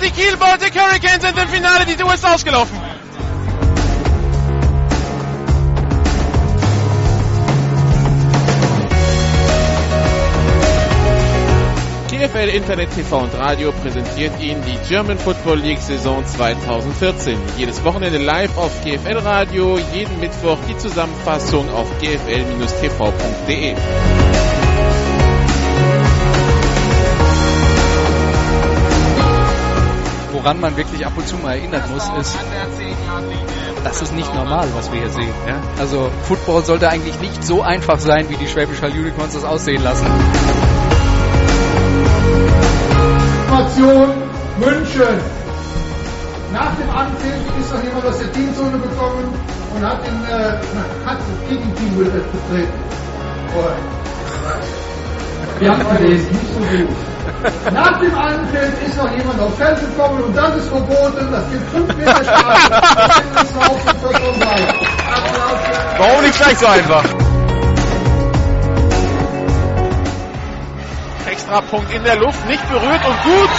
die 0.00 0.10
Kiel 0.10 0.36
Baltic 0.36 0.74
Hurricanes 0.74 1.22
sind 1.22 1.38
im 1.38 1.48
Finale. 1.48 1.84
Die 1.86 1.92
ist 1.92 2.24
ausgelaufen. 2.24 2.78
GFL 12.10 12.50
Internet 12.50 12.94
TV 12.94 13.18
und 13.18 13.34
Radio 13.34 13.72
präsentiert 13.72 14.38
Ihnen 14.42 14.62
die 14.66 14.76
German 14.88 15.18
Football 15.18 15.58
League 15.58 15.80
Saison 15.80 16.24
2014. 16.24 17.38
Jedes 17.56 17.82
Wochenende 17.82 18.18
live 18.18 18.56
auf 18.58 18.72
GFL 18.84 19.18
Radio, 19.18 19.78
jeden 19.94 20.20
Mittwoch 20.20 20.58
die 20.68 20.76
Zusammenfassung 20.76 21.70
auf 21.70 21.88
gfl-tv.de. 21.98 23.74
Woran 30.42 30.58
man 30.58 30.74
wirklich 30.74 31.04
ab 31.04 31.12
und 31.16 31.28
zu 31.28 31.36
mal 31.36 31.56
erinnern 31.56 31.82
muss, 31.92 32.08
ist, 32.18 32.38
das 33.84 34.00
ist 34.00 34.14
nicht 34.14 34.34
normal, 34.34 34.66
was 34.74 34.90
wir 34.90 35.00
hier 35.00 35.10
sehen. 35.10 35.34
Ja? 35.46 35.60
Also 35.78 36.10
Football 36.22 36.64
sollte 36.64 36.88
eigentlich 36.88 37.20
nicht 37.20 37.44
so 37.44 37.60
einfach 37.60 37.98
sein, 37.98 38.30
wie 38.30 38.36
die 38.36 38.48
Schwäbisch 38.48 38.80
Hall 38.80 38.90
Unicorns 38.90 39.34
das 39.34 39.44
aussehen 39.44 39.82
lassen. 39.82 40.06
Situation 43.42 44.08
München. 44.58 45.20
Nach 46.54 46.74
dem 46.74 46.90
Anpfiff 46.90 47.60
ist 47.60 47.74
noch 47.74 47.84
jemand 47.84 48.06
aus 48.06 48.18
der 48.18 48.32
Teamzone 48.32 48.78
gekommen 48.78 49.34
und 49.76 49.84
hat 49.86 49.98
den 50.06 50.24
äh, 50.24 50.56
hat 51.04 51.18
Gegenteam 51.50 51.98
betreten. 51.98 52.72
Wir 55.58 55.70
haben 55.70 55.98
gelesen, 55.98 56.28
nicht 56.30 56.54
so 56.54 56.60
gut. 56.60 56.96
Nach 57.72 58.00
dem 58.00 58.18
Anpfiff 58.18 58.86
ist 58.86 58.96
noch 58.96 59.10
jemand 59.16 59.40
aufs 59.40 59.56
Feld 59.56 59.80
gekommen 59.80 60.22
und 60.22 60.36
das 60.36 60.56
ist 60.56 60.68
verboten. 60.68 61.32
Das 61.32 61.50
gibt 61.50 61.70
5 61.70 61.96
Meter 61.96 62.24
Strafe. 62.24 62.70
Warum 65.98 66.22
nicht 66.22 66.36
gleich 66.36 66.58
so 66.58 66.66
einfach? 66.66 67.04
Extrapunkt 71.26 71.92
in 71.92 72.04
der 72.04 72.16
Luft, 72.16 72.46
nicht 72.46 72.68
berührt 72.68 73.06
und 73.06 73.22
gut. 73.22 73.50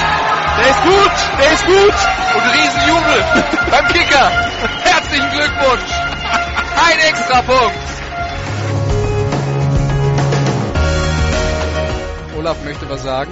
Der 0.57 0.69
ist 0.69 0.83
gut, 0.83 1.11
der 1.39 1.51
ist 1.53 1.65
gut. 1.65 1.93
Und 2.35 2.43
Riesenjubel 2.53 3.25
beim 3.69 3.87
Kicker. 3.87 4.29
Herzlichen 4.83 5.29
Glückwunsch. 5.31 5.91
Ein 6.89 6.99
Extrapunkt. 7.09 7.75
Olaf 12.37 12.57
möchte 12.63 12.89
was 12.89 13.03
sagen. 13.03 13.31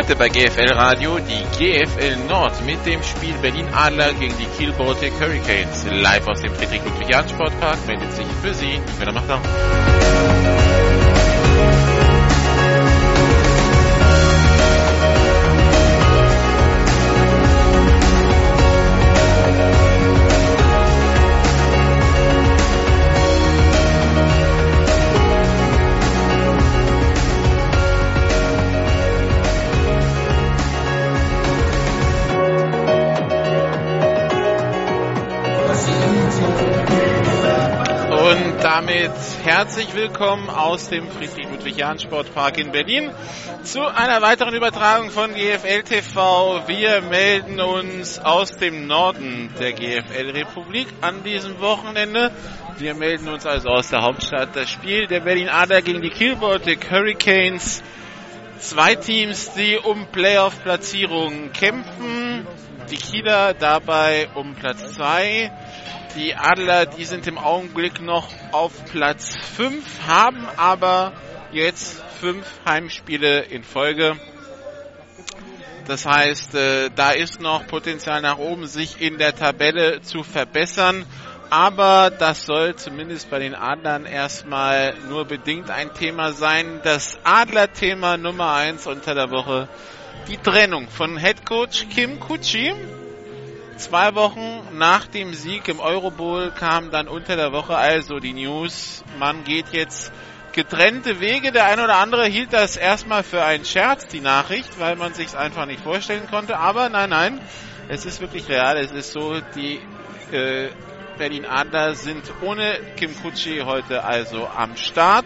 Heute 0.00 0.16
bei 0.16 0.30
GFL 0.30 0.72
Radio 0.72 1.18
die 1.18 1.44
GFL 1.58 2.16
Nord 2.26 2.64
mit 2.64 2.86
dem 2.86 3.02
Spiel 3.02 3.34
Berlin 3.42 3.68
Adler 3.70 4.14
gegen 4.14 4.34
die 4.38 4.46
Kiel 4.56 4.72
Baltic 4.72 5.12
Hurricanes. 5.20 5.84
Live 5.90 6.26
aus 6.26 6.40
dem 6.40 6.54
Friedrich-Ludwig-Jahn-Sportpark 6.54 7.86
meldet 7.86 8.10
sich 8.14 8.26
für 8.42 8.54
Sie 8.54 8.78
Nicola 8.78 9.12
Machter. 9.12 10.99
Damit 38.72 39.10
herzlich 39.42 39.96
willkommen 39.96 40.48
aus 40.48 40.88
dem 40.90 41.08
Friedrich-Ludwig-Jahn-Sportpark 41.10 42.56
in 42.56 42.70
Berlin 42.70 43.10
zu 43.64 43.84
einer 43.84 44.22
weiteren 44.22 44.54
Übertragung 44.54 45.10
von 45.10 45.34
GFL 45.34 45.82
TV. 45.82 46.68
Wir 46.68 47.00
melden 47.00 47.58
uns 47.58 48.20
aus 48.20 48.52
dem 48.52 48.86
Norden 48.86 49.50
der 49.58 49.72
GFL-Republik 49.72 50.86
an 51.00 51.24
diesem 51.24 51.58
Wochenende. 51.58 52.30
Wir 52.78 52.94
melden 52.94 53.26
uns 53.26 53.44
also 53.44 53.70
aus 53.70 53.88
der 53.88 54.02
Hauptstadt. 54.02 54.54
Das 54.54 54.70
Spiel 54.70 55.08
der 55.08 55.18
Berlin 55.18 55.48
Adler 55.48 55.82
gegen 55.82 56.00
die 56.00 56.10
Kiel 56.10 56.36
Baltic 56.36 56.92
Hurricanes. 56.92 57.82
Zwei 58.60 58.94
Teams, 58.94 59.52
die 59.54 59.78
um 59.78 60.06
Playoff-Platzierungen 60.12 61.52
kämpfen. 61.52 62.46
Die 62.88 62.96
Kieler 62.96 63.52
dabei 63.52 64.28
um 64.36 64.54
Platz 64.54 64.94
zwei. 64.94 65.50
Die 66.16 66.34
Adler, 66.34 66.86
die 66.86 67.04
sind 67.04 67.28
im 67.28 67.38
Augenblick 67.38 68.00
noch 68.00 68.28
auf 68.50 68.72
Platz 68.86 69.36
5, 69.56 69.84
haben 70.08 70.44
aber 70.56 71.12
jetzt 71.52 72.02
fünf 72.20 72.46
Heimspiele 72.66 73.42
in 73.42 73.62
Folge. 73.62 74.16
Das 75.86 76.06
heißt, 76.06 76.56
äh, 76.56 76.90
da 76.94 77.12
ist 77.12 77.40
noch 77.40 77.66
Potenzial 77.68 78.22
nach 78.22 78.38
oben, 78.38 78.66
sich 78.66 79.00
in 79.00 79.18
der 79.18 79.36
Tabelle 79.36 80.00
zu 80.00 80.24
verbessern. 80.24 81.06
Aber 81.48 82.10
das 82.10 82.44
soll 82.44 82.74
zumindest 82.74 83.30
bei 83.30 83.38
den 83.38 83.54
Adlern 83.54 84.04
erstmal 84.04 84.94
nur 85.08 85.26
bedingt 85.26 85.70
ein 85.70 85.94
Thema 85.94 86.32
sein. 86.32 86.80
Das 86.82 87.18
Adler-Thema 87.22 88.16
Nummer 88.16 88.52
eins 88.54 88.86
unter 88.88 89.14
der 89.14 89.30
Woche. 89.30 89.68
Die 90.28 90.36
Trennung 90.36 90.88
von 90.88 91.16
Head 91.16 91.46
Coach 91.46 91.86
Kim 91.88 92.18
Kuchi 92.18 92.72
Zwei 93.80 94.14
Wochen 94.14 94.60
nach 94.76 95.06
dem 95.06 95.32
Sieg 95.32 95.66
im 95.68 95.80
Eurobowl 95.80 96.50
kam 96.50 96.90
dann 96.90 97.08
unter 97.08 97.36
der 97.36 97.50
Woche 97.52 97.78
also 97.78 98.18
die 98.18 98.34
News, 98.34 99.02
man 99.18 99.42
geht 99.42 99.68
jetzt 99.72 100.12
getrennte 100.52 101.18
Wege. 101.18 101.50
Der 101.50 101.64
eine 101.64 101.84
oder 101.84 101.96
andere 101.96 102.26
hielt 102.26 102.52
das 102.52 102.76
erstmal 102.76 103.22
für 103.22 103.42
einen 103.42 103.64
Scherz, 103.64 104.06
die 104.06 104.20
Nachricht, 104.20 104.78
weil 104.78 104.96
man 104.96 105.14
sich 105.14 105.28
es 105.28 105.34
einfach 105.34 105.64
nicht 105.64 105.82
vorstellen 105.82 106.26
konnte. 106.28 106.58
Aber 106.58 106.90
nein, 106.90 107.08
nein, 107.08 107.40
es 107.88 108.04
ist 108.04 108.20
wirklich 108.20 108.50
real. 108.50 108.76
Es 108.76 108.90
ist 108.92 109.12
so, 109.12 109.40
die 109.56 109.80
äh, 110.30 110.68
Berlin 111.16 111.46
Adler 111.46 111.94
sind 111.94 112.30
ohne 112.42 112.78
Kim 112.96 113.18
Kutschi 113.22 113.60
heute 113.64 114.04
also 114.04 114.46
am 114.46 114.76
Start. 114.76 115.24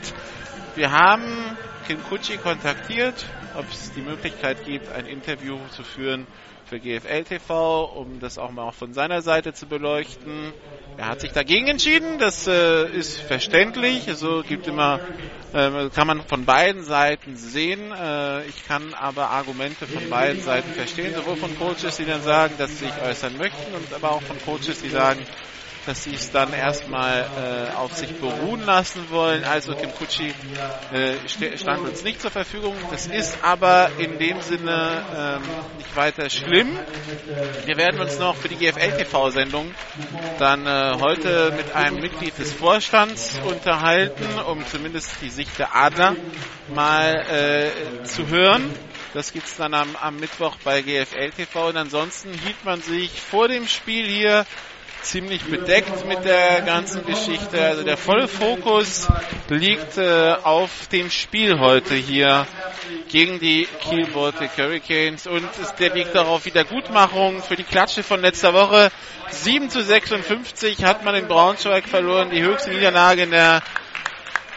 Wir 0.76 0.92
haben 0.92 1.56
Kim 1.88 2.00
Kutschi 2.04 2.36
kontaktiert, 2.36 3.26
ob 3.56 3.69
es 3.69 3.92
die 3.94 4.03
Möglichkeit 4.03 4.65
gibt, 4.65 4.92
ein 4.92 5.06
Interview 5.06 5.59
zu 5.72 5.82
führen 5.82 6.28
für 6.67 6.81
GFL 6.81 7.25
TV, 7.25 7.85
um 7.85 8.21
das 8.21 8.39
auch 8.39 8.51
mal 8.51 8.71
von 8.73 8.93
seiner 8.95 9.23
Seite 9.23 9.53
zu 9.53 9.67
beleuchten. 9.67 10.53
Er 10.97 11.09
hat 11.09 11.21
sich 11.21 11.33
dagegen 11.33 11.67
entschieden, 11.69 12.19
das 12.19 12.47
äh, 12.47 12.87
ist 12.89 13.21
verständlich. 13.21 14.05
So 14.15 14.43
gibt 14.47 14.67
immer, 14.67 15.01
äh, 15.53 15.89
kann 15.91 16.07
man 16.07 16.23
von 16.23 16.45
beiden 16.45 16.85
Seiten 16.85 17.37
sehen. 17.37 17.93
Äh, 17.93 18.47
ich 18.47 18.67
kann 18.67 18.95
aber 18.95 19.31
Argumente 19.31 19.87
von 19.87 20.09
beiden 20.09 20.41
Seiten 20.43 20.73
verstehen, 20.73 21.15
sowohl 21.15 21.37
von 21.37 21.57
Coaches, 21.59 21.97
die 21.97 22.05
dann 22.05 22.23
sagen, 22.23 22.55
dass 22.59 22.71
sie 22.79 22.87
sich 22.87 23.03
äußern 23.03 23.37
möchten, 23.37 23.75
und 23.75 23.93
aber 23.93 24.13
auch 24.13 24.22
von 24.22 24.37
Coaches, 24.45 24.81
die 24.83 24.91
sagen, 24.91 25.21
dass 25.86 26.04
sie 26.04 26.15
es 26.15 26.31
dann 26.31 26.53
erstmal 26.53 27.22
äh, 27.72 27.77
auf 27.77 27.92
sich 27.95 28.13
beruhen 28.19 28.65
lassen 28.65 29.10
wollen. 29.10 29.45
Also 29.45 29.75
Kim 29.75 29.92
Kutschi 29.95 30.34
äh, 30.92 31.57
stand 31.57 31.81
uns 31.81 32.03
nicht 32.04 32.21
zur 32.21 32.31
Verfügung. 32.31 32.75
Das 32.91 33.07
ist 33.07 33.39
aber 33.42 33.91
in 33.98 34.19
dem 34.19 34.41
Sinne 34.41 35.04
ähm, 35.16 35.42
nicht 35.78 35.97
weiter 35.97 36.31
schlimm. 36.31 36.78
Wir 37.65 37.77
werden 37.77 38.01
uns 38.01 38.19
noch 38.19 38.36
für 38.36 38.48
die 38.48 38.57
GFL-TV-Sendung 38.57 39.75
dann 40.39 40.66
äh, 40.66 40.97
heute 41.01 41.53
mit 41.57 41.75
einem 41.75 42.01
Mitglied 42.01 42.39
des 42.39 42.53
Vorstands 42.53 43.39
unterhalten, 43.45 44.27
um 44.47 44.66
zumindest 44.66 45.21
die 45.21 45.31
Sicht 45.31 45.59
der 45.59 45.75
Adler 45.75 46.16
mal 46.75 47.15
äh, 48.01 48.04
zu 48.04 48.27
hören. 48.28 48.71
Das 49.13 49.33
gibt's 49.33 49.57
dann 49.57 49.75
am, 49.75 49.95
am 50.01 50.16
Mittwoch 50.16 50.57
bei 50.65 50.83
GFL 50.83 51.31
TV. 51.31 51.69
Und 51.69 51.77
ansonsten 51.77 52.33
hielt 52.33 52.65
man 52.65 52.81
sich 52.81 53.21
vor 53.21 53.47
dem 53.48 53.69
Spiel 53.69 54.07
hier 54.09 54.45
ziemlich 55.04 55.45
bedeckt 55.45 56.06
mit 56.06 56.24
der 56.24 56.62
ganzen 56.62 57.04
Geschichte. 57.04 57.62
Also 57.65 57.84
der 57.84 57.97
volle 57.97 58.27
Fokus 58.27 59.06
liegt 59.48 59.98
äh, 59.98 60.33
auf 60.42 60.89
dem 60.89 61.10
Spiel 61.10 61.59
heute 61.59 61.95
hier 61.95 62.47
gegen 63.09 63.39
die 63.39 63.68
Kiel 63.80 64.06
Baltic 64.06 64.51
Hurricanes 64.56 65.27
und 65.27 65.48
es, 65.62 65.74
der 65.77 65.95
liegt 65.95 66.16
auch 66.16 66.28
auf 66.28 66.45
Wiedergutmachung 66.47 67.42
für 67.42 67.56
die 67.56 67.65
Klatsche 67.65 68.03
von 68.03 68.21
letzter 68.21 68.54
Woche. 68.54 68.91
7 69.30 69.71
zu 69.71 69.83
56 69.83 70.83
hat 70.84 71.04
man 71.04 71.15
in 71.15 71.28
Braunschweig 71.28 71.86
verloren, 71.86 72.30
die 72.30 72.42
höchste 72.42 72.71
Niederlage 72.71 73.22
in 73.22 73.30
der 73.30 73.62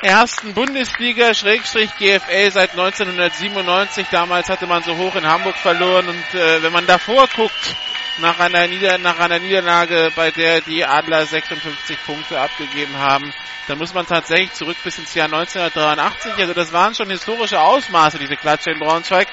ersten 0.02 0.54
Bundesliga 0.54 1.34
Schrägstrich 1.34 1.90
GFL 1.98 2.52
seit 2.52 2.72
1997. 2.72 4.08
Damals 4.12 4.50
hatte 4.50 4.68
man 4.68 4.84
so 4.84 4.96
hoch 4.96 5.16
in 5.16 5.26
Hamburg 5.28 5.56
verloren 5.56 6.08
und 6.08 6.40
äh, 6.40 6.62
wenn 6.62 6.72
man 6.72 6.86
davor 6.86 7.28
guckt, 7.36 7.76
nach 8.20 8.40
einer, 8.40 8.68
Nieder 8.68 8.98
nach 8.98 9.20
einer 9.20 9.40
Niederlage, 9.40 10.12
bei 10.16 10.32
der 10.32 10.62
die 10.62 10.86
Adler 10.86 11.26
56 11.26 11.98
Punkte 12.06 12.40
abgegeben 12.40 12.98
haben, 12.98 13.34
dann 13.68 13.78
muss 13.78 13.94
man 13.94 14.06
tatsächlich 14.08 14.54
zurück 14.54 14.78
bis 14.84 14.98
ins 14.98 15.14
Jahr 15.14 15.26
1983. 15.26 16.34
Also 16.38 16.54
das 16.54 16.72
waren 16.72 16.96
schon 16.96 17.10
historische 17.10 17.60
Ausmaße, 17.60 18.18
diese 18.18 18.36
Klatsche 18.38 18.72
in 18.72 18.80
Braunschweig. 18.80 19.28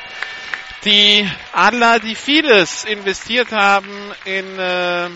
Die 0.84 1.28
Adler, 1.52 1.98
die 1.98 2.14
vieles 2.14 2.84
investiert 2.84 3.52
haben 3.52 3.88
in, 4.24 4.58
äh, 4.58 5.06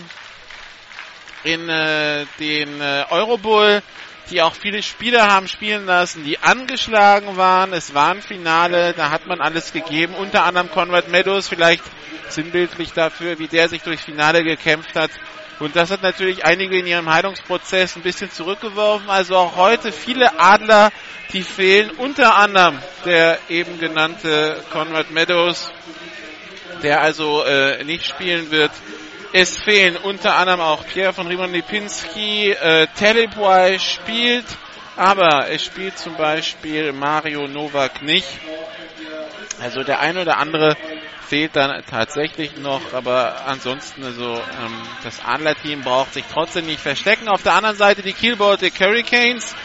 in 1.43 1.69
äh, 1.69 2.25
den 2.39 2.81
äh, 2.81 3.05
Eurobowl, 3.09 3.83
die 4.29 4.41
auch 4.41 4.53
viele 4.53 4.83
Spieler 4.83 5.27
haben 5.31 5.47
spielen 5.47 5.85
lassen, 5.85 6.23
die 6.23 6.39
angeschlagen 6.39 7.37
waren. 7.37 7.73
Es 7.73 7.93
war 7.93 8.11
ein 8.11 8.21
Finale, 8.21 8.93
da 8.93 9.09
hat 9.09 9.27
man 9.27 9.41
alles 9.41 9.73
gegeben. 9.73 10.13
Unter 10.15 10.43
anderem 10.43 10.69
Conrad 10.69 11.09
Meadows, 11.09 11.47
vielleicht 11.47 11.83
sinnbildlich 12.29 12.93
dafür, 12.93 13.39
wie 13.39 13.47
der 13.47 13.69
sich 13.69 13.81
durchs 13.81 14.03
Finale 14.03 14.43
gekämpft 14.43 14.95
hat. 14.95 15.11
Und 15.59 15.75
das 15.75 15.91
hat 15.91 16.01
natürlich 16.01 16.45
einige 16.45 16.79
in 16.79 16.87
ihrem 16.87 17.11
Heilungsprozess 17.11 17.95
ein 17.95 18.01
bisschen 18.01 18.31
zurückgeworfen. 18.31 19.09
Also 19.09 19.35
auch 19.35 19.57
heute 19.57 19.91
viele 19.91 20.39
Adler, 20.39 20.91
die 21.33 21.43
fehlen. 21.43 21.91
Unter 21.91 22.35
anderem 22.35 22.79
der 23.05 23.39
eben 23.49 23.77
genannte 23.79 24.63
Conrad 24.71 25.11
Meadows, 25.11 25.71
der 26.81 27.01
also 27.01 27.43
äh, 27.43 27.83
nicht 27.83 28.05
spielen 28.05 28.51
wird. 28.51 28.71
Es 29.31 29.57
fehlen 29.57 29.95
unter 29.95 30.37
anderem 30.37 30.59
auch 30.59 30.83
Pierre 30.87 31.13
von 31.13 31.27
Riemann 31.27 31.53
Lipinski, 31.53 32.49
äh, 32.49 32.87
Teleboy 32.97 33.77
spielt, 33.77 34.45
aber 34.97 35.47
es 35.49 35.63
spielt 35.63 35.99
zum 35.99 36.15
Beispiel 36.15 36.93
Mario 36.93 37.47
Novak 37.47 38.01
nicht. 38.01 38.27
Also 39.61 39.83
der 39.83 39.99
eine 39.99 40.21
oder 40.23 40.37
andere 40.37 40.75
fehlt 41.27 41.55
dann 41.55 41.83
tatsächlich 41.85 42.57
noch, 42.57 42.81
aber 42.93 43.45
ansonsten 43.45 44.03
also 44.03 44.33
ähm, 44.33 44.81
das 45.03 45.23
Adler-Team 45.23 45.83
braucht 45.83 46.15
sich 46.15 46.25
trotzdem 46.33 46.65
nicht 46.65 46.79
verstecken. 46.79 47.27
Auf 47.27 47.43
der 47.43 47.53
anderen 47.53 47.75
Seite 47.75 48.01
die 48.01 48.13
Kiel 48.13 48.35
Baltic 48.35 48.79
Hurricanes, 48.79 49.55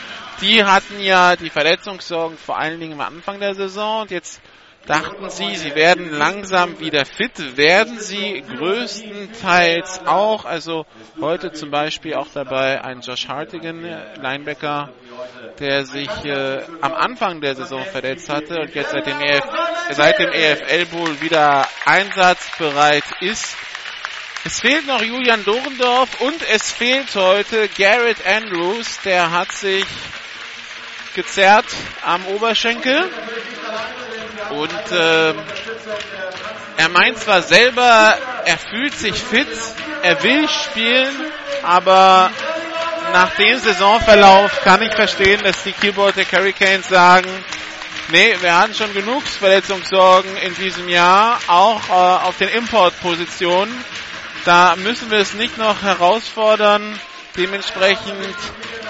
die 0.43 0.63
hatten 0.63 1.01
ja 1.01 1.37
die 1.37 1.49
Verletzungssorgen 1.49 2.37
vor 2.37 2.59
allen 2.59 2.81
Dingen 2.81 3.01
am 3.01 3.17
Anfang 3.17 3.41
der 3.41 3.55
Saison 3.55 4.03
und 4.03 4.11
jetzt 4.11 4.43
dachten 4.87 5.31
sie, 5.31 5.57
sie 5.57 5.75
werden 5.75 6.11
langsam 6.11 6.79
wieder 6.81 7.05
fit, 7.05 7.57
werden 7.57 7.99
sie 7.99 8.43
größtenteils 8.43 10.07
auch, 10.07 10.45
also 10.45 10.87
heute 11.21 11.53
zum 11.53 11.71
Beispiel 11.71 12.15
auch 12.15 12.29
dabei 12.33 12.83
ein 12.83 13.01
Josh 13.01 13.29
Hartigan, 13.29 13.83
Linebacker, 14.21 14.91
der 15.59 15.85
sich 15.87 16.11
äh, 16.25 16.63
am 16.81 16.95
Anfang 16.95 17.41
der 17.41 17.55
Saison 17.55 17.85
verletzt 17.85 18.29
hatte 18.29 18.61
und 18.61 18.75
jetzt 18.75 18.91
seit 18.91 19.07
dem, 19.07 19.21
EF, 19.21 19.45
seit 19.91 20.19
dem 20.19 20.31
EFL 20.31 20.87
Bowl 20.87 21.21
wieder 21.21 21.67
einsatzbereit 21.87 23.05
ist. 23.21 23.57
Es 24.45 24.61
fehlt 24.61 24.87
noch 24.87 25.03
Julian 25.03 25.43
Dorendorf 25.45 26.21
und 26.21 26.37
es 26.53 26.71
fehlt 26.71 27.15
heute 27.15 27.69
Garrett 27.69 28.19
Andrews, 28.27 29.01
der 29.03 29.31
hat 29.31 29.51
sich 29.53 29.87
gezerrt 31.15 31.67
am 32.05 32.27
Oberschenkel 32.27 33.09
und 34.51 34.93
äh, 34.93 35.35
er 36.77 36.89
meint 36.91 37.19
zwar 37.19 37.43
selber, 37.43 38.19
er 38.45 38.59
fühlt 38.59 38.95
sich 38.95 39.15
fit, 39.15 39.49
er 40.03 40.23
will 40.23 40.49
spielen, 40.49 41.15
aber 41.63 42.31
nach 43.13 43.31
dem 43.37 43.59
Saisonverlauf 43.59 44.61
kann 44.63 44.83
ich 44.83 44.93
verstehen, 44.93 45.41
dass 45.43 45.63
die 45.63 45.73
Keyboard 45.73 46.17
der 46.17 46.31
Hurricanes 46.31 46.89
sagen, 46.89 47.31
nee, 48.09 48.35
wir 48.41 48.59
hatten 48.59 48.75
schon 48.75 48.93
genug 48.93 49.23
Verletzungssorgen 49.23 50.37
in 50.39 50.55
diesem 50.57 50.89
Jahr, 50.89 51.39
auch 51.47 51.89
äh, 51.89 51.93
auf 52.27 52.37
den 52.39 52.49
Importpositionen. 52.49 53.73
Da 54.45 54.77
müssen 54.77 55.11
wir 55.11 55.19
es 55.19 55.35
nicht 55.35 55.57
noch 55.59 55.83
herausfordern. 55.83 56.99
Dementsprechend 57.37 58.37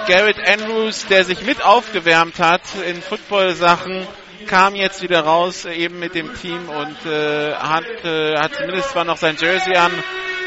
Garrett 0.07 0.37
Andrews, 0.47 1.07
der 1.07 1.25
sich 1.25 1.43
mit 1.43 1.63
aufgewärmt 1.63 2.39
hat 2.39 2.61
in 2.87 3.01
Football-Sachen, 3.01 4.07
kam 4.47 4.75
jetzt 4.75 5.01
wieder 5.01 5.21
raus, 5.21 5.65
äh, 5.65 5.73
eben 5.73 5.99
mit 5.99 6.15
dem 6.15 6.35
Team 6.35 6.69
und 6.69 7.11
äh, 7.11 7.55
hat, 7.55 8.05
äh, 8.05 8.37
hat 8.39 8.55
zumindest 8.55 8.91
zwar 8.91 9.05
noch 9.05 9.17
sein 9.17 9.37
Jersey 9.41 9.75
an, 9.75 9.93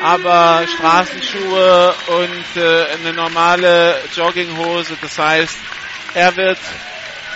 aber 0.03 0.67
Straßenschuhe 0.67 1.95
und 2.07 2.61
äh, 2.61 2.85
eine 2.93 3.13
normale 3.13 3.95
Jogginghose. 4.15 4.95
Das 5.01 5.17
heißt, 5.17 5.57
er 6.13 6.35
wird 6.35 6.59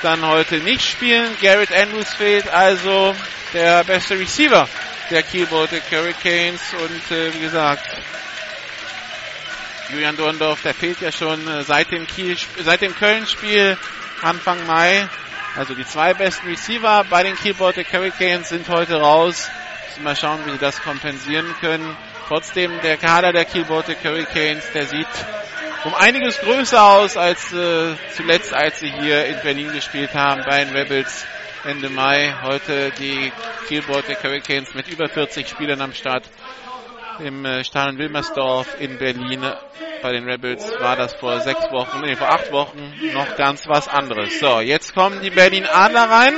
dann 0.03 0.27
heute 0.27 0.57
nicht 0.57 0.83
spielen. 0.83 1.27
Garrett 1.41 1.71
Andrews 1.75 2.13
fehlt 2.13 2.47
also 2.49 3.15
der 3.53 3.83
beste 3.83 4.19
Receiver 4.19 4.69
der 5.09 5.23
Kiel 5.23 5.47
Baltic 5.47 5.83
Hurricanes 5.91 6.61
und 6.79 7.17
äh, 7.17 7.33
wie 7.33 7.39
gesagt, 7.39 7.83
Julian 9.91 10.15
Dorndorf, 10.15 10.61
der 10.61 10.73
fehlt 10.73 11.01
ja 11.01 11.11
schon 11.11 11.45
äh, 11.47 11.63
seit 11.63 11.91
dem 11.91 12.07
Kiel, 12.07 12.37
seit 12.63 12.81
dem 12.81 12.95
Köln-Spiel 12.95 13.77
Anfang 14.21 14.65
Mai. 14.65 15.07
Also 15.57 15.73
die 15.73 15.85
zwei 15.85 16.13
besten 16.13 16.47
Receiver 16.47 17.03
bei 17.09 17.23
den 17.23 17.35
Kiel 17.35 17.53
Baltic 17.53 17.91
Hurricanes 17.91 18.49
sind 18.49 18.69
heute 18.69 19.01
raus. 19.01 19.49
Müssen 19.89 20.03
mal 20.03 20.15
schauen, 20.15 20.39
wie 20.45 20.51
sie 20.51 20.57
das 20.59 20.81
kompensieren 20.81 21.53
können. 21.59 21.97
Trotzdem 22.29 22.71
der 22.81 22.95
Kader 22.95 23.33
der 23.33 23.43
Kiel 23.43 23.65
Baltic 23.65 23.97
Hurricanes, 24.03 24.63
der 24.73 24.85
sieht 24.85 25.07
um 25.83 25.93
einiges 25.95 26.37
größer 26.39 26.81
aus 26.81 27.17
als 27.17 27.51
äh, 27.51 27.95
zuletzt, 28.15 28.53
als 28.53 28.79
sie 28.79 28.91
hier 28.91 29.25
in 29.25 29.41
Berlin 29.41 29.73
gespielt 29.73 30.13
haben 30.13 30.43
bei 30.45 30.63
den 30.63 30.73
Rebels 30.73 31.25
Ende 31.65 31.89
Mai. 31.89 32.33
Heute 32.43 32.91
die 32.91 33.31
Kiel 33.67 33.81
Baltic 33.81 34.23
Hurricanes 34.23 34.73
mit 34.73 34.87
über 34.87 35.09
40 35.09 35.49
Spielern 35.49 35.81
am 35.81 35.93
Start 35.93 36.23
im 37.19 37.45
äh, 37.45 37.63
Stadion 37.63 37.97
Wilmersdorf 37.97 38.79
in 38.79 38.97
Berlin. 38.97 39.41
Bei 40.01 40.11
den 40.11 40.23
Rebels 40.23 40.71
war 40.79 40.95
das 40.95 41.13
vor 41.13 41.39
sechs 41.41 41.71
Wochen, 41.71 42.01
nee, 42.01 42.15
vor 42.15 42.29
acht 42.29 42.51
Wochen 42.51 42.93
noch 43.13 43.35
ganz 43.35 43.67
was 43.67 43.87
anderes. 43.87 44.39
So, 44.39 44.59
jetzt 44.59 44.95
kommen 44.95 45.21
die 45.21 45.29
Berlin 45.29 45.65
Adler 45.65 46.09
rein. 46.09 46.33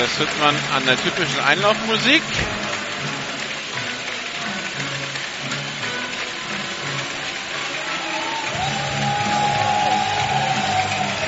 Das 0.00 0.18
hört 0.18 0.38
man 0.38 0.56
an 0.74 0.86
der 0.86 0.96
typischen 0.96 1.38
Einlaufmusik. 1.40 2.22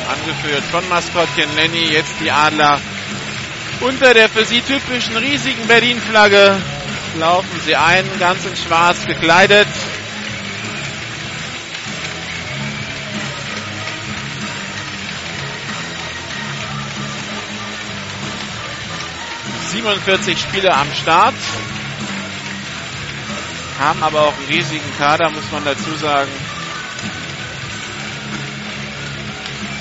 Angeführt 0.08 0.64
von 0.70 0.88
Maskottchen 0.88 1.54
Lenny, 1.54 1.92
jetzt 1.92 2.14
die 2.18 2.30
Adler 2.30 2.80
unter 3.80 4.14
der 4.14 4.30
für 4.30 4.46
sie 4.46 4.62
typischen 4.62 5.18
riesigen 5.18 5.66
Berlin-Flagge 5.68 6.56
laufen 7.18 7.60
sie 7.66 7.76
ein, 7.76 8.06
ganz 8.18 8.46
in 8.46 8.56
schwarz 8.56 9.04
gekleidet. 9.04 9.68
47 19.72 20.38
Spieler 20.38 20.76
am 20.76 20.92
Start, 20.92 21.34
haben 23.80 24.02
aber 24.02 24.20
auch 24.20 24.34
einen 24.36 24.46
riesigen 24.48 24.84
Kader, 24.98 25.30
muss 25.30 25.50
man 25.50 25.64
dazu 25.64 25.94
sagen. 25.96 26.30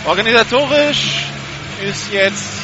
Organisatorisch 0.06 1.26
ist 1.84 2.10
jetzt 2.14 2.62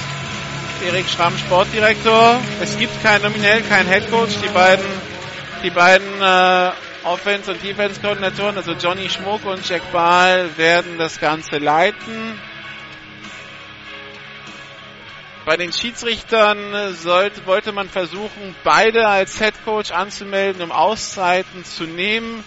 Erik 0.85 1.09
Schramm 1.09 1.37
Sportdirektor. 1.37 2.39
Es 2.61 2.77
gibt 2.77 3.03
kein 3.03 3.21
nominell 3.21 3.61
kein 3.63 3.87
Headcoach. 3.87 4.39
Die 4.41 4.47
beiden, 4.49 4.85
die 5.63 5.69
beiden 5.69 6.07
äh, 6.21 6.71
Offense- 7.03 7.51
und 7.51 7.61
Defense-Koordinatoren, 7.61 8.55
also 8.55 8.71
Johnny 8.71 9.09
Schmuck 9.09 9.45
und 9.45 9.67
Jack 9.67 9.91
Bahl, 9.91 10.49
werden 10.55 10.97
das 10.97 11.19
Ganze 11.19 11.57
leiten. 11.57 12.39
Bei 15.47 15.55
den 15.55 15.71
Schiedsrichtern 15.71 16.93
sollte, 16.95 17.45
wollte 17.45 17.71
man 17.71 17.87
versuchen, 17.87 18.53
beide 18.65 19.07
als 19.07 19.37
Head 19.39 19.53
Coach 19.63 19.91
anzumelden, 19.91 20.61
um 20.61 20.73
Auszeiten 20.73 21.63
zu 21.63 21.85
nehmen. 21.85 22.43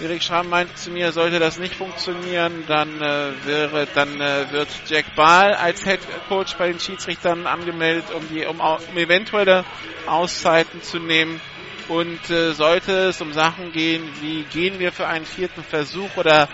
Erik 0.00 0.20
Schramm 0.20 0.48
meinte 0.48 0.74
zu 0.74 0.90
mir, 0.90 1.12
sollte 1.12 1.38
das 1.38 1.60
nicht 1.60 1.76
funktionieren, 1.76 2.64
dann 2.66 3.00
äh, 3.00 3.30
wäre, 3.44 3.86
dann 3.94 4.20
äh, 4.20 4.50
wird 4.50 4.66
Jack 4.88 5.14
Ball 5.14 5.54
als 5.54 5.84
Head 5.84 6.00
Coach 6.26 6.56
bei 6.56 6.66
den 6.66 6.80
Schiedsrichtern 6.80 7.46
angemeldet, 7.46 8.06
um 8.12 8.28
die, 8.28 8.44
um, 8.46 8.58
um 8.58 8.96
eventuelle 8.96 9.64
Auszeiten 10.08 10.82
zu 10.82 10.98
nehmen. 10.98 11.40
Und 11.86 12.30
äh, 12.30 12.52
sollte 12.52 13.10
es 13.10 13.20
um 13.20 13.32
Sachen 13.32 13.70
gehen, 13.70 14.02
wie 14.20 14.42
gehen 14.42 14.80
wir 14.80 14.90
für 14.90 15.06
einen 15.06 15.24
vierten 15.24 15.62
Versuch 15.62 16.16
oder 16.16 16.48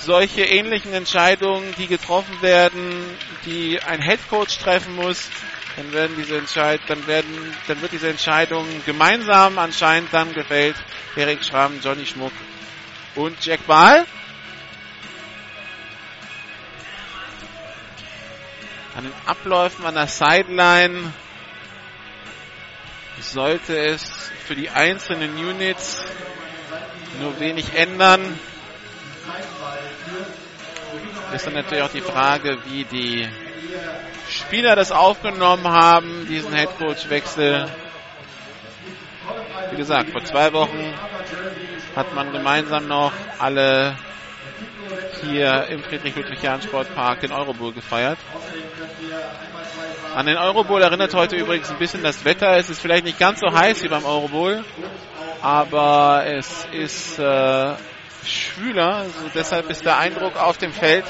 solche 0.00 0.42
ähnlichen 0.42 0.92
Entscheidungen, 0.92 1.74
die 1.78 1.86
getroffen 1.86 2.40
werden, 2.42 3.04
die 3.44 3.80
ein 3.82 4.00
Headcoach 4.00 4.58
treffen 4.62 4.96
muss, 4.96 5.28
dann 5.76 5.92
werden 5.92 6.16
diese 6.16 6.36
Entscheid 6.36 6.80
dann 6.88 7.06
werden, 7.06 7.56
dann 7.68 7.80
wird 7.80 7.92
diese 7.92 8.08
Entscheidung 8.08 8.66
gemeinsam 8.84 9.58
anscheinend 9.58 10.12
dann 10.12 10.32
gefällt. 10.32 10.76
Erik 11.16 11.44
Schramm, 11.44 11.80
Johnny 11.82 12.06
Schmuck 12.06 12.32
und 13.14 13.44
Jack 13.44 13.66
Ball. 13.66 14.06
An 18.96 19.04
den 19.04 19.12
Abläufen 19.26 19.86
an 19.86 19.94
der 19.94 20.08
Sideline 20.08 21.12
sollte 23.20 23.76
es 23.78 24.10
für 24.46 24.54
die 24.54 24.70
einzelnen 24.70 25.36
Units 25.36 26.02
nur 27.20 27.38
wenig 27.38 27.74
ändern. 27.74 28.38
Ist 31.32 31.46
dann 31.46 31.54
natürlich 31.54 31.82
auch 31.84 31.90
die 31.92 32.00
Frage, 32.00 32.58
wie 32.66 32.84
die 32.84 33.28
Spieler 34.28 34.74
das 34.74 34.90
aufgenommen 34.90 35.68
haben, 35.68 36.26
diesen 36.28 36.52
Headcoach-Wechsel. 36.52 37.68
Wie 39.70 39.76
gesagt, 39.76 40.10
vor 40.10 40.24
zwei 40.24 40.52
Wochen 40.52 40.92
hat 41.94 42.14
man 42.14 42.32
gemeinsam 42.32 42.88
noch 42.88 43.12
alle 43.38 43.96
hier 45.22 45.66
im 45.68 45.82
Friedrich-Ludwig-Jahn-Sportpark 45.82 47.20
den 47.20 47.32
Eurobowl 47.32 47.72
gefeiert. 47.72 48.18
An 50.14 50.26
den 50.26 50.36
Eurobowl 50.36 50.82
erinnert 50.82 51.14
heute 51.14 51.36
übrigens 51.36 51.70
ein 51.70 51.78
bisschen 51.78 52.02
das 52.02 52.24
Wetter. 52.24 52.56
Es 52.56 52.70
ist 52.70 52.80
vielleicht 52.80 53.04
nicht 53.04 53.18
ganz 53.18 53.38
so 53.40 53.52
heiß 53.52 53.82
wie 53.84 53.88
beim 53.88 54.04
Eurobowl, 54.04 54.64
aber 55.42 56.24
es 56.26 56.66
ist 56.72 57.18
äh, 57.20 57.74
schwüler. 58.24 58.96
Also 58.96 59.30
deshalb 59.34 59.70
ist 59.70 59.84
der 59.84 59.98
Eindruck 59.98 60.36
auf 60.36 60.58
dem 60.58 60.72
Feld 60.72 61.04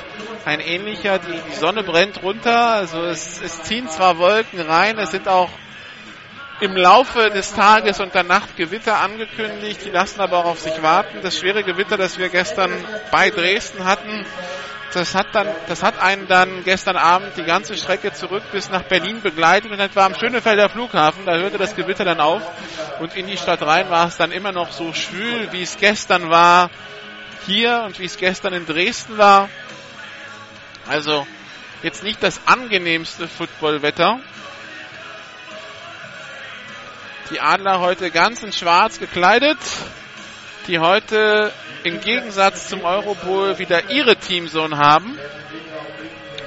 ein 0.44 0.60
ähnlicher. 0.60 1.18
Die, 1.18 1.54
Sonne 1.54 1.82
brennt 1.82 2.22
runter. 2.22 2.72
Also 2.72 3.02
es, 3.02 3.40
es 3.40 3.62
ziehen 3.62 3.88
zwar 3.88 4.18
Wolken 4.18 4.60
rein, 4.60 4.98
es 4.98 5.10
sind 5.10 5.28
auch 5.28 5.50
im 6.60 6.76
Laufe 6.76 7.30
des 7.30 7.54
Tages 7.54 8.00
und 8.00 8.14
der 8.14 8.24
Nacht 8.24 8.56
Gewitter 8.56 8.98
angekündigt. 8.98 9.84
Die 9.84 9.90
lassen 9.90 10.20
aber 10.20 10.38
auch 10.38 10.44
auf 10.44 10.60
sich 10.60 10.82
warten. 10.82 11.20
Das 11.22 11.38
schwere 11.38 11.62
Gewitter, 11.62 11.96
das 11.96 12.18
wir 12.18 12.28
gestern 12.28 12.72
bei 13.10 13.30
Dresden 13.30 13.84
hatten, 13.84 14.26
das 14.92 15.14
hat 15.14 15.28
dann, 15.32 15.46
das 15.68 15.82
hat 15.82 16.00
einen 16.02 16.26
dann 16.26 16.64
gestern 16.64 16.96
Abend 16.96 17.36
die 17.36 17.44
ganze 17.44 17.76
Strecke 17.76 18.12
zurück 18.12 18.42
bis 18.50 18.70
nach 18.70 18.82
Berlin 18.82 19.22
begleitet 19.22 19.70
und 19.70 19.78
etwa 19.78 20.04
am 20.06 20.14
Schönefelder 20.14 20.68
Flughafen, 20.68 21.26
da 21.26 21.36
hörte 21.36 21.58
das 21.58 21.76
Gewitter 21.76 22.04
dann 22.04 22.20
auf 22.20 22.42
und 22.98 23.16
in 23.16 23.26
die 23.28 23.36
Stadt 23.36 23.62
rein 23.62 23.88
war 23.88 24.08
es 24.08 24.16
dann 24.16 24.32
immer 24.32 24.52
noch 24.52 24.72
so 24.72 24.92
schwül, 24.92 25.52
wie 25.52 25.62
es 25.62 25.76
gestern 25.76 26.28
war 26.28 26.70
hier 27.50 27.82
und 27.84 27.98
wie 27.98 28.04
es 28.04 28.16
gestern 28.16 28.52
in 28.54 28.64
Dresden 28.64 29.18
war. 29.18 29.48
Also 30.88 31.26
jetzt 31.82 32.04
nicht 32.04 32.22
das 32.22 32.40
angenehmste 32.46 33.26
Footballwetter. 33.26 34.20
Die 37.30 37.40
Adler 37.40 37.80
heute 37.80 38.10
ganz 38.10 38.42
in 38.42 38.52
schwarz 38.52 38.98
gekleidet, 38.98 39.58
die 40.68 40.78
heute 40.78 41.52
im 41.84 42.00
Gegensatz 42.00 42.68
zum 42.68 42.82
Eurobowl 42.84 43.58
wieder 43.58 43.90
ihre 43.90 44.16
Teamzone 44.16 44.78
haben. 44.78 45.18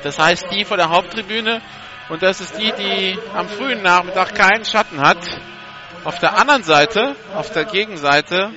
Das 0.03 0.19
heißt, 0.19 0.45
die 0.51 0.65
vor 0.65 0.77
der 0.77 0.89
Haupttribüne 0.89 1.61
und 2.09 2.21
das 2.21 2.41
ist 2.41 2.57
die, 2.57 2.71
die 2.73 3.17
am 3.33 3.47
frühen 3.49 3.81
Nachmittag 3.81 4.35
keinen 4.35 4.65
Schatten 4.65 5.01
hat. 5.01 5.17
Auf 6.05 6.19
der 6.19 6.37
anderen 6.37 6.63
Seite, 6.63 7.15
auf 7.33 7.49
der 7.51 7.63
Gegenseite, 7.65 8.51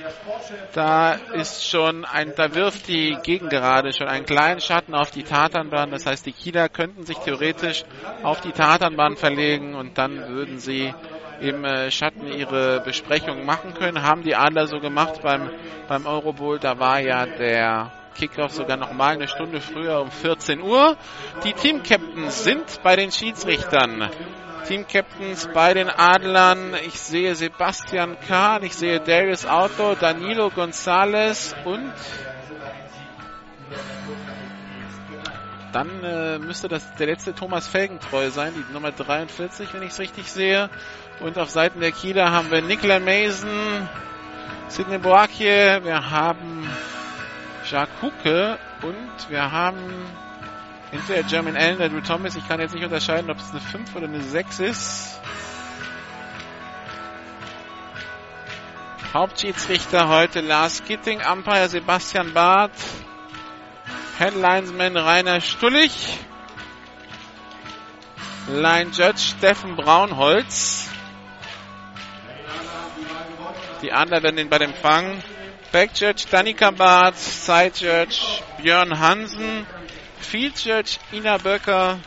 da 0.73 1.13
ist 1.13 1.65
schon 1.65 2.03
ein, 2.03 2.33
da 2.35 2.53
wirft 2.53 2.87
die 2.87 3.17
Gegengerade 3.23 3.93
schon 3.93 4.07
einen 4.07 4.25
kleinen 4.25 4.59
Schatten 4.59 4.93
auf 4.93 5.11
die 5.11 5.23
Tatanbahn. 5.23 5.89
Das 5.91 6.05
heißt, 6.05 6.25
die 6.25 6.33
Kieler 6.33 6.67
könnten 6.67 7.05
sich 7.05 7.17
theoretisch 7.19 7.83
auf 8.23 8.41
die 8.41 8.51
Tatanbahn 8.51 9.15
verlegen 9.15 9.75
und 9.75 9.97
dann 9.97 10.27
würden 10.27 10.59
sie 10.59 10.93
im 11.39 11.63
äh, 11.63 11.89
Schatten 11.89 12.27
ihre 12.27 12.81
Besprechung 12.81 13.45
machen 13.45 13.73
können. 13.73 14.03
Haben 14.03 14.23
die 14.23 14.35
Adler 14.35 14.67
so 14.67 14.79
gemacht 14.79 15.21
beim, 15.21 15.49
beim 15.87 16.05
Eurobowl. 16.05 16.59
Da 16.59 16.79
war 16.79 16.99
ja 16.99 17.25
der 17.25 17.91
Kickoff 18.15 18.51
sogar 18.51 18.77
noch 18.77 18.91
mal 18.93 19.13
eine 19.13 19.27
Stunde 19.27 19.61
früher 19.61 20.01
um 20.01 20.11
14 20.11 20.61
Uhr. 20.61 20.97
Die 21.43 21.53
Teamcaptains 21.53 22.43
sind 22.43 22.81
bei 22.83 22.95
den 22.95 23.11
Schiedsrichtern. 23.11 24.09
Team-Captains 24.67 25.47
bei 25.53 25.73
den 25.73 25.89
Adlern. 25.89 26.73
Ich 26.85 26.99
sehe 26.99 27.35
Sebastian 27.35 28.17
Kahn, 28.27 28.63
ich 28.63 28.75
sehe 28.75 28.99
Darius 28.99 29.45
Auto, 29.45 29.95
Danilo 29.95 30.49
Gonzalez 30.49 31.55
und 31.63 31.93
dann 35.71 36.03
äh, 36.03 36.39
müsste 36.39 36.67
das 36.67 36.95
der 36.95 37.07
letzte 37.07 37.33
Thomas 37.33 37.67
Felgentreu 37.67 38.29
sein, 38.29 38.53
die 38.55 38.73
Nummer 38.73 38.91
43, 38.91 39.73
wenn 39.73 39.83
ich 39.83 39.91
es 39.91 39.99
richtig 39.99 40.29
sehe. 40.29 40.69
Und 41.19 41.37
auf 41.37 41.49
Seiten 41.49 41.79
der 41.79 41.91
Kieler 41.91 42.31
haben 42.31 42.51
wir 42.51 42.61
Nicola 42.61 42.99
Mason, 42.99 43.87
Sidney 44.67 44.97
Boakye, 44.97 45.83
wir 45.83 46.09
haben 46.11 46.69
Jacques 47.69 48.01
Hucke 48.01 48.57
und 48.81 49.29
wir 49.29 49.51
haben 49.51 49.81
Entweder 50.91 51.23
German 51.23 51.57
Allen 51.57 51.77
Drew 51.77 52.01
Thomas. 52.01 52.35
Ich 52.35 52.47
kann 52.47 52.61
jetzt 52.61 52.73
nicht 52.73 52.83
unterscheiden, 52.83 53.29
ob 53.29 53.37
es 53.37 53.51
eine 53.51 53.59
5 53.59 53.95
oder 53.95 54.05
eine 54.05 54.21
6 54.21 54.59
ist. 54.61 55.19
Hauptschiedsrichter 59.13 60.07
heute 60.07 60.41
Lars 60.41 60.83
Gitting, 60.85 61.21
Umpire 61.21 61.67
Sebastian 61.67 62.33
Barth, 62.33 62.71
Headlinesman 64.17 64.95
Rainer 64.95 65.41
Stullig, 65.41 66.19
Line 68.47 68.91
Judge 68.91 69.35
Steffen 69.37 69.75
Braunholz. 69.75 70.89
Die 73.81 73.91
anderen 73.91 74.23
werden 74.23 74.37
den 74.37 74.49
bei 74.49 74.59
dem 74.59 74.73
Fang. 74.73 75.21
Back 75.71 75.91
Judge 75.95 76.25
Danika 76.31 76.71
Barth, 76.71 77.17
Side 77.17 77.73
Judge 77.75 78.41
Björn 78.57 78.99
Hansen, 78.99 79.65
Field 80.29 80.59
Judge 80.65 80.97
Ina 81.13 81.37
Böcker. 81.37 81.99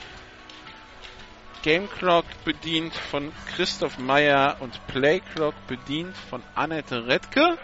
Game 1.62 1.88
Clock 1.88 2.26
bedient 2.44 2.94
von 2.94 3.32
Christoph 3.54 3.96
Meyer 3.96 4.58
und 4.60 4.86
Play 4.88 5.20
Clock 5.20 5.54
bedient 5.66 6.14
von 6.28 6.42
Annette 6.54 7.06
Redke. 7.06 7.56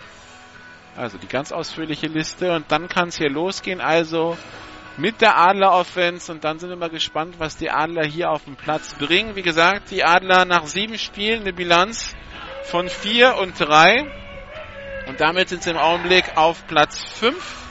Also 0.97 1.19
die 1.19 1.27
ganz 1.27 1.53
ausführliche 1.53 2.07
Liste 2.07 2.55
und 2.55 2.73
dann 2.73 2.89
kann 2.89 3.09
es 3.09 3.19
hier 3.19 3.29
losgehen. 3.29 3.83
Also 3.83 4.39
mit 4.97 5.21
der 5.21 5.37
Adler 5.37 5.73
Offense 5.73 6.33
und 6.33 6.43
dann 6.43 6.59
sind 6.59 6.71
wir 6.71 6.77
mal 6.77 6.89
gespannt, 6.89 7.35
was 7.37 7.59
die 7.59 7.71
Adler 7.71 8.07
hier 8.07 8.31
auf 8.31 8.45
den 8.45 8.57
Platz 8.57 8.95
bringen. 8.95 9.37
Wie 9.37 9.43
gesagt, 9.43 9.91
die 9.91 10.05
Adler 10.05 10.47
nach 10.47 10.65
sieben 10.65 10.97
Spielen 10.97 11.43
eine 11.43 11.53
Bilanz 11.53 12.17
von 12.63 12.89
vier 12.89 13.37
und 13.37 13.61
drei 13.61 14.11
und 15.07 15.21
damit 15.21 15.51
sind 15.51 15.63
sie 15.63 15.71
im 15.71 15.77
Augenblick 15.77 16.39
auf 16.39 16.67
Platz 16.67 17.05
fünf 17.05 17.66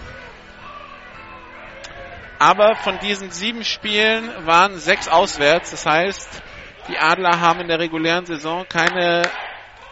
aber 2.40 2.76
von 2.76 3.00
diesen 3.00 3.32
sieben 3.32 3.64
Spielen 3.64 4.30
waren 4.46 4.78
sechs 4.78 5.08
auswärts. 5.08 5.72
Das 5.72 5.86
heißt, 5.86 6.42
die 6.88 6.98
Adler 6.98 7.40
haben 7.40 7.62
in 7.62 7.68
der 7.68 7.80
regulären 7.80 8.26
Saison 8.26 8.66
keine 8.68 9.24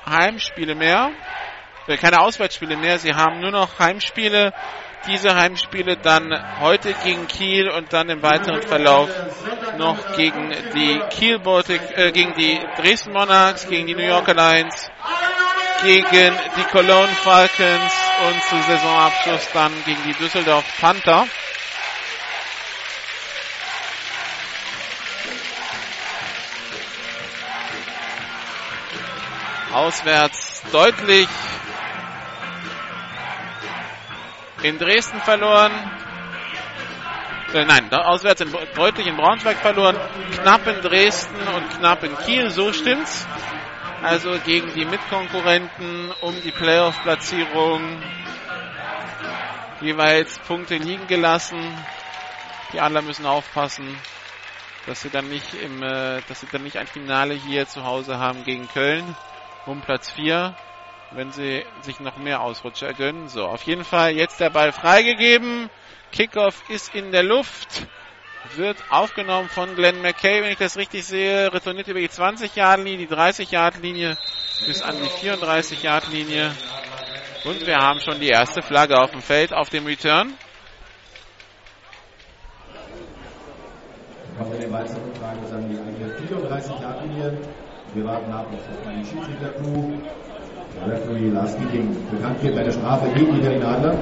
Heimspiele 0.05 0.75
mehr, 0.75 1.11
äh, 1.87 1.97
keine 1.97 2.19
Auswärtsspiele 2.19 2.77
mehr. 2.77 2.99
Sie 2.99 3.13
haben 3.13 3.39
nur 3.39 3.51
noch 3.51 3.79
Heimspiele. 3.79 4.53
Diese 5.07 5.35
Heimspiele 5.35 5.97
dann 5.97 6.31
heute 6.61 6.93
gegen 7.03 7.27
Kiel 7.27 7.69
und 7.69 7.91
dann 7.91 8.09
im 8.09 8.21
weiteren 8.21 8.61
Verlauf 8.61 9.09
noch 9.77 10.15
gegen 10.15 10.49
die 10.73 11.01
Kiel 11.09 11.39
Baltic, 11.39 11.81
äh, 11.97 12.11
gegen 12.11 12.33
die 12.35 12.57
Dresden 12.77 13.11
Monarchs, 13.11 13.67
gegen 13.67 13.85
die 13.87 13.95
New 13.95 14.05
Yorker 14.05 14.33
Lions, 14.33 14.89
gegen 15.83 16.33
die 16.55 16.63
Cologne 16.71 17.13
Falcons 17.15 17.93
und 18.29 18.43
zu 18.43 18.55
Saisonabschluss 18.61 19.49
dann 19.53 19.73
gegen 19.85 20.03
die 20.05 20.13
Düsseldorf 20.13 20.63
Panther. 20.79 21.27
Auswärts 29.73 30.61
deutlich 30.71 31.27
in 34.61 34.77
Dresden 34.77 35.19
verloren. 35.21 35.71
Äh, 37.53 37.65
nein, 37.65 37.91
auswärts 37.91 38.41
in, 38.41 38.51
deutlich 38.75 39.07
in 39.07 39.17
Braunschweig 39.17 39.57
verloren. 39.57 39.97
Knapp 40.41 40.67
in 40.67 40.81
Dresden 40.81 41.47
und 41.55 41.69
knapp 41.79 42.03
in 42.03 42.15
Kiel, 42.19 42.49
so 42.49 42.71
stimmt's. 42.71 43.27
Also 44.03 44.37
gegen 44.45 44.73
die 44.73 44.85
Mitkonkurrenten 44.85 46.11
um 46.21 46.39
die 46.41 46.51
Playoff-Platzierung 46.51 48.01
jeweils 49.81 50.37
Punkte 50.39 50.77
liegen 50.77 51.07
gelassen. 51.07 51.59
Die 52.73 52.79
Adler 52.79 53.01
müssen 53.01 53.25
aufpassen, 53.25 53.97
dass 54.85 55.01
sie 55.01 55.09
dann 55.09 55.29
nicht 55.29 55.53
im, 55.55 55.81
äh, 55.81 56.21
dass 56.27 56.41
sie 56.41 56.47
dann 56.51 56.63
nicht 56.63 56.77
ein 56.77 56.87
Finale 56.87 57.33
hier 57.33 57.67
zu 57.67 57.83
Hause 57.83 58.19
haben 58.19 58.43
gegen 58.43 58.67
Köln 58.67 59.15
um 59.65 59.81
Platz 59.81 60.11
4. 60.11 60.55
wenn 61.11 61.31
sie 61.31 61.63
sich 61.81 61.99
noch 61.99 62.17
mehr 62.17 62.41
Ausrutscher 62.41 62.93
gönnen. 62.93 63.29
So, 63.29 63.45
auf 63.45 63.63
jeden 63.63 63.83
Fall 63.83 64.13
jetzt 64.13 64.39
der 64.39 64.49
Ball 64.49 64.71
freigegeben. 64.71 65.69
Kickoff 66.11 66.69
ist 66.69 66.93
in 66.95 67.11
der 67.11 67.23
Luft. 67.23 67.87
Wird 68.55 68.77
aufgenommen 68.89 69.47
von 69.47 69.73
Glenn 69.75 70.01
McKay, 70.01 70.43
wenn 70.43 70.51
ich 70.51 70.57
das 70.57 70.75
richtig 70.75 71.05
sehe. 71.05 71.53
Retourniert 71.53 71.87
über 71.87 71.99
die 71.99 72.09
20-Yard-Linie, 72.09 73.07
die 73.07 73.13
30-Yard-Linie 73.13 74.17
bis 74.65 74.81
an 74.81 74.95
die 75.01 75.27
34-Yard-Linie. 75.27 76.51
Und 77.45 77.65
wir 77.65 77.77
haben 77.77 77.99
schon 77.99 78.19
die 78.19 78.29
erste 78.29 78.61
Flagge 78.61 78.99
auf 78.99 79.11
dem 79.11 79.21
Feld 79.21 79.53
auf 79.53 79.69
dem 79.69 79.85
Return. 79.85 80.33
Kommen 84.37 84.51
wir 84.51 84.59
den 84.59 84.87
zurücktragen, 84.87 85.41
das 85.41 85.51
an 85.51 85.69
die 85.69 85.77
eigene 85.77 86.49
34-Yard-Linie. 86.49 87.37
Wir 87.93 88.05
warten 88.05 88.31
ab 88.33 88.47
auf 88.51 88.59
die 88.89 89.05
Schiedsrichter-Crew. 89.05 89.91
Der 90.75 90.93
Referee 90.93 91.29
Lars 91.29 91.55
Dieting. 91.57 91.95
Bekannt 92.09 92.41
wird 92.41 92.57
eine 92.57 92.71
Strafe 92.71 93.07
gegen 93.13 93.35
die 93.35 93.41
Berlin 93.41 93.63
Adler. 93.63 93.95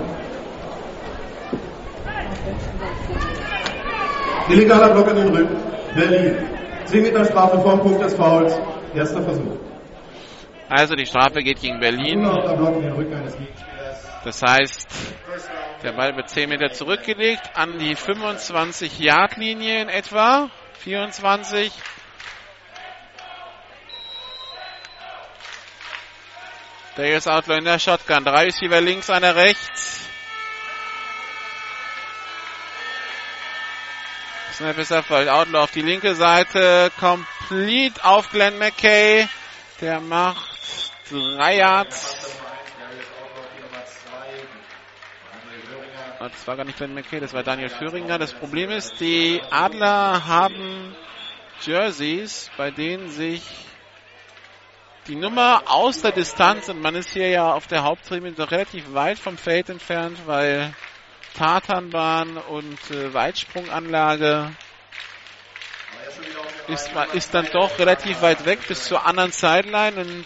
Illegaler 4.50 4.94
Block 4.94 5.10
in 5.10 5.16
den 5.18 5.36
Rücken. 5.36 5.56
Berlin. 5.94 6.38
10 6.86 7.04
Meter 7.04 7.26
Strafe 7.26 7.60
vorm 7.60 7.82
Punkt 7.82 8.02
des 8.02 8.14
Fouls. 8.14 8.58
Erster 8.96 9.22
Versuch. 9.24 9.58
Also 10.70 10.96
die 10.96 11.06
Strafe 11.06 11.42
geht 11.44 11.60
gegen 11.60 11.82
Berlin. 11.82 12.24
Gegenspielers. 12.24 14.08
Das 14.24 14.42
heißt, 14.42 14.88
der 15.84 15.92
Ball 15.92 16.16
wird 16.16 16.30
10 16.30 16.48
Meter 16.48 16.72
zurückgelegt 16.72 17.42
an 17.56 17.78
die 17.78 17.98
25-Yard-Linie 17.98 19.82
in 19.82 19.90
etwa. 19.90 20.50
24. 20.80 21.74
Darius 26.96 27.28
Outlaw 27.28 27.58
in 27.58 27.66
der 27.66 27.80
Shotgun. 27.80 28.26
Drei 28.26 28.46
Receiver 28.46 28.82
links, 28.82 29.10
einer 29.10 29.36
rechts. 29.36 30.02
Snap 34.54 34.78
ist 34.78 34.92
erfolgt. 34.92 35.30
Outlaw 35.30 35.64
auf 35.64 35.72
die 35.72 35.82
linke 35.82 36.16
Seite. 36.16 36.92
Complete 37.00 38.04
auf 38.04 38.30
Glenn 38.30 38.58
McKay. 38.58 39.28
Der 39.80 40.02
macht 40.02 40.92
drei 41.10 41.58
Yards. 41.58 42.18
Das 46.20 46.46
war 46.46 46.56
gar 46.56 46.66
nicht 46.66 46.78
Glenn 46.78 46.94
McKay, 46.94 47.20
das 47.20 47.34
war 47.34 47.42
Daniel 47.42 47.70
Führinger. 47.70 48.20
Das 48.20 48.34
Problem 48.34 48.70
ist, 48.70 49.00
die 49.00 49.42
Adler 49.50 50.28
haben 50.28 50.96
Jerseys, 51.62 52.52
bei 52.58 52.70
denen 52.70 53.10
sich 53.10 53.42
die 55.08 55.16
Nummer 55.16 55.64
aus 55.66 56.02
der 56.02 56.12
Distanz, 56.12 56.70
und 56.70 56.82
man 56.82 56.96
ist 56.96 57.12
hier 57.12 57.30
ja 57.30 57.54
auf 57.54 57.68
der 57.68 57.84
Haupttribüne 57.84 58.34
doch 58.34 58.52
relativ 58.52 58.94
weit 58.94 59.18
vom 59.18 59.38
Feld 59.38 59.70
entfernt, 59.70 60.20
weil 60.26 60.74
Tatanbahn 61.34 62.38
und 62.38 62.92
äh, 62.92 63.14
Weitsprunganlage 63.14 64.52
ist, 66.68 66.92
ist 67.14 67.34
dann 67.34 67.48
doch 67.52 67.80
relativ 67.80 68.22
weit 68.22 68.46
weg 68.46 68.60
bis 68.68 68.86
zur 68.86 69.06
anderen 69.06 69.32
Sideline 69.32 70.00
und 70.00 70.26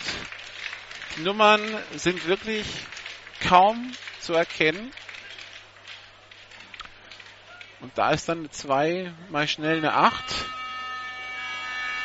die 1.16 1.22
Nummern 1.22 1.62
sind 1.96 2.28
wirklich 2.28 2.66
kaum 3.48 3.92
zu 4.20 4.34
erkennen. 4.34 4.92
Und 7.80 7.98
da 7.98 8.12
ist 8.12 8.28
dann 8.28 8.40
eine 8.40 8.50
2 8.50 9.14
mal 9.30 9.48
schnell 9.48 9.78
eine 9.78 9.94
8. 9.94 10.14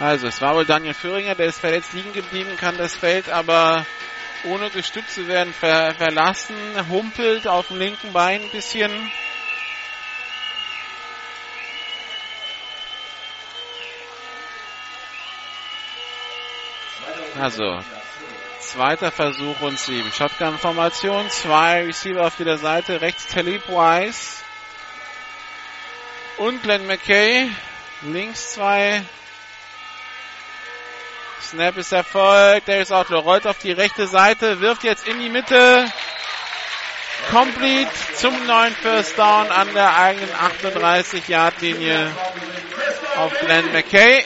Also, 0.00 0.28
es 0.28 0.40
war 0.40 0.54
wohl 0.54 0.64
Daniel 0.64 0.94
Führinger, 0.94 1.34
der 1.34 1.44
ist 1.44 1.60
verletzt 1.60 1.92
liegen 1.92 2.14
geblieben, 2.14 2.56
kann 2.56 2.78
das 2.78 2.96
Feld 2.96 3.28
aber 3.28 3.84
ohne 4.44 4.70
gestützt 4.70 5.14
zu 5.14 5.28
werden 5.28 5.52
ver 5.52 5.94
verlassen, 5.94 6.56
humpelt 6.88 7.46
auf 7.46 7.68
dem 7.68 7.78
linken 7.78 8.10
Bein 8.14 8.40
ein 8.40 8.48
bisschen. 8.48 8.90
Also, 17.38 17.80
zweiter 18.58 19.12
Versuch 19.12 19.60
und 19.60 19.78
sieben. 19.78 20.10
Shotgun-Formation, 20.12 21.28
zwei 21.28 21.84
Receiver 21.84 22.26
auf 22.26 22.38
jeder 22.38 22.56
Seite, 22.56 23.02
rechts 23.02 23.26
Talib 23.26 23.68
Wise 23.68 24.42
und 26.38 26.62
Glenn 26.62 26.86
McKay, 26.86 27.50
links 28.00 28.54
zwei 28.54 29.02
Snap 31.42 31.76
ist 31.76 31.92
erfolgt. 31.92 32.68
Darius 32.68 32.92
Outlaw 32.92 33.20
rollt 33.20 33.46
auf 33.46 33.58
die 33.58 33.72
rechte 33.72 34.06
Seite, 34.06 34.60
wirft 34.60 34.84
jetzt 34.84 35.06
in 35.06 35.18
die 35.20 35.28
Mitte. 35.28 35.90
Complete 37.30 37.90
zum 38.16 38.46
neuen 38.46 38.74
First 38.74 39.18
Down 39.18 39.50
an 39.50 39.72
der 39.74 39.96
eigenen 39.96 40.30
38-Yard-Linie 40.30 42.10
auf 43.16 43.32
Glenn 43.40 43.72
McKay. 43.72 44.24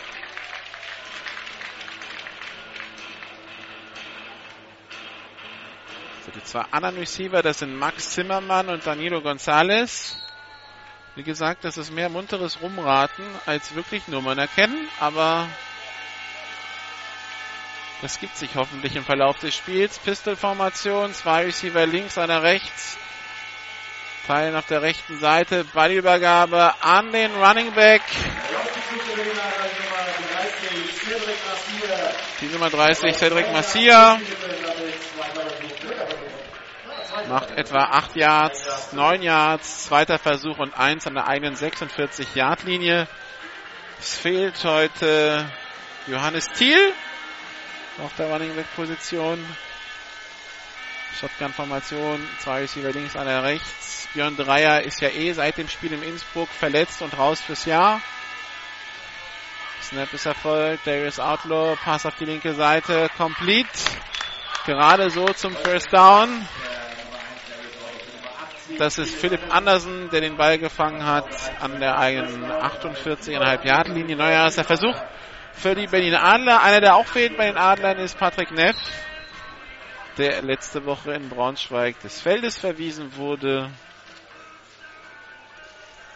So, 6.24 6.32
die 6.32 6.44
zwei 6.44 6.64
anderen 6.70 6.96
Receiver, 6.96 7.42
das 7.42 7.58
sind 7.58 7.76
Max 7.76 8.10
Zimmermann 8.10 8.68
und 8.68 8.86
Danilo 8.86 9.20
Gonzalez. 9.20 10.16
Wie 11.16 11.22
gesagt, 11.22 11.64
das 11.64 11.76
ist 11.76 11.92
mehr 11.92 12.08
munteres 12.08 12.60
Rumraten 12.62 13.24
als 13.46 13.74
wirklich 13.74 14.08
Nummern 14.08 14.38
erkennen, 14.38 14.88
aber 14.98 15.48
das 18.02 18.20
gibt 18.20 18.36
sich 18.36 18.54
hoffentlich 18.54 18.96
im 18.96 19.04
Verlauf 19.04 19.38
des 19.38 19.54
Spiels. 19.54 19.98
Pistol-Formation, 19.98 21.14
zwei 21.14 21.44
Receiver 21.44 21.86
links, 21.86 22.18
einer 22.18 22.42
rechts. 22.42 22.98
Teilen 24.26 24.56
auf 24.56 24.66
der 24.66 24.82
rechten 24.82 25.18
Seite. 25.18 25.64
Ballübergabe 25.64 26.74
an 26.80 27.12
den 27.12 27.34
Running 27.34 27.72
Back. 27.72 28.02
Die 32.40 32.46
Nummer 32.46 32.70
30, 32.70 33.14
Cedric 33.16 33.52
Massia. 33.52 34.18
Macht 37.28 37.52
etwa 37.52 37.84
8 37.84 38.16
Yards, 38.16 38.92
9 38.92 39.22
Yards, 39.22 39.84
zweiter 39.86 40.18
Versuch 40.18 40.58
und 40.58 40.76
1 40.76 41.06
an 41.06 41.14
der 41.14 41.26
eigenen 41.26 41.56
46-Yard-Linie. 41.56 43.08
Es 43.98 44.14
fehlt 44.14 44.62
heute 44.64 45.50
Johannes 46.06 46.48
Thiel 46.48 46.92
auf 48.02 48.14
der 48.16 48.30
Running 48.30 48.54
Back 48.54 48.66
Position. 48.74 49.44
Shotgun-Formation, 51.20 52.20
zwei 52.40 52.60
Receiver 52.62 52.90
links, 52.90 53.16
einer 53.16 53.44
rechts. 53.44 54.08
Björn 54.14 54.36
Dreier 54.36 54.82
ist 54.82 55.00
ja 55.00 55.08
eh 55.08 55.32
seit 55.32 55.58
dem 55.58 55.68
Spiel 55.68 55.92
in 55.92 56.02
Innsbruck 56.02 56.48
verletzt 56.48 57.02
und 57.02 57.16
raus 57.16 57.40
fürs 57.40 57.64
Jahr. 57.64 58.00
Snap 59.82 60.12
ist 60.12 60.26
erfolgt. 60.26 60.86
Darius 60.86 61.20
Outlaw, 61.20 61.76
Pass 61.76 62.06
auf 62.06 62.14
die 62.16 62.24
linke 62.24 62.54
Seite, 62.54 63.08
complete. 63.16 63.68
Gerade 64.66 65.10
so 65.10 65.26
zum 65.26 65.54
First 65.56 65.92
Down. 65.92 66.48
Das 68.78 68.98
ist 68.98 69.14
Philipp 69.14 69.54
Andersen, 69.54 70.08
der 70.10 70.20
den 70.20 70.36
Ball 70.36 70.58
gefangen 70.58 71.04
hat 71.04 71.28
an 71.60 71.78
der 71.78 71.98
eigenen 71.98 72.50
48,5 72.50 73.66
Yard 73.66 73.88
Linie. 73.88 74.16
Neuer 74.16 74.50
der 74.50 74.64
Versuch 74.64 74.96
für 75.56 75.74
die 75.74 75.86
Berliner 75.86 76.22
Adler. 76.22 76.62
Einer, 76.62 76.80
der 76.80 76.96
auch 76.96 77.06
fehlt 77.06 77.36
bei 77.36 77.46
den 77.46 77.56
Adlern, 77.56 77.98
ist 77.98 78.18
Patrick 78.18 78.50
Neff, 78.50 78.76
der 80.18 80.42
letzte 80.42 80.84
Woche 80.84 81.12
in 81.12 81.28
Braunschweig 81.28 82.00
des 82.00 82.20
Feldes 82.20 82.56
verwiesen 82.56 83.16
wurde 83.16 83.70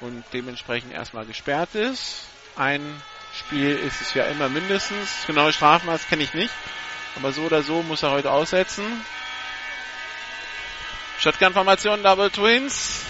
und 0.00 0.24
dementsprechend 0.32 0.92
erstmal 0.92 1.26
gesperrt 1.26 1.74
ist. 1.74 2.24
Ein 2.56 2.82
Spiel 3.34 3.76
ist 3.76 4.00
es 4.00 4.14
ja 4.14 4.24
immer 4.24 4.48
mindestens. 4.48 5.24
Genaue 5.26 5.52
Strafmaß 5.52 6.08
kenne 6.08 6.22
ich 6.22 6.34
nicht. 6.34 6.52
Aber 7.16 7.32
so 7.32 7.42
oder 7.42 7.62
so 7.62 7.82
muss 7.82 8.02
er 8.02 8.10
heute 8.10 8.30
aussetzen. 8.30 8.84
Shotgun-Formation 11.20 12.02
Double 12.02 12.30
Twins. 12.30 13.04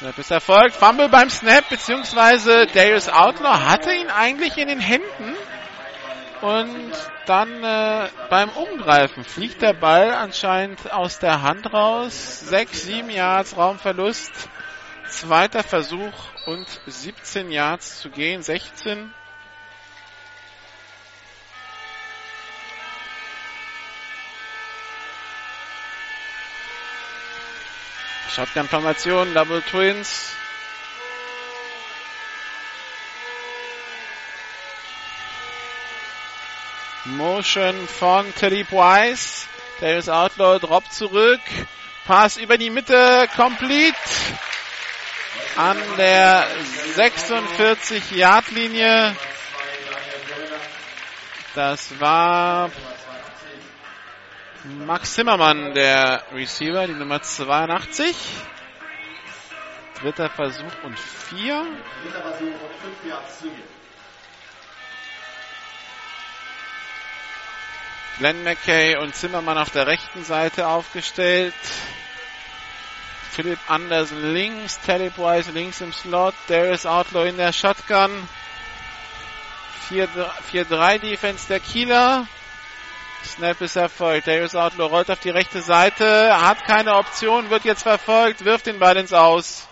Snap 0.00 0.16
ist 0.16 0.30
erfolgt. 0.30 0.76
Fumble 0.76 1.10
beim 1.10 1.28
Snap, 1.28 1.68
beziehungsweise 1.68 2.66
Darius 2.72 3.10
Outlaw 3.10 3.66
hatte 3.66 3.92
ihn 3.92 4.08
eigentlich 4.08 4.56
in 4.56 4.68
den 4.68 4.80
Händen. 4.80 5.36
Und 6.40 6.92
dann 7.26 7.62
äh, 7.62 8.08
beim 8.30 8.48
Umgreifen 8.48 9.24
fliegt 9.24 9.60
der 9.60 9.74
Ball 9.74 10.14
anscheinend 10.14 10.90
aus 10.90 11.18
der 11.18 11.42
Hand 11.42 11.70
raus. 11.74 12.40
6, 12.40 12.84
7 12.84 13.10
Yards 13.10 13.58
Raumverlust. 13.58 14.32
Zweiter 15.06 15.62
Versuch 15.62 16.14
und 16.46 16.66
17 16.86 17.50
Yards 17.50 18.00
zu 18.00 18.08
gehen. 18.08 18.40
16. 18.40 19.12
Shotgun-Formation, 28.34 29.34
Double 29.34 29.60
Twins. 29.62 30.32
Motion 37.06 37.88
von 37.88 38.32
Teddy 38.36 38.64
Wise. 38.70 39.46
Darius 39.80 40.08
Outlaw 40.08 40.58
droppt 40.58 40.92
zurück. 40.92 41.40
Pass 42.06 42.36
über 42.36 42.56
die 42.56 42.70
Mitte, 42.70 43.28
complete. 43.34 43.96
An 45.56 45.76
der 45.96 46.46
46-Yard-Linie. 46.96 49.16
Das 51.54 51.98
war 51.98 52.70
Max 54.64 55.14
Zimmermann, 55.14 55.72
der 55.72 56.22
Receiver, 56.34 56.86
die 56.86 56.92
Nummer 56.92 57.22
82. 57.22 58.14
Dritter 59.98 60.28
Versuch 60.28 60.72
und 60.82 60.98
vier. 60.98 61.66
Dritter 62.02 62.20
Versuch 62.20 62.46
und 62.46 62.74
fünf 62.82 63.06
Yards 63.08 63.38
zu 63.38 63.44
gehen. 63.48 63.62
Glenn 68.18 68.44
McKay 68.44 68.96
und 68.96 69.14
Zimmermann 69.14 69.56
auf 69.56 69.70
der 69.70 69.86
rechten 69.86 70.24
Seite 70.24 70.66
aufgestellt. 70.66 71.54
Philipp 73.30 73.60
Andersen 73.68 74.34
links, 74.34 74.78
Teddy 74.80 75.10
Wise 75.16 75.52
links 75.52 75.80
im 75.80 75.94
Slot, 75.94 76.34
Darius 76.48 76.84
Outlaw 76.84 77.26
in 77.26 77.38
der 77.38 77.54
Shotgun. 77.54 78.28
4-3 79.88 80.98
Defense 80.98 81.48
der 81.48 81.60
Kieler. 81.60 82.26
Snap 83.24 83.60
ist 83.60 83.76
erfolgt. 83.76 84.26
Darius 84.26 84.54
Outlaw 84.54 84.86
rollt 84.86 85.10
auf 85.10 85.20
die 85.20 85.30
rechte 85.30 85.60
Seite, 85.60 86.36
hat 86.40 86.64
keine 86.64 86.94
Option, 86.94 87.50
wird 87.50 87.64
jetzt 87.64 87.82
verfolgt, 87.82 88.44
wirft 88.44 88.66
den 88.66 88.78
Ball 88.78 88.96
ins 88.96 89.12
Aus. 89.12 89.68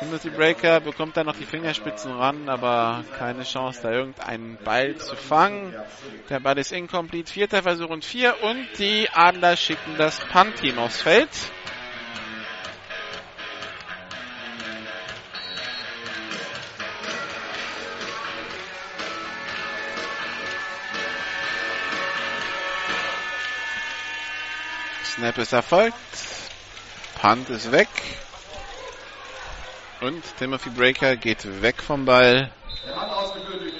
Timothy 0.00 0.30
Breaker 0.30 0.80
bekommt 0.80 1.16
dann 1.16 1.26
noch 1.26 1.36
die 1.36 1.44
Fingerspitzen 1.44 2.12
ran, 2.12 2.48
aber 2.48 3.04
keine 3.16 3.44
Chance, 3.44 3.80
da 3.82 3.90
irgendeinen 3.90 4.58
Ball 4.64 4.96
zu 4.96 5.16
fangen. 5.16 5.74
Der 6.28 6.40
Ball 6.40 6.58
ist 6.58 6.72
incomplete. 6.72 7.32
Vierter 7.32 7.62
Versuch 7.62 7.90
und 7.90 8.04
vier. 8.04 8.42
Und 8.42 8.68
die 8.78 9.08
Adler 9.12 9.56
schicken 9.56 9.96
das 9.96 10.18
Punt-Team 10.20 10.78
aufs 10.78 11.02
Feld. 11.02 11.30
Snap 25.14 25.38
ist 25.38 25.52
erfolgt. 25.52 25.94
Punt 27.20 27.48
ist 27.48 27.70
weg. 27.70 27.88
Und 30.00 30.24
Timothy 30.38 30.70
Breaker 30.70 31.14
geht 31.14 31.62
weg 31.62 31.80
vom 31.80 32.04
Ball. 32.04 32.50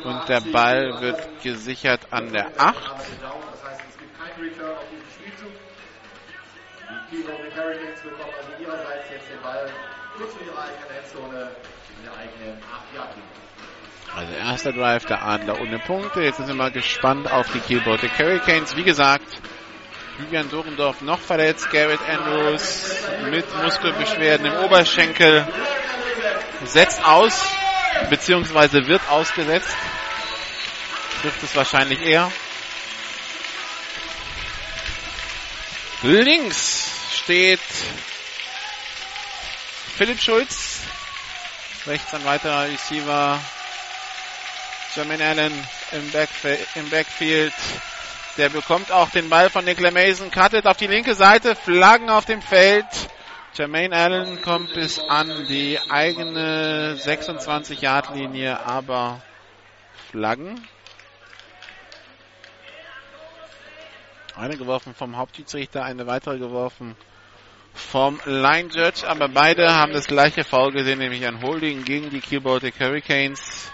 Und 0.05 0.29
der 0.29 0.40
Ball 0.53 1.01
wird 1.01 1.42
gesichert 1.42 2.12
an 2.12 2.33
der 2.33 2.53
8. 2.57 2.77
Das 2.77 3.64
heißt, 3.64 3.83
es 3.90 3.99
gibt 3.99 4.16
keinen 4.16 4.49
Return 4.49 4.77
auf 4.77 4.85
diesen 4.92 5.11
Spielzug. 5.11 5.53
Die 7.11 7.16
Cleveland 7.16 7.57
Hurricanes 7.57 8.01
bekommen 8.03 8.33
also 8.38 8.62
ihrerseits 8.62 9.11
jetzt 9.11 9.29
den 9.29 9.42
Ball 9.42 9.73
kurz 10.16 10.33
in 10.40 10.47
ihrer 10.47 10.62
eigenen 10.62 10.90
Endzone, 11.03 11.51
in 11.99 12.05
der 12.05 12.12
eigenen 12.12 12.62
8 12.62 12.94
Yard 12.94 13.16
linie 13.16 13.35
erster 14.44 14.73
Drive 14.73 15.05
der 15.07 15.23
Adler 15.25 15.61
ohne 15.61 15.79
Punkte. 15.81 16.23
Jetzt 16.23 16.37
sind 16.37 16.47
wir 16.47 16.55
mal 16.55 16.70
gespannt 16.70 17.31
auf 17.31 17.51
die 17.53 17.59
Kielbote 17.59 18.09
Hurricanes. 18.18 18.77
Wie 18.77 18.85
gesagt, 18.85 19.27
Julian 20.18 20.48
Dorendorf 20.48 21.00
noch 21.00 21.18
verletzt, 21.18 21.70
Garrett 21.70 22.00
Andrews 22.09 22.94
mit 23.31 23.44
Muskelbeschwerden 23.62 24.46
im 24.46 24.55
Oberschenkel 24.64 25.46
setzt 26.64 27.05
aus, 27.05 27.44
beziehungsweise 28.11 28.87
wird 28.87 29.03
ausgesetzt. 29.11 29.74
Trifft 31.20 31.42
es 31.42 31.57
wahrscheinlich 31.57 32.00
eher. 32.00 32.31
Links 36.03 36.90
steht 37.14 37.61
Philipp 39.96 40.20
Schulz. 40.20 40.81
Rechts 41.87 42.14
ein 42.14 42.24
weiterer 42.24 42.66
Receiver. 42.66 43.40
Jermaine 44.94 45.24
Allen 45.24 45.68
im, 45.92 46.11
Backf 46.12 46.44
im 46.77 46.88
Backfield. 46.90 47.55
Der 48.37 48.49
bekommt 48.49 48.90
auch 48.90 49.11
den 49.11 49.31
Ball 49.31 49.49
von 49.49 49.64
Nicola 49.64 49.92
Mason, 49.92 50.31
cuttet 50.33 50.66
auf 50.66 50.77
die 50.77 50.88
linke 50.88 51.14
Seite, 51.14 51.55
Flaggen 51.55 52.11
auf 52.11 52.25
dem 52.25 52.42
Feld. 52.42 52.85
Jermaine 53.55 53.94
Allen 53.94 54.42
kommt 54.42 54.75
bis 54.75 54.99
an 54.99 55.47
die 55.49 55.79
eigene 55.88 56.97
26-Yard-Linie, 56.99 58.66
aber 58.66 59.23
Flaggen. 60.11 60.66
Eine 64.35 64.57
geworfen 64.57 64.94
vom 64.97 65.16
Hauptschiedsrichter, 65.16 65.85
eine 65.85 66.09
weitere 66.09 66.38
geworfen 66.38 66.97
vom 67.73 68.20
Line 68.25 68.68
Judge, 68.73 69.07
aber 69.07 69.29
beide 69.29 69.73
haben 69.73 69.92
das 69.92 70.09
gleiche 70.09 70.42
Foul 70.42 70.73
gesehen, 70.73 70.99
nämlich 70.99 71.25
ein 71.25 71.40
Holding 71.40 71.85
gegen 71.85 72.11
die 72.11 72.20
Kiel 72.20 72.40
Baltic 72.40 72.81
Hurricanes. 72.81 73.70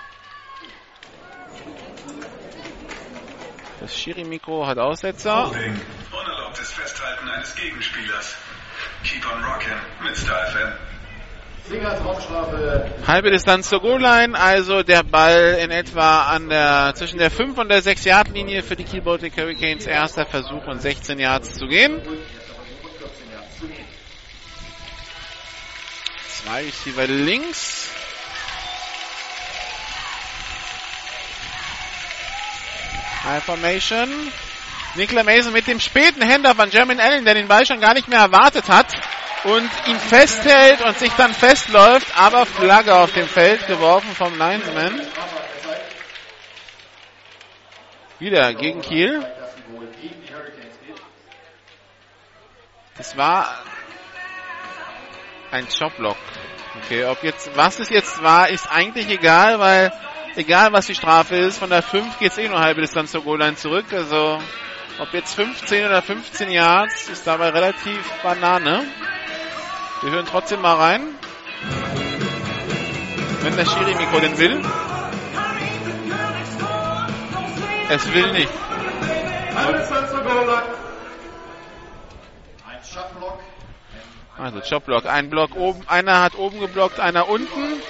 Das 3.80 3.98
Schiri-Mikro 3.98 4.66
hat 4.66 4.78
Aussetzer. 4.78 5.46
Holding. 5.46 5.80
Unerlaubtes 6.12 6.70
Festhalten 6.72 7.28
eines 7.28 7.54
Gegenspielers. 7.54 8.36
Keep 9.04 9.24
on 9.26 9.42
rockin' 9.42 9.72
mit 10.04 10.16
Style 10.16 10.76
Halbe 13.06 13.30
Distanz 13.30 13.68
zur 13.68 13.80
Goal-Line, 13.80 14.36
also 14.36 14.82
der 14.82 15.04
Ball 15.04 15.56
in 15.62 15.70
etwa 15.70 16.22
an 16.24 16.48
der, 16.48 16.94
zwischen 16.96 17.18
der 17.18 17.30
5 17.30 17.56
und 17.58 17.68
der 17.68 17.80
6 17.80 18.04
Yard 18.04 18.28
Linie 18.30 18.62
für 18.64 18.74
die 18.74 18.82
Kiel 18.82 19.02
Baltic 19.02 19.36
Hurricanes. 19.36 19.86
Erster 19.86 20.26
Versuch 20.26 20.66
und 20.66 20.82
16 20.82 21.20
Yards 21.20 21.54
zu 21.54 21.68
gehen. 21.68 22.02
Zwei 26.26 26.64
Receiver 26.64 27.06
links. 27.06 27.99
High 33.24 33.42
Formation. 33.42 34.32
Nicola 34.94 35.22
Mason 35.22 35.52
mit 35.52 35.66
dem 35.66 35.78
späten 35.78 36.22
Händer 36.22 36.54
von 36.54 36.70
Jermaine 36.70 37.02
Allen, 37.02 37.24
der 37.24 37.34
den 37.34 37.48
Ball 37.48 37.64
schon 37.64 37.80
gar 37.80 37.94
nicht 37.94 38.08
mehr 38.08 38.18
erwartet 38.18 38.68
hat 38.68 38.86
und 39.44 39.70
ihn 39.86 39.98
festhält 39.98 40.80
und 40.82 40.98
sich 40.98 41.12
dann 41.12 41.32
festläuft, 41.32 42.08
aber 42.16 42.44
Flagge 42.44 42.94
auf 42.94 43.12
dem 43.12 43.28
Feld 43.28 43.66
geworfen 43.66 44.14
vom 44.14 44.36
Linesman. 44.36 45.00
Wieder 48.18 48.52
gegen 48.54 48.82
Kiel. 48.82 49.24
Das 52.96 53.16
war 53.16 53.62
ein 55.50 55.66
Jobblock. 55.68 56.18
Okay, 56.84 57.04
ob 57.04 57.22
jetzt, 57.22 57.56
was 57.56 57.78
es 57.78 57.88
jetzt 57.90 58.22
war, 58.22 58.48
ist 58.48 58.70
eigentlich 58.70 59.08
egal, 59.08 59.58
weil 59.58 59.92
egal 60.36 60.72
was 60.72 60.86
die 60.86 60.94
Strafe 60.94 61.36
ist, 61.36 61.58
von 61.58 61.70
der 61.70 61.82
5 61.82 62.18
geht 62.18 62.32
es 62.32 62.38
eh 62.38 62.48
nur 62.48 62.60
halbe 62.60 62.80
Distanz 62.80 63.12
zur 63.12 63.22
Goal-Line 63.22 63.56
zurück. 63.56 63.86
Also 63.92 64.40
ob 64.98 65.12
jetzt 65.12 65.34
15 65.34 65.86
oder 65.86 66.02
15 66.02 66.50
Yards, 66.50 67.08
ist 67.08 67.26
dabei 67.26 67.50
relativ 67.50 67.98
Banane. 68.22 68.84
Wir 70.02 70.12
hören 70.12 70.26
trotzdem 70.26 70.60
mal 70.60 70.76
rein. 70.76 71.02
Wenn 73.42 73.56
der 73.56 73.64
Schiri-Mikro 73.64 74.20
denn 74.20 74.38
will. 74.38 74.62
Es 77.88 78.14
will 78.14 78.32
nicht. 78.32 78.52
Also 84.36 84.60
Jobblock. 84.60 85.06
Ein 85.06 85.28
Block 85.28 85.54
oben, 85.56 85.86
einer 85.88 86.22
hat 86.22 86.34
oben 86.34 86.60
geblockt, 86.60 86.98
einer 86.98 87.28
unten. 87.28 87.82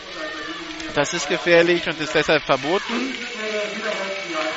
Das 0.95 1.15
ist 1.15 1.29
gefährlich 1.29 1.87
und 1.87 2.01
ist 2.01 2.15
deshalb 2.15 2.43
verboten. 2.43 3.15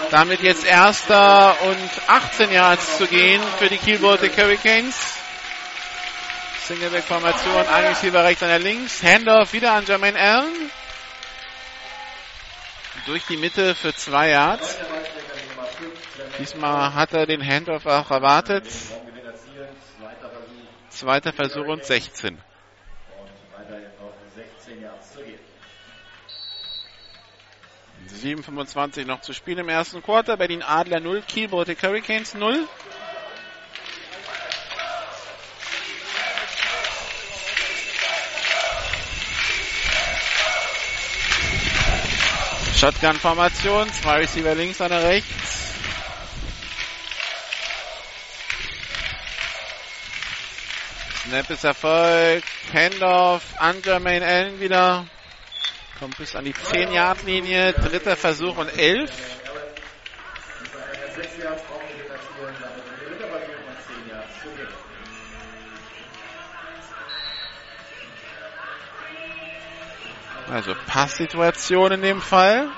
Damit 0.10 0.42
jetzt 0.42 0.66
erster 0.66 1.56
und 1.64 1.90
18 2.08 2.52
Yards 2.52 2.98
zu 2.98 3.08
gehen 3.08 3.42
für 3.58 3.68
die 3.68 3.78
Kiel 3.78 4.00
Baltic 4.00 4.38
Hurricanes. 4.38 5.18
Singleback-Formation, 6.66 7.68
ein 7.68 7.86
Receiver 7.86 8.24
rechts, 8.24 8.42
einer 8.42 8.60
links. 8.60 9.04
Handoff 9.04 9.54
wieder 9.54 9.74
an 9.74 9.86
Jermaine 9.86 10.18
Allen. 10.18 10.72
Durch 13.06 13.26
die 13.26 13.38
Mitte 13.38 13.76
für 13.76 13.94
zwei 13.94 14.30
Yards. 14.30 14.78
Diesmal 16.40 16.94
hat 16.94 17.14
er 17.14 17.26
den 17.26 17.46
Handoff 17.46 17.86
auch 17.86 18.10
erwartet. 18.12 18.66
Zweiter 20.90 21.34
Versuch 21.34 21.66
und 21.66 21.84
16. 21.84 22.42
7,25 28.24 29.06
noch 29.06 29.20
zu 29.22 29.34
spielen 29.34 29.60
im 29.60 29.70
ersten 29.70 30.02
Quarter. 30.02 30.38
Berlin 30.38 30.64
Adler 30.64 31.02
0, 31.02 31.22
Kiel 31.28 31.50
Baltic 31.50 31.84
Hurricanes 31.84 32.34
0. 32.34 32.68
Shotgun-Formation, 42.78 43.92
zwei 43.94 44.18
Receiver 44.20 44.56
links, 44.56 44.82
einer 44.82 45.04
rechts. 45.04 45.30
Snap 51.26 51.50
ist 51.50 51.64
erfolgt. 51.64 52.48
Handoff 52.74 53.44
an 53.58 53.82
Jermaine 53.84 54.26
Allen 54.26 54.60
wieder. 54.60 55.06
Kommt 56.00 56.18
bis 56.18 56.36
an 56.36 56.46
die 56.46 56.54
10-Yard-Linie. 56.54 57.74
Dritter 57.74 58.16
Versuch 58.16 58.58
und 58.58 58.68
11. 58.78 59.10
Also 70.52 70.76
Passsituation 70.86 71.94
in 71.94 72.02
dem 72.02 72.22
Fall. 72.22 72.70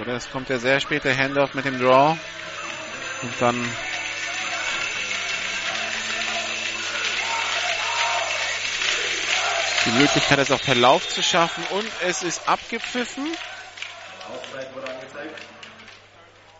Oder 0.00 0.14
es 0.14 0.30
kommt 0.30 0.48
ja 0.50 0.58
sehr 0.58 0.80
spät 0.80 1.04
der 1.04 1.16
Handoff 1.16 1.54
mit 1.54 1.64
dem 1.64 1.78
Draw. 1.78 2.16
Und 3.22 3.40
dann 3.40 3.68
die 9.86 9.90
Möglichkeit, 9.92 10.38
es 10.38 10.50
auch 10.50 10.60
per 10.60 10.74
Lauf 10.74 11.08
zu 11.08 11.22
schaffen. 11.22 11.64
Und 11.70 11.90
es 12.02 12.22
ist 12.22 12.48
abgepfiffen. 12.48 13.26
Auszeit 14.28 14.74
wurde 14.74 14.88
angezeigt. 14.88 15.40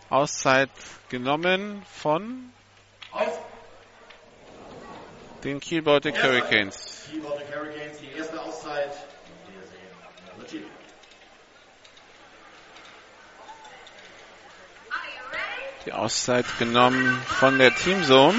Auszeit 0.09 0.69
genommen 1.09 1.85
von 1.93 2.53
Auf. 3.11 3.39
den 5.43 5.59
Kiel 5.59 5.81
Baltic 5.81 6.21
Hurricanes. 6.23 7.09
Baltic 7.21 7.53
Hurricanes, 7.53 7.99
die 7.99 8.17
erste 8.17 8.41
Auszeit. 8.41 8.91
Und 8.91 9.53
wir 9.53 9.67
sehen 9.67 10.41
Richie. 10.41 10.65
Die 15.87 15.93
Auszeit 15.93 16.45
genommen 16.59 17.17
von 17.39 17.57
der 17.57 17.73
Teamzone. 17.73 18.37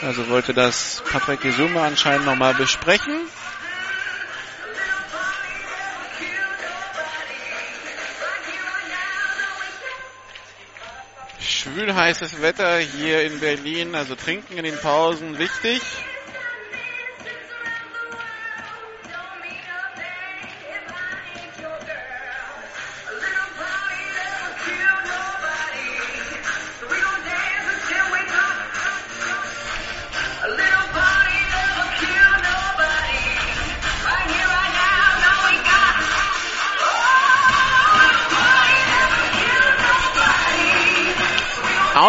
Also 0.00 0.30
wollte 0.30 0.54
das 0.54 1.02
Patrick 1.12 1.42
Gesume 1.42 1.82
anscheinend 1.82 2.24
nochmal 2.24 2.54
besprechen. 2.54 3.28
Schwül 11.38 11.94
heißes 11.94 12.40
Wetter 12.40 12.78
hier 12.78 13.24
in 13.24 13.38
Berlin, 13.38 13.94
also 13.94 14.14
trinken 14.14 14.56
in 14.56 14.64
den 14.64 14.78
Pausen 14.78 15.36
wichtig. 15.36 15.82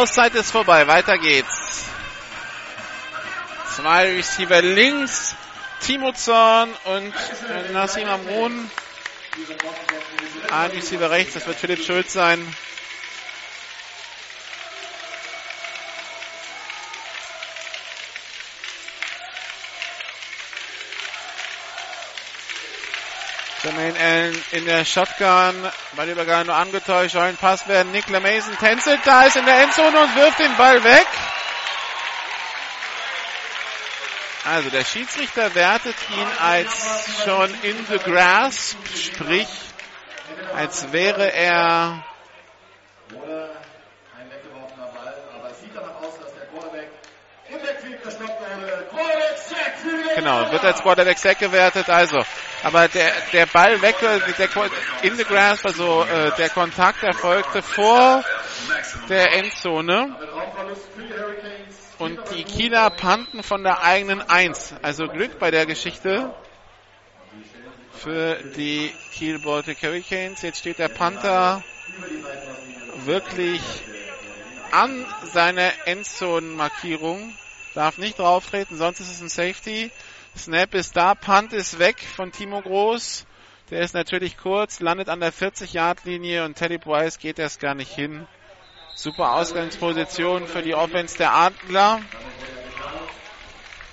Auszeit 0.03 0.35
ist 0.35 0.51
vorbei, 0.51 0.85
weiter 0.85 1.17
geht's. 1.17 1.85
Zwei 3.73 4.15
Receiver 4.15 4.61
links, 4.61 5.33
Timo 5.79 6.11
Zorn 6.11 6.69
und 6.83 7.13
äh, 7.49 7.71
Nassim 7.71 8.09
Amron. 8.09 8.69
Ein 10.51 10.71
Receiver 10.71 11.09
rechts, 11.09 11.35
das 11.35 11.47
wird 11.47 11.57
Philipp 11.57 11.85
Schulz 11.85 12.11
sein. 12.11 12.45
Jermaine 23.93 23.99
Allen 23.99 24.43
in 24.51 24.65
der 24.65 24.86
Shotgun. 24.86 25.69
Ballübergabe 25.95 26.45
nur 26.45 26.56
angetäuscht. 26.56 27.15
Ein 27.15 27.38
Pass 27.38 27.67
werden. 27.67 27.91
Nicola 27.91 28.19
Mason 28.19 28.58
tänzelt. 28.58 28.99
Da 29.06 29.23
ist 29.23 29.36
in 29.36 29.45
der 29.45 29.62
Endzone 29.63 29.99
und 29.99 30.15
wirft 30.15 30.39
den 30.39 30.56
Ball 30.58 30.84
weg. 30.84 31.08
Also 34.45 34.69
der 34.69 34.84
Schiedsrichter 34.84 35.56
wertet 35.56 35.95
ihn 36.10 36.27
als 36.41 37.23
schon 37.23 37.49
in 37.63 37.86
the 37.89 37.97
grasp, 37.97 38.77
sprich 38.93 39.47
als 40.53 40.91
wäre 40.91 41.32
er 41.32 42.03
Wurde 43.10 43.51
ein 44.19 44.29
weggeworfener 44.29 44.88
Ball, 44.88 45.13
aber 45.34 45.49
es 45.49 45.62
sieht 45.62 45.73
danach 45.73 45.95
aus, 46.01 46.19
dass 46.19 46.34
der 46.34 46.45
Quarterback 46.47 46.89
im 47.47 47.62
Backfield 47.62 48.03
gestoppt 48.03 48.41
wurde. 48.41 48.88
Quarterback 48.89 49.38
Sack 49.38 49.77
für 49.82 49.97
die 49.97 50.12
Genau, 50.23 50.49
wird 50.51 50.63
als 50.63 50.81
Quarterback 50.81 51.17
Sack 51.17 51.39
gewertet, 51.39 51.89
also. 51.89 52.23
Aber 52.63 52.88
der, 52.88 53.12
der 53.33 53.45
Ball 53.45 53.81
weg, 53.81 53.97
der, 53.99 54.21
in 55.01 55.17
the 55.17 55.25
grasp, 55.25 55.65
also 55.65 56.03
äh, 56.03 56.31
der 56.38 56.49
Kontakt 56.49 57.03
erfolgte 57.03 57.62
vor 57.62 58.23
der 59.09 59.33
Endzone. 59.33 60.15
Und 61.99 62.19
die 62.31 62.45
Kieler 62.45 62.89
panten 62.91 63.43
von 63.43 63.63
der 63.63 63.83
eigenen 63.83 64.21
Eins. 64.21 64.73
Also 64.81 65.07
Glück 65.09 65.39
bei 65.39 65.51
der 65.51 65.65
Geschichte 65.65 66.33
für 67.91 68.36
die 68.55 68.93
Kiel 69.12 69.39
Baltic 69.39 69.83
Hurricanes. 69.83 70.41
Jetzt 70.41 70.59
steht 70.59 70.79
der 70.79 70.88
Panther 70.88 71.62
wirklich 73.03 73.62
an 74.71 75.05
seiner 75.33 75.69
Endzone-Markierung. 75.86 77.36
Darf 77.73 77.97
nicht 77.97 78.19
drauftreten, 78.19 78.77
sonst 78.77 78.99
ist 78.99 79.12
es 79.12 79.21
ein 79.21 79.29
Safety. 79.29 79.91
Snap 80.37 80.73
ist 80.73 80.95
da, 80.95 81.15
Punt 81.15 81.53
ist 81.53 81.79
weg 81.79 82.01
von 82.15 82.31
Timo 82.31 82.61
Groß. 82.61 83.25
Der 83.69 83.81
ist 83.81 83.93
natürlich 83.93 84.37
kurz, 84.37 84.79
landet 84.79 85.09
an 85.09 85.19
der 85.19 85.31
40-Yard-Linie 85.31 86.43
und 86.43 86.55
Teddy 86.55 86.79
Price 86.79 87.17
geht 87.17 87.39
erst 87.39 87.59
gar 87.59 87.75
nicht 87.75 87.93
hin. 87.93 88.27
Super 88.95 89.33
Ausgangsposition 89.33 90.47
für 90.47 90.61
die 90.61 90.75
Offense 90.75 91.17
der 91.17 91.33
Adler. 91.33 92.01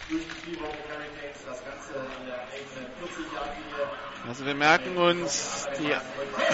Durch 0.09 0.23
die 0.47 0.57
Baltic 0.57 0.81
Hurricanes 0.89 1.45
das 1.47 1.65
Ganze 1.65 2.01
an 2.01 2.27
der 2.27 2.41
eigenen 2.43 2.91
40-Yard-Linie. 3.01 3.89
Also 4.29 4.47
wir 4.47 4.55
merken 4.55 4.97
uns 4.97 5.69
die 5.79 5.95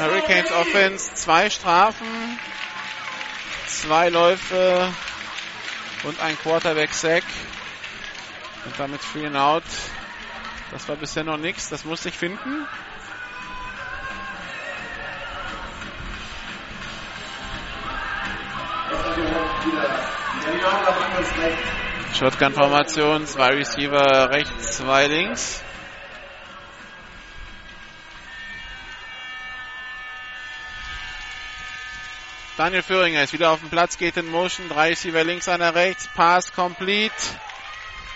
Hurricanes 0.00 0.52
Offense, 0.52 1.14
zwei 1.14 1.48
Strafen, 1.48 2.06
zwei 3.66 4.08
Läufe 4.08 4.92
und 6.04 6.20
ein 6.20 6.38
Quarterback 6.38 6.92
Sack. 6.92 7.24
Und 8.66 8.78
damit 8.78 9.00
Free 9.00 9.26
and 9.26 9.36
Out. 9.36 9.62
Das 10.72 10.88
war 10.88 10.96
bisher 10.96 11.22
noch 11.22 11.36
nichts, 11.36 11.68
das 11.68 11.84
musste 11.84 12.08
ich 12.08 12.18
finden. 12.18 12.66
Shotgun-Formation, 22.12 23.26
zwei 23.26 23.48
Receiver 23.50 24.30
rechts, 24.30 24.78
zwei 24.78 25.06
links. 25.06 25.62
Daniel 32.56 32.82
Föhringer 32.82 33.22
ist 33.22 33.32
wieder 33.32 33.50
auf 33.50 33.60
dem 33.60 33.68
Platz, 33.68 33.98
geht 33.98 34.16
in 34.16 34.26
Motion, 34.26 34.68
drei 34.68 34.88
Receiver 34.88 35.22
links, 35.22 35.46
einer 35.46 35.74
rechts, 35.74 36.08
Pass 36.14 36.52
complete 36.52 37.12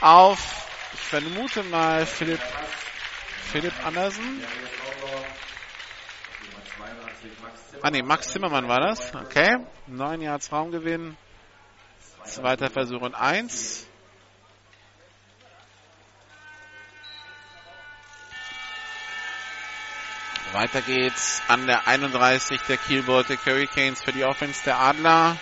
auf, 0.01 0.69
ich 0.95 1.01
vermute 1.01 1.63
mal 1.65 2.07
Philipp, 2.07 2.41
Philipp 3.53 3.75
Andersen. 3.85 4.43
Ah 7.83 7.91
ne, 7.91 8.03
Max 8.03 8.29
Zimmermann 8.29 8.69
war 8.69 8.81
das. 8.81 9.15
Okay, 9.15 9.59
neun 9.87 10.21
Yards 10.21 10.53
Raumgewinn, 10.53 11.17
zweiter 12.25 12.71
Versuch 12.71 13.01
und 13.01 13.15
eins. 13.15 13.87
Weiter 20.53 20.83
geht's 20.83 21.43
an 21.47 21.67
der 21.69 21.87
31 21.87 22.61
der 22.63 22.77
Kiel 22.77 23.05
Baltic 23.05 23.39
Hurricanes 23.47 24.03
für 24.03 24.13
die 24.13 24.25
Offense 24.25 24.65
der 24.65 24.81
Adler. 24.81 25.37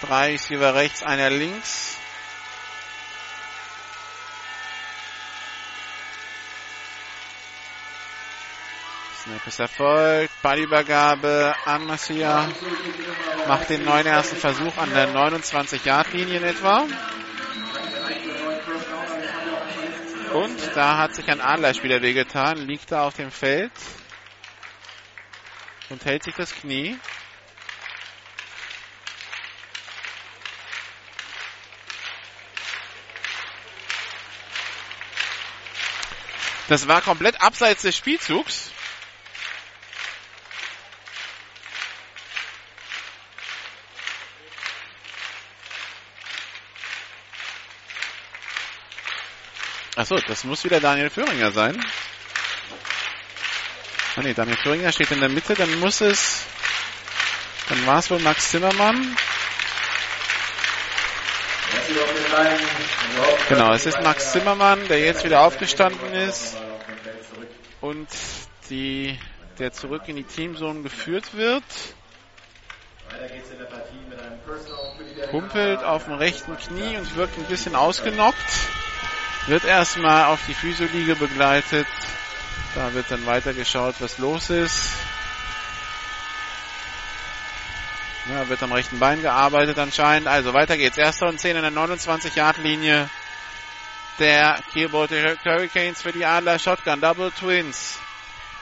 Drei 0.00 0.32
Receiver 0.32 0.74
rechts, 0.74 1.02
einer 1.02 1.28
links. 1.28 1.98
Snap 9.22 9.46
ist 9.46 9.60
erfolgt. 9.60 10.42
Ballübergabe 10.42 11.54
an 11.64 11.86
Massia. 11.86 12.48
Macht 13.46 13.70
den 13.70 13.84
neuen 13.84 14.06
ersten 14.06 14.34
Versuch 14.34 14.76
an 14.78 14.92
der 14.92 15.14
29-Yard-Linie 15.14 16.38
in 16.38 16.44
etwa. 16.44 16.88
Und 20.32 20.58
da 20.74 20.98
hat 20.98 21.14
sich 21.14 21.28
ein 21.28 21.40
Adlerspieler 21.40 22.02
wehgetan, 22.02 22.66
liegt 22.66 22.90
da 22.90 23.04
auf 23.04 23.14
dem 23.14 23.30
Feld. 23.30 23.70
und 25.88 26.04
hält 26.04 26.24
sich 26.24 26.34
das 26.34 26.52
Knie. 26.54 26.98
Das 36.68 36.88
war 36.88 37.02
komplett 37.02 37.40
abseits 37.40 37.82
des 37.82 37.94
Spielzugs. 37.94 38.71
Achso, 50.02 50.18
das 50.26 50.42
muss 50.42 50.64
wieder 50.64 50.80
Daniel 50.80 51.10
Föhringer 51.10 51.52
sein. 51.52 51.80
Ah 54.16 54.22
nee, 54.22 54.34
Daniel 54.34 54.56
Föhringer 54.56 54.90
steht 54.90 55.12
in 55.12 55.20
der 55.20 55.28
Mitte, 55.28 55.54
dann 55.54 55.78
muss 55.78 56.00
es. 56.00 56.44
Dann 57.68 57.86
war 57.86 58.00
es 58.00 58.10
wohl 58.10 58.18
Max 58.18 58.50
Zimmermann. 58.50 59.16
Genau, 63.48 63.72
es 63.74 63.86
ist 63.86 64.02
Max 64.02 64.32
Zimmermann, 64.32 64.88
der 64.88 64.98
jetzt 64.98 65.22
wieder 65.22 65.42
aufgestanden 65.42 66.12
ist 66.14 66.56
und 67.80 68.08
die, 68.70 69.16
der 69.60 69.72
zurück 69.72 70.02
in 70.08 70.16
die 70.16 70.24
Teamzone 70.24 70.82
geführt 70.82 71.32
wird. 71.34 71.62
Humpelt 75.30 75.84
auf 75.84 76.06
dem 76.06 76.14
rechten 76.14 76.56
Knie 76.56 76.96
und 76.96 77.14
wirkt 77.14 77.38
ein 77.38 77.44
bisschen 77.44 77.76
ausgenockt. 77.76 78.71
Wird 79.46 79.64
erstmal 79.64 80.26
auf 80.26 80.40
die 80.46 80.54
Physioliege 80.54 81.16
begleitet. 81.16 81.86
Da 82.74 82.94
wird 82.94 83.10
dann 83.10 83.26
weiter 83.26 83.52
geschaut, 83.52 83.96
was 83.98 84.18
los 84.18 84.50
ist. 84.50 84.90
Ja, 88.30 88.48
wird 88.48 88.62
am 88.62 88.72
rechten 88.72 89.00
Bein 89.00 89.20
gearbeitet 89.20 89.78
anscheinend. 89.78 90.28
Also 90.28 90.54
weiter 90.54 90.76
geht's. 90.76 90.96
Erster 90.96 91.26
und 91.26 91.40
10 91.40 91.56
in 91.56 91.62
der 91.62 91.72
29-Yard-Linie 91.72 93.10
der 94.20 94.60
Kielbote 94.72 95.36
Hurricanes 95.44 96.02
für 96.02 96.12
die 96.12 96.24
Adler. 96.24 96.58
Shotgun, 96.60 97.00
Double 97.00 97.32
Twins. 97.32 97.98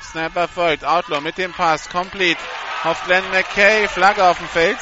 Snapper 0.03 0.49
folgt. 0.49 0.85
Outlaw 0.85 1.21
mit 1.21 1.37
dem 1.37 1.53
Pass. 1.53 1.90
Complete 1.90 2.40
auf 2.85 3.05
Glenn 3.05 3.29
McKay. 3.31 3.87
Flagge 3.87 4.25
auf 4.25 4.38
dem 4.38 4.49
Feld. 4.49 4.79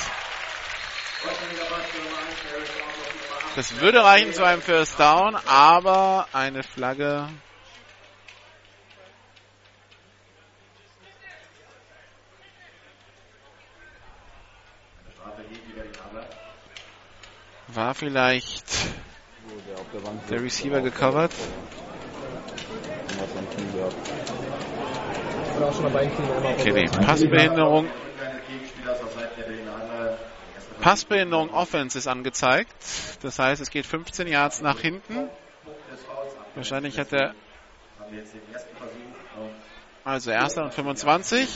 Das 3.59 3.81
würde 3.81 4.05
reichen 4.05 4.33
zu 4.33 4.45
einem 4.45 4.63
First 4.63 5.01
Down, 5.01 5.35
aber 5.49 6.29
eine 6.33 6.63
Flagge 6.63 7.29
war 17.67 17.95
vielleicht 17.97 18.65
der 20.31 20.41
Receiver 20.41 20.81
gecovert. 20.81 21.33
Okay, 26.61 26.73
nee, 26.73 26.85
Passbehinderung. 27.05 27.91
Passbehinderung 30.81 31.51
Offense 31.51 31.99
ist 31.99 32.07
angezeigt. 32.07 32.75
Das 33.23 33.39
heißt, 33.39 33.61
es 33.61 33.71
geht 33.71 33.87
15 33.87 34.29
Yards 34.29 34.61
nach 34.61 34.81
hinten. 34.81 35.29
Wahrscheinlich 36.55 36.99
hat 36.99 37.13
er 37.13 37.35
also 40.05 40.31
erster 40.31 40.65
und 40.65 40.73
25. 40.73 41.49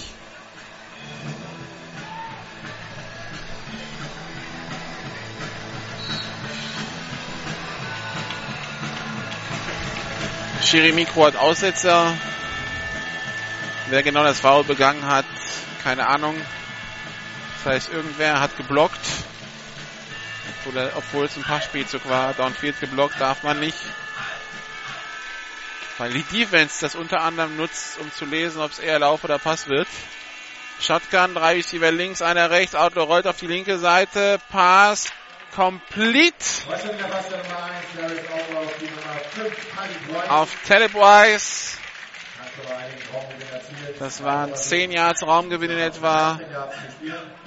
Schiri 10.63 10.93
Mikro 10.93 11.27
hat 11.27 11.37
Aussetzer. 11.37 12.17
Wer 13.89 14.03
genau 14.03 14.23
das 14.23 14.41
Foul 14.41 14.65
begangen 14.65 15.07
hat, 15.07 15.25
keine 15.83 16.07
Ahnung. 16.07 16.37
Das 17.65 17.75
heißt, 17.75 17.93
irgendwer 17.93 18.41
hat 18.41 18.57
geblockt. 18.57 18.99
Obwohl, 20.65 20.93
obwohl 20.97 21.25
es 21.27 21.37
ein 21.37 21.43
Passspielzug 21.43 22.09
war. 22.09 22.35
Downfield 22.35 22.81
geblockt 22.81 23.21
darf 23.21 23.43
man 23.43 23.61
nicht. 23.61 23.79
Weil 25.99 26.13
die 26.13 26.23
Defense 26.25 26.81
das 26.81 26.95
unter 26.95 27.21
anderem 27.21 27.57
nutzt, 27.57 27.99
um 27.99 28.13
zu 28.13 28.25
lesen, 28.25 28.61
ob 28.61 28.73
es 28.73 28.79
eher 28.79 28.99
Lauf 28.99 29.23
oder 29.23 29.39
Pass 29.39 29.69
wird. 29.69 29.87
Shotgun, 30.81 31.35
drei 31.35 31.55
Receiver 31.55 31.93
links, 31.93 32.23
einer 32.23 32.51
rechts. 32.51 32.75
Outlaw 32.75 33.05
rollt 33.05 33.27
auf 33.29 33.37
die 33.37 33.47
linke 33.47 33.79
Seite. 33.79 34.41
Pass 34.51 35.13
complete. 35.55 36.35
Auf 40.29 40.51
Telebwise. 40.67 41.82
Das 43.99 44.23
waren 44.23 44.55
10 44.55 44.93
Yards 44.93 45.23
Raumgewinn 45.23 45.71
in 45.71 45.79
etwa. 45.79 46.41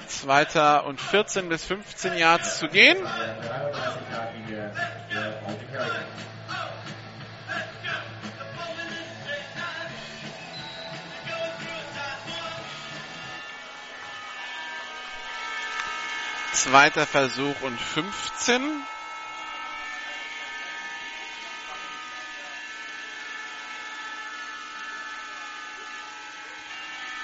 Zweiter 0.06 0.84
und 0.86 1.00
14 1.00 1.48
bis 1.48 1.64
15 1.64 2.16
Yards 2.16 2.58
zu 2.58 2.68
gehen. 2.68 2.96
Zweiter 16.52 17.06
Versuch 17.06 17.60
und 17.62 17.78
15. 17.78 18.86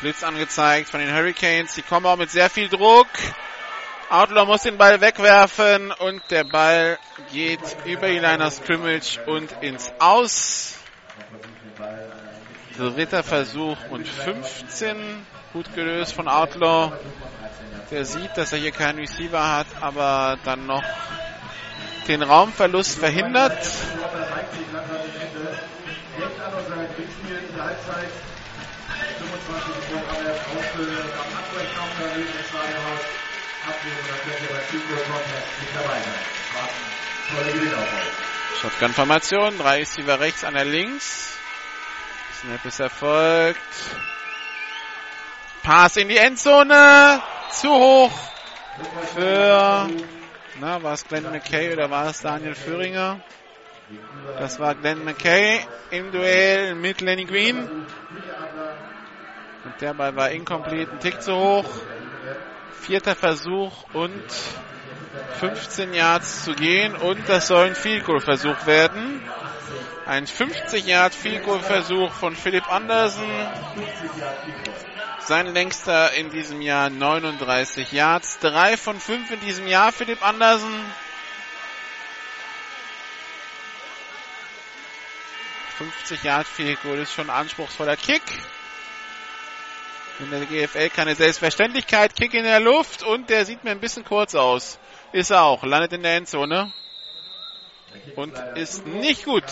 Blitz 0.03 0.25
angezeigt 0.25 0.91
von 0.91 0.99
den 0.99 1.15
Hurricanes. 1.15 1.75
Die 1.75 1.83
kommen 1.83 2.07
auch 2.07 2.17
mit 2.17 2.29
sehr 2.29 2.51
viel 2.51 2.69
Druck. 2.69 3.07
Outlaw 4.11 4.47
muss 4.47 4.63
den 4.63 4.77
Ball 4.77 5.01
wegwerfen 5.01 5.93
und 5.93 6.21
der 6.29 6.43
Ball 6.43 6.99
geht 7.33 7.61
über 7.85 8.09
die 8.09 8.19
Liner 8.19 8.51
Scrimmage 8.51 9.21
und 9.27 9.53
ins 9.63 9.93
Aus. 10.01 10.75
Dritter 12.77 13.23
Versuch 13.23 13.77
und 13.91 14.09
15. 14.09 15.25
Gut 15.53 15.73
gelöst 15.75 16.15
von 16.15 16.27
Outlaw. 16.27 16.93
Der 17.93 18.05
sieht, 18.05 18.37
dass 18.37 18.53
er 18.53 18.59
hier 18.59 18.73
keinen 18.73 18.99
Receiver 18.99 19.57
hat, 19.57 19.69
aber 19.81 20.37
dann 20.45 20.67
noch 20.67 20.83
den 22.09 22.23
Raumverlust 22.23 22.99
verhindert. 22.99 23.57
Shotgun-Formation, 38.61 39.59
drei 39.59 39.79
Receiver 39.79 40.21
rechts, 40.21 40.45
einer 40.45 40.65
links. 40.65 41.37
Snap 42.41 42.65
ist 42.65 42.81
erfolgt. 42.81 43.59
Pass 45.63 45.97
in 45.97 46.09
die 46.09 46.17
Endzone. 46.17 47.23
Zu 47.51 47.69
hoch 47.69 48.13
für, 49.15 49.89
na, 50.61 50.83
war 50.83 50.95
es 50.95 51.07
Glenn 51.07 51.31
McKay 51.31 51.73
oder 51.73 51.91
war 51.91 52.09
es 52.09 52.21
Daniel 52.21 52.55
Föhringer? 52.55 53.21
Das 54.39 54.59
war 54.59 54.75
Glenn 54.75 55.05
McKay 55.05 55.61
im 55.91 56.11
Duell 56.13 56.75
mit 56.75 57.01
Lenny 57.01 57.25
Green. 57.25 57.69
Und 59.65 59.81
der 59.81 59.95
Ball 59.95 60.17
war 60.17 60.31
incomplete, 60.31 60.93
ein 60.93 61.01
Tick 61.01 61.23
zu 61.23 61.35
hoch. 61.35 61.69
Vierter 62.81 63.15
Versuch 63.15 63.85
und 63.93 64.25
15 65.39 65.95
Yards 65.95 66.45
zu 66.45 66.55
gehen 66.55 66.97
und 66.97 67.29
das 67.29 67.49
soll 67.49 67.67
ein 67.67 67.75
Field 67.75 68.05
Goal 68.05 68.21
Versuch 68.21 68.67
werden. 68.67 69.23
Ein 70.07 70.27
50 70.27 70.85
Yard 70.85 71.15
Field 71.15 71.45
Goal 71.45 71.61
Versuch 71.61 72.13
von 72.13 72.35
Philipp 72.35 72.71
Andersen. 72.73 73.29
Sein 75.21 75.47
längster 75.47 76.13
in 76.15 76.31
diesem 76.31 76.61
Jahr 76.61 76.91
39 76.91 77.93
Yards. 77.93 78.39
Drei 78.41 78.77
von 78.77 78.99
fünf 78.99 79.31
in 79.31 79.41
diesem 79.41 79.67
Jahr, 79.67 79.93
Philipp 79.93 80.27
Andersen. 80.27 80.73
...50 86.09 86.25
Yard 86.25 86.47
Field 86.47 86.81
Goal 86.83 86.99
ist 86.99 87.13
schon 87.13 87.31
ein 87.31 87.37
anspruchsvoller 87.37 87.97
Kick 87.97 88.23
in 90.19 90.31
der 90.31 90.47
GFL 90.47 90.91
keine 90.91 91.15
Selbstverständlichkeit. 91.15 92.15
Kick 92.15 92.35
in 92.35 92.45
der 92.45 92.61
Luft 92.61 93.03
und 93.03 93.31
der 93.31 93.45
sieht 93.45 93.65
mir 93.65 93.71
ein 93.71 93.81
bisschen 93.81 94.05
kurz 94.05 94.35
aus. 94.35 94.79
Ist 95.13 95.31
er 95.31 95.45
auch. 95.45 95.65
Landet 95.65 95.93
in 95.93 96.03
der 96.03 96.17
Endzone. 96.17 96.73
Und 98.17 98.33
ist 98.57 98.87
nicht 98.87 99.25
gut. 99.25 99.45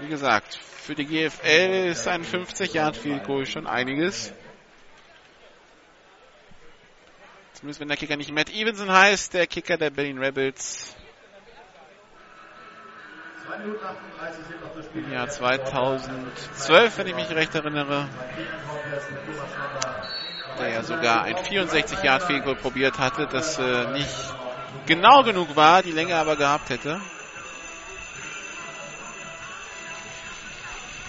Wie 0.00 0.08
gesagt, 0.08 0.56
für 0.56 0.94
die 0.94 1.06
GFL 1.06 1.88
ist 1.90 2.08
ein 2.08 2.24
50 2.24 2.72
Yard 2.72 2.96
Field 2.96 3.24
Goal 3.24 3.46
schon 3.46 3.66
einiges. 3.66 4.32
Zumindest 7.54 7.80
wenn 7.80 7.88
der 7.88 7.96
Kicker 7.98 8.16
nicht 8.16 8.32
Matt 8.32 8.50
Evenson 8.50 8.90
heißt, 8.90 9.34
der 9.34 9.46
Kicker 9.46 9.76
der 9.76 9.90
Berlin 9.90 10.18
Rebels 10.18 10.96
im 14.94 15.12
Jahr 15.12 15.28
2012, 15.28 16.98
wenn 16.98 17.06
ich 17.06 17.14
mich 17.14 17.30
recht 17.30 17.54
erinnere. 17.54 18.08
Der 20.58 20.68
ja 20.68 20.82
sogar 20.82 21.24
ein 21.24 21.36
64 21.38 22.02
Yard 22.02 22.22
Field 22.24 22.44
probiert 22.60 22.98
hatte, 22.98 23.26
das 23.26 23.58
äh, 23.58 23.86
nicht 23.92 24.14
genau 24.86 25.22
genug 25.22 25.56
war, 25.56 25.82
die 25.82 25.92
Länge 25.92 26.16
aber 26.16 26.36
gehabt 26.36 26.70
hätte. 26.70 27.00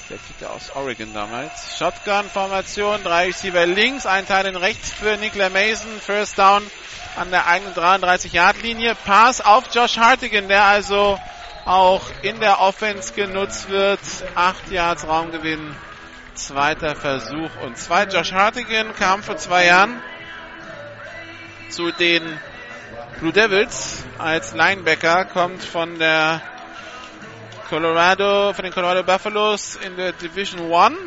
Der 0.10 0.18
Kicker 0.18 0.52
aus 0.52 0.72
Oregon 0.76 1.14
damals. 1.14 1.78
Shotgun-Formation, 1.78 3.04
drei 3.04 3.28
Receiver 3.28 3.66
links, 3.66 4.06
ein 4.06 4.26
Teil 4.28 4.46
in 4.46 4.56
rechts 4.56 4.92
für 4.92 5.18
Nicola 5.18 5.50
Mason. 5.50 6.00
First 6.00 6.38
Down 6.38 6.64
an 7.16 7.32
der 7.32 7.48
eigenen 7.48 7.74
33-Yard-Linie. 7.74 8.96
Pass 9.06 9.42
auf 9.42 9.66
Josh 9.74 9.98
Hartigan, 9.98 10.48
der 10.48 10.66
also 10.66 11.18
auch 11.66 12.02
in 12.22 12.40
der 12.40 12.60
Offense 12.60 13.14
genutzt 13.14 13.70
wird. 13.70 14.00
Acht 14.36 14.70
Yards 14.72 15.08
Raumgewinn. 15.08 15.76
Zweiter 16.34 16.96
Versuch 16.96 17.50
und 17.64 17.78
zwei. 17.78 18.06
Josh 18.06 18.32
Hartigan 18.32 18.96
kam 18.96 19.22
vor 19.22 19.38
zwei 19.38 19.66
Jahren 19.66 20.02
zu 21.70 21.92
den 21.92 22.40
Blue 23.20 23.32
Devils 23.32 24.04
als 24.18 24.54
Linebacker, 24.54 25.26
kommt 25.26 25.64
von 25.64 26.00
der 26.00 26.42
Colorado, 27.70 28.54
von 28.54 28.64
den 28.64 28.74
Colorado 28.74 29.04
Buffaloes 29.04 29.76
in 29.76 29.96
der 29.96 30.12
Division 30.14 30.72
One. 30.72 30.98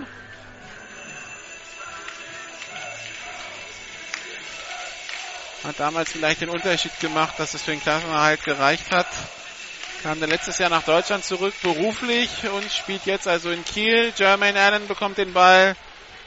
Hat 5.65 5.81
damals 5.81 6.13
vielleicht 6.13 6.43
den 6.43 6.51
Unterschied 6.51 6.99
gemacht, 7.01 7.35
dass 7.39 7.55
es 7.55 7.63
für 7.63 7.71
den 7.71 7.81
Klassenerhalt 7.81 8.45
gereicht 8.45 8.91
hat. 8.93 9.07
Kam 10.05 10.21
dann 10.21 10.29
letztes 10.29 10.59
Jahr 10.59 10.69
nach 10.69 10.83
Deutschland 10.83 11.25
zurück, 11.25 11.55
beruflich 11.63 12.47
und 12.51 12.71
spielt 12.71 13.07
jetzt 13.07 13.27
also 13.27 13.51
in 13.51 13.65
Kiel. 13.65 14.13
Jermaine 14.15 14.61
Allen 14.61 14.87
bekommt 14.87 15.17
den 15.17 15.33
Ball, 15.33 15.75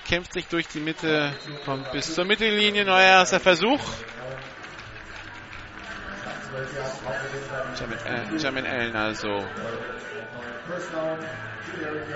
kämpft 0.10 0.34
sich 0.34 0.48
durch 0.48 0.68
die 0.68 0.80
Mitte, 0.80 1.32
kommt 1.64 1.92
bis 1.92 2.16
zur 2.16 2.26
Mittellinie, 2.26 2.86
neuer 2.86 3.04
erster 3.04 3.40
Versuch. 3.40 3.80
Jermaine 8.40 8.68
Allen 8.68 8.96
also 8.96 9.46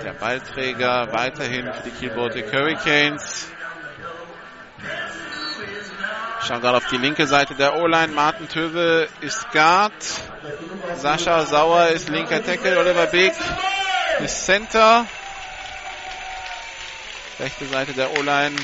der 0.02 0.14
Ballträger 0.14 1.12
weiterhin 1.12 1.72
für 1.72 1.82
die 1.84 1.90
Kiel 1.90 2.10
Baltic 2.10 2.52
Hurricanes. 2.52 3.52
Gerade 6.48 6.76
auf 6.76 6.86
die 6.88 6.96
linke 6.96 7.26
Seite 7.26 7.54
der 7.54 7.76
O-Line. 7.76 8.12
Martin 8.12 8.48
Töwe 8.48 9.08
ist 9.20 9.50
Guard. 9.52 9.92
Sascha 10.96 11.46
Sauer 11.46 11.88
ist 11.88 12.08
linker 12.08 12.44
Tackle. 12.44 12.78
Oliver 12.78 13.06
Beek 13.06 13.32
ist 14.20 14.44
Center. 14.44 15.06
Rechte 17.38 17.66
Seite 17.66 17.92
der 17.92 18.12
O-Line 18.18 18.56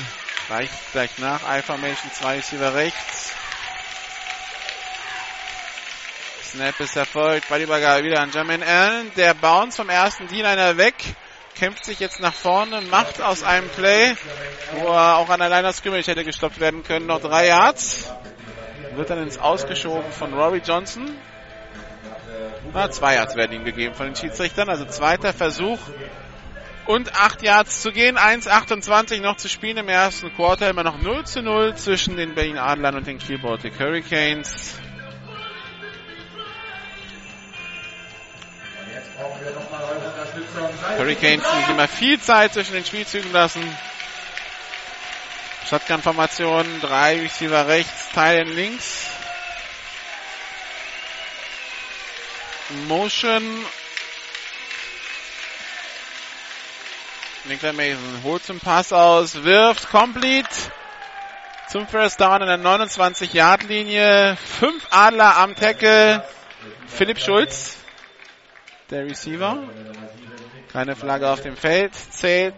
reicht 0.49 0.91
gleich 0.91 1.17
nach. 1.19 1.41
I-Formation, 1.41 2.11
zwei 2.11 2.35
Receiver 2.35 2.73
rechts. 2.75 3.33
Snap 6.51 6.79
ist 6.79 6.95
erfolgt. 6.97 7.47
Ballübergabe 7.47 8.03
wieder 8.03 8.19
an 8.19 8.31
Jermaine 8.31 8.65
Allen. 8.65 9.11
Der 9.15 9.33
Bounce 9.33 9.77
vom 9.77 9.89
ersten 9.89 10.27
D-Liner 10.27 10.77
weg. 10.77 10.95
Kämpft 11.59 11.83
sich 11.83 11.99
jetzt 11.99 12.21
nach 12.21 12.33
vorne, 12.33 12.79
macht 12.81 13.21
aus 13.21 13.43
einem 13.43 13.67
Play, 13.67 14.15
wo 14.75 14.87
er 14.87 15.17
auch 15.17 15.29
an 15.29 15.41
der 15.41 15.49
Line 15.49 15.67
of 15.67 15.75
Scrimmage 15.75 16.07
hätte 16.07 16.23
gestoppt 16.23 16.61
werden 16.61 16.83
können, 16.83 17.05
noch 17.05 17.19
drei 17.19 17.47
Yards. 17.47 18.09
Wird 18.95 19.09
dann 19.09 19.21
ins 19.21 19.37
Ausgeschoben 19.37 20.09
von 20.11 20.33
Rory 20.33 20.61
Johnson. 20.65 21.11
Na, 22.73 22.89
zwei 22.89 23.15
Yards 23.15 23.35
werden 23.35 23.51
ihm 23.51 23.65
gegeben 23.65 23.93
von 23.93 24.05
den 24.05 24.15
Schiedsrichtern. 24.15 24.69
Also 24.69 24.85
zweiter 24.85 25.33
Versuch. 25.33 25.79
Und 26.85 27.13
acht 27.15 27.43
Yards 27.43 27.81
zu 27.81 27.91
gehen. 27.91 28.17
1,28 28.17 29.21
noch 29.21 29.35
zu 29.35 29.49
spielen 29.49 29.77
im 29.77 29.89
ersten 29.89 30.33
Quarter. 30.33 30.69
Immer 30.69 30.83
noch 30.83 31.01
0 31.01 31.25
zu 31.25 31.41
0 31.41 31.75
zwischen 31.75 32.15
den 32.15 32.35
Berlin 32.35 32.57
Adlern 32.57 32.95
und 32.95 33.05
den 33.05 33.17
Kiel 33.17 33.37
Baltic 33.37 33.77
Hurricanes. 33.79 34.79
Hurricanes, 40.97 41.43
die 41.43 41.59
sich 41.59 41.69
immer 41.69 41.87
viel 41.87 42.19
Zeit 42.19 42.53
zwischen 42.53 42.73
den 42.73 42.85
Spielzügen 42.85 43.31
lassen. 43.31 43.63
Shotgun-Formation, 45.69 46.81
drei 46.81 47.19
Receiver 47.19 47.67
rechts, 47.67 48.09
Teilen 48.13 48.47
links. 48.47 49.07
Motion. 52.87 53.43
Nicola 57.45 57.73
Mason 57.73 58.21
holt 58.23 58.43
zum 58.45 58.59
Pass 58.59 58.93
aus, 58.93 59.43
wirft 59.43 59.89
complete 59.89 60.49
zum 61.69 61.87
First 61.87 62.19
Down 62.19 62.41
in 62.41 62.47
der 62.47 62.59
29-Yard-Linie. 62.59 64.37
Fünf 64.59 64.87
Adler 64.91 65.37
am 65.37 65.55
Tackle. 65.55 66.23
Philipp 66.87 67.19
Schulz, 67.19 67.78
der 68.89 69.05
Receiver. 69.05 69.57
Keine 70.71 70.95
Flagge 70.95 71.29
auf 71.29 71.41
dem 71.41 71.55
Feld. 71.55 71.93
Zählt. 71.95 72.55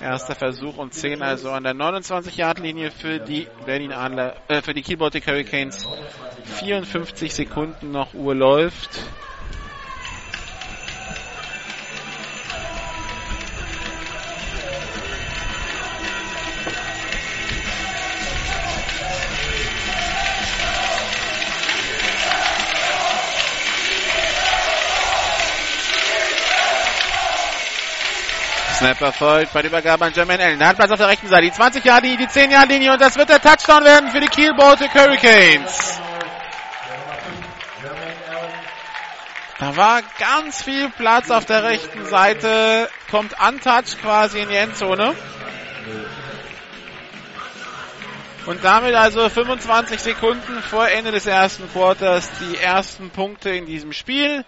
Erster 0.00 0.34
Versuch 0.34 0.76
und 0.76 0.92
10 0.92 1.22
also 1.22 1.50
an 1.50 1.64
der 1.64 1.74
29-Yard-Linie 1.74 2.90
für 2.90 3.18
die 3.18 3.48
Berlin 3.64 3.92
Adler, 3.92 4.36
äh, 4.48 4.60
für 4.60 4.74
die 4.74 4.96
Baltic 4.96 5.26
Hurricanes. 5.26 5.86
54 6.58 7.34
Sekunden 7.34 7.92
noch 7.92 8.12
Uhr 8.12 8.34
läuft. 8.34 8.90
Snap 28.76 29.00
erfolgt 29.00 29.54
bei 29.54 29.62
der 29.62 29.70
Übergabe 29.70 30.04
an 30.04 30.12
Jermaine 30.12 30.44
Allen. 30.44 30.58
Der 30.58 30.68
hat 30.68 30.76
Platz 30.76 30.90
auf 30.90 30.98
der 30.98 31.08
rechten 31.08 31.28
Seite. 31.28 31.46
Die 31.46 31.52
20 31.52 31.82
Jahre 31.82 32.02
linie 32.02 32.18
die 32.18 32.28
10 32.28 32.50
Jahre 32.50 32.66
linie 32.66 32.92
und 32.92 33.00
das 33.00 33.16
wird 33.16 33.30
der 33.30 33.40
Touchdown 33.40 33.84
werden 33.84 34.10
für 34.10 34.20
die 34.20 34.28
Kiel 34.28 34.52
Baltic 34.54 34.92
Hurricanes. 34.94 35.98
Da 39.58 39.76
war 39.76 40.02
ganz 40.18 40.62
viel 40.62 40.90
Platz 40.90 41.30
auf 41.30 41.46
der 41.46 41.64
rechten 41.64 42.04
Seite. 42.04 42.90
Kommt 43.10 43.32
untouched 43.40 43.98
quasi 44.02 44.40
in 44.40 44.48
die 44.50 44.56
Endzone. 44.56 45.14
Und 48.46 48.62
damit 48.62 48.94
also 48.94 49.28
25 49.28 50.00
Sekunden 50.00 50.62
vor 50.62 50.88
Ende 50.88 51.10
des 51.10 51.26
ersten 51.26 51.68
Quarters 51.68 52.30
die 52.40 52.56
ersten 52.56 53.10
Punkte 53.10 53.50
in 53.50 53.66
diesem 53.66 53.92
Spiel. 53.92 54.44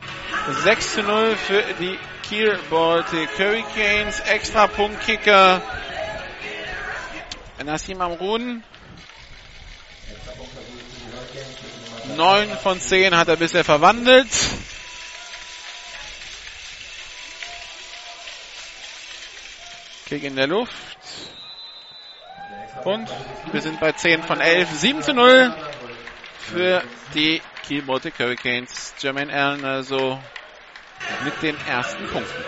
6 0.62 0.94
zu 0.94 1.02
0 1.02 1.34
für 1.34 1.64
die 1.80 1.98
Kiel 2.22 2.56
Baltic 2.70 3.28
Hurricanes. 3.36 4.20
Extra 4.20 4.68
Punktkicker. 4.68 5.60
Nassim 7.64 8.00
Amrun. 8.00 8.62
9 12.16 12.58
von 12.58 12.80
10 12.80 13.16
hat 13.16 13.26
er 13.26 13.36
bisher 13.36 13.64
verwandelt. 13.64 14.28
Kick 20.06 20.22
in 20.22 20.36
der 20.36 20.46
Luft. 20.46 20.72
Und 22.84 23.08
wir 23.52 23.60
sind 23.60 23.80
bei 23.80 23.92
10 23.92 24.22
von 24.22 24.40
11. 24.40 24.70
7 24.70 25.02
zu 25.02 25.14
0 25.14 25.54
für 26.38 26.82
die 27.14 27.42
Kiel 27.66 27.82
Baltic 27.82 28.18
Hurricanes. 28.18 28.94
Jermaine 28.98 29.32
Allen 29.32 29.64
also 29.64 30.18
mit 31.24 31.42
den 31.42 31.56
ersten 31.66 32.06
Punkten. 32.06 32.44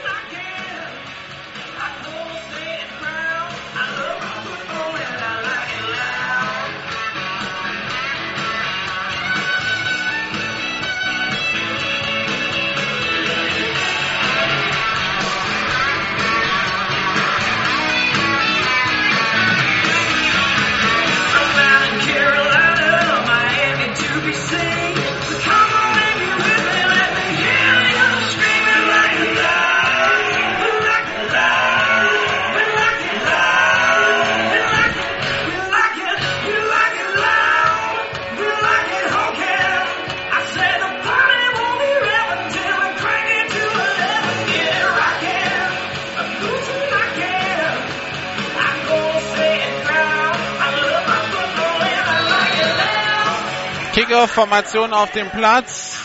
Kickoff-Formation 54.20 54.92
auf 54.92 55.12
dem 55.12 55.30
Platz. 55.30 55.98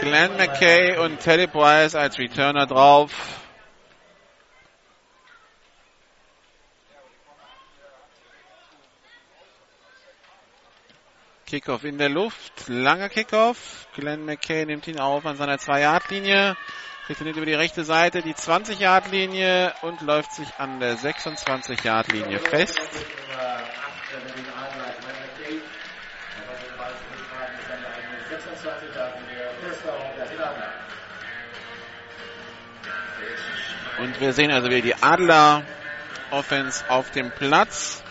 Glenn 0.00 0.38
McKay 0.38 0.96
und 0.96 1.20
Teddy 1.20 1.46
Price 1.46 1.94
als 1.94 2.18
Returner 2.18 2.64
drauf. 2.64 3.10
Kickoff 11.44 11.84
in 11.84 11.98
der 11.98 12.08
Luft, 12.08 12.68
langer 12.68 13.10
Kickoff. 13.10 13.86
Glenn 13.96 14.24
McKay 14.24 14.64
nimmt 14.64 14.88
ihn 14.88 14.98
auf 14.98 15.26
an 15.26 15.36
seiner 15.36 15.56
2-Yard-Linie, 15.56 16.56
retourniert 17.06 17.36
über 17.36 17.44
die 17.44 17.52
rechte 17.52 17.84
Seite, 17.84 18.22
die 18.22 18.32
20-Yard-Linie 18.32 19.74
und 19.82 20.00
läuft 20.00 20.32
sich 20.32 20.48
an 20.56 20.80
der 20.80 20.96
26-Yard-Linie 20.96 22.38
fest. 22.38 22.80
Und 33.98 34.20
wir 34.20 34.32
sehen 34.32 34.52
also 34.52 34.70
wieder 34.70 34.80
die 34.80 34.94
Adler 34.94 35.64
Offense 36.30 36.88
auf 36.88 37.10
dem 37.10 37.32
Platz. 37.32 38.02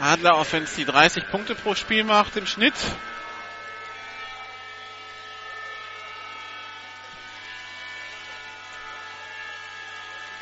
Adler 0.00 0.38
Offense, 0.38 0.74
die 0.76 0.86
30 0.86 1.28
Punkte 1.30 1.54
pro 1.54 1.74
Spiel 1.74 2.04
macht 2.04 2.36
im 2.36 2.46
Schnitt. 2.46 2.74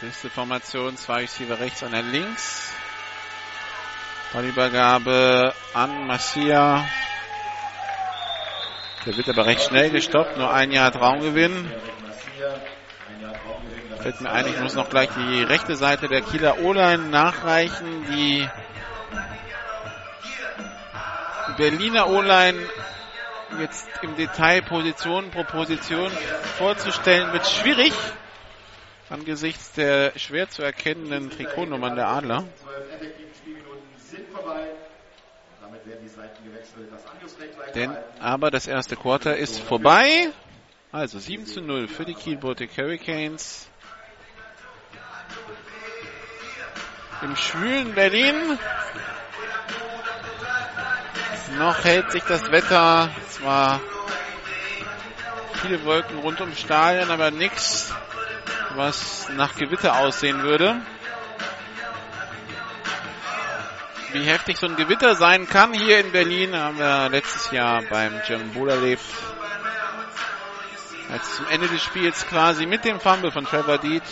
Beste 0.01 0.31
Formation, 0.31 0.97
zwei 0.97 1.23
Receiver 1.23 1.59
rechts, 1.61 1.83
einer 1.83 2.03
links. 2.03 2.73
Ballübergabe 4.33 5.55
an 5.75 6.07
Massia. 6.07 6.89
Der 9.05 9.17
wird 9.17 9.29
aber 9.29 9.47
recht 9.47 9.63
schnell 9.63 9.91
gestoppt, 9.91 10.37
nur 10.37 10.53
ein 10.53 10.71
Jahr 10.71 10.93
Traumgewinn. 10.93 11.71
Fällt 14.01 14.21
mir 14.21 14.31
ein, 14.31 14.47
ich 14.47 14.59
muss 14.61 14.75
noch 14.75 14.89
gleich 14.89 15.09
die 15.17 15.43
rechte 15.43 15.75
Seite 15.75 16.07
der 16.09 16.23
Kieler 16.23 16.61
O-Line 16.61 17.09
nachreichen. 17.09 18.07
Die 18.11 18.49
Berliner 21.57 22.09
O-Line 22.09 22.59
jetzt 23.59 23.89
im 24.03 24.17
Detail 24.17 24.63
Position 24.63 25.31
pro 25.31 25.43
Position 25.43 26.11
vorzustellen, 26.57 27.33
wird 27.33 27.47
schwierig 27.47 27.93
angesichts 29.11 29.73
der 29.73 30.13
schwer 30.17 30.49
zu 30.49 30.63
erkennenden 30.63 31.31
Trikotnummern 31.31 31.97
der 31.97 32.09
Adler. 32.09 32.45
Denn 37.75 37.97
aber 38.19 38.51
das 38.51 38.67
erste 38.67 38.97
Quarter 38.97 39.37
ist 39.37 39.61
vorbei. 39.61 40.31
Also 40.93 41.19
7 41.19 41.47
zu 41.47 41.61
0 41.61 41.89
für 41.89 42.05
die 42.05 42.37
Baltic 42.37 42.77
Hurricanes. 42.77 43.69
Im 47.23 47.37
schwülen 47.37 47.95
Berlin. 47.95 48.59
Noch 51.59 51.85
hält 51.85 52.11
sich 52.11 52.23
das 52.25 52.51
Wetter. 52.51 53.11
Zwar 53.29 53.81
viele 55.63 55.85
Wolken 55.85 56.19
rund 56.19 56.41
um 56.41 56.55
Stadion, 56.55 57.11
aber 57.11 57.31
nichts, 57.31 57.93
was 58.75 59.29
nach 59.37 59.55
Gewitter 59.57 59.99
aussehen 59.99 60.43
würde. 60.43 60.81
Wie 64.13 64.25
heftig 64.25 64.57
so 64.59 64.67
ein 64.67 64.77
Gewitter 64.77 65.15
sein 65.15 65.49
kann 65.49 65.73
hier 65.73 66.01
in 66.01 66.11
Berlin, 66.11 66.57
haben 66.57 66.79
wir 66.79 67.09
letztes 67.11 67.51
Jahr 67.53 67.83
beim 67.89 68.21
German 68.27 68.53
Bowl 68.53 68.69
erlebt. 68.69 69.05
Als 71.13 71.37
zum 71.37 71.47
Ende 71.49 71.69
des 71.69 71.83
Spiels 71.83 72.27
quasi 72.27 72.67
mit 72.67 72.85
dem 72.85 72.99
Fumble 73.01 73.31
von 73.31 73.45
Trevor 73.45 73.79
Deed 73.79 74.03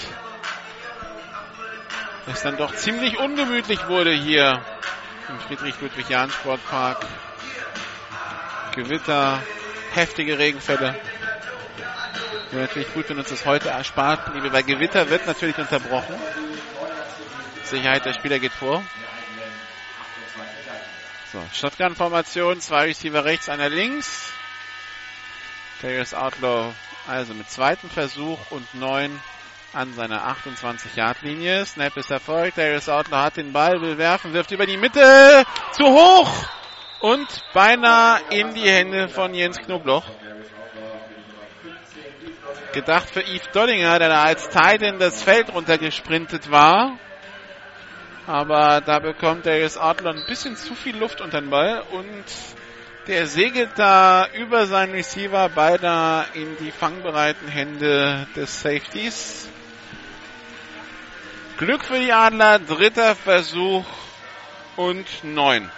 es 2.32 2.42
dann 2.42 2.56
doch 2.56 2.74
ziemlich 2.74 3.18
ungemütlich 3.18 3.88
wurde 3.88 4.12
hier 4.12 4.62
im 5.28 5.40
Friedrich-Ludwig-Jahn-Sportpark. 5.40 7.04
Gewitter, 8.74 9.42
heftige 9.94 10.38
Regenfälle. 10.38 10.94
Wäre 12.50 12.62
natürlich 12.62 12.92
gut, 12.94 13.08
wenn 13.08 13.18
uns 13.18 13.30
das 13.30 13.44
heute 13.44 13.70
erspart 13.70 14.32
weil 14.52 14.62
Gewitter 14.62 15.10
wird 15.10 15.26
natürlich 15.26 15.58
unterbrochen. 15.58 16.14
Sicherheit 17.64 18.04
der 18.04 18.14
Spieler 18.14 18.38
geht 18.38 18.52
vor. 18.52 18.82
So, 21.32 21.42
Shotgun-Formation, 21.52 22.60
zwei 22.60 22.86
Receiver 22.86 23.24
rechts, 23.24 23.50
einer 23.50 23.68
links. 23.68 24.32
Darius 25.82 26.14
Outlaw 26.14 26.72
also 27.06 27.34
mit 27.34 27.50
zweiten 27.50 27.88
Versuch 27.90 28.38
und 28.50 28.74
neun 28.74 29.18
an 29.72 29.92
seiner 29.94 30.26
28-Yard-Linie. 30.26 31.66
Snap 31.66 31.96
ist 31.96 32.10
erfolgt. 32.10 32.58
Darius 32.58 32.88
Outlaw 32.88 33.24
hat 33.24 33.36
den 33.36 33.52
Ball, 33.52 33.80
will 33.80 33.98
werfen, 33.98 34.32
wirft 34.32 34.50
über 34.52 34.66
die 34.66 34.76
Mitte, 34.76 35.44
zu 35.72 35.84
hoch 35.84 36.30
und 37.00 37.26
beinahe 37.52 38.20
in 38.30 38.54
die 38.54 38.68
Hände 38.68 39.08
von 39.08 39.34
Jens 39.34 39.58
Knobloch. 39.58 40.04
Gedacht 42.72 43.10
für 43.10 43.22
Yves 43.22 43.50
Dollinger, 43.52 43.98
der 43.98 44.08
da 44.08 44.22
als 44.24 44.48
Titan 44.48 44.98
das 44.98 45.22
Feld 45.22 45.52
runtergesprintet 45.52 46.50
war. 46.50 46.98
Aber 48.28 48.82
da 48.82 48.98
bekommt 48.98 49.46
Darius 49.46 49.78
Outlaw 49.78 50.10
ein 50.10 50.26
bisschen 50.26 50.54
zu 50.54 50.74
viel 50.74 50.94
Luft 50.94 51.22
unter 51.22 51.40
den 51.40 51.48
Ball 51.48 51.82
und 51.92 52.24
der 53.06 53.26
segelt 53.26 53.70
da 53.76 54.28
über 54.34 54.66
seinen 54.66 54.92
Receiver 54.92 55.48
beinahe 55.48 56.26
in 56.34 56.58
die 56.58 56.70
fangbereiten 56.70 57.48
Hände 57.48 58.26
des 58.36 58.60
Safeties. 58.60 59.48
Glück 61.56 61.82
für 61.82 61.98
die 61.98 62.12
Adler, 62.12 62.58
dritter 62.58 63.16
Versuch 63.16 63.86
und 64.76 65.06
neun. 65.24 65.70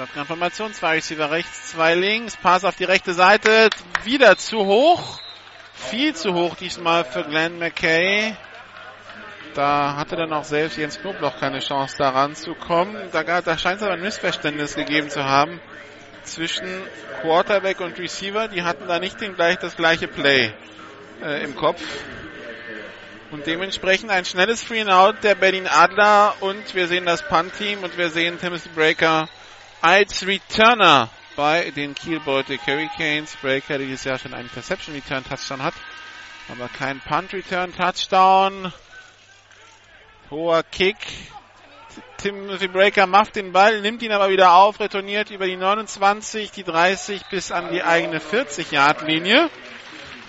Shotgun-Formation, 0.00 0.72
zwei 0.72 0.94
Receiver 0.94 1.30
rechts, 1.30 1.72
zwei 1.72 1.94
links, 1.94 2.34
Pass 2.38 2.64
auf 2.64 2.74
die 2.74 2.84
rechte 2.84 3.12
Seite, 3.12 3.68
wieder 4.02 4.38
zu 4.38 4.64
hoch, 4.64 5.20
viel 5.74 6.14
zu 6.14 6.32
hoch 6.32 6.56
diesmal 6.56 7.04
für 7.04 7.22
Glenn 7.22 7.58
McKay. 7.58 8.34
Da 9.54 9.96
hatte 9.96 10.16
dann 10.16 10.32
auch 10.32 10.44
selbst 10.44 10.78
Jens 10.78 10.98
Knobloch 10.98 11.38
keine 11.38 11.58
Chance 11.58 11.96
da 11.98 12.08
ranzukommen. 12.08 12.96
Da, 13.12 13.42
da 13.42 13.58
scheint 13.58 13.76
es 13.76 13.82
aber 13.82 13.92
ein 13.92 14.00
Missverständnis 14.00 14.74
gegeben 14.74 15.10
zu 15.10 15.22
haben 15.22 15.60
zwischen 16.22 16.66
Quarterback 17.20 17.80
und 17.80 17.98
Receiver. 17.98 18.48
Die 18.48 18.62
hatten 18.62 18.88
da 18.88 19.00
nicht 19.00 19.20
den 19.20 19.34
gleich, 19.34 19.58
das 19.58 19.76
gleiche 19.76 20.08
Play 20.08 20.54
äh, 21.22 21.44
im 21.44 21.54
Kopf. 21.56 21.82
Und 23.32 23.46
dementsprechend 23.46 24.10
ein 24.10 24.24
schnelles 24.24 24.62
Free 24.62 24.80
and 24.80 24.90
Out 24.90 25.16
der 25.24 25.34
Berlin 25.34 25.68
Adler 25.68 26.36
und 26.40 26.74
wir 26.74 26.88
sehen 26.88 27.04
das 27.04 27.20
Punt-Team 27.28 27.82
und 27.82 27.98
wir 27.98 28.08
sehen 28.08 28.38
Timothy 28.40 28.70
Breaker 28.70 29.28
als 29.82 30.26
Returner 30.26 31.08
bei 31.36 31.70
den 31.70 31.94
Kiel 31.94 32.20
Baltic 32.20 32.60
Hurricanes. 32.66 33.36
Breaker, 33.40 33.78
der 33.78 33.86
dieses 33.86 34.04
Jahr 34.04 34.18
schon 34.18 34.34
einen 34.34 34.48
Interception 34.48 34.94
Return 34.94 35.24
Touchdown 35.24 35.62
hat, 35.62 35.74
aber 36.50 36.68
kein 36.68 37.00
Punt 37.00 37.32
Return 37.32 37.74
Touchdown. 37.74 38.72
Hoher 40.30 40.62
Kick. 40.62 40.96
Timothy 42.18 42.68
Breaker 42.68 43.06
macht 43.06 43.36
den 43.36 43.52
Ball, 43.52 43.80
nimmt 43.80 44.02
ihn 44.02 44.12
aber 44.12 44.28
wieder 44.28 44.52
auf, 44.52 44.78
retourniert 44.78 45.30
über 45.30 45.46
die 45.46 45.56
29, 45.56 46.50
die 46.52 46.62
30 46.62 47.22
bis 47.30 47.50
an 47.50 47.72
die 47.72 47.82
eigene 47.82 48.20
40 48.20 48.70
Yard 48.70 49.02
Linie. 49.02 49.48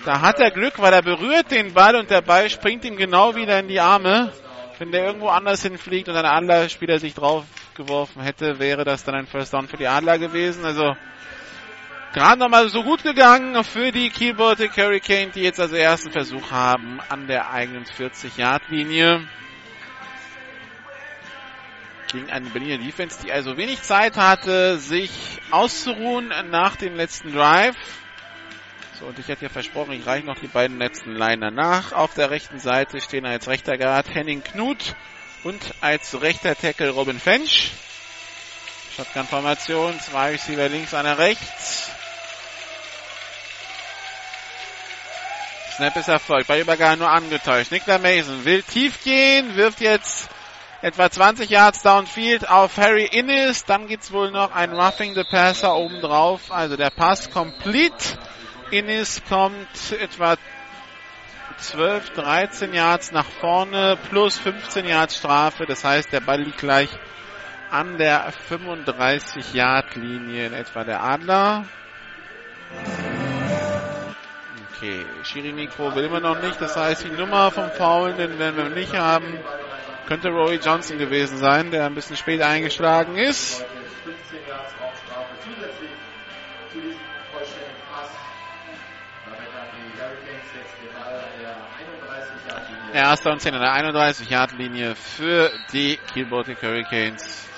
Da 0.04 0.22
hat 0.22 0.40
er 0.40 0.50
Glück, 0.50 0.80
weil 0.80 0.92
er 0.92 1.02
berührt 1.02 1.50
den 1.50 1.74
Ball 1.74 1.94
und 1.94 2.10
der 2.10 2.22
Ball 2.22 2.48
springt 2.50 2.84
ihm 2.84 2.96
genau 2.96 3.36
wieder 3.36 3.60
in 3.60 3.68
die 3.68 3.78
Arme. 3.78 4.32
Wenn 4.78 4.90
der 4.90 5.04
irgendwo 5.04 5.28
anders 5.28 5.62
hinfliegt 5.62 6.08
und 6.08 6.16
ein 6.16 6.24
anderer 6.24 6.68
Spieler 6.68 6.98
sich 6.98 7.14
drauf 7.14 7.44
geworfen 7.74 8.22
hätte, 8.22 8.58
wäre 8.58 8.84
das 8.84 9.04
dann 9.04 9.14
ein 9.14 9.26
First 9.26 9.52
Down 9.52 9.68
für 9.68 9.76
die 9.76 9.86
Adler 9.86 10.18
gewesen. 10.18 10.64
Also 10.64 10.96
gerade 12.12 12.38
nochmal 12.38 12.68
so 12.68 12.82
gut 12.82 13.02
gegangen 13.02 13.62
für 13.64 13.92
die 13.92 14.10
Baltic 14.32 14.76
Hurricane, 14.76 15.32
die 15.32 15.42
jetzt 15.42 15.60
also 15.60 15.76
ersten 15.76 16.12
Versuch 16.12 16.50
haben 16.50 17.00
an 17.08 17.26
der 17.26 17.50
eigenen 17.50 17.84
40-Yard-Linie. 17.84 19.26
Gegen 22.12 22.30
eine 22.30 22.50
Berliner 22.50 22.78
Defense, 22.78 23.22
die 23.24 23.32
also 23.32 23.56
wenig 23.56 23.82
Zeit 23.82 24.16
hatte, 24.16 24.78
sich 24.78 25.40
auszuruhen 25.50 26.32
nach 26.50 26.76
dem 26.76 26.94
letzten 26.94 27.32
Drive. 27.32 27.76
So, 29.00 29.06
und 29.06 29.18
ich 29.18 29.28
hatte 29.28 29.42
ja 29.42 29.48
versprochen, 29.48 29.92
ich 29.92 30.06
reiche 30.06 30.26
noch 30.26 30.38
die 30.38 30.46
beiden 30.46 30.78
letzten 30.78 31.12
Liner 31.14 31.50
nach. 31.50 31.92
Auf 31.92 32.14
der 32.14 32.30
rechten 32.30 32.58
Seite 32.58 33.00
stehen 33.00 33.24
als 33.24 33.48
rechter 33.48 33.78
Guard 33.78 34.14
Henning 34.14 34.44
Knut 34.44 34.94
und 35.44 35.74
als 35.80 36.20
rechter 36.20 36.56
Tackle 36.56 36.90
Robin 36.90 37.18
Fench. 37.18 37.72
Shotgun-Formation, 38.96 39.98
zwei 40.00 40.32
Receiver 40.32 40.68
links, 40.68 40.92
einer 40.92 41.18
rechts. 41.18 41.90
Snap 45.76 45.96
ist 45.96 46.08
erfolgt, 46.08 46.48
bei 46.48 46.60
Übergabe 46.60 46.98
nur 46.98 47.10
angetäuscht. 47.10 47.72
Nicola 47.72 47.98
Mason 47.98 48.44
will 48.44 48.62
tief 48.62 49.02
gehen, 49.02 49.56
wirft 49.56 49.80
jetzt 49.80 50.28
etwa 50.82 51.10
20 51.10 51.48
Yards 51.48 51.82
downfield 51.82 52.48
auf 52.50 52.76
Harry 52.76 53.06
Innes. 53.06 53.64
Dann 53.64 53.86
gibt's 53.86 54.12
wohl 54.12 54.30
noch 54.30 54.52
ein 54.52 54.72
Roughing 54.72 55.14
the 55.14 55.24
Passer 55.24 55.74
obendrauf. 55.74 56.50
Also 56.50 56.76
der 56.76 56.90
Pass 56.90 57.30
complete. 57.30 58.18
Innes 58.70 59.22
kommt 59.28 59.92
etwa 59.98 60.36
12, 61.62 62.10
13 62.10 62.74
Yards 62.74 63.12
nach 63.12 63.24
vorne 63.24 63.96
plus 64.10 64.38
15 64.38 64.84
Yards 64.84 65.16
Strafe. 65.16 65.64
Das 65.64 65.84
heißt, 65.84 66.12
der 66.12 66.20
Ball 66.20 66.42
liegt 66.42 66.58
gleich 66.58 66.90
an 67.70 67.98
der 67.98 68.32
35 68.48 69.54
Yard 69.54 69.94
Linie 69.94 70.46
in 70.46 70.52
etwa 70.52 70.84
der 70.84 71.02
Adler. 71.02 71.64
Okay, 74.76 75.06
Schiri 75.22 75.52
Mikro 75.52 75.94
will 75.94 76.04
immer 76.04 76.20
noch 76.20 76.42
nicht. 76.42 76.60
Das 76.60 76.76
heißt, 76.76 77.04
die 77.04 77.10
Nummer 77.10 77.50
vom 77.52 77.70
Foul, 77.70 78.14
den 78.14 78.38
werden 78.38 78.56
wir 78.56 78.68
nicht 78.68 78.94
haben. 78.96 79.38
Könnte 80.06 80.30
Roy 80.30 80.56
Johnson 80.56 80.98
gewesen 80.98 81.38
sein, 81.38 81.70
der 81.70 81.86
ein 81.86 81.94
bisschen 81.94 82.16
spät 82.16 82.42
eingeschlagen 82.42 83.16
ist. 83.16 83.64
Erster 92.92 93.32
und 93.32 93.40
10 93.40 93.54
an 93.54 93.62
der 93.62 93.72
31 93.72 94.28
Yard 94.28 94.52
Linie 94.52 94.94
für 94.94 95.50
die 95.72 95.98
Kiel 96.12 96.26
Baltic 96.26 96.60
Hurricanes. 96.62 97.48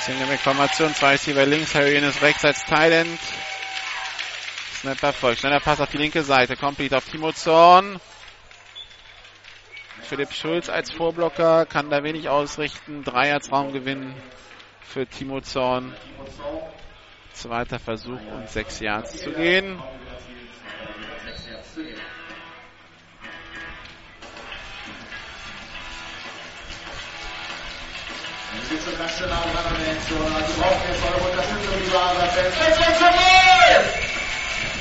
Single-Formation, 0.00 0.94
zwei 0.94 1.12
Receiver 1.12 1.44
links, 1.44 1.74
Harry 1.74 1.96
ist 1.98 2.22
rechts 2.22 2.44
als 2.44 2.64
Thailand. 2.64 3.18
Snapper 4.80 5.12
folgt. 5.12 5.40
Schneller 5.40 5.60
Pass 5.60 5.80
auf 5.80 5.90
die 5.90 5.98
linke 5.98 6.22
Seite. 6.22 6.56
Complete 6.56 6.96
auf 6.96 7.04
Timo 7.04 7.32
Zorn. 7.32 8.00
Philipp 10.00 10.32
Schulz 10.32 10.70
als 10.70 10.92
Vorblocker 10.92 11.66
kann 11.66 11.90
da 11.90 12.02
wenig 12.02 12.28
ausrichten. 12.30 13.04
Dreiertraum 13.04 13.72
gewinnen 13.72 14.14
für 14.86 15.06
Timo 15.06 15.40
Zorn. 15.40 15.94
Zweiter 17.32 17.78
Versuch 17.78 18.20
und 18.34 18.48
sechs 18.48 18.80
Yards 18.80 19.18
zu 19.22 19.30
gehen. 19.32 19.78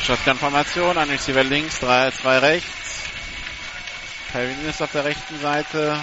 Shotgun-Formation, 0.01 0.97
ein 0.97 1.09
Receiver 1.09 1.43
links, 1.43 1.79
drei, 1.79 2.11
zwei 2.11 2.37
rechts. 2.39 3.03
Perrin 4.31 4.65
ist 4.69 4.81
auf 4.81 4.91
der 4.91 5.03
rechten 5.03 5.39
Seite. 5.39 5.97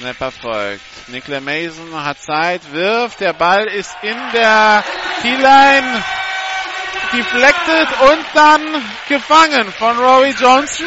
Snapper 0.00 0.30
folgt. 0.30 1.08
Nicola 1.08 1.40
Mason 1.40 1.92
hat 2.02 2.18
Zeit, 2.22 2.62
wirft, 2.72 3.20
der 3.20 3.34
Ball 3.34 3.66
ist 3.66 3.94
in 4.00 4.16
der 4.32 4.82
T-Line 5.20 6.02
deflected 7.12 7.88
und 8.00 8.24
dann 8.32 8.62
gefangen 9.08 9.70
von 9.72 9.98
Rory 9.98 10.34
Johnson. 10.40 10.86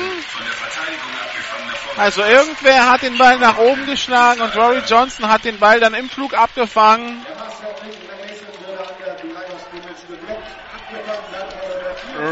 Also 1.95 2.24
irgendwer 2.24 2.89
hat 2.89 3.03
den 3.03 3.16
Ball 3.20 3.38
nach 3.38 3.59
oben 3.59 3.86
geschlagen 3.86 4.41
und 4.41 4.55
Rory 4.55 4.82
Johnson 4.88 5.30
hat 5.30 5.45
den 5.45 5.59
Ball 5.59 5.80
dann 5.80 5.93
im 5.93 6.09
Flug 6.09 6.34
abgefangen. 6.34 7.24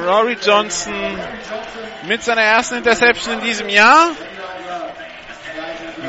Rory 0.07 0.37
Johnson 0.43 1.19
mit 2.07 2.23
seiner 2.23 2.41
ersten 2.41 2.75
Interception 2.75 3.35
in 3.35 3.41
diesem 3.41 3.69
Jahr. 3.69 4.07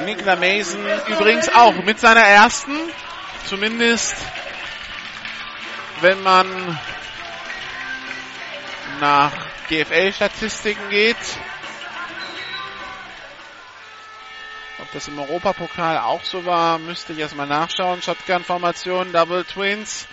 Nicola 0.05 0.37
Mason 0.37 0.81
übrigens 1.09 1.49
auch 1.55 1.75
mit 1.85 2.01
seiner 2.01 2.23
ersten. 2.23 2.73
Zumindest 3.47 4.15
wenn 6.03 6.21
man 6.23 6.79
nach 9.01 9.33
GFL-Statistiken 9.69 10.91
geht. 10.91 11.17
Ob 14.81 14.91
das 14.93 15.09
im 15.09 15.19
Europapokal 15.19 15.99
auch 15.99 16.25
so 16.25 16.45
war, 16.45 16.79
müsste 16.79 17.13
ich 17.13 17.21
erstmal 17.21 17.47
nachschauen. 17.47 18.03
Shotgun-Formation, 18.03 19.13
Double 19.13 19.45
Twins. 19.45 20.07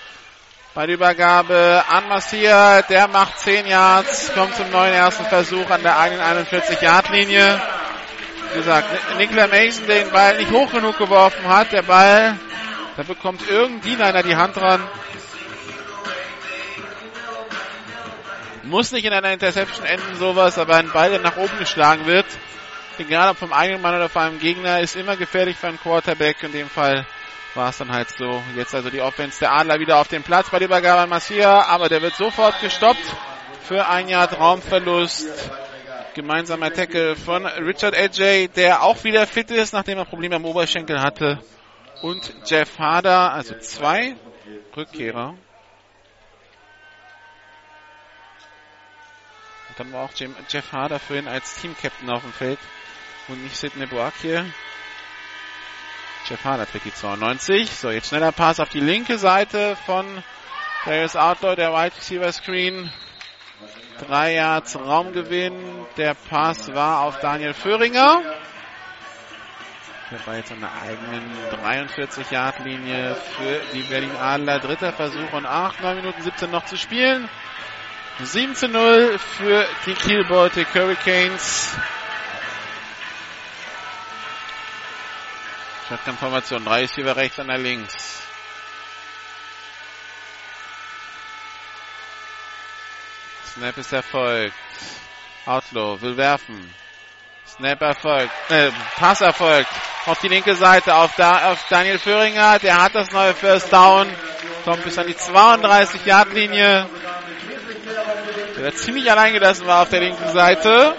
Bei 0.76 0.86
der 0.86 0.96
Übergabe 0.96 1.84
an 1.90 2.08
Massia, 2.08 2.84
der 2.84 3.08
macht 3.08 3.40
10 3.40 3.66
Yards, 3.66 4.32
kommt 4.36 4.56
zum 4.56 4.70
neuen 4.70 4.94
ersten 4.94 5.26
Versuch 5.26 5.70
an 5.72 5.82
der 5.82 5.98
eigenen 5.98 6.22
41-Yard-Linie. 6.22 7.60
Wie 8.52 8.58
gesagt, 8.58 8.88
Nicola 9.18 9.48
Mason, 9.48 9.86
den 9.88 10.10
Ball 10.10 10.38
nicht 10.38 10.52
hoch 10.52 10.72
genug 10.72 10.98
geworfen 10.98 11.48
hat, 11.48 11.72
der 11.72 11.84
Ball, 11.84 12.38
da 12.98 13.04
bekommt 13.04 13.48
irgendeiner 13.48 14.24
die 14.24 14.36
Hand 14.36 14.56
dran. 14.56 14.82
Muss 18.64 18.92
nicht 18.92 19.06
in 19.06 19.14
einer 19.14 19.32
Interception 19.32 19.86
enden, 19.86 20.16
sowas, 20.16 20.58
aber 20.58 20.76
ein 20.76 20.92
Ball, 20.92 21.12
der 21.12 21.20
nach 21.20 21.38
oben 21.38 21.58
geschlagen 21.60 22.06
wird, 22.06 22.26
egal 22.98 23.30
ob 23.30 23.38
vom 23.38 23.54
eigenen 23.54 23.82
Mann 23.82 23.96
oder 23.96 24.10
von 24.10 24.24
einem 24.24 24.40
Gegner, 24.40 24.80
ist 24.80 24.96
immer 24.96 25.16
gefährlich 25.16 25.58
für 25.58 25.68
einen 25.68 25.80
Quarterback. 25.80 26.44
In 26.44 26.52
dem 26.52 26.70
Fall 26.70 27.06
war 27.56 27.70
es 27.70 27.78
dann 27.78 27.92
halt 27.92 28.10
so. 28.10 28.44
Jetzt 28.56 28.76
also 28.76 28.90
die 28.90 29.02
Offense 29.02 29.40
der 29.40 29.54
Adler 29.54 29.80
wieder 29.80 29.98
auf 29.98 30.08
dem 30.08 30.24
Platz 30.24 30.50
bei 30.50 30.60
der 30.60 30.68
Übergabe 30.68 31.02
an 31.02 31.10
Massia, 31.10 31.66
aber 31.66 31.90
der 31.90 32.02
wird 32.02 32.16
sofort 32.16 32.60
gestoppt 32.62 33.06
für 33.64 33.88
ein 33.88 34.08
Jahr 34.08 34.30
Traumverlust. 34.30 35.52
Gemeinsamer 36.14 36.74
Tackle 36.74 37.16
von 37.16 37.46
Richard 37.46 37.96
AJ, 37.96 38.50
der 38.50 38.84
auch 38.84 39.04
wieder 39.04 39.28
fit 39.28 39.52
ist, 39.52 39.74
nachdem 39.74 39.98
er 39.98 40.06
Probleme 40.06 40.36
am 40.36 40.46
Oberschenkel 40.46 41.02
hatte. 41.02 41.40
Und 42.02 42.34
Jeff 42.46 42.80
Harder, 42.80 43.34
also 43.34 43.58
zwei 43.60 44.16
Rückkehrer. 44.76 45.30
Und 49.70 49.80
dann 49.80 49.94
war 49.94 50.06
auch 50.06 50.12
Jeff 50.50 50.72
Harder 50.72 51.00
für 51.00 51.18
ihn 51.18 51.28
als 51.28 51.56
Team-Captain 51.62 52.10
auf 52.10 52.22
dem 52.22 52.34
Feld 52.34 52.60
und 53.28 53.44
nicht 53.44 53.56
Sidney 53.56 53.86
Boakye. 53.86 54.46
Jeff 56.28 56.44
Harder 56.44 56.68
trägt 56.68 56.86
die 56.86 56.94
92. 56.94 57.70
So, 57.70 57.90
jetzt 57.90 58.10
schneller 58.10 58.32
Pass 58.32 58.60
auf 58.60 58.70
die 58.70 58.80
linke 58.80 59.18
Seite 59.18 59.78
von 59.86 60.24
Darius 60.86 61.16
Outlaw, 61.16 61.56
der 61.56 61.72
Wide 61.74 61.96
Receiver 61.96 62.32
Screen. 62.32 62.92
Drei 64.08 64.36
Yards 64.36 64.78
Raumgewinn. 64.78 65.86
Der 65.98 66.14
Pass 66.14 66.74
war 66.74 67.02
auf 67.02 67.20
Daniel 67.20 67.54
Föhringer. 67.54 68.22
Der 70.12 70.26
war 70.26 70.38
jetzt 70.38 70.52
an 70.52 70.62
der 70.62 70.72
eigenen 70.82 71.30
43 71.62 72.32
Yard 72.32 72.60
Linie 72.60 73.16
für 73.16 73.62
die 73.74 73.84
Berlin 73.84 74.16
Adler. 74.16 74.60
Dritter 74.60 74.94
Versuch 74.94 75.34
und 75.34 75.46
8, 75.46 75.82
9 75.82 75.98
Minuten 75.98 76.22
17 76.22 76.50
noch 76.50 76.66
zu 76.66 76.78
spielen. 76.78 77.30
7 78.22 78.56
zu 78.56 78.68
0 78.68 79.18
für 79.20 79.66
die 79.86 79.94
Kiel 79.94 80.26
Baltic 80.28 80.68
Hurricanes. 80.74 81.78
Shotgun-Formation. 85.90 86.66
Drei 86.66 86.82
Receiver 86.82 87.16
rechts, 87.16 87.40
einer 87.40 87.58
links. 87.58 88.19
Snap 93.60 93.78
ist 93.78 93.92
erfolgt. 93.92 94.56
Outlaw 95.46 96.02
will 96.02 96.16
werfen. 96.16 96.74
Snap 97.46 97.82
erfolgt. 97.82 98.32
Äh, 98.48 98.72
Pass 98.96 99.20
erfolgt. 99.20 99.70
Auf 100.06 100.18
die 100.22 100.30
linke 100.30 100.56
Seite 100.56 100.96
auf, 100.96 101.14
da, 101.18 101.52
auf 101.52 101.66
Daniel 101.70 102.00
Föhringer. 102.00 102.60
Der 102.60 102.82
hat 102.82 102.96
das 102.96 103.12
neue 103.12 103.34
First 103.34 103.74
Down. 103.74 104.08
Kommt 104.64 104.86
bis 104.86 104.98
an 104.98 105.08
die 105.08 105.18
32 105.18 106.06
Yard 106.06 106.32
Linie. 106.32 106.88
Der 108.58 108.74
ziemlich 108.76 109.12
allein 109.12 109.34
gelassen 109.34 109.68
war 109.68 109.82
auf 109.82 109.90
der 109.90 110.00
linken 110.00 110.30
Seite. 110.30 110.96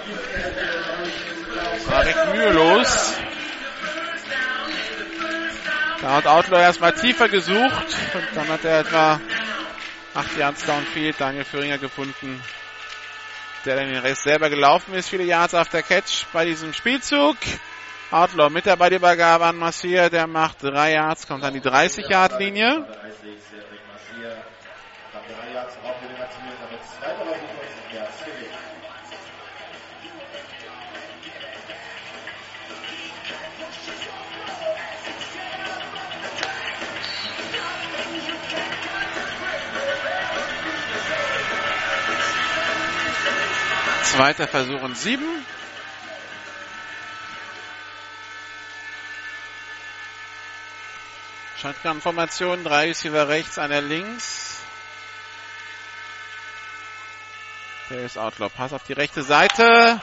War 1.86 2.04
recht 2.04 2.34
mühelos. 2.34 3.14
Da 6.02 6.10
hat 6.12 6.26
Outlaw 6.26 6.60
erstmal 6.60 6.92
tiefer 6.92 7.28
gesucht 7.30 7.96
und 8.14 8.28
dann 8.34 8.48
hat 8.48 8.64
er 8.66 8.80
etwa 8.80 9.18
8 10.14 10.36
Yards 10.36 10.66
Downfield 10.66 11.20
Daniel 11.20 11.44
Führinger 11.44 11.78
gefunden, 11.78 12.42
der 13.64 13.76
dann 13.76 13.88
den 13.88 13.98
Rest 13.98 14.24
selber 14.24 14.50
gelaufen 14.50 14.94
ist. 14.94 15.08
Viele 15.08 15.24
Yards 15.24 15.54
auf 15.54 15.68
der 15.68 15.82
Catch 15.82 16.26
bei 16.32 16.44
diesem 16.44 16.72
Spielzug. 16.72 17.36
Outlaw 18.10 18.50
mit 18.50 18.66
der 18.66 18.74
Ballübergabe 18.76 19.44
an 19.46 19.56
Massier, 19.56 20.10
der 20.10 20.26
macht 20.26 20.64
3 20.64 20.92
Yards, 20.92 21.28
kommt 21.28 21.44
an 21.44 21.54
die 21.54 21.60
30 21.60 22.06
Zweiter 44.10 44.48
Versuch 44.48 44.82
und 44.82 44.96
sieben. 44.98 45.46
Shotgun-Formation, 51.58 52.64
drei 52.64 52.88
Receiver 52.88 53.28
rechts, 53.28 53.58
einer 53.58 53.80
links. 53.80 54.62
Der 57.88 58.00
ist 58.00 58.18
Outlaw. 58.18 58.48
Pass 58.48 58.72
auf 58.72 58.82
die 58.82 58.94
rechte 58.94 59.22
Seite. 59.22 60.00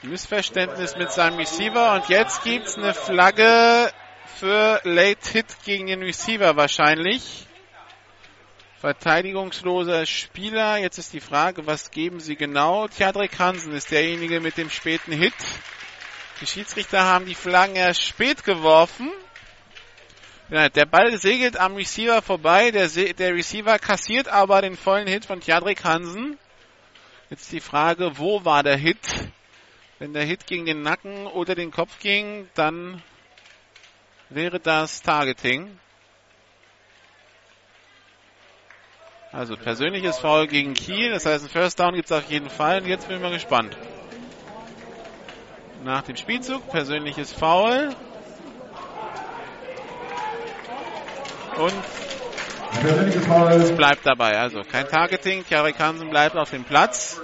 Missverständnis 0.00 0.96
mit 0.96 1.12
seinem 1.12 1.36
Receiver 1.36 1.94
und 1.94 2.08
jetzt 2.08 2.42
gibt's 2.42 2.78
eine 2.78 2.94
Flagge 2.94 3.92
für 4.36 4.80
Late 4.84 5.30
Hit 5.30 5.46
gegen 5.64 5.88
den 5.88 6.02
Receiver 6.02 6.56
wahrscheinlich. 6.56 7.47
Verteidigungsloser 8.80 10.06
Spieler. 10.06 10.76
Jetzt 10.76 10.98
ist 10.98 11.12
die 11.12 11.20
Frage, 11.20 11.66
was 11.66 11.90
geben 11.90 12.20
sie 12.20 12.36
genau? 12.36 12.86
Theodrik 12.86 13.36
Hansen 13.38 13.72
ist 13.72 13.90
derjenige 13.90 14.40
mit 14.40 14.56
dem 14.56 14.70
späten 14.70 15.10
Hit. 15.10 15.34
Die 16.40 16.46
Schiedsrichter 16.46 17.02
haben 17.02 17.26
die 17.26 17.34
Flaggen 17.34 17.74
erst 17.74 18.04
spät 18.04 18.44
geworfen. 18.44 19.10
Der 20.50 20.86
Ball 20.86 21.18
segelt 21.18 21.58
am 21.58 21.74
Receiver 21.74 22.22
vorbei. 22.22 22.70
Der, 22.70 22.88
der 22.88 23.34
Receiver 23.34 23.80
kassiert 23.80 24.28
aber 24.28 24.62
den 24.62 24.76
vollen 24.76 25.08
Hit 25.08 25.26
von 25.26 25.40
Tjadrik 25.40 25.82
Hansen. 25.82 26.38
Jetzt 27.30 27.50
die 27.50 27.60
Frage, 27.60 28.12
wo 28.16 28.44
war 28.44 28.62
der 28.62 28.76
Hit? 28.76 29.28
Wenn 29.98 30.12
der 30.12 30.24
Hit 30.24 30.46
gegen 30.46 30.66
den 30.66 30.82
Nacken 30.82 31.26
oder 31.26 31.56
den 31.56 31.72
Kopf 31.72 31.98
ging, 31.98 32.48
dann 32.54 33.02
wäre 34.28 34.60
das 34.60 35.02
Targeting. 35.02 35.80
Also 39.30 39.56
persönliches 39.56 40.18
Foul 40.18 40.46
gegen 40.46 40.72
Kiel, 40.74 41.10
das 41.10 41.26
heißt 41.26 41.44
ein 41.44 41.50
First 41.50 41.78
Down 41.78 41.94
gibt 41.94 42.10
es 42.10 42.12
auf 42.12 42.30
jeden 42.30 42.48
Fall 42.48 42.80
und 42.80 42.88
jetzt 42.88 43.08
bin 43.08 43.16
ich 43.16 43.22
mal 43.22 43.30
gespannt. 43.30 43.76
Nach 45.84 46.02
dem 46.02 46.16
Spielzug 46.16 46.68
persönliches 46.70 47.32
Foul. 47.32 47.94
Und 51.56 51.74
es 53.50 53.76
bleibt 53.76 54.06
dabei. 54.06 54.38
Also 54.38 54.62
kein 54.62 54.88
Targeting. 54.88 55.44
Tjarek 55.44 55.78
Hansen 55.78 56.10
bleibt 56.10 56.36
auf 56.36 56.50
dem 56.50 56.64
Platz. 56.64 57.20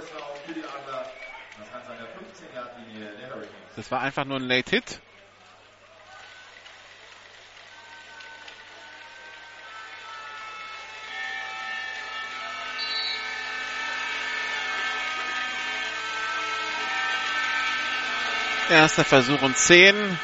Das 3.75 3.91
war 3.91 4.01
einfach 4.01 4.25
nur 4.25 4.37
ein 4.37 4.43
Late 4.43 4.69
Hit. 4.71 4.99
Erster 18.69 19.03
Versuch 19.03 19.41
und 19.43 19.55
10. 19.55 20.19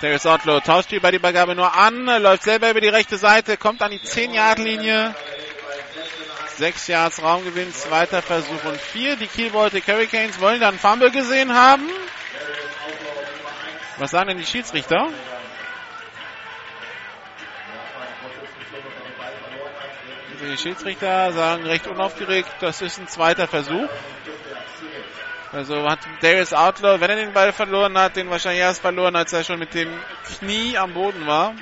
Darius 0.00 0.26
Outlaw 0.26 0.60
tauscht 0.60 0.90
die 0.90 0.96
Übergabe 0.96 1.54
nur 1.54 1.74
an, 1.74 2.06
läuft 2.22 2.44
selber 2.44 2.70
über 2.70 2.80
die 2.80 2.88
rechte 2.88 3.18
Seite, 3.18 3.56
kommt 3.56 3.82
an 3.82 3.90
die 3.90 3.98
10-Yard-Linie. 3.98 5.14
6 6.56 6.86
Yards 6.86 7.22
Raumgewinn, 7.22 7.72
zweiter 7.72 8.22
Versuch 8.22 8.64
und 8.64 8.80
4. 8.80 9.16
Die 9.16 9.26
Kiel 9.26 9.50
Baltic 9.50 9.86
Hurricanes 9.88 10.40
wollen 10.40 10.60
dann 10.60 10.78
Fumble 10.78 11.10
gesehen 11.10 11.54
haben. 11.54 11.88
Was 13.98 14.12
sagen 14.12 14.28
denn 14.28 14.38
die 14.38 14.46
Schiedsrichter? 14.46 15.08
Die 20.40 20.58
Schiedsrichter 20.58 21.32
sagen 21.32 21.64
recht 21.66 21.86
unaufgeregt, 21.86 22.50
das 22.60 22.80
ist 22.82 22.98
ein 22.98 23.08
zweiter 23.08 23.46
Versuch. 23.46 23.88
Also 25.52 25.86
hat 25.88 26.00
Darius 26.22 26.54
Outlaw, 26.54 26.98
wenn 26.98 27.10
er 27.10 27.16
den 27.16 27.34
Ball 27.34 27.52
verloren 27.52 27.96
hat, 27.98 28.16
den 28.16 28.30
wahrscheinlich 28.30 28.62
erst 28.62 28.80
verloren, 28.80 29.14
als 29.14 29.34
er 29.34 29.44
schon 29.44 29.58
mit 29.58 29.74
dem 29.74 29.92
Knie 30.38 30.78
am 30.78 30.94
Boden 30.94 31.26
war. 31.26 31.54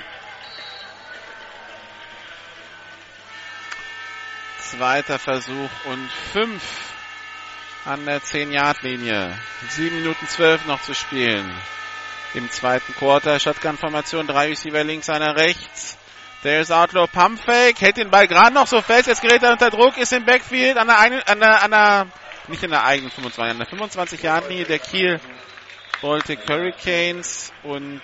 Zweiter 4.59 5.19
Versuch 5.19 5.69
und 5.85 6.09
fünf 6.31 6.63
an 7.83 8.05
der 8.05 8.21
10-Yard-Linie. 8.21 9.37
7 9.67 9.95
Minuten 9.97 10.25
12 10.25 10.65
noch 10.67 10.81
zu 10.81 10.93
spielen. 10.93 11.53
Im 12.33 12.49
zweiten 12.49 12.93
Quarter. 12.93 13.39
Shotgun-Formation, 13.39 14.25
drei 14.25 14.47
Receiver 14.47 14.85
links, 14.85 15.09
einer 15.09 15.35
rechts. 15.35 15.97
Darius 16.43 16.71
Outlaw 16.71 17.07
Pumpfake, 17.07 17.81
hält 17.81 17.97
den 17.97 18.09
Ball 18.09 18.27
gerade 18.27 18.53
noch 18.53 18.67
so 18.67 18.81
fest, 18.81 19.07
jetzt 19.07 19.21
gerät 19.21 19.43
er 19.43 19.51
unter 19.51 19.69
Druck, 19.69 19.97
ist 19.97 20.13
im 20.13 20.25
Backfield 20.25 20.77
an 20.77 20.87
der, 20.87 20.97
einen, 20.97 21.21
an 21.23 21.39
der, 21.39 21.61
an 21.61 21.71
der 21.71 22.07
nicht 22.47 22.63
in 22.63 22.71
der 22.71 22.83
eigenen 22.83 23.11
25, 23.11 23.51
an 23.51 23.57
der 23.57 23.67
25 23.67 24.23
Yard 24.23 24.49
Linie 24.49 24.65
der 24.65 24.79
Kiel 24.79 25.19
Baltic 26.01 26.39
Hurricanes 26.49 27.53
und 27.63 28.01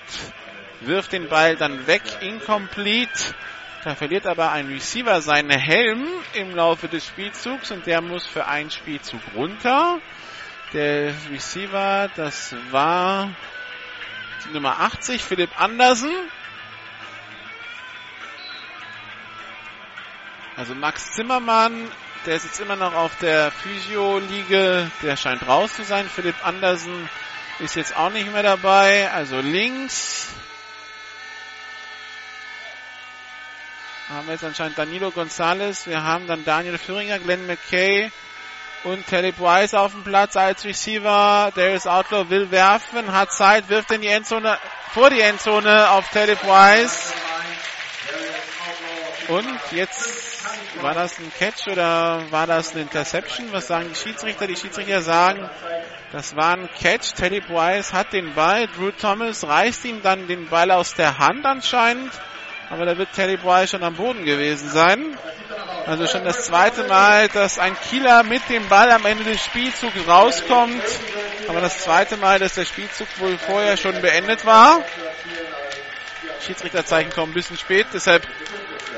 wirft 0.81 1.11
den 1.11 1.27
Ball 1.27 1.55
dann 1.55 1.87
weg, 1.87 2.03
incomplete. 2.21 3.33
Da 3.83 3.95
verliert 3.95 4.27
aber 4.27 4.51
ein 4.51 4.67
Receiver 4.67 5.21
seinen 5.21 5.49
Helm 5.49 6.07
im 6.33 6.55
Laufe 6.55 6.87
des 6.87 7.05
Spielzugs 7.05 7.71
und 7.71 7.85
der 7.87 8.01
muss 8.01 8.25
für 8.25 8.45
einen 8.47 8.69
Spielzug 8.69 9.21
runter. 9.35 9.99
Der 10.73 11.13
Receiver, 11.31 12.09
das 12.15 12.55
war 12.71 13.29
die 14.45 14.53
Nummer 14.53 14.79
80, 14.79 15.23
Philipp 15.23 15.49
Andersen. 15.59 16.11
Also 20.55 20.75
Max 20.75 21.13
Zimmermann 21.13 21.89
der 22.25 22.35
ist 22.35 22.45
jetzt 22.45 22.59
immer 22.59 22.75
noch 22.75 22.93
auf 22.93 23.15
der 23.17 23.51
Physio-Liege. 23.51 24.91
Der 25.01 25.15
scheint 25.15 25.47
raus 25.47 25.73
zu 25.73 25.83
sein. 25.83 26.09
Philipp 26.09 26.45
Andersen 26.45 27.09
ist 27.59 27.75
jetzt 27.75 27.95
auch 27.95 28.09
nicht 28.09 28.31
mehr 28.31 28.43
dabei. 28.43 29.09
Also 29.11 29.39
links 29.39 30.27
haben 34.09 34.27
wir 34.27 34.33
jetzt 34.33 34.43
anscheinend 34.43 34.77
Danilo 34.77 35.11
Gonzalez. 35.11 35.85
Wir 35.85 36.03
haben 36.03 36.27
dann 36.27 36.45
Daniel 36.45 36.77
Führinger, 36.77 37.19
Glenn 37.19 37.45
McKay 37.45 38.11
und 38.83 39.05
Talib 39.07 39.39
Wise 39.39 39.79
auf 39.79 39.91
dem 39.91 40.03
Platz 40.03 40.37
als 40.37 40.63
Receiver. 40.63 41.51
Darius 41.53 41.87
Outlaw 41.87 42.29
will 42.29 42.51
werfen, 42.51 43.11
hat 43.11 43.31
Zeit, 43.31 43.69
wirft 43.69 43.91
in 43.91 44.01
die 44.01 44.07
Endzone, 44.07 44.57
vor 44.93 45.09
die 45.09 45.21
Endzone 45.21 45.91
auf 45.91 46.09
Talib 46.09 46.41
Wise. 46.43 47.13
Und 49.27 49.59
jetzt 49.71 50.26
war 50.81 50.93
das 50.93 51.17
ein 51.19 51.31
Catch 51.37 51.67
oder 51.67 52.23
war 52.31 52.47
das 52.47 52.71
eine 52.71 52.81
Interception? 52.81 53.47
Was 53.51 53.67
sagen 53.67 53.89
die 53.89 53.95
Schiedsrichter? 53.95 54.47
Die 54.47 54.55
Schiedsrichter 54.55 55.01
sagen, 55.01 55.49
das 56.11 56.35
war 56.35 56.53
ein 56.53 56.69
Catch. 56.79 57.13
Teddy 57.15 57.41
Wise 57.49 57.93
hat 57.93 58.13
den 58.13 58.33
Ball. 58.33 58.67
Drew 58.67 58.91
Thomas 58.91 59.45
reißt 59.45 59.85
ihm 59.85 60.01
dann 60.01 60.27
den 60.27 60.47
Ball 60.47 60.71
aus 60.71 60.93
der 60.93 61.17
Hand 61.17 61.45
anscheinend. 61.45 62.11
Aber 62.69 62.85
da 62.85 62.97
wird 62.97 63.13
Teddy 63.13 63.43
Wise 63.43 63.69
schon 63.69 63.83
am 63.83 63.95
Boden 63.95 64.23
gewesen 64.25 64.69
sein. 64.69 65.17
Also 65.85 66.05
schon 66.05 66.25
das 66.25 66.45
zweite 66.45 66.83
Mal, 66.83 67.29
dass 67.29 67.59
ein 67.59 67.75
Kieler 67.89 68.23
mit 68.23 68.49
dem 68.49 68.67
Ball 68.67 68.91
am 68.91 69.05
Ende 69.05 69.23
des 69.23 69.43
Spielzugs 69.43 70.07
rauskommt. 70.07 70.83
Aber 71.47 71.61
das 71.61 71.79
zweite 71.79 72.17
Mal, 72.17 72.39
dass 72.39 72.55
der 72.55 72.65
Spielzug 72.65 73.07
wohl 73.19 73.37
vorher 73.37 73.77
schon 73.77 74.01
beendet 74.01 74.45
war. 74.45 74.81
Schiedsrichterzeichen 76.45 77.11
kommen 77.11 77.31
ein 77.31 77.35
bisschen 77.35 77.57
spät, 77.57 77.87
deshalb 77.93 78.27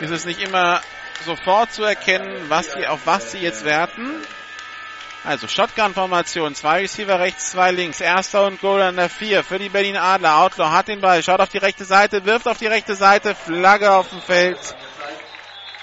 ist 0.01 0.11
es 0.11 0.25
nicht 0.25 0.41
immer 0.41 0.81
sofort 1.21 1.71
zu 1.71 1.83
erkennen, 1.83 2.49
was 2.49 2.73
sie, 2.73 2.87
auf 2.87 3.05
was 3.05 3.31
sie 3.31 3.39
jetzt 3.39 3.65
werten. 3.65 4.21
Also 5.23 5.47
Shotgun-Formation, 5.47 6.55
zwei 6.55 6.81
Receiver 6.81 7.19
rechts, 7.19 7.51
zwei 7.51 7.71
links, 7.71 7.99
erster 7.99 8.45
und 8.45 8.61
Goal 8.61 8.81
an 8.81 8.95
der 8.95 9.09
vier 9.09 9.43
für 9.43 9.59
die 9.59 9.67
Berlin 9.67 9.97
Adler. 9.97 10.37
Outlaw 10.37 10.71
hat 10.71 10.87
den 10.87 11.01
Ball, 11.01 11.21
schaut 11.21 11.41
auf 11.41 11.49
die 11.49 11.57
rechte 11.57 11.83
Seite, 11.83 12.25
wirft 12.25 12.47
auf 12.47 12.57
die 12.57 12.67
rechte 12.67 12.95
Seite, 12.95 13.35
Flagge 13.35 13.91
auf 13.91 14.09
dem 14.09 14.21
Feld. 14.21 14.75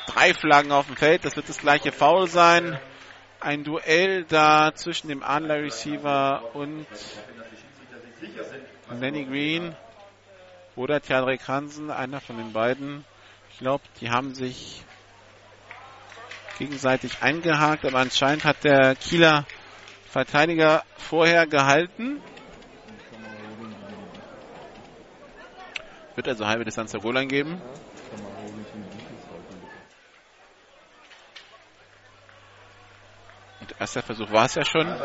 Drei 0.06 0.32
Flaggen 0.32 0.72
auf 0.72 0.86
dem 0.86 0.96
Feld, 0.96 1.24
das 1.24 1.36
wird 1.36 1.48
das 1.48 1.58
gleiche 1.58 1.92
Foul 1.92 2.28
sein. 2.28 2.78
Ein 3.40 3.62
Duell 3.62 4.24
da 4.24 4.72
zwischen 4.74 5.08
dem 5.08 5.22
Adler 5.22 5.62
Receiver 5.62 6.42
und 6.54 6.86
Lenny 8.98 9.24
Green 9.26 9.76
oder 10.76 11.00
Tjadrek 11.02 11.46
Hansen, 11.46 11.90
einer 11.90 12.20
von 12.22 12.38
den 12.38 12.52
beiden. 12.54 13.04
Ich 13.52 13.58
glaube, 13.58 13.84
die 14.00 14.10
haben 14.10 14.34
sich 14.34 14.82
gegenseitig 16.58 17.22
eingehakt, 17.22 17.84
aber 17.84 17.98
anscheinend 17.98 18.44
hat 18.44 18.64
der 18.64 18.94
Kieler 18.96 19.44
Verteidiger 20.10 20.82
vorher 20.96 21.46
gehalten. 21.46 22.22
Wird 26.14 26.28
also 26.28 26.46
halbe 26.46 26.64
Distanz 26.64 26.92
zur 26.92 27.00
Goal 27.02 27.26
geben. 27.26 27.60
Und 33.60 33.74
erster 33.78 34.02
Versuch 34.02 34.30
war 34.32 34.46
es 34.46 34.54
ja 34.54 34.64
schon. 34.64 34.86
Also 34.86 35.04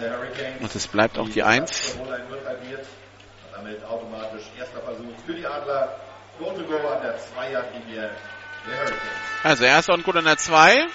der. 0.00 0.60
Und 0.60 0.74
es 0.74 0.86
bleibt 0.86 1.18
auch 1.18 1.28
die 1.28 1.42
1. 1.42 1.96
Der 1.96 2.04
Goal-Line 2.04 2.30
wird 2.30 2.46
halbiert. 2.46 2.86
Und 2.86 3.52
damit 3.52 3.84
automatisch 3.84 4.44
erster 4.58 4.80
Versuch 4.80 5.18
für 5.26 5.34
die 5.34 5.46
Adler. 5.46 6.07
Goal 6.38 6.54
to 6.54 6.64
go 6.64 6.76
an 6.88 7.02
der 7.02 7.18
2-Yard-Linie 7.18 8.10
der 8.66 8.76
Hurricanes. 8.78 9.02
Also 9.42 9.64
erster 9.64 9.94
und 9.94 10.04
gut 10.04 10.16
an 10.16 10.24
der 10.24 10.38
2. 10.38 10.86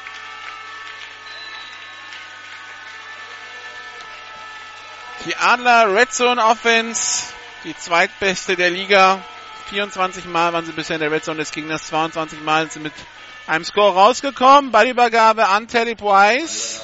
Die 5.26 5.36
Adler 5.38 5.96
Red 5.96 6.14
Zone 6.14 6.44
Offense, 6.44 7.34
die 7.64 7.76
zweitbeste 7.76 8.56
der 8.56 8.70
Liga. 8.70 9.22
24 9.70 10.26
Mal 10.26 10.52
waren 10.54 10.66
sie 10.66 10.74
bisher 10.74 10.98
in 10.98 11.02
der 11.02 11.12
Red 11.12 11.24
Zone 11.24 11.38
des 11.38 11.52
Gegners, 11.52 11.88
22 11.88 12.42
Mal 12.42 12.64
sind 12.64 12.72
sie 12.72 12.80
mit 12.80 12.94
einem 13.48 13.64
Score 13.66 13.94
rausgekommen. 13.94 14.72
Ballübergabe 14.72 15.48
an 15.48 15.68
Teddy 15.68 15.96
Price. 15.96 16.82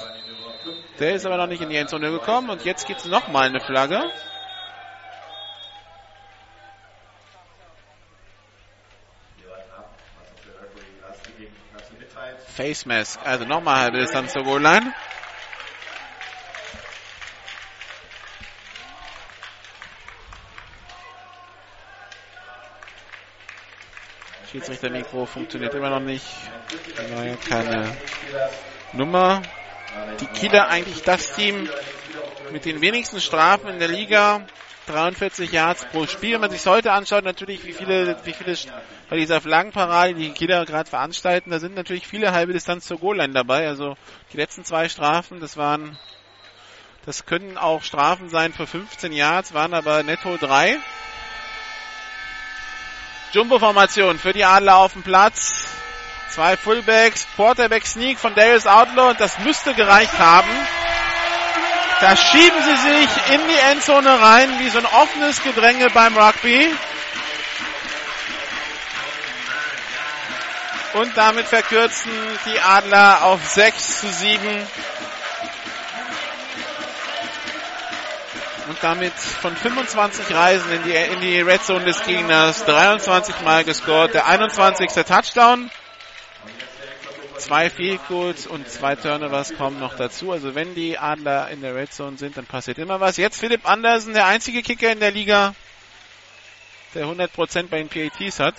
Der 1.00 1.14
ist 1.14 1.26
aber 1.26 1.38
noch 1.38 1.48
nicht 1.48 1.62
in 1.62 1.70
die 1.70 1.78
Endzone 1.78 2.12
gekommen 2.12 2.50
und 2.50 2.66
jetzt 2.66 2.86
gibt 2.86 3.00
es 3.00 3.06
nochmal 3.06 3.48
eine 3.48 3.62
Flagge. 3.62 4.04
Wir 9.38 9.50
warten 9.50 9.72
ab, 9.78 9.96
was 10.20 10.30
uns 10.32 10.42
der 10.44 10.56
Referee 10.62 11.08
als 11.08 11.24
gegeben 11.24 11.56
dazu 11.74 11.94
mitteilt. 11.98 12.38
Face 12.60 12.86
Mask, 12.86 13.18
also 13.24 13.46
nochmal 13.46 13.84
halbe 13.84 14.00
Distanz 14.00 14.34
zur 14.34 14.44
Goal 14.44 14.62
Line. 14.62 14.94
Schiedsrichter-Mikro 24.52 25.26
funktioniert 25.26 25.74
immer 25.74 25.90
noch 25.90 26.02
nicht. 26.02 26.26
Neue 27.16 27.38
keine 27.38 27.96
Nummer. 28.92 29.42
Die 30.20 30.28
Kieler 30.28 30.68
eigentlich 30.68 31.02
das 31.04 31.32
Team 31.32 31.70
mit 32.52 32.66
den 32.66 32.82
wenigsten 32.82 33.22
Strafen 33.22 33.70
in 33.70 33.80
der 33.80 33.88
Liga. 33.88 34.42
43 34.90 35.52
Yards 35.52 35.86
pro 35.86 36.08
Spiel. 36.08 36.34
Wenn 36.34 36.42
man 36.42 36.52
sich 36.52 36.66
heute 36.66 36.92
anschaut, 36.92 37.24
natürlich 37.24 37.64
wie 37.66 37.74
viele, 37.74 38.18
wie 38.24 38.34
viele 38.34 38.58
bei 39.10 39.18
dieser 39.18 39.40
Flaggenparade, 39.40 40.16
die 40.16 40.32
Kieler 40.32 40.66
gerade 40.66 40.90
veranstalten, 40.90 41.52
da 41.52 41.60
sind 41.60 41.76
natürlich 41.76 42.08
viele 42.08 42.32
halbe 42.32 42.54
Distanz 42.54 42.86
zur 42.86 43.00
Goal-Line 43.00 43.34
dabei. 43.34 43.68
Also 43.68 43.96
die 44.34 44.38
letzten 44.38 44.66
zwei 44.66 44.90
Strafen, 44.90 45.40
das 45.40 45.58
waren, 45.58 45.98
das 47.06 47.26
können 47.26 47.58
auch 47.58 47.84
Strafen 47.84 48.30
sein 48.30 48.52
für 48.52 48.66
15 48.66 49.12
Yards, 49.12 49.54
waren 49.54 49.74
aber 49.74 50.04
netto 50.04 50.38
drei. 50.38 50.78
Jumbo-Formation 53.32 54.18
für 54.18 54.34
die 54.34 54.44
Adler 54.44 54.78
auf 54.78 54.94
dem 54.94 55.04
Platz. 55.04 55.68
Zwei 56.30 56.58
Fullbacks, 56.58 57.28
Quarterback 57.36 57.86
Sneak 57.86 58.20
von 58.20 58.34
Darius 58.34 58.66
Outlaw 58.66 59.12
und 59.12 59.20
das 59.20 59.38
müsste 59.40 59.74
gereicht 59.74 60.18
haben. 60.18 60.50
Da 62.02 62.16
schieben 62.16 62.64
sie 62.64 62.78
sich 62.78 63.36
in 63.36 63.48
die 63.48 63.60
Endzone 63.72 64.22
rein, 64.22 64.60
wie 64.60 64.70
so 64.70 64.80
ein 64.80 64.86
offenes 64.86 65.44
Gedränge 65.44 65.90
beim 65.90 66.18
Rugby. 66.18 66.74
Und 70.94 71.16
damit 71.18 71.48
verkürzen 71.48 72.12
die 72.46 72.60
Adler 72.60 73.24
auf 73.24 73.46
6 73.48 74.00
zu 74.00 74.08
7. 74.08 74.68
Und 78.68 78.78
damit 78.82 79.14
von 79.14 79.56
25 79.56 80.34
Reisen 80.34 80.72
in 80.72 80.84
die, 80.84 80.96
in 80.96 81.20
die 81.20 81.42
Red 81.42 81.64
Zone 81.66 81.86
des 81.86 82.04
Gegners 82.04 82.64
23 82.66 83.42
Mal 83.42 83.66
gescored. 83.66 84.14
Der 84.14 84.26
21. 84.26 84.90
Touchdown. 85.06 85.70
Zwei 87.40 87.70
Field 87.70 88.02
Goals 88.10 88.48
und 88.48 88.70
zwei 88.70 88.96
Turnovers 88.96 89.56
kommen 89.56 89.80
noch 89.80 89.96
dazu. 89.96 90.32
Also 90.32 90.56
wenn 90.56 90.76
die 90.76 90.98
Adler 90.98 91.50
in 91.50 91.62
der 91.62 91.74
Red 91.74 91.94
Zone 91.94 92.18
sind, 92.18 92.36
dann 92.36 92.46
passiert 92.46 92.78
immer 92.78 93.00
was. 93.00 93.16
Jetzt 93.16 93.40
Philipp 93.40 93.68
Andersen, 93.68 94.14
der 94.14 94.26
einzige 94.26 94.62
Kicker 94.62 94.92
in 94.92 95.00
der 95.00 95.12
Liga, 95.12 95.56
der 96.94 97.06
100% 97.06 97.68
bei 97.70 97.82
den 97.82 97.88
PATs 97.88 98.40
hat. 98.40 98.56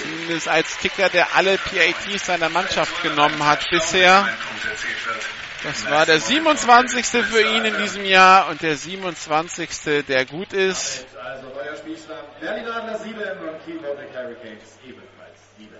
Zumindest 0.00 0.48
als 0.48 0.78
Kicker, 0.78 1.10
der 1.10 1.34
alle 1.36 1.58
PATs 1.58 2.26
seiner 2.26 2.48
Mannschaft 2.48 3.02
genommen 3.02 3.44
hat 3.44 3.68
bisher. 3.70 4.26
Das 5.64 5.88
war 5.88 6.06
der 6.06 6.18
27. 6.18 7.06
für 7.24 7.40
ihn 7.40 7.64
in 7.64 7.76
diesem 7.78 8.04
Jahr 8.04 8.48
und 8.48 8.62
der 8.62 8.76
27. 8.76 10.04
der 10.08 10.26
gut 10.26 10.52
ist. 10.52 11.06
Also 11.22 11.48
neuer 11.48 11.76
Spielstand. 11.76 12.40
Berlin 12.40 12.66
Adler 12.66 12.98
7 12.98 13.14
und 13.16 13.64
Kiel 13.64 13.78
Baltic 13.78 14.08
Hurricanes 14.12 14.78
ebenfalls 14.84 15.38
7. 15.58 15.70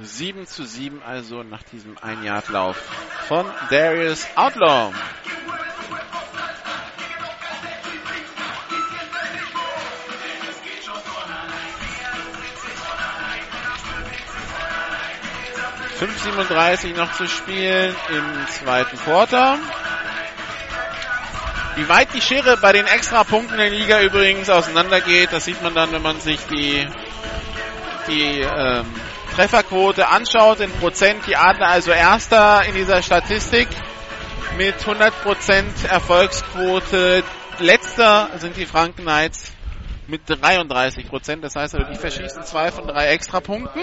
7 0.00 0.46
zu 0.46 0.64
7 0.64 1.02
also 1.02 1.44
nach 1.44 1.62
diesem 1.62 1.96
Ein-Yard-Lauf 1.98 2.76
von 3.28 3.46
Darius 3.70 4.26
Outlaw. 4.34 4.92
Fünf 15.98 16.16
37 16.22 16.94
noch 16.94 17.12
zu 17.12 17.26
spielen 17.26 17.92
im 18.08 18.46
zweiten 18.48 18.96
Quarter. 18.98 19.58
Wie 21.74 21.88
weit 21.88 22.14
die 22.14 22.20
Schere 22.20 22.56
bei 22.56 22.70
den 22.70 22.86
Extrapunkten 22.86 23.56
der 23.56 23.70
Liga 23.70 24.00
übrigens 24.02 24.48
auseinandergeht, 24.48 25.32
das 25.32 25.44
sieht 25.44 25.60
man 25.60 25.74
dann, 25.74 25.90
wenn 25.90 26.02
man 26.02 26.20
sich 26.20 26.38
die, 26.46 26.86
die 28.06 28.40
ähm, 28.42 28.86
Trefferquote 29.34 30.06
anschaut 30.08 30.60
in 30.60 30.70
Prozent. 30.70 31.26
Die 31.26 31.34
Adler 31.36 31.68
also 31.68 31.90
erster 31.90 32.64
in 32.66 32.74
dieser 32.74 33.02
Statistik 33.02 33.66
mit 34.56 34.76
100% 34.76 35.86
Erfolgsquote. 35.88 37.24
Letzter 37.58 38.30
sind 38.36 38.56
die 38.56 38.66
Franken 38.66 39.02
Knights 39.02 39.52
mit 40.06 40.22
33%. 40.28 41.40
Das 41.40 41.56
heißt 41.56 41.74
also, 41.74 41.90
die 41.90 41.96
verschießen 41.98 42.44
zwei 42.44 42.70
von 42.70 42.86
drei 42.86 43.08
Extrapunkten. 43.08 43.82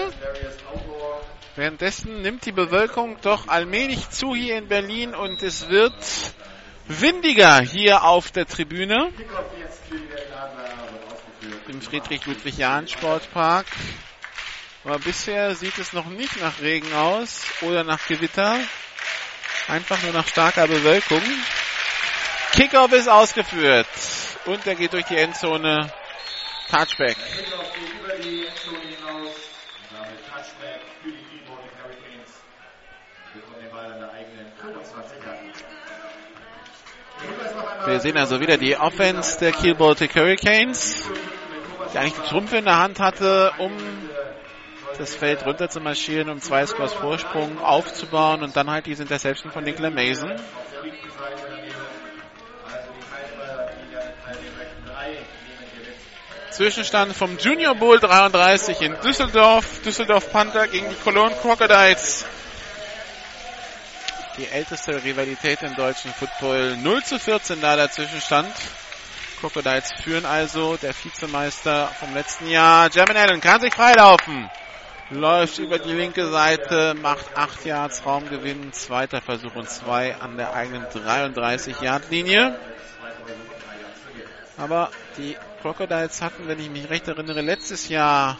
Währenddessen 1.56 2.20
nimmt 2.20 2.44
die 2.44 2.52
Bewölkung 2.52 3.16
doch 3.22 3.48
allmählich 3.48 4.10
zu 4.10 4.34
hier 4.34 4.58
in 4.58 4.68
Berlin 4.68 5.14
und 5.14 5.42
es 5.42 5.70
wird 5.70 5.94
windiger 6.86 7.60
hier 7.60 8.04
auf 8.04 8.30
der 8.30 8.46
Tribüne 8.46 9.10
im 11.68 11.80
Friedrich-Ludwig-Jahn-Sportpark. 11.80 13.66
Aber 14.84 14.98
bisher 14.98 15.54
sieht 15.54 15.78
es 15.78 15.94
noch 15.94 16.06
nicht 16.06 16.38
nach 16.42 16.60
Regen 16.60 16.92
aus 16.92 17.46
oder 17.62 17.84
nach 17.84 18.06
Gewitter. 18.06 18.60
Einfach 19.66 20.00
nur 20.02 20.12
nach 20.12 20.28
starker 20.28 20.68
Bewölkung. 20.68 21.22
Kickoff 22.52 22.92
ist 22.92 23.08
ausgeführt. 23.08 23.88
Und 24.44 24.66
er 24.66 24.74
geht 24.74 24.92
durch 24.92 25.06
die 25.06 25.16
Endzone. 25.16 25.90
Touchback. 26.70 27.16
Wir 37.84 38.00
sehen 38.00 38.16
also 38.16 38.40
wieder 38.40 38.56
die 38.56 38.76
Offense 38.76 39.38
der 39.38 39.52
Kiel 39.52 39.74
Baltic 39.74 40.14
Hurricanes, 40.14 41.08
die 41.92 41.98
eigentlich 41.98 42.14
die 42.14 42.28
Trümpfe 42.28 42.56
in 42.56 42.64
der 42.64 42.78
Hand 42.78 42.98
hatte, 42.98 43.52
um 43.58 43.72
das 44.98 45.14
Feld 45.14 45.44
runter 45.44 45.68
zu 45.68 45.80
marschieren, 45.80 46.30
um 46.30 46.40
zwei 46.40 46.64
Scores 46.66 46.94
Vorsprung 46.94 47.60
aufzubauen 47.60 48.42
und 48.42 48.56
dann 48.56 48.70
halt 48.70 48.86
diese 48.86 49.02
Interception 49.02 49.52
von 49.52 49.62
Nicola 49.64 49.90
Mason. 49.90 50.34
Zwischenstand 56.50 57.14
vom 57.14 57.36
Junior 57.36 57.74
Bowl 57.74 58.00
33 58.00 58.80
in 58.80 58.96
Düsseldorf. 59.04 59.82
Düsseldorf 59.82 60.32
Panther 60.32 60.66
gegen 60.68 60.88
die 60.88 60.94
Cologne 61.04 61.36
Crocodiles. 61.36 62.24
Die 64.38 64.46
älteste 64.48 65.02
Rivalität 65.02 65.62
im 65.62 65.74
deutschen 65.76 66.12
Football. 66.12 66.76
0 66.76 67.02
zu 67.04 67.18
14 67.18 67.58
da 67.62 67.74
der 67.74 67.90
Zwischenstand. 67.90 68.52
Crocodiles 69.40 69.92
führen 70.02 70.26
also. 70.26 70.76
Der 70.76 70.92
Vizemeister 70.92 71.88
vom 71.98 72.12
letzten 72.12 72.48
Jahr. 72.48 72.90
German 72.90 73.16
Allen 73.16 73.40
kann 73.40 73.62
sich 73.62 73.72
freilaufen. 73.72 74.50
Läuft 75.08 75.58
über 75.58 75.78
die 75.78 75.92
linke 75.92 76.28
Seite, 76.28 76.94
macht 77.00 77.24
8 77.34 77.64
Yards 77.64 78.04
Raumgewinn. 78.04 78.74
Zweiter 78.74 79.22
Versuch 79.22 79.54
und 79.54 79.70
2 79.70 80.16
an 80.16 80.36
der 80.36 80.52
eigenen 80.52 80.86
33 80.92 81.80
Yard 81.80 82.10
Linie. 82.10 82.58
Aber 84.58 84.90
die 85.16 85.34
Crocodiles 85.62 86.20
hatten, 86.20 86.46
wenn 86.46 86.60
ich 86.60 86.68
mich 86.68 86.90
recht 86.90 87.08
erinnere, 87.08 87.40
letztes 87.40 87.88
Jahr 87.88 88.38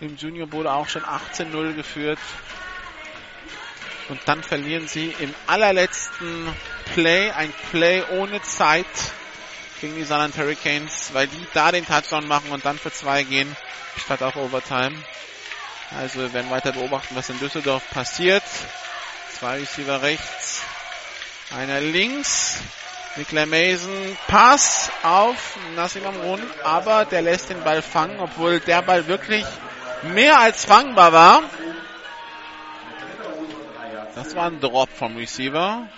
im 0.00 0.16
Junior 0.16 0.46
Bowl 0.46 0.68
auch 0.68 0.88
schon 0.88 1.02
18-0 1.02 1.74
geführt. 1.74 2.18
Und 4.08 4.20
dann 4.26 4.42
verlieren 4.42 4.86
sie 4.86 5.14
im 5.18 5.34
allerletzten 5.46 6.54
Play, 6.94 7.30
ein 7.30 7.52
Play 7.70 8.02
ohne 8.10 8.42
Zeit 8.42 8.86
gegen 9.80 9.96
die 9.96 10.04
Saarland 10.04 10.36
Hurricanes, 10.36 11.10
weil 11.12 11.26
die 11.26 11.46
da 11.54 11.72
den 11.72 11.86
Touchdown 11.86 12.26
machen 12.26 12.50
und 12.50 12.64
dann 12.64 12.78
für 12.78 12.92
zwei 12.92 13.22
gehen, 13.22 13.56
statt 14.02 14.22
auf 14.22 14.36
Overtime. 14.36 14.96
Also 15.98 16.20
wir 16.20 16.32
werden 16.32 16.50
weiter 16.50 16.72
beobachten, 16.72 17.14
was 17.16 17.30
in 17.30 17.38
Düsseldorf 17.38 17.82
passiert. 17.90 18.42
Zwei 19.38 19.58
Receiver 19.58 20.02
rechts, 20.02 20.62
einer 21.56 21.80
links. 21.80 22.58
Nicola 23.16 23.46
Mason, 23.46 24.18
Pass 24.26 24.90
auf 25.04 25.56
Nassim 25.76 26.04
Amrun, 26.04 26.40
aber 26.64 27.04
der 27.04 27.22
lässt 27.22 27.48
den 27.48 27.62
Ball 27.62 27.80
fangen, 27.80 28.18
obwohl 28.18 28.58
der 28.58 28.82
Ball 28.82 29.06
wirklich 29.06 29.44
mehr 30.02 30.40
als 30.40 30.64
fangbar 30.64 31.12
war. 31.12 31.42
Das 34.14 34.36
war 34.36 34.46
ein 34.46 34.60
Drop 34.60 34.88
vom 34.90 35.16
Receiver, 35.16 35.88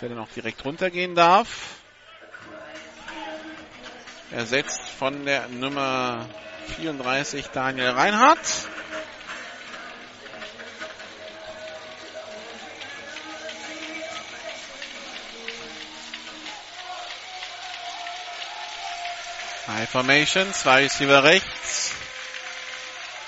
der 0.00 0.08
dann 0.08 0.18
auch 0.18 0.28
direkt 0.28 0.64
runtergehen 0.64 1.16
darf. 1.16 1.80
Ersetzt 4.30 4.82
von 4.82 5.24
der 5.24 5.48
Nummer 5.48 6.28
34 6.76 7.48
Daniel 7.48 7.90
Reinhardt. 7.90 8.68
High 19.66 19.88
Formation, 19.90 20.52
zwei 20.52 20.84
Receiver 20.84 21.24
rechts. 21.24 21.95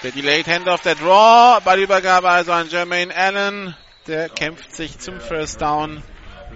Der 0.05 0.12
Delayed 0.12 0.46
Handoff, 0.46 0.82
der 0.82 0.94
Draw, 0.94 1.61
Ballübergabe 1.64 2.28
also 2.28 2.53
an 2.53 2.68
Jermaine 2.68 3.12
Allen. 3.12 3.74
Der 4.07 4.28
kämpft 4.28 4.76
sich 4.76 5.01
zum 5.01 5.20
First 5.20 5.61
Down. 5.61 6.05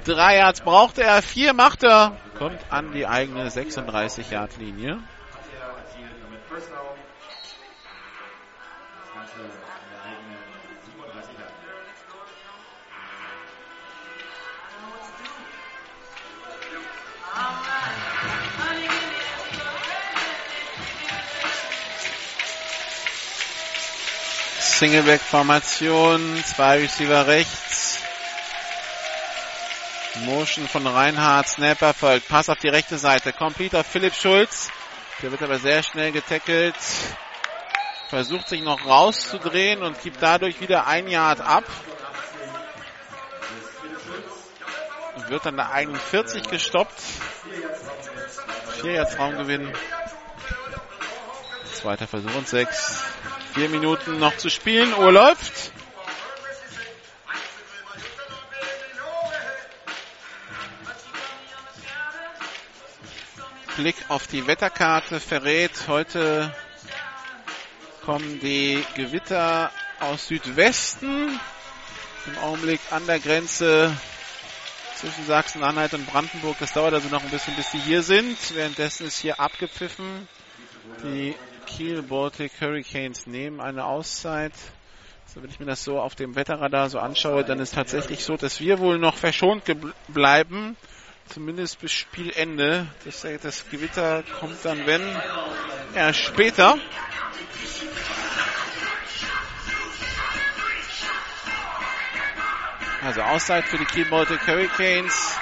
Drei 0.04 0.36
Yards 0.36 0.60
brauchte 0.60 1.02
er, 1.02 1.22
vier 1.22 1.52
macht 1.52 1.82
er. 1.82 2.16
Kommt 2.38 2.60
an 2.70 2.92
die 2.92 3.04
eigene 3.04 3.50
36 3.50 4.30
Yard 4.30 4.58
Linie. 4.58 5.00
Singleback-Formation, 24.78 26.42
zwei 26.44 26.78
Receiver 26.78 27.26
rechts. 27.26 28.00
Motion 30.24 30.66
von 30.66 30.86
Reinhardt, 30.86 31.48
Snapper 31.48 31.94
folgt, 31.94 32.28
Pass 32.28 32.48
auf 32.48 32.58
die 32.58 32.68
rechte 32.68 32.98
Seite, 32.98 33.32
complete 33.32 33.80
auf 33.80 33.86
Philipp 33.86 34.14
Schulz. 34.14 34.70
Der 35.22 35.30
wird 35.30 35.42
aber 35.42 35.58
sehr 35.58 35.82
schnell 35.82 36.10
getackelt. 36.10 36.74
Versucht 38.08 38.48
sich 38.48 38.62
noch 38.62 38.84
rauszudrehen 38.84 39.82
und 39.82 40.02
gibt 40.02 40.20
dadurch 40.20 40.60
wieder 40.60 40.86
ein 40.86 41.06
Yard 41.06 41.40
ab. 41.40 41.64
Wird 45.28 45.46
an 45.46 45.56
der 45.56 45.70
eigenen 45.70 46.00
40 46.00 46.50
gestoppt. 46.50 47.00
Vier 48.80 48.92
Yards 48.92 49.18
Raumgewinn. 49.18 49.72
Zweiter 51.72 52.06
Versuch 52.06 52.34
und 52.34 52.48
sechs. 52.48 53.02
Vier 53.54 53.68
Minuten 53.68 54.18
noch 54.18 54.36
zu 54.38 54.48
spielen. 54.48 54.94
Uhr 54.94 55.12
läuft. 55.12 55.72
Blick 63.76 63.96
auf 64.08 64.26
die 64.26 64.46
Wetterkarte 64.46 65.18
verrät, 65.18 65.72
heute 65.88 66.54
kommen 68.04 68.38
die 68.40 68.84
Gewitter 68.94 69.70
aus 70.00 70.28
Südwesten. 70.28 71.40
Im 72.26 72.38
Augenblick 72.38 72.80
an 72.90 73.06
der 73.06 73.18
Grenze 73.18 73.96
zwischen 74.96 75.26
Sachsen-Anhalt 75.26 75.94
und 75.94 76.06
Brandenburg. 76.06 76.56
Das 76.58 76.72
dauert 76.72 76.94
also 76.94 77.08
noch 77.08 77.22
ein 77.22 77.30
bisschen, 77.30 77.56
bis 77.56 77.70
die 77.70 77.80
hier 77.80 78.02
sind. 78.02 78.38
Währenddessen 78.54 79.06
ist 79.06 79.18
hier 79.18 79.40
abgepfiffen. 79.40 80.28
Die 81.02 81.34
Kiel 81.76 82.02
Baltic 82.02 82.52
Hurricanes 82.60 83.26
nehmen 83.26 83.58
eine 83.58 83.86
Auszeit. 83.86 84.52
Also 85.26 85.42
wenn 85.42 85.48
ich 85.48 85.58
mir 85.58 85.64
das 85.64 85.82
so 85.82 85.98
auf 86.00 86.14
dem 86.14 86.36
Wetterradar 86.36 86.90
so 86.90 86.98
anschaue, 86.98 87.44
dann 87.44 87.60
ist 87.60 87.74
tatsächlich 87.74 88.24
so, 88.24 88.36
dass 88.36 88.60
wir 88.60 88.78
wohl 88.78 88.98
noch 88.98 89.16
verschont 89.16 89.62
bleiben. 90.08 90.76
Zumindest 91.28 91.80
bis 91.80 91.92
Spielende. 91.92 92.86
Das, 93.06 93.26
das 93.42 93.70
Gewitter 93.70 94.22
kommt 94.38 94.62
dann, 94.64 94.86
wenn, 94.86 95.00
erst 95.94 96.20
später. 96.20 96.76
Also 103.02 103.22
Auszeit 103.22 103.64
für 103.64 103.78
die 103.78 103.86
Kiel 103.86 104.04
Baltic 104.04 104.46
Hurricanes, 104.46 105.36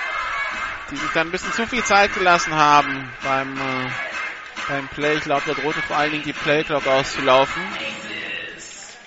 die 0.92 0.96
sich 0.96 1.10
dann 1.10 1.28
ein 1.28 1.30
bisschen 1.32 1.52
zu 1.52 1.66
viel 1.66 1.82
Zeit 1.82 2.14
gelassen 2.14 2.54
haben 2.54 3.12
beim 3.22 3.56
äh, 3.56 4.09
beim 4.70 4.88
Play. 4.88 5.16
Ich 5.16 5.24
glaube, 5.24 5.42
da 5.46 5.54
drohte 5.60 5.82
vor 5.82 5.96
allen 5.96 6.12
Dingen 6.12 6.24
die 6.24 6.32
Playclock 6.32 6.86
auszulaufen. 6.86 7.62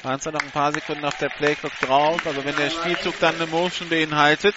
Waren 0.03 0.19
zwar 0.19 0.33
noch 0.33 0.41
ein 0.41 0.51
paar 0.51 0.73
Sekunden 0.73 1.05
auf 1.05 1.17
der 1.17 1.29
Playclock 1.29 1.71
drauf, 1.79 2.27
aber 2.27 2.43
wenn 2.43 2.55
der 2.57 2.69
Spielzug 2.69 3.17
dann 3.19 3.35
eine 3.35 3.47
Motion 3.47 3.87
beinhaltet, 3.87 4.55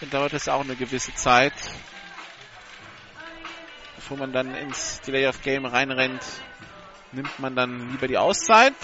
dann 0.00 0.10
dauert 0.10 0.32
es 0.32 0.48
auch 0.48 0.62
eine 0.62 0.74
gewisse 0.74 1.14
Zeit, 1.14 1.52
bevor 3.94 4.16
man 4.16 4.32
dann 4.32 4.54
ins 4.56 5.00
Delay 5.02 5.28
of 5.28 5.40
Game 5.42 5.64
reinrennt, 5.64 6.24
nimmt 7.12 7.38
man 7.38 7.54
dann 7.54 7.92
lieber 7.92 8.08
die 8.08 8.18
Auszeit. 8.18 8.74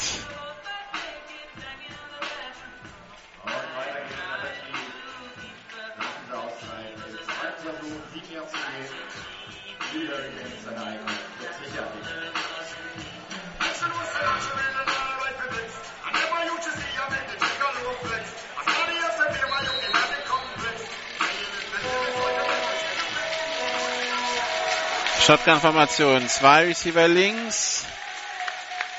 Shotgun-Formation. 25.31 26.29
Zwei 26.29 26.65
Receiver 26.65 27.07
links, 27.07 27.85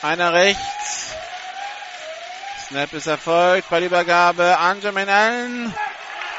einer 0.02 0.32
rechts. 0.32 1.14
Snap 2.70 2.94
ist 2.94 3.08
erfolgt. 3.08 3.70
Ballübergabe 3.70 4.58
an 4.58 4.80
Jermaine 4.80 5.12
Allen. 5.12 5.76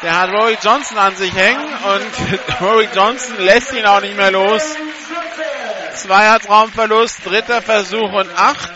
Der 0.03 0.18
hat 0.18 0.30
Rory 0.30 0.57
Johnson 0.62 0.97
an 0.97 1.14
sich 1.14 1.34
hängen 1.34 1.74
und 1.74 2.61
Rory 2.62 2.88
Johnson 2.95 3.36
lässt 3.40 3.74
ihn 3.74 3.84
auch 3.84 4.01
nicht 4.01 4.16
mehr 4.16 4.30
los. 4.30 4.62
Zweier 5.95 6.40
Traumverlust, 6.40 7.26
dritter 7.26 7.61
Versuch 7.61 8.14
und 8.14 8.30
acht. 8.34 8.72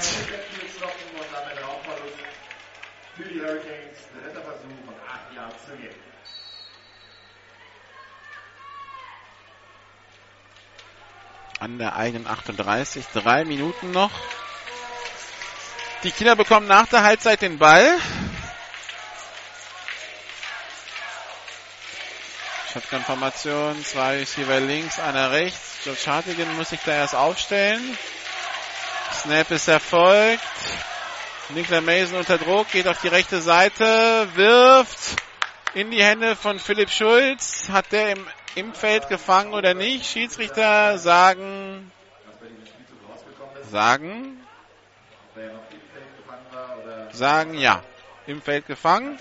An 11.61 11.79
der 11.79 11.97
eigenen 11.97 12.27
38. 12.27 13.05
Drei 13.15 13.45
Minuten 13.45 13.91
noch. 13.91 14.11
Die 16.03 16.11
Kieler 16.11 16.37
bekommen 16.37 16.67
nach 16.67 16.87
der 16.87 17.03
Halbzeit 17.03 17.43
den 17.43 17.59
Ball. 17.59 17.99
Shotgun-Formation, 22.73 23.83
zwei 23.85 24.19
Receiver 24.19 24.61
links, 24.61 24.99
einer 24.99 25.31
rechts. 25.31 25.79
George 25.83 26.03
Hartigan 26.07 26.57
muss 26.57 26.71
sich 26.71 26.81
da 26.85 26.93
erst 26.93 27.15
aufstellen. 27.15 27.97
Snap 29.15 29.51
ist 29.51 29.69
erfolgt. 29.69 30.43
Nikla 31.51 31.81
Mason 31.81 32.19
unter 32.19 32.39
Druck, 32.39 32.71
geht 32.73 32.89
auf 32.89 33.01
die 33.01 33.09
rechte 33.09 33.41
Seite, 33.41 34.29
wirft 34.35 35.17
in 35.75 35.91
die 35.91 36.03
Hände 36.03 36.37
von 36.37 36.59
Philipp 36.59 36.91
Schulz. 36.91 37.69
Hat 37.71 37.93
der 37.93 38.13
im 38.13 38.27
im 38.57 38.73
Feld 38.73 39.09
gefangen 39.09 39.53
oder 39.53 39.75
nicht. 39.75 40.07
Schiedsrichter 40.07 40.99
sagen, 40.99 41.93
sagen, 43.71 44.41
sagen 47.13 47.55
ja, 47.55 47.83
im 48.27 48.41
Feld 48.41 48.67
gefangen. 48.67 49.19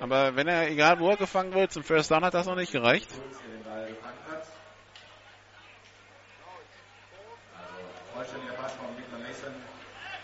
Aber 0.00 0.34
wenn 0.34 0.48
er, 0.48 0.68
egal 0.68 0.98
wo 0.98 1.10
er 1.10 1.18
gefangen 1.18 1.52
wird, 1.52 1.72
zum 1.72 1.84
First 1.84 2.10
Down 2.10 2.24
hat 2.24 2.32
das 2.32 2.46
noch 2.46 2.56
nicht 2.56 2.72
gereicht. 2.72 3.08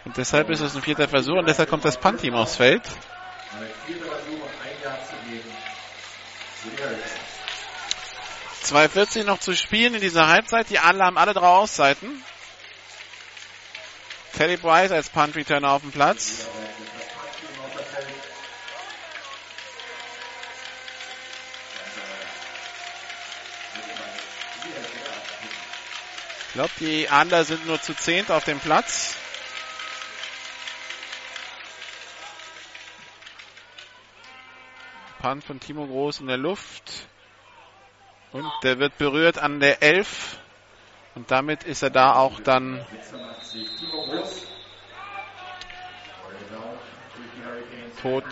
Und 0.06 0.16
deshalb 0.16 0.48
ist 0.48 0.60
es 0.60 0.74
ein 0.74 0.82
vierter 0.82 1.08
Versuch 1.08 1.34
und 1.34 1.46
deshalb 1.46 1.68
kommt 1.68 1.84
das 1.84 1.98
Punt-Team 1.98 2.34
aufs 2.34 2.56
Feld. 2.56 2.82
2.40 8.72 9.24
noch 9.24 9.38
zu 9.38 9.54
spielen 9.54 9.94
in 9.94 10.00
dieser 10.00 10.26
Halbzeit. 10.26 10.70
Die 10.70 10.78
alle 10.78 11.04
haben 11.04 11.18
alle 11.18 11.34
drei 11.34 11.46
Auszeiten. 11.46 12.22
Teddy 14.36 14.56
Bryce 14.56 14.90
als 14.90 15.08
Punt 15.08 15.36
Returner 15.36 15.70
auf 15.70 15.82
dem 15.82 15.92
Platz. 15.92 16.46
Ich 26.48 26.52
glaube, 26.54 26.72
die 26.80 27.06
Under 27.10 27.44
sind 27.44 27.66
nur 27.66 27.80
zu 27.80 27.94
zehnt 27.94 28.30
auf 28.30 28.44
dem 28.44 28.58
Platz. 28.58 29.16
Punt 35.20 35.44
von 35.44 35.60
Timo 35.60 35.86
Groß 35.86 36.20
in 36.20 36.26
der 36.26 36.36
Luft. 36.36 37.08
Und 38.36 38.52
der 38.64 38.78
wird 38.78 38.98
berührt 38.98 39.38
an 39.38 39.60
der 39.60 39.82
11. 39.82 40.36
Und 41.14 41.30
damit 41.30 41.64
ist 41.64 41.82
er 41.82 41.88
da 41.88 42.16
auch 42.16 42.38
dann 42.40 42.84
86 42.92 43.66
Timo 43.78 44.04
Groß. 44.04 44.46
Durch 47.14 47.30
die 47.34 47.42
Hurricanes. 47.42 47.96
tot. 48.02 48.24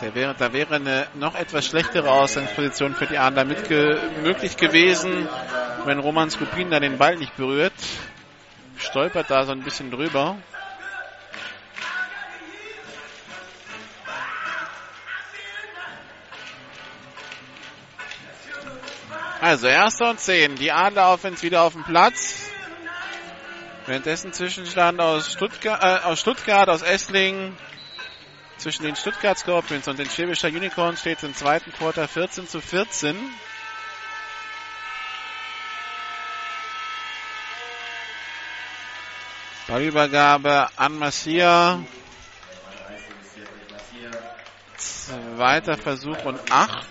Der 0.00 0.14
wäre, 0.14 0.36
da 0.38 0.52
wäre 0.52 0.76
eine 0.76 1.08
noch 1.14 1.34
etwas 1.34 1.66
schlechtere 1.66 2.08
Ausgangsposition 2.08 2.94
für 2.94 3.06
die 3.06 3.18
Adler 3.18 3.44
mitge 3.44 3.98
möglich 4.22 4.56
gewesen, 4.56 5.28
wenn 5.84 5.98
Roman 5.98 6.30
Skupin 6.30 6.70
da 6.70 6.78
den 6.78 6.98
Ball 6.98 7.16
nicht 7.16 7.36
berührt. 7.36 7.72
Stolpert 8.76 9.28
da 9.28 9.44
so 9.44 9.50
ein 9.50 9.62
bisschen 9.62 9.90
drüber. 9.90 10.36
Also 19.40 19.66
erster 19.66 20.10
und 20.10 20.20
zehn. 20.20 20.56
Die 20.56 20.72
Adler 20.72 21.12
Offense 21.12 21.42
wieder 21.42 21.62
auf 21.62 21.74
dem 21.74 21.84
Platz. 21.84 22.50
Währenddessen 23.86 24.32
Zwischenstand 24.32 25.00
aus 25.00 25.32
Stuttgart, 25.32 25.82
äh, 25.82 26.04
aus 26.06 26.20
Stuttgart, 26.20 26.68
aus 26.68 26.82
Esslingen, 26.82 27.56
zwischen 28.58 28.84
den 28.84 28.96
Stuttgart 28.96 29.38
Scorpions 29.38 29.86
und 29.86 29.98
den 29.98 30.08
Schwäbischer 30.08 30.48
Unicorns 30.48 31.00
steht 31.00 31.18
es 31.18 31.24
im 31.24 31.34
zweiten 31.34 31.72
Quarter 31.72 32.08
14 32.08 32.48
zu 32.48 32.60
14. 32.60 33.16
Ballübergabe 39.68 40.68
an 40.76 40.98
Massia. 40.98 41.84
Zweiter 44.76 45.76
Versuch 45.76 46.24
und 46.24 46.40
acht. 46.50 46.86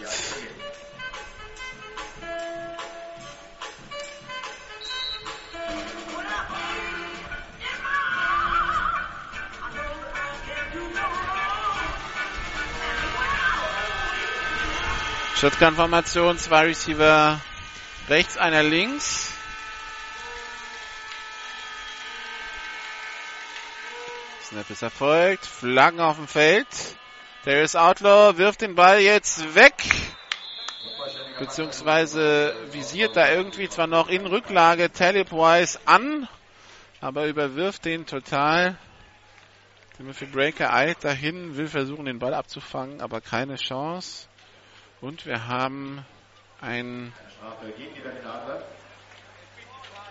Shotgun-Formation, 15.45 16.39
zwei 16.39 16.65
Receiver 16.65 17.39
rechts, 18.09 18.35
einer 18.35 18.63
links. 18.63 19.31
Snap 24.45 24.67
ist 24.71 24.81
erfolgt, 24.81 25.45
Flaggen 25.45 25.99
auf 25.99 26.15
dem 26.15 26.27
Feld. 26.27 26.65
Darius 27.43 27.75
Outlaw 27.75 28.39
wirft 28.39 28.61
den 28.61 28.73
Ball 28.73 29.01
jetzt 29.01 29.53
weg. 29.53 29.75
Beziehungsweise 31.37 32.55
visiert 32.71 33.15
da 33.15 33.29
irgendwie 33.29 33.69
zwar 33.69 33.85
noch 33.85 34.07
in 34.07 34.25
Rücklage 34.25 34.91
Talib 34.91 35.31
Wise 35.31 35.79
an, 35.85 36.27
aber 37.01 37.27
überwirft 37.27 37.85
den 37.85 38.07
total. 38.07 38.79
Timothy 39.97 40.25
Breaker 40.25 40.73
eilt 40.73 41.03
dahin, 41.03 41.55
will 41.55 41.67
versuchen 41.67 42.05
den 42.05 42.17
Ball 42.17 42.33
abzufangen, 42.33 42.99
aber 42.99 43.21
keine 43.21 43.57
Chance. 43.57 44.27
Und 45.05 45.27
wir 45.27 45.45
haben 45.45 46.03
ein, 46.61 47.13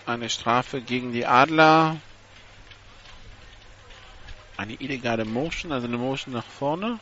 eine 0.07 0.30
Strafe 0.30 0.80
gegen 0.82 1.12
die 1.12 1.26
Adler. 1.26 1.97
Eine 4.57 4.74
illegale 4.74 5.24
Motion, 5.24 5.72
also 5.72 5.88
eine 5.88 5.99
Motion 5.99 6.32
nach 6.32 6.45
vorne. 6.45 7.01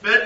Spit. 0.00 0.22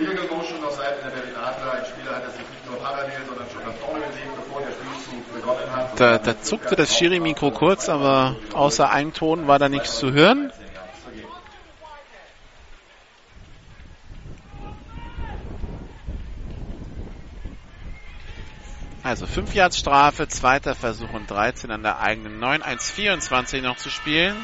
Illegal 0.00 0.26
Motion 0.26 0.62
auf 0.64 0.74
Seiten 0.74 1.02
der 1.02 1.16
Berlin 1.16 1.34
Adler. 1.34 1.72
Ein 1.72 1.86
Spieler 1.86 2.16
hat 2.16 2.24
es 2.26 2.34
sich 2.34 2.46
nicht 2.50 2.66
nur 2.66 2.76
parallel, 2.76 3.24
sondern 3.26 3.48
schon 3.50 3.64
nach 3.64 3.74
vorne 3.76 4.06
gesehen, 4.08 4.28
bevor 4.36 4.60
der 4.60 4.72
Spielzug 4.72 5.32
begonnen 5.32 5.36
hat. 5.36 5.37
Da, 5.96 6.18
da 6.18 6.40
zuckte 6.40 6.76
das 6.76 6.94
Schiri-Mikro 6.96 7.50
kurz, 7.50 7.88
aber 7.88 8.36
außer 8.52 8.90
einem 8.90 9.12
Ton 9.12 9.46
war 9.46 9.58
da 9.58 9.68
nichts 9.68 9.98
zu 9.98 10.12
hören. 10.12 10.52
Also 19.02 19.26
5 19.26 19.54
Yards 19.54 19.78
Strafe, 19.78 20.28
zweiter 20.28 20.74
Versuch 20.74 21.12
und 21.14 21.30
13 21.30 21.70
an 21.70 21.82
der 21.82 22.00
eigenen 22.00 22.38
9, 22.40 22.62
1,24 22.62 23.62
noch 23.62 23.76
zu 23.76 23.90
spielen. 23.90 24.36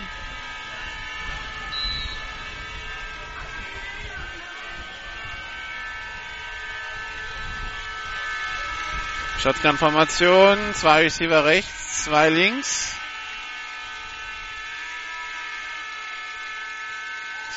Shotgun-Formation, 9.45 10.57
zwei 10.73 11.03
Receiver 11.03 11.45
rechts, 11.45 12.05
zwei 12.05 12.31
links. 12.31 12.97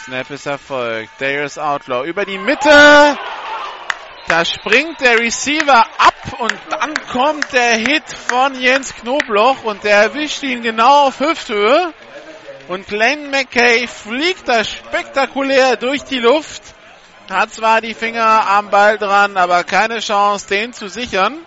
Snap 0.03 0.30
ist 0.31 0.47
erfolgt. 0.47 1.11
Darius 1.19 1.57
Outlaw 1.57 2.05
über 2.05 2.26
die 2.26 2.39
Mitte. 2.39 3.18
Da 4.27 4.43
springt 4.43 4.99
der 4.99 5.18
Receiver 5.18 5.85
ab 5.97 6.39
und 6.39 6.57
dann 6.72 6.93
kommt 7.09 7.53
der 7.53 7.76
Hit 7.77 8.03
von 8.27 8.59
Jens 8.59 8.93
Knobloch 8.93 9.64
und 9.64 9.85
der 9.85 9.95
erwischt 9.95 10.43
ihn 10.43 10.64
genau 10.64 11.07
auf 11.07 11.22
Hüfthöhe. 11.22 11.93
Und 12.68 12.85
Glenn 12.88 13.31
McKay 13.31 13.88
fliegt 13.88 14.49
da 14.49 14.65
spektakulär 14.65 15.77
durch 15.77 16.03
die 16.03 16.19
Luft. 16.19 16.64
Hat 17.30 17.53
zwar 17.53 17.80
die 17.80 17.93
Finger 17.93 18.45
am 18.45 18.72
Ball 18.72 18.97
dran, 18.97 19.38
aber 19.38 19.64
keine 19.64 19.99
Chance, 19.99 20.49
den 20.49 20.73
zu 20.73 20.89
sichern. 20.89 21.45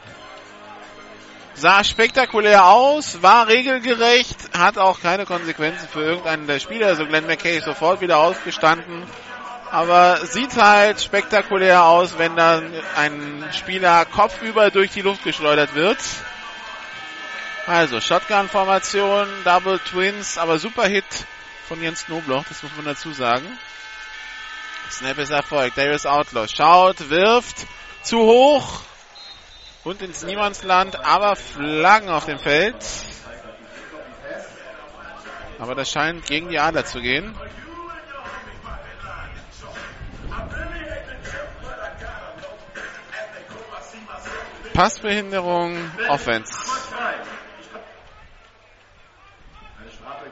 Sah 1.60 1.84
spektakulär 1.84 2.64
aus, 2.64 3.20
war 3.20 3.46
regelgerecht, 3.46 4.56
hat 4.56 4.78
auch 4.78 4.98
keine 5.02 5.26
Konsequenzen 5.26 5.86
für 5.92 6.00
irgendeinen 6.00 6.46
der 6.46 6.58
Spieler. 6.58 6.86
Also 6.86 7.04
Glenn 7.04 7.26
McKay 7.26 7.58
ist 7.58 7.66
sofort 7.66 8.00
wieder 8.00 8.16
aufgestanden. 8.16 9.02
Aber 9.70 10.24
sieht 10.24 10.56
halt 10.56 11.02
spektakulär 11.02 11.84
aus, 11.84 12.16
wenn 12.16 12.34
dann 12.34 12.72
ein 12.96 13.46
Spieler 13.52 14.06
kopfüber 14.06 14.70
durch 14.70 14.92
die 14.92 15.02
Luft 15.02 15.22
geschleudert 15.22 15.74
wird. 15.74 15.98
Also 17.66 18.00
Shotgun-Formation, 18.00 19.28
Double 19.44 19.78
Twins, 19.80 20.38
aber 20.38 20.58
super 20.58 20.86
Hit 20.86 21.26
von 21.68 21.82
Jens 21.82 22.06
Knobloch, 22.06 22.44
das 22.48 22.62
muss 22.62 22.72
man 22.74 22.86
dazu 22.86 23.12
sagen. 23.12 23.46
Snap 24.90 25.18
ist 25.18 25.30
Erfolg. 25.30 25.74
Darius 25.74 26.06
Outlaw 26.06 26.48
schaut, 26.48 27.10
wirft, 27.10 27.66
zu 28.02 28.18
hoch 28.18 28.80
und 29.84 30.02
ins 30.02 30.22
Niemandsland, 30.22 31.04
aber 31.04 31.36
Flaggen 31.36 32.08
auf 32.08 32.26
dem 32.26 32.38
Feld. 32.38 32.76
Aber 35.58 35.74
das 35.74 35.90
scheint 35.90 36.24
gegen 36.26 36.48
die 36.48 36.58
Adler 36.58 36.84
zu 36.84 37.00
gehen. 37.00 37.34
Passbehinderung, 44.72 45.76
Offense. 46.08 46.54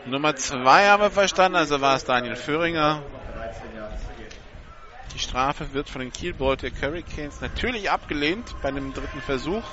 Nummer 0.06 0.34
zwei 0.36 0.88
haben 0.88 1.02
wir 1.02 1.10
verstanden, 1.10 1.56
also 1.56 1.82
war 1.82 1.96
es 1.96 2.04
Daniel 2.04 2.36
Föhringer. 2.36 3.02
Die 5.18 5.24
Strafe 5.24 5.72
wird 5.72 5.90
von 5.90 6.00
den 6.00 6.12
Kiel 6.12 6.32
Baltic 6.32 6.74
Hurricanes 6.80 7.40
natürlich 7.40 7.90
abgelehnt 7.90 8.54
bei 8.62 8.70
dem 8.70 8.94
dritten 8.94 9.20
Versuch. 9.20 9.64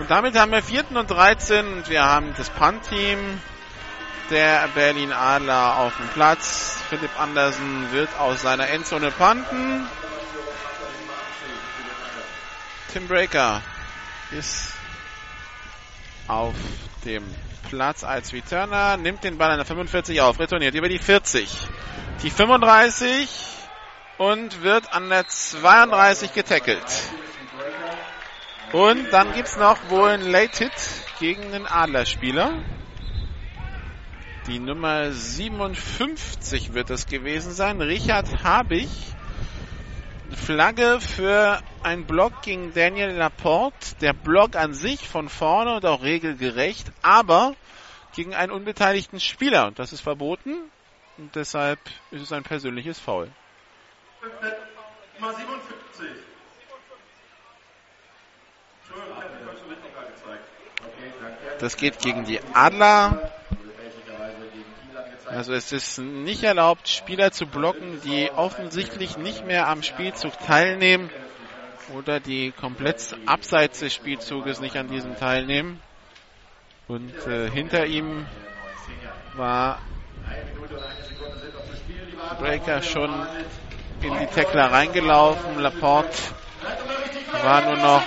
Und 0.00 0.10
damit 0.10 0.36
haben 0.36 0.50
wir 0.50 0.64
vierten 0.64 0.96
und 0.96 1.08
13 1.08 1.74
und 1.74 1.88
wir 1.88 2.02
haben 2.04 2.34
das 2.36 2.50
Punt-Team 2.50 3.40
der 4.30 4.66
Berlin 4.74 5.12
Adler 5.12 5.76
auf 5.78 5.96
dem 5.96 6.08
Platz. 6.08 6.76
Philipp 6.88 7.20
Andersen 7.20 7.92
wird 7.92 8.08
aus 8.18 8.42
seiner 8.42 8.68
Endzone 8.68 9.12
panten. 9.12 9.86
Tim 12.92 13.06
Breaker 13.06 13.62
ist 14.32 14.72
auf 16.26 16.56
dem 17.04 17.22
Platz 17.68 18.02
als 18.02 18.32
Returner, 18.32 18.96
nimmt 18.96 19.22
den 19.22 19.38
Ball 19.38 19.52
an 19.52 19.58
der 19.58 19.66
45 19.66 20.20
auf, 20.20 20.40
retourniert 20.40 20.74
über 20.74 20.88
die 20.88 20.98
40, 20.98 21.48
die 22.24 22.30
35 22.30 23.53
und 24.18 24.62
wird 24.62 24.92
an 24.92 25.08
der 25.08 25.26
32 25.26 26.32
getackelt. 26.32 26.84
Und 28.72 29.12
dann 29.12 29.32
gibt's 29.34 29.56
noch 29.56 29.78
wohl 29.88 30.08
einen 30.08 30.30
Late 30.30 30.64
Hit 30.64 30.72
gegen 31.20 31.52
den 31.52 31.66
Adlerspieler. 31.66 32.62
Die 34.46 34.58
Nummer 34.58 35.12
57 35.12 36.74
wird 36.74 36.90
es 36.90 37.06
gewesen 37.06 37.52
sein. 37.52 37.80
Richard 37.80 38.42
Habich. 38.42 38.90
Flagge 40.34 41.00
für 41.00 41.62
ein 41.82 42.06
Block 42.06 42.42
gegen 42.42 42.74
Daniel 42.74 43.10
Laporte. 43.10 43.94
Der 44.00 44.12
Block 44.12 44.56
an 44.56 44.74
sich 44.74 45.08
von 45.08 45.28
vorne 45.28 45.76
und 45.76 45.86
auch 45.86 46.02
regelgerecht, 46.02 46.90
aber 47.02 47.54
gegen 48.14 48.34
einen 48.34 48.52
unbeteiligten 48.52 49.20
Spieler. 49.20 49.68
Und 49.68 49.78
das 49.78 49.92
ist 49.92 50.00
verboten. 50.00 50.56
Und 51.16 51.34
deshalb 51.36 51.78
ist 52.10 52.22
es 52.22 52.32
ein 52.32 52.42
persönliches 52.42 52.98
Foul. 52.98 53.30
Nummer 55.20 55.36
57. 55.36 56.06
Entschuldigung, 58.80 59.16
ich 59.16 59.24
habe 59.24 59.34
die 59.38 59.44
falsche 59.44 59.70
Richtung 59.70 59.92
gerade 59.92 60.12
gezeigt. 60.12 60.44
Okay, 60.80 61.12
danke. 61.20 61.58
Das 61.58 61.76
geht 61.76 61.98
gegen 61.98 62.24
die 62.24 62.40
Adler. 62.54 63.30
Also 65.26 65.52
es 65.52 65.72
ist 65.72 65.98
nicht 65.98 66.42
erlaubt, 66.42 66.88
Spieler 66.88 67.32
zu 67.32 67.46
blocken, 67.46 68.00
die 68.02 68.30
offensichtlich 68.30 69.16
nicht 69.16 69.44
mehr 69.44 69.68
am 69.68 69.82
Spielzug 69.82 70.38
teilnehmen 70.38 71.10
oder 71.94 72.20
die 72.20 72.52
komplett 72.52 73.16
abseits 73.26 73.80
des 73.80 73.92
Spielzuges 73.92 74.60
nicht 74.60 74.76
an 74.76 74.88
diesem 74.88 75.16
teilnehmen. 75.16 75.80
Und 76.86 77.14
äh, 77.26 77.50
hinter 77.50 77.86
ihm 77.86 78.26
war 79.34 79.80
Breaker 82.38 82.82
schon. 82.82 83.10
In 84.04 84.18
die 84.18 84.26
Tackler 84.26 84.70
reingelaufen. 84.70 85.58
Laporte 85.58 86.16
war 87.42 87.62
nur 87.62 87.76
noch 87.76 88.02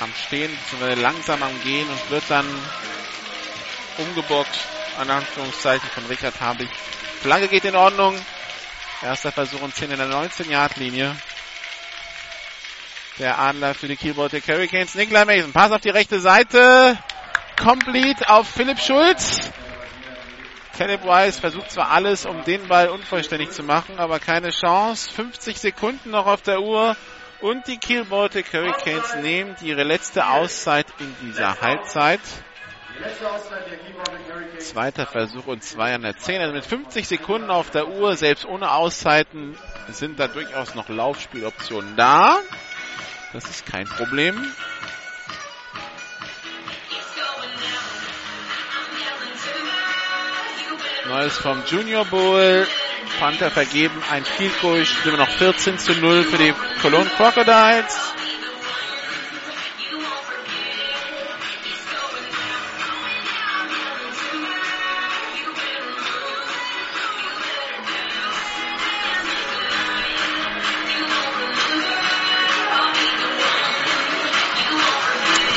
am 0.00 0.12
Stehen, 0.26 0.50
langsam 0.96 1.42
am 1.42 1.62
Gehen 1.62 1.88
und 1.88 2.10
wird 2.10 2.24
dann 2.28 2.46
umgeboxt, 3.98 4.66
an 4.98 5.10
Anführungszeichen 5.10 5.88
von 5.90 6.06
Richard 6.06 6.40
Habig. 6.40 6.68
Flagge 7.22 7.48
geht 7.48 7.64
in 7.64 7.76
Ordnung. 7.76 8.18
Erster 9.02 9.32
Versuch 9.32 9.62
und 9.62 9.74
10 9.74 9.92
in 9.92 9.98
der 9.98 10.08
19-Yard-Linie. 10.08 11.16
Der 13.18 13.38
Adler 13.38 13.74
für 13.74 13.88
die 13.88 13.96
Kiel 13.96 14.14
Baltic 14.14 14.46
Hurricanes. 14.48 14.94
Nikolai 14.94 15.24
Mason, 15.24 15.52
Pass 15.52 15.72
auf 15.72 15.80
die 15.80 15.90
rechte 15.90 16.20
Seite. 16.20 16.98
Complete 17.56 18.28
auf 18.28 18.48
Philipp 18.48 18.78
Schulz. 18.78 19.50
Caleb 20.80 21.04
Wise 21.04 21.38
versucht 21.38 21.72
zwar 21.72 21.90
alles, 21.90 22.24
um 22.24 22.42
den 22.44 22.66
Ball 22.66 22.88
unvollständig 22.88 23.50
zu 23.50 23.62
machen, 23.62 23.98
aber 23.98 24.18
keine 24.18 24.48
Chance. 24.48 25.12
50 25.12 25.58
Sekunden 25.58 26.08
noch 26.08 26.24
auf 26.24 26.40
der 26.40 26.62
Uhr. 26.62 26.96
Und 27.42 27.66
die 27.66 27.76
Kiel 27.76 28.06
Hurricanes 28.08 29.14
nehmen 29.16 29.54
ihre 29.60 29.82
letzte 29.82 30.26
Auszeit 30.26 30.86
in 30.98 31.14
dieser 31.20 31.60
Halbzeit. 31.60 32.20
Zweiter 34.56 35.04
Versuch 35.04 35.46
und 35.48 35.62
zwei 35.62 35.94
an 35.94 36.00
der 36.00 36.16
10. 36.16 36.40
Also 36.40 36.54
mit 36.54 36.64
50 36.64 37.06
Sekunden 37.06 37.50
auf 37.50 37.68
der 37.68 37.86
Uhr, 37.86 38.16
selbst 38.16 38.46
ohne 38.46 38.72
Auszeiten, 38.72 39.58
sind 39.88 40.18
da 40.18 40.28
durchaus 40.28 40.74
noch 40.74 40.88
Laufspieloptionen 40.88 41.94
da. 41.96 42.38
Das 43.34 43.44
ist 43.44 43.66
kein 43.66 43.84
Problem. 43.84 44.50
Neues 51.10 51.38
vom 51.38 51.64
Junior 51.66 52.04
Bowl. 52.04 52.68
Panther 53.18 53.50
vergeben 53.50 54.00
ein 54.12 54.24
Field 54.24 54.52
Goal, 54.60 54.86
immer 55.04 55.16
noch 55.16 55.28
14 55.28 55.76
zu 55.76 55.92
0 55.94 56.22
für 56.22 56.38
die 56.38 56.54
Cologne 56.80 57.10
Crocodiles. 57.16 57.98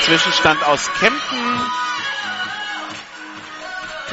Zwischenstand 0.01 0.63
aus 0.63 0.91
Kempten. 0.99 1.22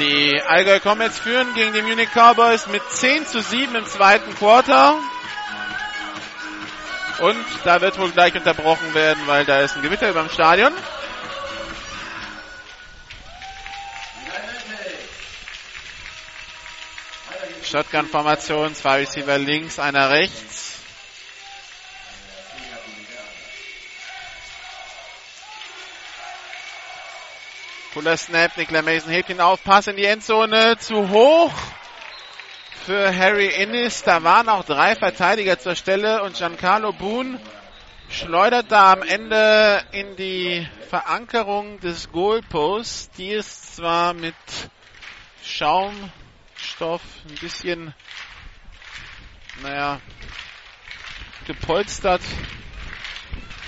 Die 0.01 0.41
Allgäu 0.41 0.81
Comets 0.81 1.19
führen 1.19 1.53
gegen 1.53 1.75
die 1.75 1.83
Munich 1.83 2.09
Cowboys 2.15 2.67
mit 2.69 2.83
10 2.91 3.27
zu 3.27 3.43
7 3.43 3.75
im 3.75 3.85
zweiten 3.85 4.35
Quarter. 4.35 4.99
Und 7.19 7.45
da 7.65 7.83
wird 7.83 7.99
wohl 7.99 8.11
gleich 8.11 8.35
unterbrochen 8.35 8.95
werden, 8.95 9.23
weil 9.27 9.45
da 9.45 9.61
ist 9.61 9.77
ein 9.77 9.83
Gewitter 9.83 10.09
über 10.09 10.23
dem 10.23 10.31
Stadion. 10.31 10.73
Shotgun-Formation, 17.63 18.75
zwei 18.75 19.01
Receiver 19.01 19.37
links, 19.37 19.79
einer 19.79 20.09
rechts. 20.09 20.70
Cooler 27.93 28.17
Snap, 28.17 28.57
Nicola 28.57 28.83
Mason 28.83 29.11
hebt 29.11 29.31
ihn 29.31 29.41
auf, 29.41 29.65
Pass 29.65 29.89
in 29.89 29.97
die 29.97 30.05
Endzone, 30.05 30.79
zu 30.79 31.09
hoch 31.09 31.53
für 32.87 33.13
Harry 33.17 33.49
Innis. 33.49 34.05
Da 34.05 34.23
waren 34.23 34.49
auch 34.49 34.65
drei 34.65 34.95
Verteidiger 34.95 35.59
zur 35.59 35.75
Stelle 35.75 36.23
und 36.23 36.37
Giancarlo 36.37 36.93
Boone 36.93 37.41
schleudert 38.09 38.71
da 38.71 38.93
am 38.93 39.03
Ende 39.03 39.83
in 39.91 40.15
die 40.15 40.69
Verankerung 40.89 41.81
des 41.81 42.13
Goalposts. 42.13 43.11
Die 43.11 43.31
ist 43.31 43.75
zwar 43.75 44.15
mit 44.15 44.37
Schaumstoff 45.43 47.03
ein 47.29 47.35
bisschen, 47.41 47.93
naja, 49.65 50.01
gepolstert, 51.49 52.23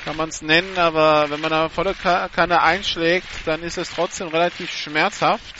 kann 0.04 0.16
man 0.16 0.28
es 0.28 0.42
nennen, 0.42 0.78
aber 0.78 1.30
wenn 1.30 1.40
man 1.40 1.50
da 1.50 1.68
volle 1.68 1.94
Kanne 1.94 2.62
einschlägt, 2.62 3.26
dann 3.46 3.62
ist 3.62 3.78
es 3.78 3.90
trotzdem 3.90 4.28
relativ 4.28 4.70
schmerzhaft. 4.70 5.54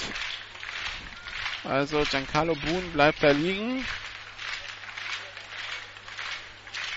Also 1.65 2.03
Giancarlo 2.03 2.57
Boone 2.57 2.89
bleibt 2.93 3.23
da 3.23 3.31
liegen. 3.31 3.85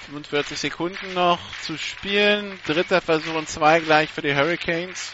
45 0.08 0.58
Sekunden 0.60 1.14
noch 1.14 1.40
zu 1.62 1.78
spielen. 1.78 2.60
Dritter 2.66 3.02
Versuch 3.02 3.34
und 3.36 3.48
zwei 3.48 3.80
gleich 3.80 4.10
für 4.10 4.22
die 4.22 4.36
Hurricanes. 4.36 5.14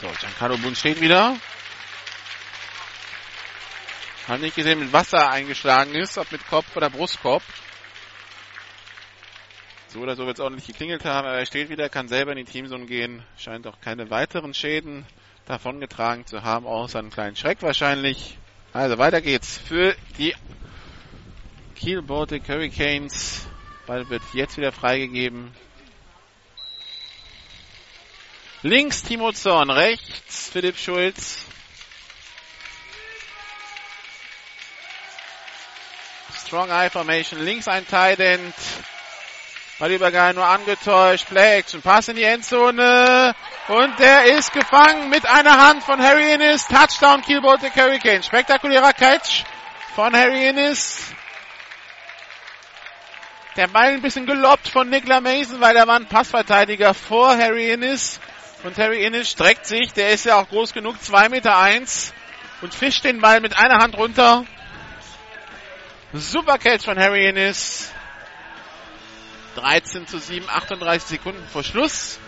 So, 0.00 0.08
Giancarlo 0.20 0.56
Boone 0.58 0.76
steht 0.76 1.00
wieder. 1.00 1.36
Hat 4.28 4.42
nicht 4.42 4.56
gesehen, 4.56 4.78
mit 4.78 4.92
Wasser 4.92 5.30
eingeschlagen 5.30 5.94
ist, 5.94 6.18
ob 6.18 6.30
mit 6.30 6.46
Kopf 6.48 6.76
oder 6.76 6.90
Brustkorb. 6.90 7.42
So 9.86 10.00
oder 10.00 10.16
so 10.16 10.26
wird 10.26 10.36
es 10.36 10.44
ordentlich 10.44 10.66
geklingelt 10.66 11.06
haben, 11.06 11.26
aber 11.26 11.38
er 11.38 11.46
steht 11.46 11.70
wieder, 11.70 11.88
kann 11.88 12.08
selber 12.08 12.32
in 12.32 12.36
die 12.36 12.44
Teamzone 12.44 12.84
gehen. 12.84 13.24
Scheint 13.38 13.66
auch 13.66 13.80
keine 13.80 14.10
weiteren 14.10 14.52
Schäden 14.52 15.06
davongetragen 15.46 16.26
zu 16.26 16.42
haben, 16.42 16.66
außer 16.66 16.98
einen 16.98 17.08
kleinen 17.08 17.36
Schreck 17.36 17.62
wahrscheinlich. 17.62 18.36
Also 18.74 18.98
weiter 18.98 19.22
geht's 19.22 19.56
für 19.56 19.96
die 20.18 20.34
Kiel 21.74 22.02
Baltic 22.02 22.46
Hurricanes. 22.50 23.48
Ball 23.86 24.10
wird 24.10 24.22
jetzt 24.34 24.58
wieder 24.58 24.72
freigegeben. 24.72 25.52
Links 28.62 29.02
Timo 29.02 29.32
Zorn, 29.32 29.70
rechts 29.70 30.50
Philipp 30.50 30.76
Schulz. 30.76 31.46
Strong 36.48 36.70
Eye 36.70 36.88
Formation, 36.88 37.44
links 37.44 37.68
ein 37.68 37.86
Tight 37.86 38.20
End. 38.20 38.54
War 39.78 39.90
Übergang 39.90 40.34
nur 40.34 40.46
angetäuscht. 40.46 41.28
Play 41.28 41.58
Action, 41.58 41.82
Pass 41.82 42.08
in 42.08 42.16
die 42.16 42.22
Endzone. 42.22 43.34
Und 43.68 43.98
der 43.98 44.24
ist 44.38 44.54
gefangen 44.54 45.10
mit 45.10 45.26
einer 45.26 45.58
Hand 45.58 45.82
von 45.82 46.02
Harry 46.02 46.32
Innes. 46.32 46.66
Touchdown 46.66 47.20
Kiel 47.20 47.42
Baltic 47.42 47.76
Hurricane. 47.76 48.22
Spektakulärer 48.22 48.94
Catch 48.94 49.44
von 49.94 50.16
Harry 50.16 50.48
Innes. 50.48 51.12
Der 53.56 53.66
Ball 53.66 53.92
ein 53.92 54.00
bisschen 54.00 54.24
gelobbt 54.24 54.68
von 54.68 54.88
Nicola 54.88 55.20
Mason, 55.20 55.60
weil 55.60 55.74
da 55.74 55.86
war 55.86 55.96
ein 55.96 56.06
Passverteidiger 56.06 56.94
vor 56.94 57.36
Harry 57.36 57.72
Innes. 57.72 58.20
Und 58.64 58.78
Harry 58.78 59.04
Innes 59.04 59.28
streckt 59.28 59.66
sich, 59.66 59.92
der 59.92 60.12
ist 60.12 60.24
ja 60.24 60.36
auch 60.36 60.48
groß 60.48 60.72
genug, 60.72 60.98
2 61.02 61.28
Meter 61.28 61.58
eins 61.58 62.14
und 62.62 62.74
fischt 62.74 63.04
den 63.04 63.20
Ball 63.20 63.42
mit 63.42 63.58
einer 63.58 63.82
Hand 63.82 63.98
runter. 63.98 64.46
Super 66.14 66.56
Catch 66.56 66.84
von 66.84 66.98
Harry 66.98 67.28
Innes. 67.28 67.92
13 69.56 70.06
zu 70.06 70.18
7, 70.18 70.48
38 70.48 71.06
Sekunden 71.06 71.46
vor 71.48 71.62
Schluss 71.62 72.18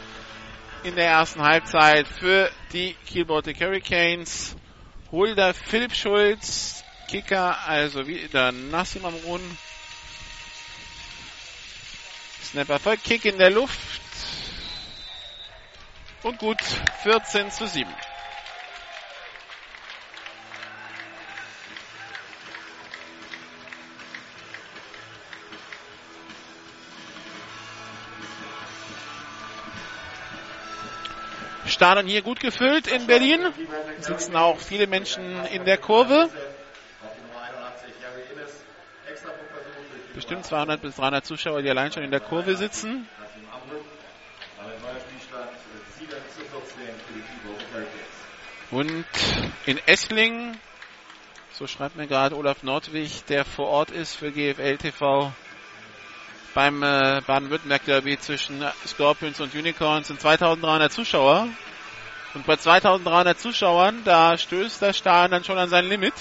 in 0.83 0.97
der 0.97 1.07
ersten 1.07 1.41
Halbzeit 1.41 2.07
für 2.07 2.51
die 2.75 2.95
Kiel 3.07 3.25
Baltic 3.25 3.59
Hurricanes. 3.59 4.55
Holder 5.11 5.55
Philipp 5.55 5.95
Schulz, 5.95 6.85
Kicker, 7.09 7.57
also 7.67 8.07
wieder 8.07 8.53
Nassim 8.53 9.07
Amrun. 9.07 9.41
Snapper 12.43 12.79
voll 12.79 12.99
Kick 12.99 13.25
in 13.25 13.39
der 13.39 13.51
Luft. 13.51 13.81
Und 16.23 16.39
gut, 16.39 16.61
14 17.03 17.51
zu 17.51 17.67
7. 17.67 17.91
Stadion 31.81 32.07
hier 32.07 32.21
gut 32.21 32.41
gefüllt 32.41 32.89
in 32.89 33.07
Berlin. 33.07 33.41
Sitzen 34.01 34.37
auch 34.37 34.59
viele 34.59 34.87
Menschen 34.87 35.47
in 35.47 35.65
der 35.65 35.79
Kurve. 35.79 36.29
Bestimmt 40.15 40.45
200 40.45 40.83
bis 40.83 40.97
300 40.97 41.25
Zuschauer, 41.25 41.63
die 41.63 41.71
allein 41.71 41.91
schon 41.91 42.03
in 42.03 42.11
der 42.11 42.21
Kurve 42.21 42.55
sitzen. 42.59 43.09
Und 48.71 49.07
in 49.65 49.79
Essling, 49.87 50.59
so 51.53 51.67
schreibt 51.67 51.97
mir 51.97 52.07
gerade 52.07 52.37
Olaf 52.37 52.63
Nordwig, 52.63 53.25
der 53.25 53.47
vor 53.47 53.69
Ort 53.69 53.91
ist 53.91 54.17
für 54.17 54.31
GFL 54.31 54.77
TV, 54.77 55.33
beim 56.53 56.83
äh, 56.83 57.23
Baden-Württemberg 57.27 57.87
Derby 57.87 58.19
zwischen 58.19 58.63
Scorpions 58.87 59.41
und 59.41 59.55
Unicorns 59.55 60.09
sind 60.09 60.21
2300 60.21 60.93
Zuschauer. 60.93 61.49
Und 62.35 62.47
bei 62.47 62.57
2300 62.57 63.39
Zuschauern, 63.39 64.03
da 64.05 64.39
stößt 64.39 64.83
der 64.83 64.93
Stadion 64.93 65.33
dann 65.33 65.45
schon 65.45 65.59
an 65.59 65.69
sein 65.69 65.87
Limit. 65.87 66.15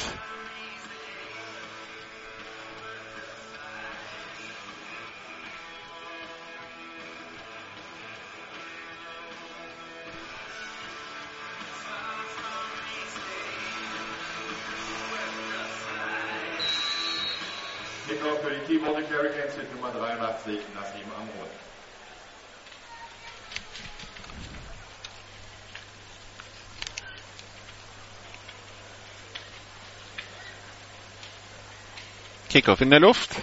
Kickoff 32.60 32.82
in 32.82 32.90
der 32.90 33.00
Luft. 33.00 33.38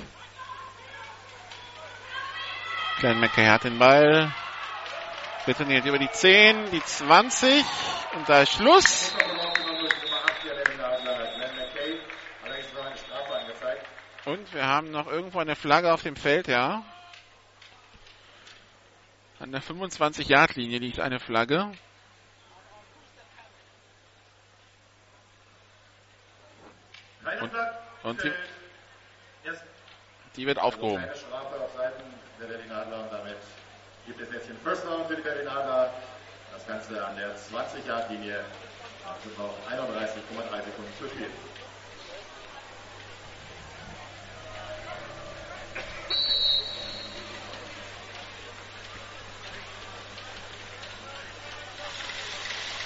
Klein 2.99 3.19
McKay 3.19 3.47
hat 3.47 3.65
den 3.65 3.79
Ball. 3.79 4.31
Retourniert 5.47 5.87
über 5.87 5.99
die 5.99 6.11
10, 6.11 6.71
die 6.71 6.83
20 6.83 7.65
und 8.15 8.29
da 8.29 8.43
ist 8.43 8.53
Schluss. 8.53 9.15
Und 14.27 14.53
wir 14.53 14.67
haben 14.67 14.91
noch 14.91 15.07
irgendwo 15.07 15.39
eine 15.39 15.57
Flagge 15.57 15.95
auf 15.95 16.03
dem 16.03 16.17
Feld, 16.17 16.49
ja. 16.49 16.85
An 19.39 19.51
der 19.51 19.63
25-Yard-Linie 19.63 20.79
liegt 20.79 21.01
eine 21.01 21.21
Flagge. 21.21 21.73
Und, 27.41 27.53
und 28.03 28.23
die, 28.23 28.33
die 30.37 30.47
wird 30.47 30.59
aufgehoben. 30.59 31.03
Eine 31.03 31.17
Strafe 31.17 31.61
auf 31.61 31.71
Seiten 31.77 32.03
der 32.39 32.49
und 32.49 33.13
damit 33.13 33.37
gibt 34.07 34.21
es 34.21 34.33
jetzt 34.33 34.49
den 34.49 34.59
First 34.59 34.85
Down 34.85 35.07
für 35.09 35.17
die 35.17 35.23
Berlin 35.23 35.49
Adler. 35.49 35.93
Das 36.53 36.67
Ganze 36.67 37.05
an 37.05 37.17
der 37.17 37.35
20-Yard-Linie. 37.37 38.41
Es 38.41 39.23
sind 39.23 39.39
noch 39.39 39.55
31,3 39.71 40.65
Sekunden 40.65 40.93
zu 40.99 41.09
spielen. 41.09 41.33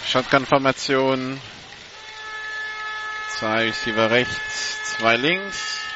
Shotgun-Formation. 0.06 1.40
Zwei 3.38 3.66
Receiver 3.66 4.10
rechts, 4.10 4.96
zwei 4.98 5.16
links. 5.16 5.89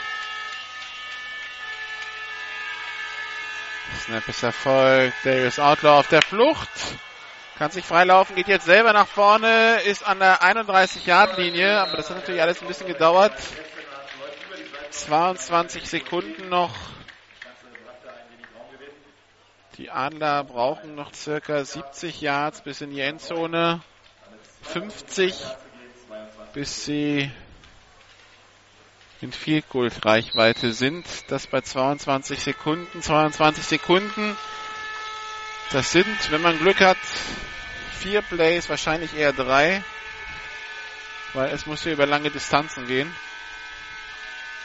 Snap 4.04 4.28
ist 4.28 4.42
erfolgt. 4.42 5.14
Darius 5.24 5.58
Outlaw 5.58 6.00
auf 6.00 6.08
der 6.08 6.20
Flucht. 6.20 6.68
Kann 7.56 7.70
sich 7.70 7.86
freilaufen, 7.86 8.36
geht 8.36 8.48
jetzt 8.48 8.66
selber 8.66 8.92
nach 8.92 9.06
vorne, 9.06 9.80
ist 9.86 10.06
an 10.06 10.18
der 10.18 10.42
31-Yard-Linie, 10.42 11.80
aber 11.80 11.96
das 11.96 12.10
hat 12.10 12.16
natürlich 12.16 12.42
alles 12.42 12.60
ein 12.60 12.68
bisschen 12.68 12.86
gedauert. 12.86 13.32
22 14.90 15.88
Sekunden 15.88 16.50
noch. 16.50 16.74
Die 19.78 19.90
Adler 19.90 20.44
brauchen 20.44 20.94
noch 20.94 21.14
circa 21.14 21.64
70 21.64 22.20
Yards 22.20 22.60
bis 22.60 22.82
in 22.82 22.90
die 22.90 23.00
Endzone. 23.00 23.80
50 24.64 25.34
bis 26.52 26.84
sie 26.84 27.30
in 29.24 29.32
Field 29.32 29.64
Reichweite 30.04 30.72
sind. 30.74 31.06
Das 31.28 31.46
bei 31.46 31.62
22 31.62 32.40
Sekunden. 32.40 33.00
22 33.00 33.64
Sekunden. 33.64 34.36
Das 35.72 35.92
sind, 35.92 36.30
wenn 36.30 36.42
man 36.42 36.58
Glück 36.58 36.80
hat, 36.80 36.98
vier 37.98 38.20
Plays, 38.20 38.68
wahrscheinlich 38.68 39.16
eher 39.16 39.32
drei. 39.32 39.82
Weil 41.32 41.50
es 41.52 41.64
muss 41.64 41.82
hier 41.82 41.94
über 41.94 42.06
lange 42.06 42.30
Distanzen 42.30 42.86
gehen. 42.86 43.10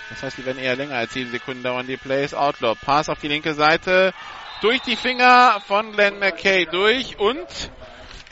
Das 0.10 0.24
heißt, 0.24 0.38
die 0.38 0.46
werden 0.46 0.60
eher 0.60 0.76
länger 0.76 0.96
als 0.96 1.14
sieben 1.14 1.32
Sekunden 1.32 1.64
dauern, 1.64 1.88
die 1.88 1.98
Plays. 1.98 2.34
Outlaw. 2.34 2.76
Pass 2.76 3.08
auf 3.08 3.20
die 3.20 3.30
linke 3.30 3.54
Seite. 3.54 4.14
Durch 4.62 4.82
die 4.82 4.98
Finger 4.98 5.62
von 5.68 5.94
Glenn 5.94 6.20
McKay 6.20 6.66
durch 6.66 7.18
und 7.18 7.72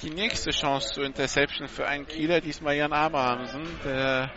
die 0.02 0.10
nächste 0.10 0.52
Chance 0.52 0.94
zur 0.94 1.06
Interception 1.06 1.70
für 1.70 1.88
einen 1.88 2.06
Kieler, 2.06 2.42
diesmal 2.42 2.76
Jan 2.76 2.92
Abrahamsen, 2.92 3.66
der 3.86 4.30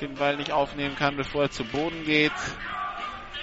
den 0.00 0.14
Ball 0.14 0.36
nicht 0.36 0.52
aufnehmen 0.52 0.96
kann, 0.96 1.16
bevor 1.16 1.42
er 1.42 1.50
zu 1.50 1.64
Boden 1.64 2.04
geht. 2.04 2.32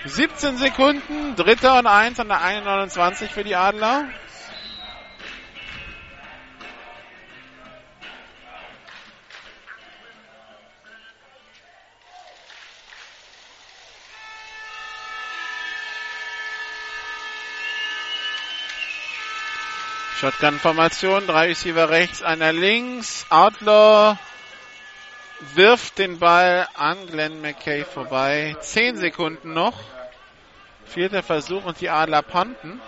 17 0.06 0.58
Sekunden, 0.58 1.36
dritter 1.36 1.80
und 1.80 1.88
eins 1.88 2.20
an 2.20 2.28
der 2.28 2.42
1,29 2.42 3.28
für 3.30 3.44
die 3.44 3.56
Adler. 3.56 4.10
Shotgun-Formation, 20.20 21.28
drei 21.28 21.48
Receiver 21.48 21.90
rechts, 21.90 22.24
einer 22.24 22.54
links. 22.54 23.26
Outlaw 23.30 24.18
wirft 25.56 25.98
den 26.00 26.20
Ball 26.20 26.68
an 26.74 27.08
Glenn 27.08 27.42
McKay 27.42 27.84
vorbei. 27.84 28.56
Zehn 28.60 28.98
Sekunden 28.98 29.54
noch. 29.54 29.80
Vierter 30.86 31.24
Versuch 31.24 31.66
und 31.66 31.82
die 31.82 31.90
Adler 31.90 32.22
panten. 32.22 32.82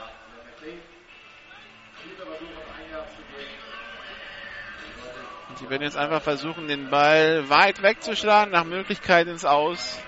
Und 5.49 5.59
sie 5.59 5.69
werden 5.69 5.83
jetzt 5.83 5.97
einfach 5.97 6.21
versuchen, 6.21 6.67
den 6.67 6.89
Ball 6.89 7.49
weit 7.49 7.81
wegzuschlagen, 7.81 8.51
nach 8.51 8.65
Möglichkeit 8.65 9.27
ins 9.27 9.45
Aus. 9.45 9.99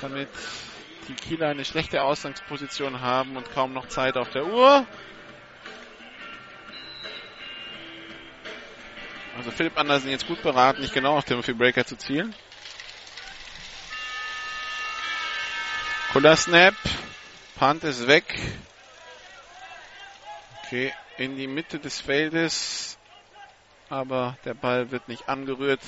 Damit 0.00 0.28
die 1.08 1.14
Kieler 1.14 1.48
eine 1.48 1.64
schlechte 1.64 2.02
Ausgangsposition 2.02 3.00
haben 3.00 3.36
und 3.36 3.50
kaum 3.52 3.72
noch 3.72 3.88
Zeit 3.88 4.16
auf 4.16 4.30
der 4.30 4.46
Uhr. 4.46 4.86
Also 9.38 9.52
Philipp 9.52 9.78
Andersen 9.78 10.10
jetzt 10.10 10.26
gut 10.26 10.42
beraten, 10.42 10.80
nicht 10.80 10.92
genau 10.92 11.16
auf 11.16 11.24
Timothy 11.24 11.52
Breaker 11.52 11.86
zu 11.86 11.96
zielen. 11.96 12.34
Cooler 16.12 16.34
Snap. 16.34 16.74
Punt 17.56 17.84
ist 17.84 18.08
weg. 18.08 18.24
Okay, 20.64 20.92
in 21.18 21.36
die 21.36 21.46
Mitte 21.46 21.78
des 21.78 22.00
Feldes. 22.00 22.98
Aber 23.88 24.36
der 24.44 24.54
Ball 24.54 24.90
wird 24.90 25.08
nicht 25.08 25.28
angerührt. 25.28 25.82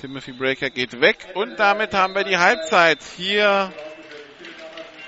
Timothy 0.00 0.30
Breaker 0.30 0.70
geht 0.70 1.00
weg. 1.00 1.26
Und 1.34 1.56
damit 1.58 1.94
haben 1.94 2.14
wir 2.14 2.22
die 2.22 2.38
Halbzeit 2.38 3.00
hier 3.16 3.72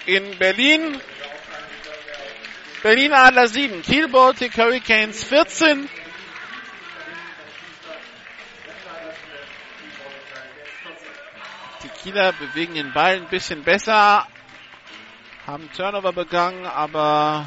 in 0.06 0.36
Berlin. 0.38 1.00
Berlin 2.82 3.12
Adler 3.12 3.46
7, 3.46 3.82
Kiel 3.82 4.08
Baltic 4.08 4.56
Hurricanes 4.56 5.22
14. 5.22 5.88
Kieler 12.02 12.32
bewegen 12.32 12.74
den 12.74 12.92
Ball 12.92 13.16
ein 13.16 13.28
bisschen 13.28 13.62
besser, 13.62 14.26
haben 15.46 15.70
Turnover 15.76 16.12
begangen, 16.12 16.64
aber 16.64 17.46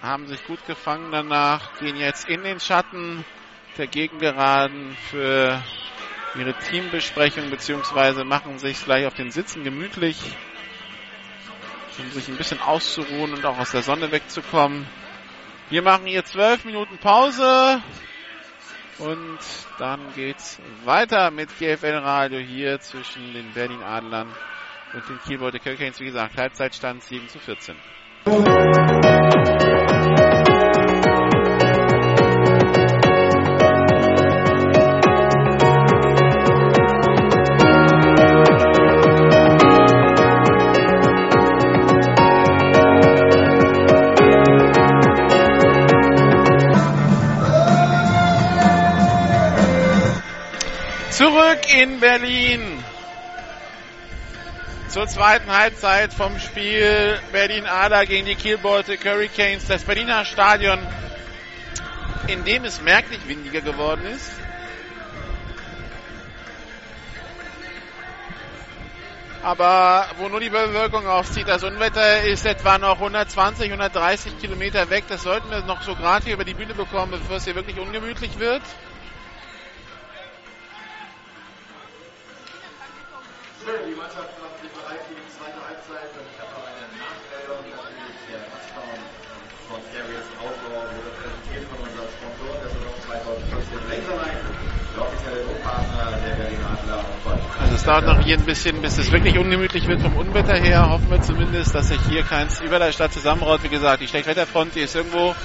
haben 0.00 0.28
sich 0.28 0.44
gut 0.46 0.64
gefangen 0.66 1.10
danach, 1.10 1.76
gehen 1.80 1.96
jetzt 1.96 2.28
in 2.28 2.44
den 2.44 2.60
Schatten 2.60 3.24
der 3.78 3.88
Gegengeraden 3.88 4.96
für 5.10 5.60
ihre 6.36 6.54
Teambesprechung 6.54 7.50
beziehungsweise 7.50 8.24
machen 8.24 8.60
sich 8.60 8.84
gleich 8.84 9.06
auf 9.06 9.14
den 9.14 9.32
Sitzen 9.32 9.64
gemütlich, 9.64 10.18
um 11.98 12.10
sich 12.12 12.28
ein 12.28 12.36
bisschen 12.36 12.60
auszuruhen 12.60 13.32
und 13.32 13.44
auch 13.44 13.58
aus 13.58 13.72
der 13.72 13.82
Sonne 13.82 14.12
wegzukommen. 14.12 14.86
Wir 15.68 15.82
machen 15.82 16.06
hier 16.06 16.24
zwölf 16.24 16.64
Minuten 16.64 16.98
Pause 16.98 17.82
und 18.98 19.38
dann 19.78 20.00
geht's 20.14 20.60
weiter 20.84 21.30
mit 21.30 21.48
GFL 21.58 21.98
Radio 21.98 22.38
hier 22.38 22.80
zwischen 22.80 23.32
den 23.32 23.52
Berlin 23.52 23.82
Adlern 23.82 24.28
und 24.94 25.08
den 25.08 25.38
Baltic 25.38 25.64
Hurricanes. 25.64 26.00
Wie 26.00 26.06
gesagt, 26.06 26.36
Halbzeitstand 26.36 27.02
7 27.02 27.28
zu 27.28 27.38
14. 27.38 27.76
in 51.78 52.00
Berlin. 52.00 52.82
Zur 54.88 55.06
zweiten 55.06 55.48
Halbzeit 55.48 56.12
vom 56.12 56.36
Spiel 56.40 57.20
Berlin 57.30 57.66
Ader 57.66 58.04
gegen 58.04 58.26
die 58.26 58.34
Kiel 58.34 58.58
Baltic 58.58 59.04
Hurricanes. 59.04 59.68
Das 59.68 59.84
Berliner 59.84 60.24
Stadion, 60.24 60.80
in 62.26 62.44
dem 62.44 62.64
es 62.64 62.80
merklich 62.80 63.20
windiger 63.28 63.60
geworden 63.60 64.04
ist. 64.06 64.28
Aber 69.44 70.08
wo 70.16 70.28
nur 70.28 70.40
die 70.40 70.50
Bewölkung 70.50 71.06
aufzieht, 71.06 71.46
das 71.46 71.62
Unwetter 71.62 72.22
ist 72.22 72.44
etwa 72.44 72.78
noch 72.78 72.94
120, 72.94 73.70
130 73.70 74.40
Kilometer 74.40 74.90
weg. 74.90 75.04
Das 75.08 75.22
sollten 75.22 75.48
wir 75.48 75.60
noch 75.60 75.82
so 75.82 75.94
gerade 75.94 76.24
hier 76.24 76.34
über 76.34 76.44
die 76.44 76.54
Bühne 76.54 76.74
bekommen, 76.74 77.12
bevor 77.12 77.36
es 77.36 77.44
hier 77.44 77.54
wirklich 77.54 77.78
ungemütlich 77.78 78.40
wird. 78.40 78.62
Die 83.68 83.92
Mannschaft 84.00 84.32
macht 84.40 84.56
sich 84.64 84.72
bereit 84.72 85.04
für 85.04 85.12
die 85.12 85.28
zweite 85.28 85.60
Halbzeit 85.60 86.08
und 86.16 86.24
ich 86.24 86.40
habe 86.40 86.56
noch 86.56 86.64
eine 86.72 86.88
Nachmeldung. 86.88 87.68
Natürlich 87.68 88.16
der 88.24 88.40
Touchdown 88.48 88.96
von 89.68 89.80
Darius 89.92 90.28
Outdoor 90.40 90.88
wurde 90.88 91.12
präsentiert 91.20 91.68
von 91.68 91.76
unserem 91.84 92.08
Sponsor 92.08 92.52
der 92.64 92.70
Saison 92.72 92.96
2014 93.04 93.76
Laserline, 93.92 94.40
der 94.48 95.00
offizielle 95.04 95.40
Druckpartner 95.44 96.16
der 96.16 96.34
Berlin 96.40 96.64
Adler. 96.64 97.04
Also 97.60 97.74
es 97.76 97.84
dauert 97.84 98.06
noch 98.08 98.20
hier 98.24 98.40
ein 98.40 98.46
bisschen, 98.48 98.80
bis 98.80 98.96
es 98.96 99.12
wirklich 99.12 99.36
ungemütlich 99.36 99.84
wird 99.84 100.00
vom 100.00 100.16
Unwetter 100.16 100.56
her. 100.56 100.88
Hoffen 100.88 101.10
wir 101.10 101.20
zumindest, 101.20 101.74
dass 101.74 101.92
sich 101.92 102.00
hier 102.08 102.24
keins 102.24 102.64
über 102.64 102.80
der 102.80 102.92
Stadt 102.96 103.12
zusammenraut. 103.12 103.60
Wie 103.64 103.68
gesagt, 103.68 104.00
die 104.00 104.08
Schlechtwetterfront, 104.08 104.76
die 104.76 104.88
ist 104.88 104.96
irgendwo 104.96 105.36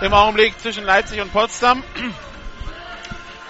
im 0.00 0.12
Augenblick 0.14 0.54
zwischen 0.62 0.84
Leipzig 0.86 1.18
und 1.18 1.32
Potsdam. 1.34 1.82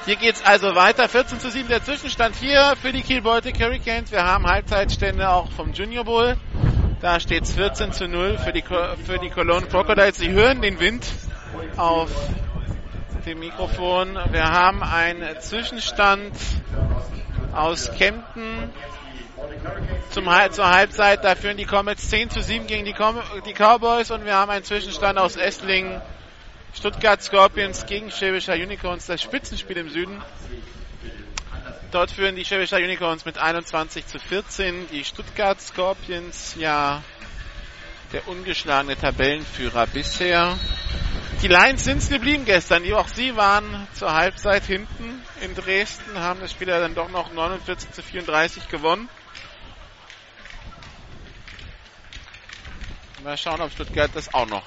Hier 0.07 0.15
geht's 0.15 0.41
also 0.45 0.77
weiter. 0.77 1.09
14 1.09 1.41
zu 1.41 1.51
7 1.51 1.69
der 1.69 1.83
Zwischenstand 1.83 2.37
hier 2.37 2.74
für 2.81 2.93
die 2.93 3.03
Kiel 3.03 3.23
Baltic 3.23 3.61
Hurricanes. 3.61 4.12
Wir 4.12 4.23
haben 4.23 4.47
Halbzeitstände 4.47 5.28
auch 5.28 5.51
vom 5.51 5.73
Junior 5.73 6.05
Bowl. 6.05 6.37
Da 7.01 7.19
steht's 7.19 7.51
14 7.51 7.91
zu 7.93 8.07
0 8.07 8.39
für 8.39 8.53
die, 8.53 8.62
für 8.62 9.19
die 9.20 9.31
Cologne 9.31 9.66
Crocodiles. 9.66 10.19
Sie 10.19 10.31
hören 10.31 10.62
den 10.62 10.78
Wind 10.78 11.05
auf 11.77 12.12
dem 13.27 13.41
Mikrofon. 13.41 14.16
Wir 14.31 14.49
haben 14.53 14.85
einen 14.85 15.41
Zwischenstand 15.41 16.37
aus 17.53 17.91
Kempten 17.99 18.70
zum, 20.11 20.28
zur 20.53 20.70
Halbzeit. 20.70 21.24
Da 21.24 21.35
führen 21.35 21.57
die 21.57 21.66
Comets 21.66 22.09
10 22.11 22.31
zu 22.31 22.43
7 22.43 22.69
gegen 22.69 22.85
die, 22.85 22.93
Com 22.93 23.20
die 23.45 23.55
Cowboys 23.55 24.12
und 24.12 24.24
wir 24.24 24.37
haben 24.37 24.53
einen 24.53 24.62
Zwischenstand 24.62 25.19
aus 25.19 25.35
Esslingen. 25.35 26.01
Stuttgart 26.74 27.22
Scorpions 27.22 27.86
gegen 27.86 28.10
Schwäbischer 28.10 28.55
Unicorns, 28.55 29.06
das 29.06 29.22
Spitzenspiel 29.22 29.78
im 29.78 29.88
Süden. 29.88 30.22
Dort 31.90 32.10
führen 32.10 32.36
die 32.36 32.44
Schwäbischer 32.44 32.76
Unicorns 32.76 33.24
mit 33.24 33.38
21 33.38 34.06
zu 34.06 34.18
14. 34.18 34.88
Die 34.90 35.05
Stuttgart 35.05 35.60
Scorpions, 35.60 36.55
ja, 36.59 37.02
der 38.12 38.28
ungeschlagene 38.28 38.97
Tabellenführer 38.97 39.86
bisher. 39.86 40.59
Die 41.43 41.48
Lions 41.48 41.84
sind 41.84 42.09
geblieben 42.09 42.44
gestern. 42.44 42.90
Auch 42.94 43.09
sie 43.09 43.36
waren 43.36 43.86
zur 43.94 44.12
Halbzeit 44.12 44.64
hinten 44.64 45.22
in 45.40 45.55
Dresden, 45.55 46.18
haben 46.18 46.40
das 46.40 46.51
Spiel 46.51 46.66
dann 46.66 46.94
doch 46.94 47.10
noch 47.10 47.32
49 47.32 47.93
zu 47.93 48.02
34 48.02 48.68
gewonnen. 48.68 49.09
Mal 53.22 53.36
schauen, 53.36 53.60
ob 53.60 53.72
Stuttgart 53.72 54.10
das 54.14 54.32
auch 54.32 54.47
noch 54.47 54.62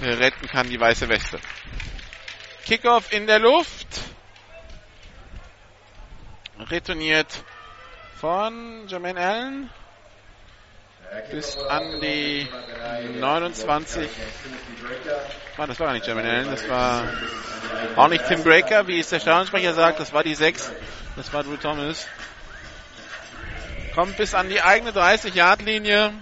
retten 0.00 0.46
kann, 0.48 0.68
die 0.68 0.80
weiße 0.80 1.08
Weste. 1.08 1.38
Kickoff 2.64 3.12
in 3.12 3.26
der 3.26 3.38
Luft. 3.38 3.86
Retourniert 6.70 7.44
von 8.20 8.86
Jermaine 8.86 9.20
Allen 9.20 9.70
bis 11.30 11.56
an 11.56 12.00
die 12.00 12.48
29. 13.18 14.08
Ah, 15.56 15.66
das 15.66 15.78
war 15.78 15.88
gar 15.88 15.92
nicht 15.92 16.06
Jermaine 16.06 16.30
Allen, 16.30 16.50
das 16.50 16.68
war 16.68 17.04
auch 17.96 18.08
nicht 18.08 18.26
Tim 18.26 18.42
Breaker, 18.42 18.86
wie 18.86 19.00
es 19.00 19.10
der 19.10 19.20
Stadionsprecher 19.20 19.74
sagt, 19.74 20.00
das 20.00 20.12
war 20.12 20.22
die 20.22 20.34
6. 20.34 20.72
Das 21.16 21.32
war 21.32 21.42
Drew 21.42 21.56
Thomas. 21.56 22.06
Kommt 23.94 24.16
bis 24.16 24.34
an 24.34 24.48
die 24.48 24.62
eigene 24.62 24.92
30-Yard-Linie. 24.92 26.12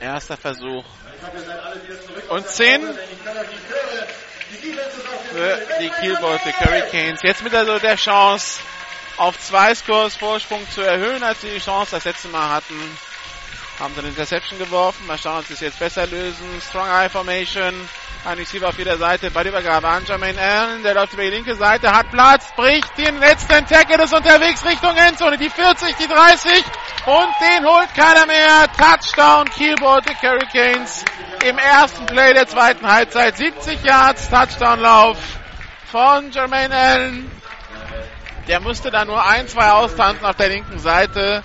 Erster 0.00 0.36
Versuch. 0.36 0.84
Und 2.28 2.46
10 2.46 2.82
für 5.32 5.66
die 5.80 5.90
Kiel 6.00 6.16
Baltic 6.20 6.54
Hurricanes. 6.60 7.22
Jetzt 7.22 7.42
mit 7.42 7.54
also 7.54 7.78
der 7.78 7.96
Chance, 7.96 8.60
auf 9.16 9.38
zwei 9.38 9.74
Scores 9.74 10.16
Vorsprung 10.16 10.68
zu 10.70 10.82
erhöhen, 10.82 11.22
als 11.22 11.40
sie 11.40 11.50
die 11.50 11.58
Chance 11.58 11.92
das 11.92 12.04
letzte 12.04 12.28
Mal 12.28 12.48
hatten. 12.50 12.98
Haben 13.78 13.94
sie 13.94 14.00
eine 14.00 14.08
Interception 14.08 14.58
geworfen. 14.58 15.06
Mal 15.06 15.18
schauen, 15.18 15.40
ob 15.40 15.46
sie 15.46 15.54
es 15.54 15.60
jetzt 15.60 15.78
besser 15.78 16.06
lösen. 16.06 16.62
Strong 16.68 16.88
Eye 16.88 17.08
Formation. 17.10 17.88
Ein 18.26 18.38
Receiver 18.38 18.68
auf 18.68 18.76
jeder 18.76 18.98
Seite. 18.98 19.30
Bei 19.30 19.44
der 19.44 19.52
Übergabe 19.52 19.86
an 19.86 20.04
Jermaine 20.04 20.40
Allen. 20.40 20.82
Der 20.82 20.94
läuft 20.94 21.12
über 21.12 21.22
die 21.22 21.30
linke 21.30 21.54
Seite, 21.54 21.92
hat 21.92 22.10
Platz, 22.10 22.52
bricht 22.56 22.98
den 22.98 23.20
letzten 23.20 23.64
Tackle, 23.68 24.02
ist 24.02 24.12
unterwegs 24.12 24.64
Richtung 24.64 24.96
Endzone. 24.96 25.38
Die 25.38 25.48
40, 25.48 25.94
die 25.94 26.08
30 26.08 26.64
und 27.06 27.28
den 27.40 27.64
holt 27.64 27.94
keiner 27.94 28.26
mehr. 28.26 28.66
Touchdown 28.76 29.48
Kiel 29.50 29.76
Baltic 29.76 30.16
Hurricanes 30.20 31.04
im 31.44 31.56
ersten 31.56 32.04
Play 32.06 32.34
der 32.34 32.48
zweiten 32.48 32.84
Halbzeit. 32.92 33.36
70 33.36 33.84
Yards 33.84 34.28
Touchdown-Lauf 34.28 35.18
von 35.92 36.32
Jermaine 36.32 36.74
Allen. 36.74 37.30
Der 38.48 38.58
musste 38.58 38.90
da 38.90 39.04
nur 39.04 39.24
ein, 39.24 39.46
zwei 39.46 39.70
austanzen 39.70 40.26
auf 40.26 40.34
der 40.34 40.48
linken 40.48 40.80
Seite. 40.80 41.44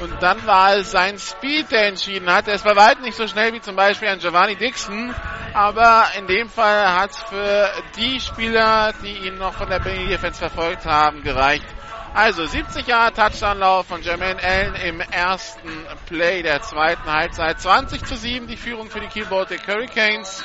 Und 0.00 0.22
dann 0.22 0.46
war 0.46 0.76
es 0.76 0.90
sein 0.90 1.18
Speed, 1.18 1.70
der 1.70 1.88
entschieden 1.88 2.32
hat. 2.32 2.48
Er 2.48 2.54
ist 2.54 2.64
bei 2.64 2.74
weitem 2.74 3.02
nicht 3.02 3.16
so 3.16 3.28
schnell 3.28 3.52
wie 3.52 3.60
zum 3.60 3.76
Beispiel 3.76 4.08
ein 4.08 4.18
Giovanni 4.18 4.56
Dixon. 4.56 5.14
Aber 5.52 6.06
in 6.16 6.26
dem 6.26 6.48
Fall 6.48 6.94
hat 6.94 7.10
es 7.10 7.18
für 7.18 7.70
die 7.96 8.18
Spieler, 8.18 8.94
die 9.02 9.26
ihn 9.26 9.36
noch 9.36 9.52
von 9.52 9.68
der 9.68 9.78
Berlin 9.78 10.08
Defense 10.08 10.38
verfolgt 10.38 10.86
haben, 10.86 11.22
gereicht. 11.22 11.66
Also 12.14 12.46
70 12.46 12.86
Jahre 12.86 13.12
Touchdown-Lauf 13.12 13.86
von 13.86 14.00
Jermaine 14.00 14.42
Allen 14.42 14.74
im 14.74 15.00
ersten 15.00 15.86
Play 16.06 16.42
der 16.42 16.62
zweiten 16.62 17.12
Halbzeit. 17.12 17.60
20 17.60 18.04
zu 18.04 18.16
7 18.16 18.46
die 18.46 18.56
Führung 18.56 18.88
für 18.88 19.00
die 19.00 19.06
Kiel 19.06 19.26
Baltic 19.26 19.68
Hurricanes. 19.68 20.42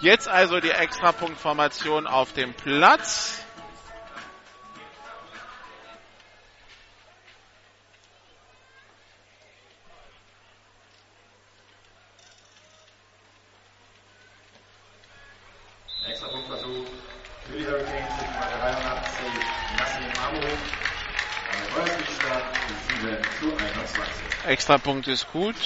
Jetzt 0.00 0.28
also 0.28 0.58
die 0.58 0.70
Extrapunktformation 0.70 2.08
auf 2.08 2.32
dem 2.32 2.54
Platz. 2.54 3.45
Extrapunkt 24.46 25.08
ist 25.08 25.30
gut. 25.32 25.56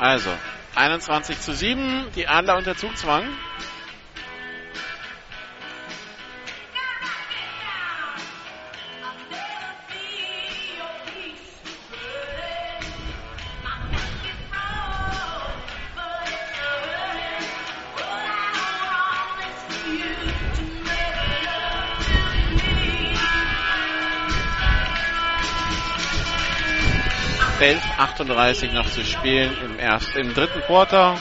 Also, 0.00 0.30
21 0.76 1.40
zu 1.40 1.54
7, 1.54 2.12
die 2.14 2.28
Adler 2.28 2.56
unter 2.56 2.76
Zugzwang. 2.76 3.26
Elf 27.60 27.82
38 27.98 28.72
noch 28.72 28.88
zu 28.88 29.04
spielen 29.04 29.50
im 29.64 29.78
ersten, 29.80 30.18
im 30.18 30.32
dritten 30.32 30.60
Quarter. 30.62 31.16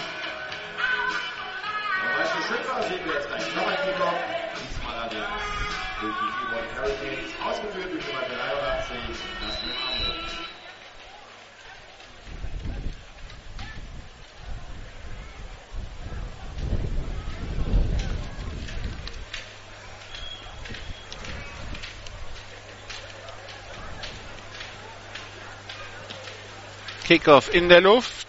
Kickoff 27.08 27.54
in 27.54 27.70
der 27.70 27.80
Luft. 27.80 28.28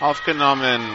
Aufgenommen 0.00 0.86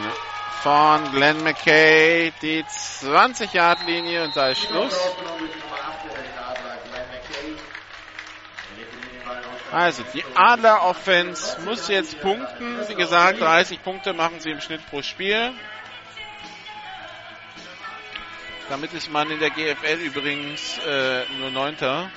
von 0.62 1.10
Glenn 1.10 1.42
McKay, 1.42 2.32
die 2.40 2.62
20-Yard-Linie 2.62 4.22
und 4.22 4.36
da 4.36 4.50
ist 4.50 4.60
Schluss. 4.60 4.96
Aufgenommen 4.96 5.38
durch 5.40 5.50
die 5.50 5.58
Nummer 5.58 5.74
8 5.74 6.04
der 6.04 6.10
Berlin 6.10 6.30
Adler, 6.46 6.78
Glenn 6.84 7.06
McKay. 7.10 7.48
Legt 8.76 8.92
den 8.94 9.26
Ball 9.26 9.38
auf 9.38 9.74
Also 9.74 10.04
die 10.14 10.24
Adler 10.36 10.84
Offense 10.84 11.60
muss 11.62 11.88
jetzt 11.88 12.20
punkten. 12.20 12.88
Wie 12.88 12.94
gesagt, 12.94 13.40
30 13.40 13.82
Punkte 13.82 14.12
machen 14.12 14.38
sie 14.38 14.50
im 14.50 14.60
Schnitt 14.60 14.88
pro 14.90 15.02
Spiel. 15.02 15.52
Damit 18.68 18.92
ist 18.92 19.10
man 19.10 19.28
in 19.28 19.40
der 19.40 19.50
GFL 19.50 19.98
übrigens 20.04 20.78
äh, 20.86 21.24
nur 21.40 21.50
Neunter. 21.50 22.12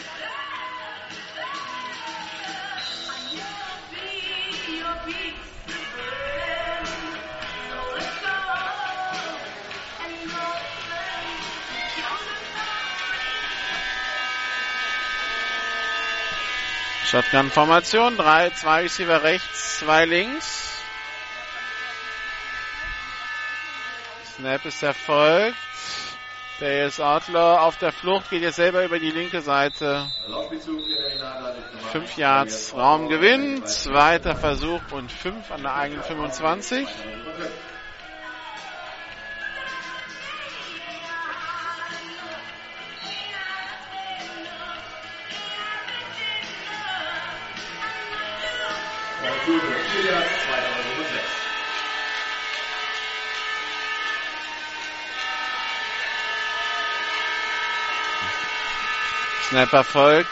Shotgun-Formation, 17.13 18.17
drei, 18.17 18.49
zwei 18.49 18.81
Receiver 18.81 19.21
rechts, 19.21 19.77
zwei 19.77 20.05
links. 20.05 20.81
Snap 24.35 24.65
ist 24.65 24.81
erfolgt. 24.81 25.55
Der 26.59 26.87
ist 26.87 26.99
Outlaw 26.99 27.59
auf 27.59 27.77
der 27.77 27.91
Flucht, 27.91 28.31
geht 28.31 28.41
jetzt 28.41 28.55
selber 28.55 28.83
über 28.83 28.97
die 28.97 29.11
linke 29.11 29.41
Seite. 29.41 30.07
Fünf 31.91 32.17
Yards 32.17 32.73
Raumgewinn, 32.75 33.63
zweiter 33.67 34.35
Versuch 34.35 34.81
und 34.89 35.11
fünf 35.11 35.51
an 35.51 35.61
der 35.61 35.75
eigenen 35.75 36.01
25. 36.01 36.87
Korrektur 49.23 49.61
für 49.61 50.01
4 50.01 50.11
Yards, 50.11 50.27
2006. 50.45 51.21
Snap 59.49 59.73
erfolgt. 59.73 60.27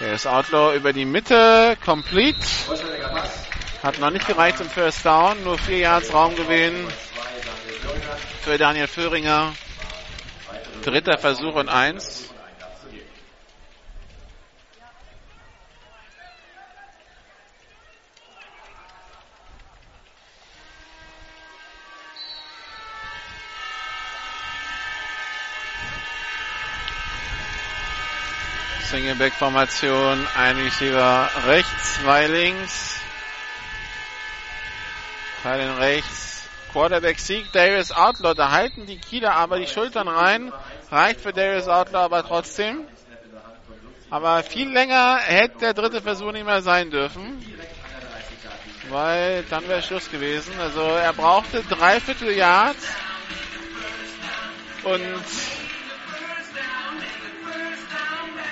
Der 0.00 0.14
ist 0.14 0.26
Outlaw 0.26 0.74
über 0.74 0.92
die 0.92 1.04
Mitte, 1.04 1.76
complete. 1.84 2.38
Hat 3.84 4.00
noch 4.00 4.10
nicht 4.10 4.26
gereicht 4.26 4.58
zum 4.58 4.68
First 4.68 5.06
Down, 5.06 5.44
nur 5.44 5.56
vier 5.56 5.78
Yards 5.78 6.12
Raumgewinn 6.12 6.88
für 8.42 8.58
Daniel 8.58 8.88
Föhringer. 8.88 9.52
Dritter 10.82 11.18
Versuch 11.18 11.54
und 11.54 11.68
eins. 11.68 12.34
Singleback-Formation, 28.86 30.26
ein 30.36 30.56
Receiver 30.58 31.28
rechts, 31.46 32.00
zwei 32.00 32.26
links. 32.28 33.00
Teilen 35.42 35.76
rechts. 35.76 36.48
Quarterback 36.72 37.18
Sieg, 37.18 37.50
Darius 37.52 37.90
Outlaw. 37.90 38.34
Da 38.34 38.50
halten 38.52 38.86
die 38.86 38.98
Kieler 38.98 39.34
aber 39.34 39.58
die 39.58 39.66
Schultern 39.66 40.08
rein. 40.08 40.52
Reicht 40.90 41.20
für 41.20 41.32
Darius 41.32 41.68
Outlaw 41.68 42.04
aber 42.04 42.22
trotzdem. 42.22 42.84
Aber 44.08 44.42
viel 44.44 44.70
länger 44.70 45.18
hätte 45.18 45.58
der 45.58 45.74
dritte 45.74 46.00
Versuch 46.00 46.30
nicht 46.30 46.46
mehr 46.46 46.62
sein 46.62 46.90
dürfen. 46.90 47.44
Weil 48.90 49.42
dann 49.50 49.66
wäre 49.68 49.82
Schluss 49.82 50.10
gewesen. 50.10 50.52
Also 50.60 50.80
er 50.80 51.12
brauchte 51.12 51.62
dreiviertel 51.64 52.30
Yard. 52.32 52.76
Und 54.84 55.24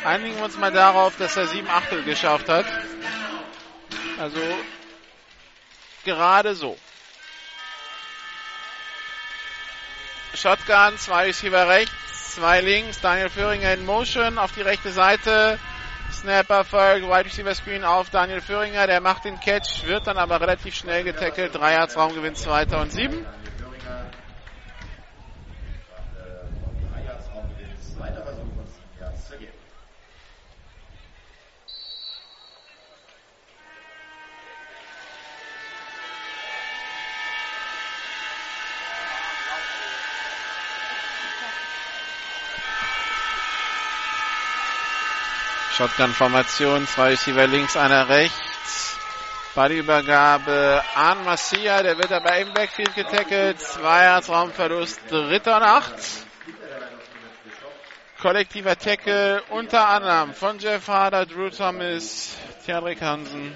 einigen 0.05 0.37
wir 0.37 0.45
uns 0.45 0.57
mal 0.57 0.73
darauf, 0.73 1.17
dass 1.17 1.37
er 1.37 1.47
sieben 1.47 1.69
Achtel 1.69 2.03
geschafft 2.05 2.49
hat. 2.49 2.67
Also 4.19 4.41
gerade 6.05 6.55
so. 6.55 6.77
Shotgun, 10.35 10.99
zwei 10.99 11.27
Receiver 11.27 11.69
rechts, 11.69 12.35
zwei 12.35 12.61
links, 12.61 13.01
Daniel 13.01 13.31
Föhringer 13.31 13.73
in 13.73 13.87
Motion 13.87 14.39
auf 14.39 14.53
die 14.53 14.63
rechte 14.63 14.91
Seite. 14.91 15.59
Snapper 16.13 16.65
folgt, 16.65 17.07
Wide 17.07 17.25
Receiver 17.25 17.55
Screen 17.55 17.85
auf 17.85 18.11
Daniel 18.11 18.41
Föhringer, 18.41 18.87
der 18.87 19.01
macht 19.01 19.25
den 19.25 19.39
Catch, 19.41 19.87
wird 19.87 20.07
dann 20.07 20.19
aber 20.19 20.41
relativ 20.41 20.75
schnell 20.75 21.05
getackelt. 21.05 21.55
Drei 21.55 21.75
Yards 21.75 21.97
Raumgewinn, 21.97 22.35
zweiter 22.35 22.81
und 22.81 22.93
sieben. 22.93 23.25
Daniel 23.25 23.53
Döringer. 23.59 24.11
Äh, 26.19 26.93
drei 26.93 27.05
Yards 27.05 27.27
Raumgewinn. 27.35 27.81
Zweiter 27.97 28.23
Versuch 28.23 28.43
und 28.43 28.69
sieben 28.69 29.01
Yards 29.01 29.29
zu 29.29 29.37
geben. 29.39 29.53
Shotgun-Formation, 45.77 46.87
zwei 46.87 47.11
Receiver 47.11 47.49
links, 47.49 47.77
einer 47.77 48.09
rechts. 48.09 48.97
Ballübergabe 49.57 50.81
an 50.95 51.25
Massia, 51.25 51.83
der 51.83 51.99
wird 51.99 52.13
aber 52.13 52.39
im 52.39 52.55
Backfield 52.55 52.95
getackelt. 52.95 53.61
Zwei 53.61 54.05
Yards 54.05 54.29
Raumverlust, 54.29 55.01
dritter 55.11 55.57
und 55.57 55.63
acht. 55.65 55.95
Kollektiver 58.23 58.79
Tackle 58.79 59.43
unter 59.51 59.89
anderem 59.89 60.33
von 60.33 60.61
Jeff 60.61 60.87
Harder, 60.87 61.27
Drew 61.27 61.51
Thomas, 61.51 62.37
Theodrik 62.65 63.03
Hansen. 63.03 63.53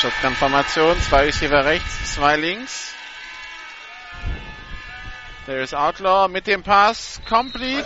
Shotgun-Formation, 0.00 1.00
zwei 1.02 1.24
Receiver 1.24 1.64
rechts, 1.64 2.14
zwei 2.14 2.36
links. 2.36 2.94
There 5.46 5.60
is 5.60 5.74
Outlaw 5.74 6.28
mit 6.28 6.46
dem 6.46 6.62
Pass, 6.62 7.20
complete 7.28 7.84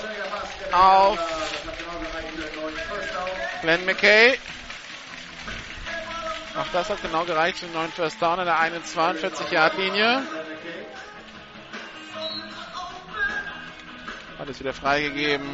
auf 0.73 1.19
Glenn 3.63 3.85
McKay. 3.85 4.39
Auch 6.57 6.69
das 6.73 6.91
hat 6.91 7.03
genau 7.03 7.25
gereicht 7.25 7.63
einen 7.63 7.73
neuen 7.73 7.93
First 7.93 8.21
Down 8.21 8.41
an 8.41 8.47
der 8.47 8.59
41-Yard-Linie. 8.59 10.23
Alles 14.39 14.61
wieder 14.61 14.73
freigegeben. 14.73 15.49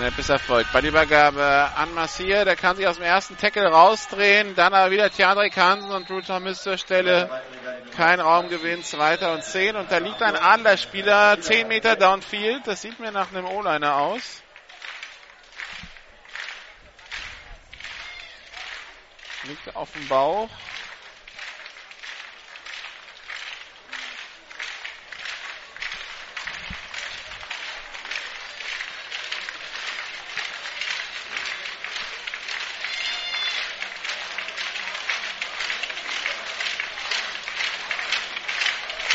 Snap 0.00 0.18
ist 0.18 0.30
erfolgt. 0.30 0.72
Ballübergabe 0.72 1.72
an 1.76 1.92
Massier. 1.92 2.46
Der 2.46 2.56
kann 2.56 2.74
sich 2.74 2.86
aus 2.86 2.96
dem 2.96 3.04
ersten 3.04 3.36
Tackle 3.36 3.66
rausdrehen. 3.66 4.54
Dann 4.54 4.72
aber 4.72 4.90
wieder 4.90 5.10
Tiandre 5.10 5.50
Kansen 5.50 5.90
und 5.90 6.08
Drew 6.08 6.22
Thomas 6.22 6.62
zur 6.62 6.78
Stelle. 6.78 7.28
Kein 7.94 8.18
Raumgewinn. 8.18 8.82
Zweiter 8.82 9.34
und 9.34 9.44
zehn. 9.44 9.76
Und 9.76 9.92
da 9.92 9.98
liegt 9.98 10.22
ein 10.22 10.36
Adlerspieler 10.36 11.38
10 11.38 11.68
Meter 11.68 11.96
downfield. 11.96 12.66
Das 12.66 12.80
sieht 12.80 12.98
mir 12.98 13.12
nach 13.12 13.30
einem 13.30 13.44
O-Liner 13.44 13.96
aus. 13.96 14.42
Liegt 19.44 19.76
auf 19.76 19.92
dem 19.92 20.08
Bauch. 20.08 20.48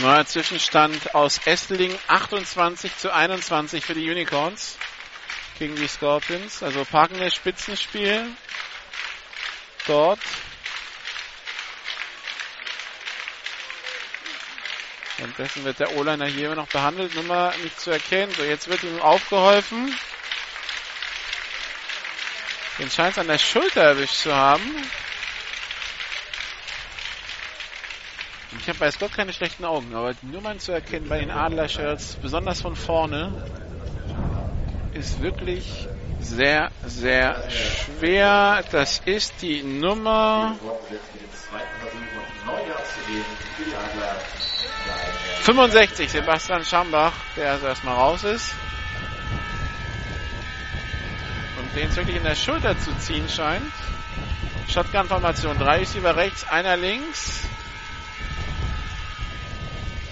Neuer 0.06 0.28
Zwischenstand 0.28 1.16
aus 1.16 1.40
Esseling 1.48 1.98
28 2.08 2.96
zu 2.96 3.12
21 3.12 3.84
für 3.84 3.96
die 3.96 4.08
Unicorns 4.08 4.78
gegen 5.58 5.76
die 5.76 5.88
Scorpions. 5.88 6.62
Also 6.62 6.86
parkendes 6.86 7.34
Spitzenspiel 7.34 8.28
dort. 9.88 10.20
Währenddessen 15.18 15.64
wird 15.64 15.80
der 15.80 15.98
O-Liner 15.98 16.28
hier 16.28 16.46
immer 16.46 16.56
noch 16.58 16.68
behandelt, 16.68 17.16
Nummer 17.16 17.56
nicht 17.64 17.80
zu 17.80 17.90
erkennen. 17.90 18.32
So, 18.38 18.44
jetzt 18.44 18.68
wird 18.68 18.84
ihm 18.84 19.02
aufgeholfen. 19.02 19.92
Den 22.78 22.92
scheint 22.92 23.14
es 23.14 23.18
an 23.18 23.28
der 23.28 23.40
Schulter 23.40 23.82
erwischt 23.82 24.18
zu 24.18 24.36
haben. 24.36 24.88
Ich 28.66 28.70
habe 28.70 28.80
weiß 28.80 28.98
Gott 28.98 29.14
keine 29.14 29.32
schlechten 29.32 29.64
Augen, 29.64 29.94
aber 29.94 30.16
die 30.16 30.26
Nummern 30.26 30.60
zu 30.60 30.72
erkennen 30.72 31.08
bei 31.08 31.20
den 31.20 31.30
Adler-Shirts, 31.30 32.18
besonders 32.20 32.62
von 32.62 32.76
vorne, 32.76 33.32
ist 34.92 35.22
wirklich 35.22 35.88
sehr, 36.20 36.72
sehr 36.84 37.48
schwer. 37.52 38.64
Das 38.72 39.04
ist 39.06 39.40
die 39.44 39.62
Nummer 39.62 40.56
65, 45.44 46.10
Sebastian 46.10 46.66
Schambach, 46.66 47.14
der 47.38 47.52
also 47.52 47.68
erstmal 47.68 47.94
raus 47.94 48.24
ist. 48.24 48.52
Und 51.60 51.76
den 51.76 51.88
es 51.88 51.96
wirklich 51.96 52.16
in 52.18 52.24
der 52.24 52.34
Schulter 52.34 52.76
zu 52.80 52.98
ziehen 52.98 53.30
scheint. 53.30 53.72
Shotgun-Formation, 54.70 55.60
drei 55.60 55.78
Receiver 55.82 56.16
rechts, 56.16 56.50
einer 56.50 56.78
links. 56.78 57.48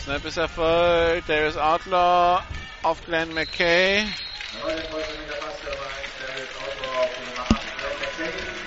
Snap 0.03 0.25
ist 0.25 0.35
erfolgt. 0.35 1.29
Darius 1.29 1.55
Outlaw 1.55 2.41
auf 2.81 3.05
Glenn 3.05 3.33
McKay. 3.33 4.05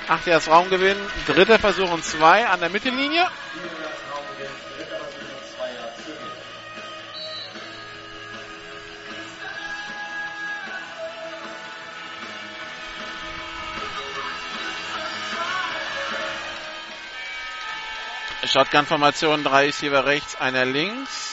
Acht 0.09 0.27
Yards 0.27 0.49
Raumgewinn. 0.49 0.97
Dritter 1.27 1.59
Versuch 1.59 1.93
und 1.93 2.03
zwei 2.07 2.47
an 2.47 2.61
der 2.61 2.71
Mittellinie. 2.71 3.27
Shotgun-Formation, 18.47 19.45
drei 19.45 19.67
Receiver 19.67 20.05
rechts, 20.05 20.37
einer 20.37 20.65
links. 20.65 21.33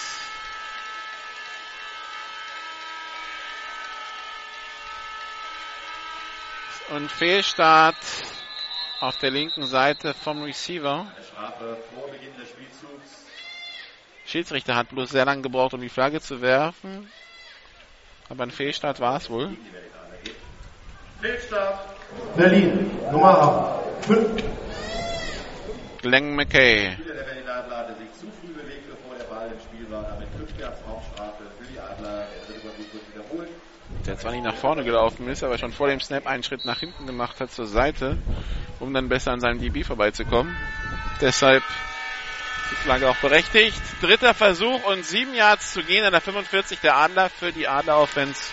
Und 6.90 7.12
Fehlstart 7.12 7.96
auf 9.00 9.18
der 9.18 9.32
linken 9.32 9.66
Seite 9.66 10.14
vom 10.14 10.44
Receiver. 10.44 11.12
Schiedsrichter 14.26 14.76
hat 14.76 14.90
bloß 14.90 15.10
sehr 15.10 15.26
lange 15.26 15.42
gebraucht, 15.42 15.74
um 15.74 15.82
die 15.82 15.90
Flagge 15.90 16.22
zu 16.22 16.42
werfen. 16.42 17.10
Aber 18.30 18.44
ein 18.44 18.52
Fehlstart 18.52 19.00
war 19.00 19.18
es 19.18 19.30
wohl. 19.30 19.58
Fehlstart. 21.22 21.96
Berlin, 22.36 22.92
Nummer 23.12 23.84
5. 24.02 24.44
Glenn 26.04 26.36
McKay. 26.36 26.92
Spieler 26.92 27.16
der 27.16 27.24
Berlin 27.24 27.48
Adler 27.48 27.78
hatte 27.78 27.96
sich 27.96 28.12
zu 28.20 28.28
früh 28.42 28.54
bewegt, 28.54 28.90
bevor 28.90 29.18
der 29.18 29.24
Ball 29.24 29.50
im 29.50 29.60
Spiel 29.62 29.90
war. 29.90 30.04
Damit 30.04 30.28
5 30.38 30.60
Yards 30.60 30.82
Raumstrafe 30.86 31.44
für 31.58 31.66
die 31.72 31.80
Adler. 31.80 32.28
Der 32.28 32.46
dritte 32.46 32.60
Versuch 32.60 32.94
wird 32.94 33.04
wiederholt. 33.16 33.50
Der 34.06 34.18
zwar 34.18 34.34
nicht 34.34 34.44
nach 34.44 34.56
vorne 34.56 34.84
gelaufen 34.84 35.30
ist, 35.30 35.44
aber 35.44 35.58
schon 35.58 35.72
vor 35.72 35.88
dem 35.88 36.02
Snap 36.02 36.28
einen 36.28 36.44
Schritt 36.44 36.66
nach 36.66 36.82
hinten 36.82 37.08
gemacht 37.08 37.40
hat 37.40 37.52
zur 37.52 37.68
Seite, 37.68 38.18
um 38.82 38.94
dann 38.94 39.08
besser 39.08 39.32
an 39.32 39.40
seinem 39.40 39.62
DB 39.62 39.86
vorbeizukommen. 39.86 40.54
Deshalb 41.22 41.64
die 42.70 42.76
Flagge 42.76 43.10
auch 43.10 43.18
berechtigt. 43.18 43.82
Dritter 44.02 44.34
Versuch 44.34 44.84
und 44.84 45.06
sieben 45.06 45.34
Yards 45.34 45.72
zu 45.72 45.84
gehen 45.84 46.04
an 46.04 46.12
der 46.12 46.20
45 46.20 46.82
der 46.82 46.98
Adler 46.98 47.30
für 47.30 47.54
die 47.54 47.70
Adler 47.70 48.00
Offense. 48.00 48.52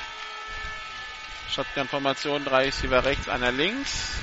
Shotgun-Formation, 1.51 2.45
drei 2.45 2.67
Receiver 2.67 3.05
rechts, 3.05 3.29
einer 3.29 3.51
links. 3.51 4.23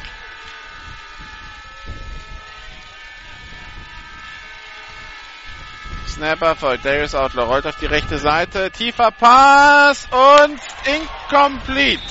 Snapper 6.18 6.56
folgt. 6.56 6.84
Darius 6.84 7.14
Outlaw 7.14 7.44
rollt 7.46 7.68
auf 7.68 7.76
die 7.76 7.86
rechte 7.86 8.18
Seite. 8.18 8.72
Tiefer 8.72 9.12
Pass 9.12 10.08
und 10.12 10.60
incomplete. 10.86 12.02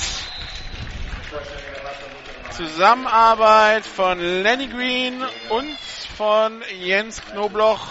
Zusammenarbeit 2.50 3.84
von 3.84 4.20
Lenny 4.20 4.68
Green 4.68 5.24
und 5.48 5.76
von 6.16 6.62
Jens 6.78 7.20
Knobloch. 7.20 7.84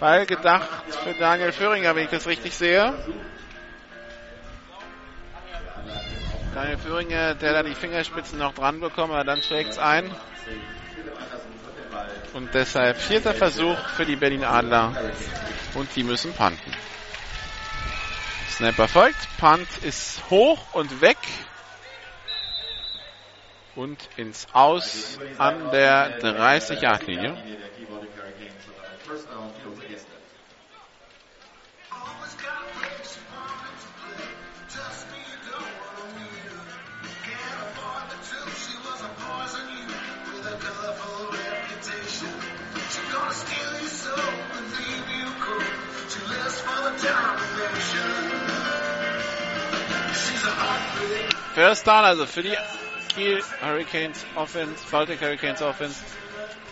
Ball 0.00 0.26
gedacht 0.26 0.68
für 1.02 1.14
Daniel 1.14 1.52
Föhringer, 1.52 1.96
wenn 1.96 2.04
ich 2.04 2.10
das 2.10 2.26
richtig 2.26 2.54
sehe. 2.54 2.92
Daniel 6.54 6.76
Föhringer, 6.76 7.34
der 7.34 7.52
da 7.54 7.62
die 7.62 7.74
Fingerspitzen 7.74 8.38
noch 8.38 8.52
dran 8.52 8.80
bekommt, 8.80 9.14
aber 9.14 9.24
dann 9.24 9.42
schlägt 9.42 9.70
es 9.70 9.78
ein. 9.78 10.14
Und 12.34 12.52
deshalb 12.52 12.98
vierter 12.98 13.32
Versuch 13.32 13.78
für 13.90 14.04
die 14.04 14.16
Berlin 14.16 14.42
Adler. 14.42 14.92
Und 15.74 15.94
die 15.94 16.02
müssen 16.02 16.34
punten. 16.34 16.72
Snap 18.50 18.76
erfolgt. 18.76 19.28
Punt 19.38 19.68
ist 19.82 20.20
hoch 20.30 20.74
und 20.74 21.00
weg. 21.00 21.16
Und 23.76 24.08
ins 24.16 24.48
Aus 24.52 25.18
an 25.38 25.70
der 25.70 26.20
30-Yard-Linie. 26.20 27.36
First 51.54 51.86
Down 51.86 52.04
also 52.04 52.26
für 52.26 52.42
die 52.42 52.56
Kiel 53.14 53.40
Hurricanes 53.62 54.26
Offense, 54.34 54.84
Baltic 54.90 55.20
Hurricanes 55.20 55.62
Offense, 55.62 56.00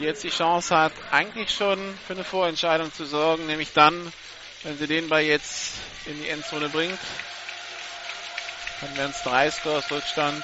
die 0.01 0.05
jetzt 0.05 0.25
die 0.25 0.31
Chance 0.31 0.77
hat, 0.77 0.93
eigentlich 1.13 1.51
schon 1.51 1.79
für 2.05 2.15
eine 2.15 2.25
Vorentscheidung 2.25 2.93
zu 2.93 3.05
sorgen, 3.05 3.47
nämlich 3.47 3.73
dann, 3.73 4.13
wenn 4.65 4.77
sie 4.77 4.89
den 4.89 5.09
Ball 5.09 5.23
jetzt 5.23 5.75
in 6.07 6.21
die 6.21 6.29
Endzone 6.29 6.69
bringt. 6.69 6.99
Dann 8.81 8.97
wären 8.97 9.11
es 9.13 9.23
drei 9.23 9.49
Scores 9.53 9.89
Rückstand 9.89 10.43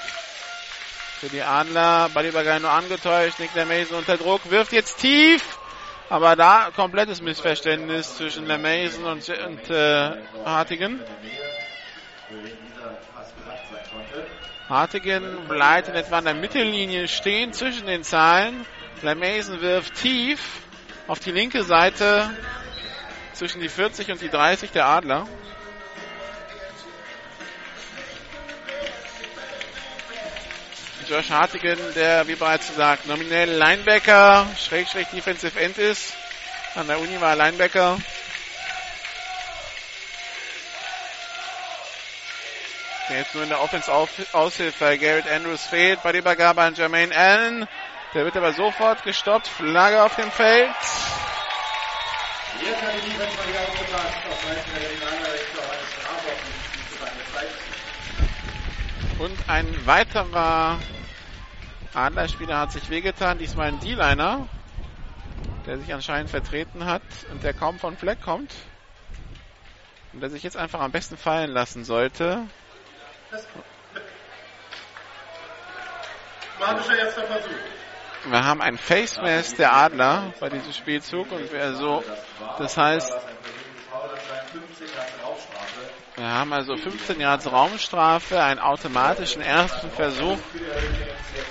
für 1.19 1.27
die 1.27 1.41
Adler. 1.41 2.09
Bagay 2.13 2.61
nur 2.61 2.71
angetäuscht. 2.71 3.39
Nick 3.39 3.53
Mason 3.53 3.97
unter 3.97 4.15
Druck. 4.15 4.49
Wirft 4.49 4.71
jetzt 4.71 4.99
tief. 4.99 5.43
Aber 6.07 6.37
da 6.37 6.71
komplettes 6.73 7.21
Missverständnis 7.21 8.15
zwischen 8.15 8.47
Mason 8.47 9.03
und, 9.03 9.27
und 9.27 9.69
äh, 9.69 10.11
Hartigen. 10.45 11.01
Hartigen 14.69 15.47
bleibt 15.47 15.87
in 15.87 15.95
etwa 15.95 16.19
an 16.19 16.25
der 16.25 16.35
Mittellinie 16.35 17.07
stehen 17.07 17.53
zwischen 17.53 17.87
den 17.87 18.03
Zahlen. 18.03 18.67
Mason 19.01 19.61
wirft 19.61 19.95
tief 19.95 20.39
auf 21.07 21.17
die 21.17 21.31
linke 21.31 21.63
Seite 21.63 22.29
zwischen 23.33 23.61
die 23.61 23.69
40 23.69 24.11
und 24.11 24.21
die 24.21 24.29
30 24.29 24.69
der 24.69 24.85
Adler. 24.85 25.27
Josh 31.09 31.31
Hartigan, 31.31 31.79
der, 31.95 32.27
wie 32.27 32.35
bereits 32.35 32.67
gesagt, 32.67 33.07
nominell 33.07 33.49
Linebacker, 33.49 34.45
Schrägstrich 34.55 35.07
Defensive 35.07 35.59
End 35.59 35.79
ist. 35.79 36.13
An 36.75 36.85
der 36.85 36.99
Uni 36.99 37.19
war 37.19 37.31
er 37.31 37.35
Linebacker. 37.35 37.97
Der 43.09 43.17
jetzt 43.17 43.33
nur 43.33 43.41
in 43.41 43.49
der 43.49 43.61
Offense-Aushilfe 43.61 44.79
bei 44.79 44.97
Garrett 44.97 45.27
Andrews 45.27 45.65
fehlt. 45.65 46.03
Bei 46.03 46.11
der 46.11 46.21
Übergabe 46.21 46.61
an 46.61 46.75
Jermaine 46.75 47.15
Allen. 47.15 47.67
Der 48.13 48.23
wird 48.23 48.37
aber 48.37 48.53
sofort 48.53 49.03
gestoppt. 49.03 49.47
Flagge 49.47 50.03
auf 50.03 50.15
dem 50.15 50.31
Feld. 50.31 50.69
Auf 50.69 51.09
Und 59.19 59.37
ein 59.49 59.87
weiterer 59.87 60.79
Adlerspieler 61.95 62.59
hat 62.59 62.71
sich 62.71 62.89
wehgetan, 62.91 63.39
diesmal 63.39 63.69
ein 63.69 63.79
D-Liner, 63.79 64.47
der 65.65 65.79
sich 65.79 65.93
anscheinend 65.93 66.29
vertreten 66.29 66.85
hat 66.85 67.01
und 67.31 67.43
der 67.43 67.53
kaum 67.53 67.79
von 67.79 67.97
Fleck 67.97 68.21
kommt. 68.21 68.53
Und 70.13 70.21
der 70.21 70.29
sich 70.29 70.43
jetzt 70.43 70.57
einfach 70.57 70.79
am 70.79 70.91
besten 70.91 71.17
fallen 71.17 71.49
lassen 71.51 71.83
sollte. 71.83 72.47
Magischer 76.59 76.97
erster 76.97 77.23
Versuch. 77.27 77.51
Wir 78.25 78.43
haben 78.43 78.61
ein 78.61 78.77
Face 78.77 79.17
Mask 79.17 79.55
der 79.57 79.73
Adler 79.73 80.33
bei 80.39 80.49
diesem 80.49 80.73
Spielzug 80.73 81.31
und 81.31 81.51
wer 81.51 81.73
so, 81.73 82.03
das 82.57 82.75
heißt, 82.75 83.13
wir 86.15 86.27
haben 86.27 86.51
also 86.51 86.75
15 86.75 87.21
Yards 87.21 87.49
Raumstrafe, 87.49 88.43
einen 88.43 88.59
automatischen 88.59 89.41
ersten 89.41 89.89
Versuch 89.89 90.37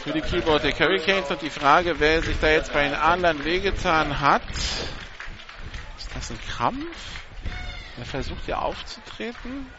für 0.05 0.12
die 0.12 0.20
Keyboard 0.20 0.64
der 0.64 0.78
Hurricanes 0.78 1.30
und 1.30 1.40
die 1.40 1.48
Frage, 1.48 2.00
wer 2.00 2.22
sich 2.22 2.38
da 2.38 2.48
jetzt 2.48 2.72
bei 2.74 2.84
den 2.84 2.94
Adlern 2.94 3.44
wehgetan 3.44 4.20
hat. 4.20 4.42
Ist 5.96 6.14
das 6.14 6.30
ein 6.30 6.40
Krampf? 6.40 6.84
Er 7.98 8.05
versucht 8.05 8.46
ja 8.46 8.59
aufzutreten. 8.59 9.72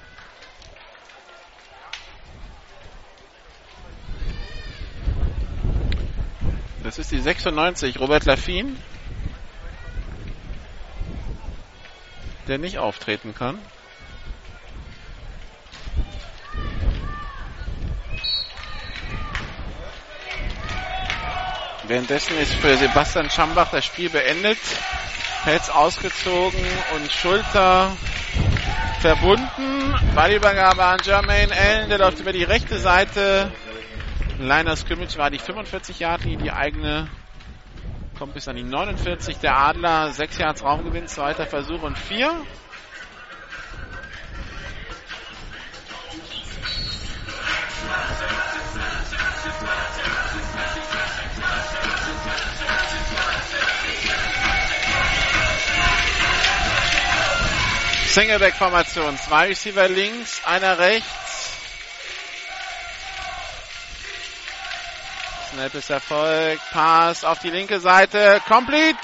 Das 6.83 6.97
ist 6.97 7.11
die 7.11 7.19
96, 7.19 7.99
Robert 7.99 8.25
Laffin. 8.25 8.77
Der 12.47 12.57
nicht 12.57 12.77
auftreten 12.77 13.35
kann. 13.35 13.59
Währenddessen 21.83 22.37
ist 22.37 22.53
für 22.53 22.77
Sebastian 22.77 23.29
Schambach 23.29 23.71
das 23.71 23.83
Spiel 23.83 24.09
beendet. 24.09 24.59
Pelz 25.43 25.69
ausgezogen 25.69 26.63
und 26.95 27.11
Schulter 27.11 27.91
verbunden. 29.01 29.95
Ballübergabe 30.13 30.83
an 30.83 30.99
Jermaine 31.03 31.51
Allen, 31.51 31.89
der 31.89 31.97
läuft 31.97 32.19
über 32.19 32.31
die 32.31 32.43
rechte 32.43 32.77
Seite. 32.79 33.51
Liner 34.39 34.77
Scrimmage 34.77 35.17
war 35.17 35.29
die 35.29 35.37
45 35.37 35.99
Yard 35.99 36.23
Linie, 36.23 36.37
die 36.37 36.51
eigene 36.53 37.09
kommt 38.17 38.33
bis 38.33 38.47
an 38.47 38.55
die 38.55 38.63
49 38.63 39.37
der 39.39 39.57
Adler. 39.57 40.13
6 40.13 40.37
Yards 40.37 40.63
Raumgewinn, 40.63 41.07
zweiter 41.07 41.45
Versuch 41.45 41.81
und 41.83 41.97
4. 41.97 42.31
Singleback-Formation. 58.07 59.17
Zwei 59.17 59.47
Receiver 59.47 59.89
links, 59.89 60.41
einer 60.45 60.79
rechts. 60.79 61.28
Snap 65.51 65.73
ist 65.73 65.89
Erfolg. 65.89 66.59
Pass 66.71 67.23
auf 67.23 67.39
die 67.39 67.49
linke 67.49 67.79
Seite. 67.79 68.39
Complete 68.47 68.99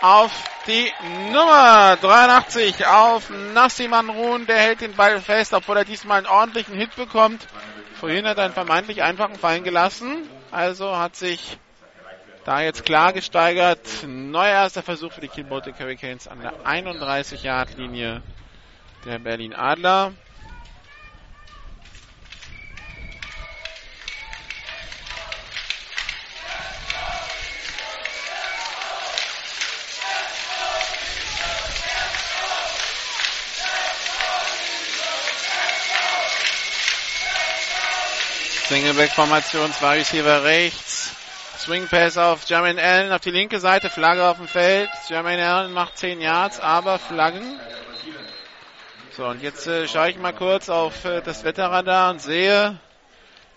auf 0.00 0.32
die 0.66 0.90
Nummer 1.30 1.96
83 2.00 2.86
auf 2.88 3.30
Nassiman 3.54 4.10
Ruhn. 4.10 4.46
Der 4.46 4.58
hält 4.58 4.80
den 4.80 4.96
Ball 4.96 5.20
fest, 5.20 5.54
obwohl 5.54 5.76
er 5.76 5.84
diesmal 5.84 6.18
einen 6.18 6.26
ordentlichen 6.26 6.74
Hit 6.74 6.96
bekommt. 6.96 7.46
Vorhin 7.94 8.26
hat 8.26 8.38
er 8.38 8.46
einen 8.46 8.54
vermeintlich 8.54 9.02
einfachen 9.04 9.36
fallen 9.36 9.62
gelassen. 9.62 10.28
Also 10.50 10.96
hat 10.96 11.14
sich 11.14 11.58
da 12.44 12.62
jetzt 12.62 12.84
klar 12.84 13.12
gesteigert. 13.12 13.86
Neuer 14.04 14.50
erster 14.50 14.82
Versuch 14.82 15.12
für 15.12 15.20
die 15.20 15.28
Kiel 15.28 15.44
Baltic 15.44 15.78
Hurricanes 15.78 16.26
an 16.26 16.40
der 16.40 16.52
31-Yard-Linie 16.64 18.22
der 19.04 19.18
Berlin 19.20 19.54
Adler. 19.54 20.14
Singleback-Formation, 38.70 39.72
zwei 39.72 39.96
Receiver 39.98 40.44
rechts. 40.44 41.12
Swing 41.58 41.88
Pass 41.88 42.16
auf 42.16 42.44
Jermaine 42.44 42.80
Allen 42.80 43.10
auf 43.10 43.20
die 43.20 43.32
linke 43.32 43.58
Seite, 43.58 43.90
Flagge 43.90 44.24
auf 44.24 44.36
dem 44.36 44.46
Feld. 44.46 44.88
Jermaine 45.08 45.44
Allen 45.44 45.72
macht 45.72 45.98
10 45.98 46.20
Yards, 46.20 46.60
aber 46.60 47.00
Flaggen. 47.00 47.58
So, 49.16 49.26
und 49.26 49.42
jetzt 49.42 49.66
äh, 49.66 49.88
schaue 49.88 50.10
ich 50.10 50.18
mal 50.18 50.32
kurz 50.32 50.68
auf 50.68 51.04
äh, 51.04 51.20
das 51.20 51.42
Wetterradar 51.42 52.12
und 52.12 52.22
sehe, 52.22 52.78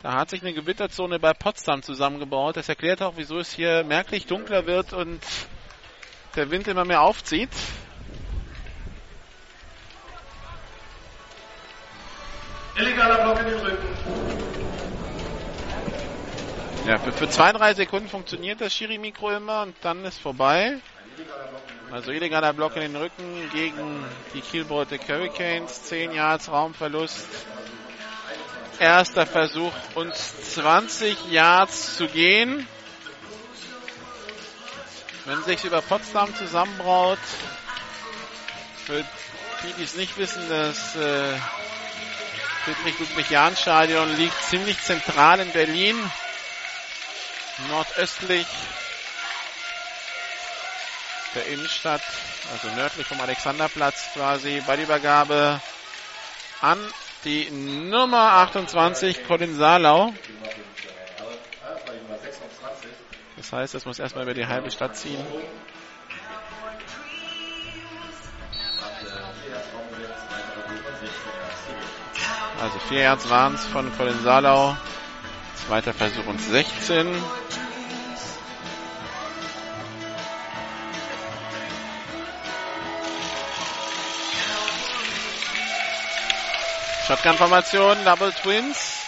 da 0.02 0.14
hat 0.14 0.32
sich 0.32 0.42
eine 0.42 0.52
Gewitterzone 0.52 1.20
bei 1.20 1.34
Potsdam 1.34 1.84
zusammengebaut. 1.84 2.58
Das 2.58 2.68
erklärt 2.68 3.04
auch, 3.04 3.14
wieso 3.16 3.38
es 3.38 3.54
hier 3.54 3.84
merklich 3.84 4.26
dunkler 4.26 4.66
wird 4.66 4.94
und 4.94 5.22
der 6.36 6.50
Wind 6.50 6.68
immer 6.68 6.86
mehr 6.86 7.02
aufzieht. 7.02 7.52
Illegaler 12.76 13.22
Block 13.22 13.40
in 13.42 13.46
den 13.46 13.60
Rücken. 13.60 14.33
Ja, 16.86 16.98
für, 16.98 17.14
für 17.14 17.30
zwei, 17.30 17.54
drei 17.54 17.74
Sekunden 17.74 18.10
funktioniert 18.10 18.60
das 18.60 18.74
Schiri-Mikro 18.74 19.32
immer 19.32 19.62
und 19.62 19.74
dann 19.82 20.04
ist 20.04 20.20
vorbei. 20.20 20.82
Also 21.90 22.12
illegaler 22.12 22.52
Block 22.52 22.76
in 22.76 22.82
den 22.82 22.96
Rücken 22.98 23.50
gegen 23.54 24.04
die 24.34 24.42
Kiel 24.42 24.66
Baltic 24.66 25.08
Hurricanes. 25.08 25.84
10 25.84 26.12
Yards 26.12 26.50
Raumverlust. 26.50 27.26
Erster 28.80 29.26
Versuch 29.26 29.72
und 29.96 30.14
20 30.14 31.32
Yards 31.32 31.96
zu 31.96 32.08
gehen. 32.08 32.68
Wenn 35.24 35.42
sich 35.44 35.64
über 35.64 35.82
Potsdam 35.82 36.36
zusammenbraut, 36.36 37.20
für 38.86 39.06
die, 39.64 39.74
die 39.78 39.84
es 39.84 39.96
nicht 39.96 40.18
wissen, 40.18 40.44
das 40.50 40.98
äh, 40.98 41.38
Friedrich-Ludwig-Jahn-Stadion 42.66 44.18
liegt 44.18 44.42
ziemlich 44.44 44.82
zentral 44.82 45.40
in 45.40 45.52
Berlin 45.52 45.96
nordöstlich 47.70 48.48
der 51.36 51.48
Innenstadt, 51.48 52.02
also 52.52 52.68
nördlich 52.76 53.08
vom 53.08 53.20
Alexanderplatz 53.20 54.10
quasi, 54.14 54.62
bei 54.68 54.76
der 54.76 54.86
Übergabe 54.86 55.62
an 56.62 56.80
die 57.26 57.50
Nummer 57.50 58.34
28, 58.34 59.26
Colin 59.26 59.56
Saarlau. 59.56 60.14
Das 63.38 63.52
heißt, 63.52 63.74
das 63.74 63.86
muss 63.86 64.00
erstmal 64.00 64.24
über 64.24 64.34
die 64.34 64.46
halbe 64.46 64.72
Stadt 64.72 64.96
ziehen. 64.96 65.26
Also 72.62 72.80
4 72.88 73.02
Yards 73.02 73.30
waren 73.30 73.56
es 73.56 73.66
von 73.66 73.96
Colin 73.98 74.22
Salau. 74.24 74.78
Zweiter 75.68 75.94
Versuch 75.94 76.26
und 76.28 76.40
16. 76.40 77.43
Shotgun-Formation, 87.08 88.06
Double 88.06 88.32
Twins. 88.32 89.04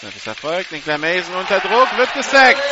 Das 0.00 0.14
ist 0.14 0.26
erfolgt. 0.26 0.72
Nicola 0.72 0.96
Mason 0.98 1.34
unter 1.34 1.60
Druck, 1.60 1.96
wird 1.98 2.12
gesackt. 2.14 2.62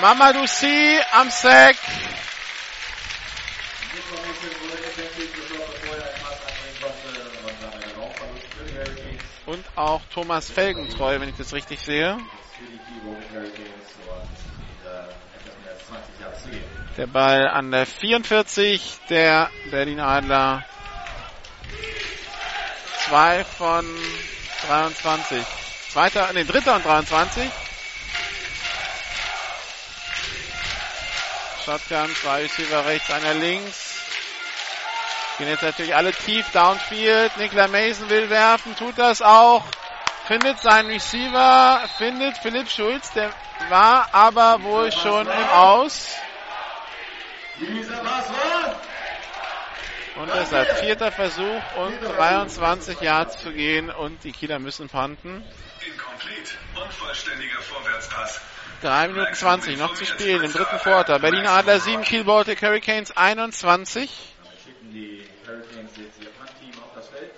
Mamadou 0.00 0.46
Si 0.46 0.98
am 1.12 1.30
Sack. 1.30 1.76
Und 9.46 9.64
auch 9.76 10.00
Thomas 10.12 10.50
Felgentreu, 10.50 11.20
wenn 11.20 11.28
ich 11.28 11.36
das 11.36 11.52
richtig 11.52 11.80
sehe. 11.80 12.18
Der 17.00 17.06
Ball 17.06 17.48
an 17.48 17.70
der 17.70 17.86
44 17.86 18.98
der 19.08 19.50
Berlin 19.70 20.00
Adler. 20.00 20.66
Zwei 23.06 23.42
von 23.42 23.86
23. 24.68 25.42
Zweiter, 25.88 26.30
nee, 26.34 26.44
dritter 26.44 26.76
und 26.76 26.84
23. 26.84 27.50
Shotgun, 31.64 32.14
zwei 32.16 32.42
Receiver 32.42 32.84
rechts, 32.84 33.10
einer 33.10 33.32
links. 33.32 34.04
Gehen 35.38 35.48
jetzt 35.48 35.62
natürlich 35.62 35.94
alle 35.96 36.12
tief 36.12 36.50
downfield. 36.52 37.34
Nikla 37.38 37.68
Mason 37.68 38.10
will 38.10 38.28
werfen, 38.28 38.76
tut 38.76 38.98
das 38.98 39.22
auch. 39.22 39.64
Findet 40.26 40.60
seinen 40.60 40.90
Receiver, 40.90 41.80
findet 41.96 42.36
Philipp 42.36 42.68
Schulz, 42.68 43.10
der 43.12 43.32
war 43.70 44.06
aber 44.12 44.62
wohl 44.62 44.92
schon 44.92 45.26
im 45.26 45.48
Aus. 45.48 46.14
Und 50.16 50.30
deshalb 50.34 50.78
vierter 50.78 51.12
Versuch 51.12 51.62
und 51.76 52.00
23 52.02 53.00
Yards 53.00 53.38
zu 53.38 53.52
gehen 53.52 53.90
und 53.90 54.24
die 54.24 54.32
Kieler 54.32 54.58
müssen 54.58 54.88
panten. 54.88 55.44
Unvollständiger 56.74 57.60
Vorwärtspass. 57.60 58.40
3 58.82 59.08
Minuten 59.08 59.34
20 59.34 59.78
noch 59.78 59.94
zu 59.94 60.06
spielen 60.06 60.42
im 60.42 60.52
dritten 60.52 60.78
Quarter. 60.78 61.18
Berlin 61.18 61.46
Adler 61.46 61.80
7, 61.80 62.02
Kiel 62.02 62.24
Baltic 62.24 62.62
Hurricanes 62.62 63.14
21. 63.14 64.10
Damit 64.42 64.60
schicken 64.64 64.92
die 64.92 65.26
Hurricanes 65.46 65.90
jetzt 65.98 66.22
ihr 66.22 66.30
Punt-Team 66.30 66.82
auf 66.82 66.94
das 66.94 67.08
Feld. 67.08 67.30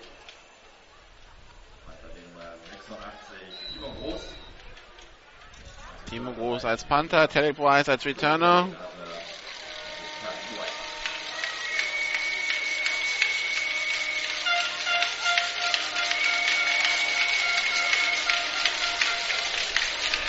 Unter 1.87 2.15
dem 2.15 2.39
äh, 2.39 2.55
86 2.71 3.73
Timo 3.73 3.93
Groß. 4.01 4.23
Timo 6.11 6.33
Groß 6.33 6.65
als 6.65 6.85
Panther, 6.85 7.29
Terry 7.29 7.53
Bryce 7.53 7.89
als 7.89 8.05
Returner. 8.07 8.69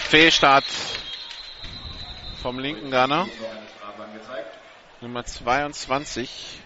Fehlstart 0.10 0.66
vom 2.42 2.60
linken 2.60 2.94
angezeigt. 2.94 4.54
Nummer 5.02 5.26
22, 5.26 6.60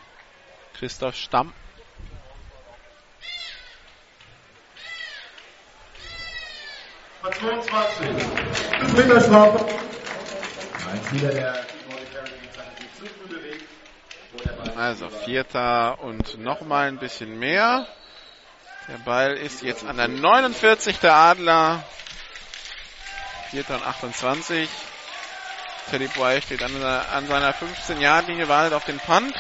Christoph 0.74 1.16
Stamm. 1.16 1.54
Nummer 7.24 7.36
22. 7.36 8.98
Winterstrafe. 8.98 9.66
Ein 10.92 11.02
Spieler 11.06 11.32
der 11.32 11.52
Baltic 11.52 11.82
Hurricanes 11.90 12.32
hat 12.58 12.78
sich 12.80 12.94
zu 12.94 13.06
früh 13.06 13.28
bewegt. 13.36 13.64
wo 14.34 14.38
der 14.44 14.52
Ball- 14.54 14.78
Also 14.78 15.10
vierter 15.10 16.00
und 16.02 16.38
nochmal 16.40 16.88
ein 16.88 16.98
bisschen 16.98 17.38
mehr. 17.40 17.88
Der 18.88 18.98
Ball 19.00 19.34
ist 19.36 19.64
jetzt 19.64 19.86
an 19.86 19.98
der 19.98 20.08
49 20.08 21.00
der 21.00 21.16
Adler. 21.16 21.84
Vierter 23.52 23.76
und 23.76 23.86
28. 23.86 24.70
Teddy 25.90 26.08
Boy 26.08 26.42
steht 26.42 26.62
an, 26.64 26.74
seiner- 26.74 27.10
an 27.12 27.28
seiner 27.28 27.54
15-Yard-Linie, 27.54 28.50
wartet 28.50 28.74
auf 28.74 28.84
den 28.86 29.00
Punt. 29.00 29.34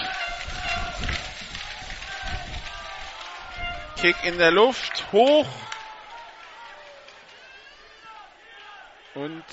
Kick 4.00 4.16
in 4.24 4.38
der 4.38 4.52
Luft, 4.52 5.06
hoch. 5.12 5.48
Und 9.16 9.44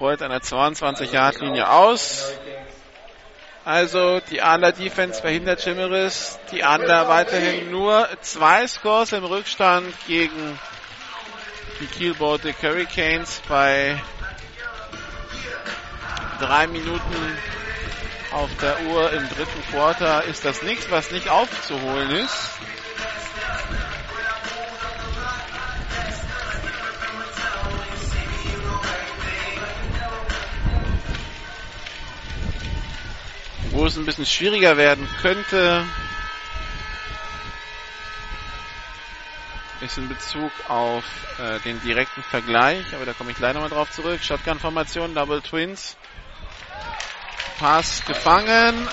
rollt 0.00 0.22
an 0.22 0.30
der 0.30 0.40
22-Yard-Linie 0.40 1.68
aus. 1.70 2.32
Also 3.64 4.20
die 4.20 4.40
Adler 4.40 4.72
Defense 4.72 5.20
verhindert 5.20 5.60
Schimmeres. 5.62 6.38
Die 6.50 6.64
Adler 6.64 7.08
weiterhin 7.08 7.70
nur 7.70 8.08
zwei 8.22 8.66
Scores 8.66 9.12
im 9.12 9.24
Rückstand 9.24 9.94
gegen 10.06 10.58
die 11.80 11.86
Kiel 11.86 12.14
Baltic 12.14 12.56
Hurricanes 12.62 13.40
bei 13.48 14.02
drei 16.40 16.66
Minuten 16.66 17.38
auf 18.30 18.50
der 18.60 18.80
Uhr 18.82 19.12
im 19.12 19.28
dritten 19.28 19.62
Quarter 19.70 20.24
ist 20.24 20.44
das 20.44 20.62
nichts, 20.62 20.90
was 20.90 21.10
nicht 21.10 21.28
aufzuholen 21.28 22.10
ist. 22.10 22.50
Wo 33.70 33.86
es 33.86 33.96
ein 33.96 34.04
bisschen 34.04 34.26
schwieriger 34.26 34.76
werden 34.76 35.08
könnte, 35.22 35.84
ist 39.80 39.98
in 39.98 40.08
Bezug 40.08 40.50
auf 40.68 41.04
äh, 41.38 41.60
den 41.60 41.80
direkten 41.82 42.22
Vergleich, 42.22 42.94
aber 42.94 43.06
da 43.06 43.12
komme 43.12 43.30
ich 43.30 43.36
gleich 43.36 43.54
nochmal 43.54 43.70
drauf 43.70 43.90
zurück. 43.90 44.20
Shotgun-Formation, 44.22 45.14
Double 45.14 45.40
Twins. 45.40 45.96
Pass 47.58 48.04
gefangen 48.06 48.88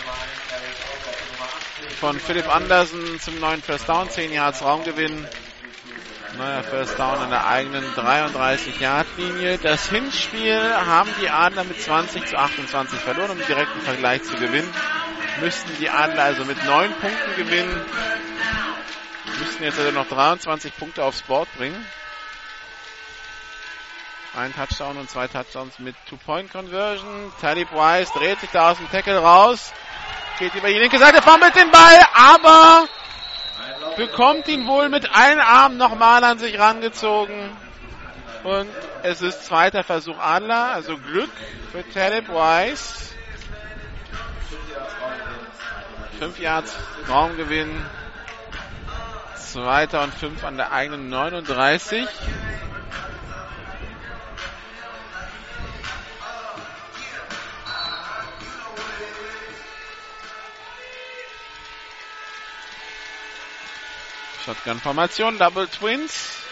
von 2.00 2.20
Philipp 2.20 2.54
Andersen 2.54 3.20
zum 3.20 3.40
neuen 3.40 3.62
First 3.62 3.88
Down, 3.88 4.10
10 4.10 4.32
Yards 4.34 4.62
Raumgewinn. 4.64 5.28
Neuer 6.38 6.64
First 6.64 7.00
Down 7.00 7.18
an 7.18 7.30
der 7.30 7.48
eigenen 7.48 7.84
33-Yard-Linie. 7.94 9.58
Das 9.60 9.88
Hinspiel 9.90 10.60
haben 10.76 11.10
die 11.22 11.30
Adler 11.30 11.64
mit 11.64 11.82
20 11.82 12.26
zu 12.26 12.36
28 12.38 13.00
verloren, 13.00 13.32
um 13.32 13.38
den 13.38 13.48
direkten 13.48 13.80
Vergleich 13.82 14.24
zu 14.24 14.36
gewinnen. 14.36 14.70
Müssten 15.40 15.72
die 15.80 15.90
Adler 15.90 16.24
also 16.24 16.44
mit 16.44 16.64
9 16.64 16.92
Punkten 17.00 17.36
gewinnen. 17.38 17.82
Müssten 19.40 19.64
jetzt 19.64 19.80
also 19.80 19.92
noch 19.92 20.08
23 20.08 20.76
Punkte 20.78 21.04
aufs 21.04 21.22
Board 21.24 21.48
bringen. 21.58 21.86
Ein 24.36 24.54
Touchdown 24.54 24.98
und 24.98 25.10
zwei 25.10 25.28
Touchdowns 25.28 25.80
mit 25.80 25.96
Two-Point-Conversion. 26.10 27.32
Talib 27.40 27.72
Wise 27.72 28.12
dreht 28.14 28.40
sich 28.42 28.50
da 28.52 28.72
aus 28.72 28.78
dem 28.78 28.90
Tackle 28.92 29.18
raus. 29.18 29.74
Geht 30.40 30.54
über 30.56 30.68
die 30.68 30.78
linke 30.78 31.00
Seite, 31.00 31.22
fummelt 31.22 31.56
den 31.56 31.72
Ball, 31.72 32.00
aber 32.14 32.88
bekommt 33.96 34.48
ihn 34.50 34.68
wohl 34.68 34.90
mit 34.90 35.10
allen 35.16 35.40
Armen 35.40 35.78
nochmal 35.78 36.24
an 36.24 36.38
sich 36.38 36.60
rangezogen. 36.60 37.50
Und 38.44 38.70
es 39.04 39.22
ist 39.22 39.46
zweiter 39.46 39.84
Versuch 39.84 40.20
Adler, 40.20 40.74
also 40.74 40.98
Glück 40.98 41.32
für 41.72 41.88
Talib 41.90 42.28
Wise. 42.28 43.16
Fünf 46.20 46.40
Yards 46.40 46.76
Raumgewinn. 47.10 47.86
Zweiter 49.56 50.04
und 50.04 50.14
fünf 50.14 50.44
an 50.44 50.58
der 50.58 50.74
eigenen 50.74 51.08
39. 51.08 52.06
Shotgun-Formation, 64.44 65.38
Double 65.38 65.70
Twins. 65.70 66.45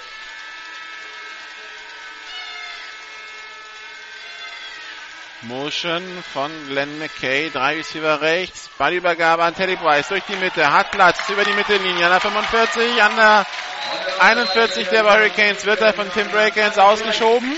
Motion 5.44 6.04
von 6.32 6.52
Glenn 6.68 7.00
McKay, 7.00 7.50
drei 7.50 7.76
Receiver 7.76 8.22
rechts, 8.22 8.70
Ballübergabe 8.78 9.44
an 9.44 9.54
Teddy 9.54 9.76
Bryce 9.76 10.08
durch 10.08 10.24
die 10.24 10.38
Mitte, 10.38 10.72
hat 10.72 10.92
Platz 10.92 11.30
über 11.30 11.44
die 11.44 11.52
Mittellinie, 11.52 12.06
an 12.06 12.12
der 12.12 12.22
45, 12.22 13.04
an 13.04 13.16
der 13.16 13.46
41 14.20 14.88
der 14.88 15.04
Hurricanes 15.04 15.66
wird 15.66 15.82
er 15.82 15.94
von 15.94 16.12
Tim 16.14 16.30
Breakens 16.30 16.78
ausgeschoben. 16.78 17.58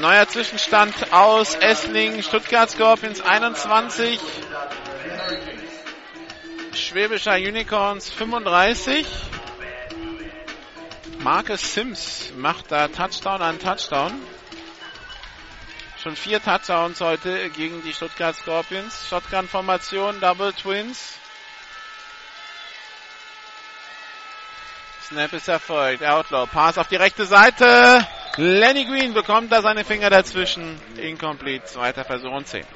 Neuer 0.00 0.28
Zwischenstand 0.28 1.12
aus 1.12 1.56
Esslingen, 1.56 2.22
Stuttgart 2.22 2.70
Scorpions 2.70 3.20
21. 3.20 4.20
Schwäbischer 6.72 7.34
Unicorns 7.34 8.10
35. 8.12 9.06
Marcus 11.24 11.72
Sims 11.72 12.34
macht 12.36 12.70
da 12.70 12.86
Touchdown 12.86 13.40
an 13.40 13.58
Touchdown. 13.58 14.12
Schon 16.02 16.16
vier 16.16 16.42
Touchdowns 16.42 17.00
heute 17.00 17.48
gegen 17.48 17.82
die 17.82 17.94
Stuttgart 17.94 18.36
Scorpions. 18.36 19.08
Shotgun-Formation, 19.08 20.20
Double 20.20 20.52
Twins. 20.52 21.14
Snap 25.08 25.32
ist 25.32 25.48
erfolgt. 25.48 26.04
Outlaw. 26.04 26.46
Pass 26.46 26.76
auf 26.76 26.88
die 26.88 26.96
rechte 26.96 27.24
Seite. 27.24 28.06
Lenny 28.36 28.84
Green 28.84 29.14
bekommt 29.14 29.50
da 29.50 29.62
seine 29.62 29.86
Finger 29.86 30.10
dazwischen. 30.10 30.78
Incomplete. 30.98 31.64
Zweiter 31.64 32.04
Versuch 32.04 32.32
und 32.32 32.46
10. 32.46 32.66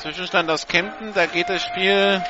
Zwischenstand 0.00 0.50
aus 0.50 0.66
Kempten. 0.66 1.12
Da 1.14 1.26
geht 1.26 1.48
das 1.48 1.62
Spiel 1.62 2.22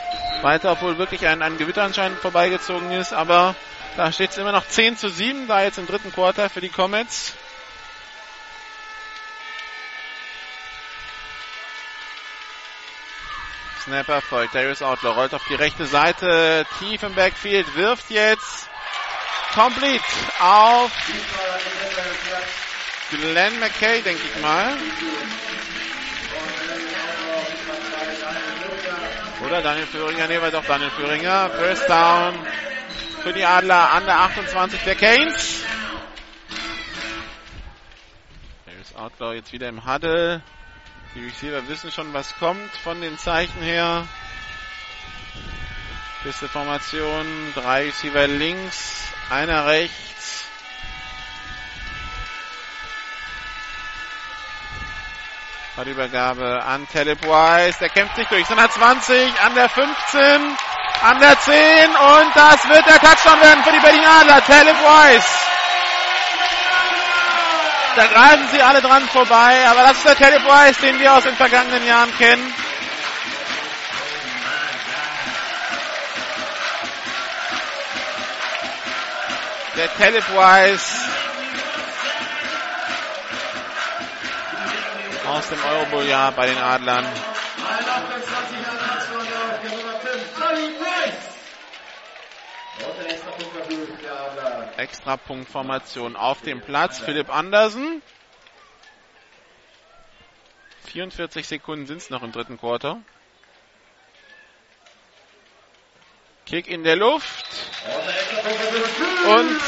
weiter, 0.43 0.73
obwohl 0.73 0.99
wirklich 0.99 1.27
ein, 1.27 1.41
ein 1.43 1.57
Gewitter 1.57 1.85
anscheinend 1.85 2.19
vorbeigezogen 2.19 2.91
ist. 2.91 3.13
Aber 3.13 3.55
da 3.97 4.11
steht 4.11 4.31
es 4.31 4.39
immer 4.39 4.53
noch 4.53 4.67
10 4.67 4.97
zu 4.97 5.09
7, 5.09 5.47
da 5.47 5.63
jetzt 5.63 5.79
im 5.79 5.87
dritten 5.87 6.13
Quarter 6.13 6.51
für 6.51 6.61
die 6.61 6.69
Comets. 6.69 7.35
Snapper 13.85 14.21
folgt. 14.21 14.55
Darius 14.55 14.83
Outlaw 14.83 15.15
rollt 15.15 15.35
auf 15.35 15.43
die 15.49 15.55
rechte 15.55 15.87
Seite, 15.87 16.67
tief 16.79 17.03
im 17.03 17.15
Backfield, 17.15 17.75
wirft 17.77 18.11
jetzt. 18.11 18.69
Complete 19.55 20.05
auf 20.39 20.93
Glenn 23.11 23.59
McKay, 23.59 24.01
denke 24.03 24.23
ich 24.23 24.41
mal. 24.41 24.77
Oder 29.51 29.63
Daniel 29.63 29.87
Führinger? 29.87 30.29
Nee, 30.29 30.41
war 30.41 30.53
doch 30.53 30.65
Daniel 30.65 30.91
Führinger. 30.91 31.51
First 31.51 31.89
down 31.89 32.39
für 33.25 33.33
die 33.33 33.45
Adler 33.45 33.91
an 33.91 34.07
der 34.07 34.21
28 34.21 34.81
der 34.83 34.95
Canes. 34.95 35.65
Darius 38.65 38.95
Outlaw 38.95 39.35
jetzt 39.35 39.53
wieder 39.53 39.69
im 39.69 39.85
Huddle. 39.85 40.41
Die 41.17 41.25
Receiver 41.25 41.67
wissen 41.67 41.91
schon, 41.91 42.13
was 42.13 42.33
kommt 42.39 42.71
von 42.85 43.01
den 43.01 43.19
Zeichen 43.19 43.61
her. 43.61 44.07
Beste 46.23 46.47
Formation. 46.47 47.27
Drei 47.57 47.87
Receiver 47.87 48.29
links, 48.29 49.09
einer 49.31 49.67
rechts. 49.67 50.45
Übergabe 55.87 56.63
an 56.65 56.87
Talib 56.93 57.23
Wise. 57.23 57.79
Der 57.81 57.89
kämpft 57.89 58.17
sich 58.17 58.27
durch. 58.29 58.47
Sind 58.47 58.59
20, 58.59 59.41
an 59.43 59.55
der 59.55 59.69
15, 59.69 60.57
an 61.03 61.21
der 61.21 61.39
10 61.39 61.55
und 61.91 62.37
das 62.37 62.69
wird 62.69 62.87
der 62.87 63.01
Touchdown 63.01 63.41
werden 63.41 63.65
für 63.65 63.73
die 63.73 63.81
Berlin 63.81 64.05
Adler. 64.05 64.45
Talib 64.45 64.77
Wise. 64.77 65.27
Da 67.97 68.07
greifen 68.07 68.49
sie 68.53 68.63
alle 68.63 68.81
dran 68.81 69.03
vorbei, 69.09 69.67
aber 69.69 69.83
das 69.83 69.97
ist 69.97 70.07
der 70.07 70.17
Talib 70.17 70.45
Wise, 70.45 70.81
den 70.81 70.99
wir 70.99 71.15
aus 71.15 71.25
den 71.25 71.37
vergangenen 71.37 71.87
Jahren 71.87 72.17
kennen. 72.19 72.55
Der 79.77 79.97
Talib 79.97 80.29
Wise 80.29 81.30
aus 85.31 85.49
dem 85.49 85.63
Eurobowl-Jahr 85.63 86.33
bei 86.33 86.47
den 86.47 86.59
Adlern. 86.59 87.07
Extrapunktformation 94.77 96.17
auf 96.17 96.41
dem 96.43 96.61
Platz. 96.61 96.99
Philipp 96.99 97.31
Andersen. 97.33 98.03
44 100.87 101.47
Sekunden 101.47 101.87
sind 101.87 101.99
es 101.99 102.11
noch 102.11 102.23
im 102.23 102.33
dritten 102.33 102.59
Quarter. 102.59 103.01
Kick 106.47 106.67
in 106.67 106.83
der 106.83 106.97
Luft. 106.97 107.47
Und 109.27 109.61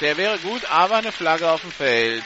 der 0.00 0.16
wäre 0.16 0.38
gut, 0.38 0.68
aber 0.70 0.96
eine 0.96 1.12
Flagge 1.12 1.48
auf 1.50 1.60
dem 1.60 1.70
Feld. 1.70 2.24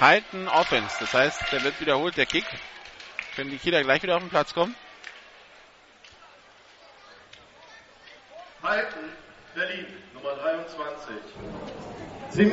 Halten 0.00 0.48
Offense. 0.48 0.96
Das 1.00 1.14
heißt, 1.14 1.52
der 1.52 1.62
wird 1.62 1.80
wiederholt, 1.80 2.16
der 2.16 2.26
Kick. 2.26 2.44
Können 3.36 3.50
die 3.50 3.58
Kieler 3.58 3.82
gleich 3.82 4.02
wieder 4.02 4.16
auf 4.16 4.22
den 4.22 4.30
Platz 4.30 4.54
kommen? 4.54 4.74
Halten, 8.62 9.10
Berlin, 9.54 9.86
Nummer 10.14 10.34
23. 10.36 11.14
Sie, 12.30 12.44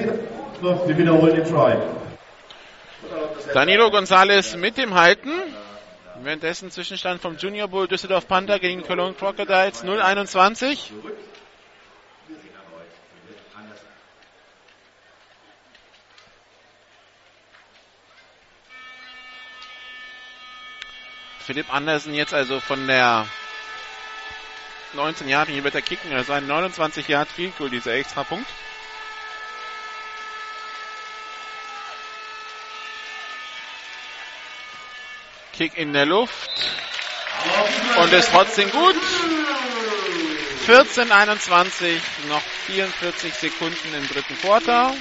Sie 0.88 0.98
wiederholen 0.98 1.36
den 1.36 1.46
Try. 1.46 1.78
Danilo 3.54 3.90
Gonzalez 3.90 4.56
mit 4.56 4.78
dem 4.78 4.94
Halten. 4.94 5.32
Währenddessen 6.24 6.70
Zwischenstand 6.70 7.22
vom 7.22 7.38
Junior 7.38 7.68
Bull 7.68 7.88
Düsseldorf 7.88 8.28
Panther 8.28 8.60
gegen 8.60 8.84
Cologne 8.84 9.16
Crocodiles 9.16 9.84
021. 9.84 10.94
Philipp 21.42 21.74
Andersen 21.74 22.14
jetzt 22.14 22.34
also 22.34 22.60
von 22.60 22.88
der 22.88 23.28
19 24.94 25.28
Jahre, 25.28 25.52
hier 25.52 25.64
wird 25.64 25.76
er 25.76 25.82
kicken, 25.82 26.14
also 26.14 26.34
ein 26.34 26.48
29 26.48 27.08
Yard 27.08 27.30
Field 27.30 27.58
Goal, 27.58 27.70
dieser 27.70 27.94
extra 27.94 28.24
Punkt. 28.24 28.48
Kick 35.54 35.78
in 35.78 35.94
der 35.94 36.06
Luft. 36.06 36.50
Und 37.98 38.14
ist 38.14 38.32
trotzdem 38.32 38.72
gut. 38.72 38.96
14, 40.66 41.12
21, 41.12 42.02
noch 42.30 42.42
44 42.68 43.34
Sekunden 43.34 43.94
im 43.96 44.08
dritten 44.08 44.40
Quarter. 44.40 44.94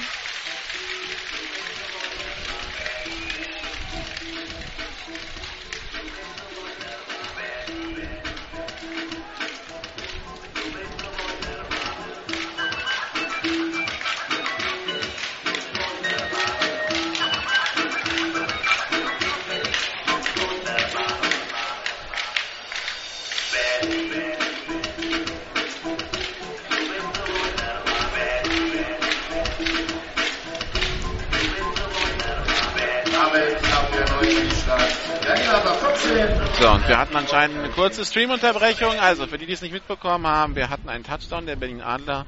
Hatten 37.11 37.25
anscheinend 37.25 37.57
eine 37.57 37.69
kurze 37.69 38.05
Streamunterbrechung. 38.05 38.97
Also 38.99 39.27
für 39.27 39.37
die, 39.37 39.45
die 39.45 39.51
es 39.53 39.61
nicht 39.61 39.73
mitbekommen 39.73 40.25
haben, 40.27 40.55
wir 40.55 40.69
hatten 40.69 40.87
einen 40.87 41.03
Touchdown 41.03 41.45
der 41.45 41.57
Berlin 41.57 41.81
Adler 41.81 42.25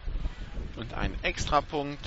und 0.76 0.93
einen 0.93 1.15
Extrapunkt, 1.23 2.05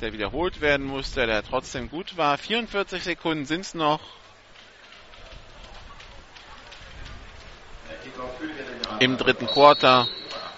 der 0.00 0.12
wiederholt 0.12 0.60
werden 0.60 0.86
musste, 0.86 1.26
der 1.26 1.42
trotzdem 1.42 1.90
gut 1.90 2.16
war. 2.16 2.38
44 2.38 3.02
Sekunden 3.02 3.46
sind 3.46 3.62
es 3.62 3.74
noch. 3.74 4.00
Im 9.00 9.16
dritten 9.18 9.46
Quarter 9.48 10.06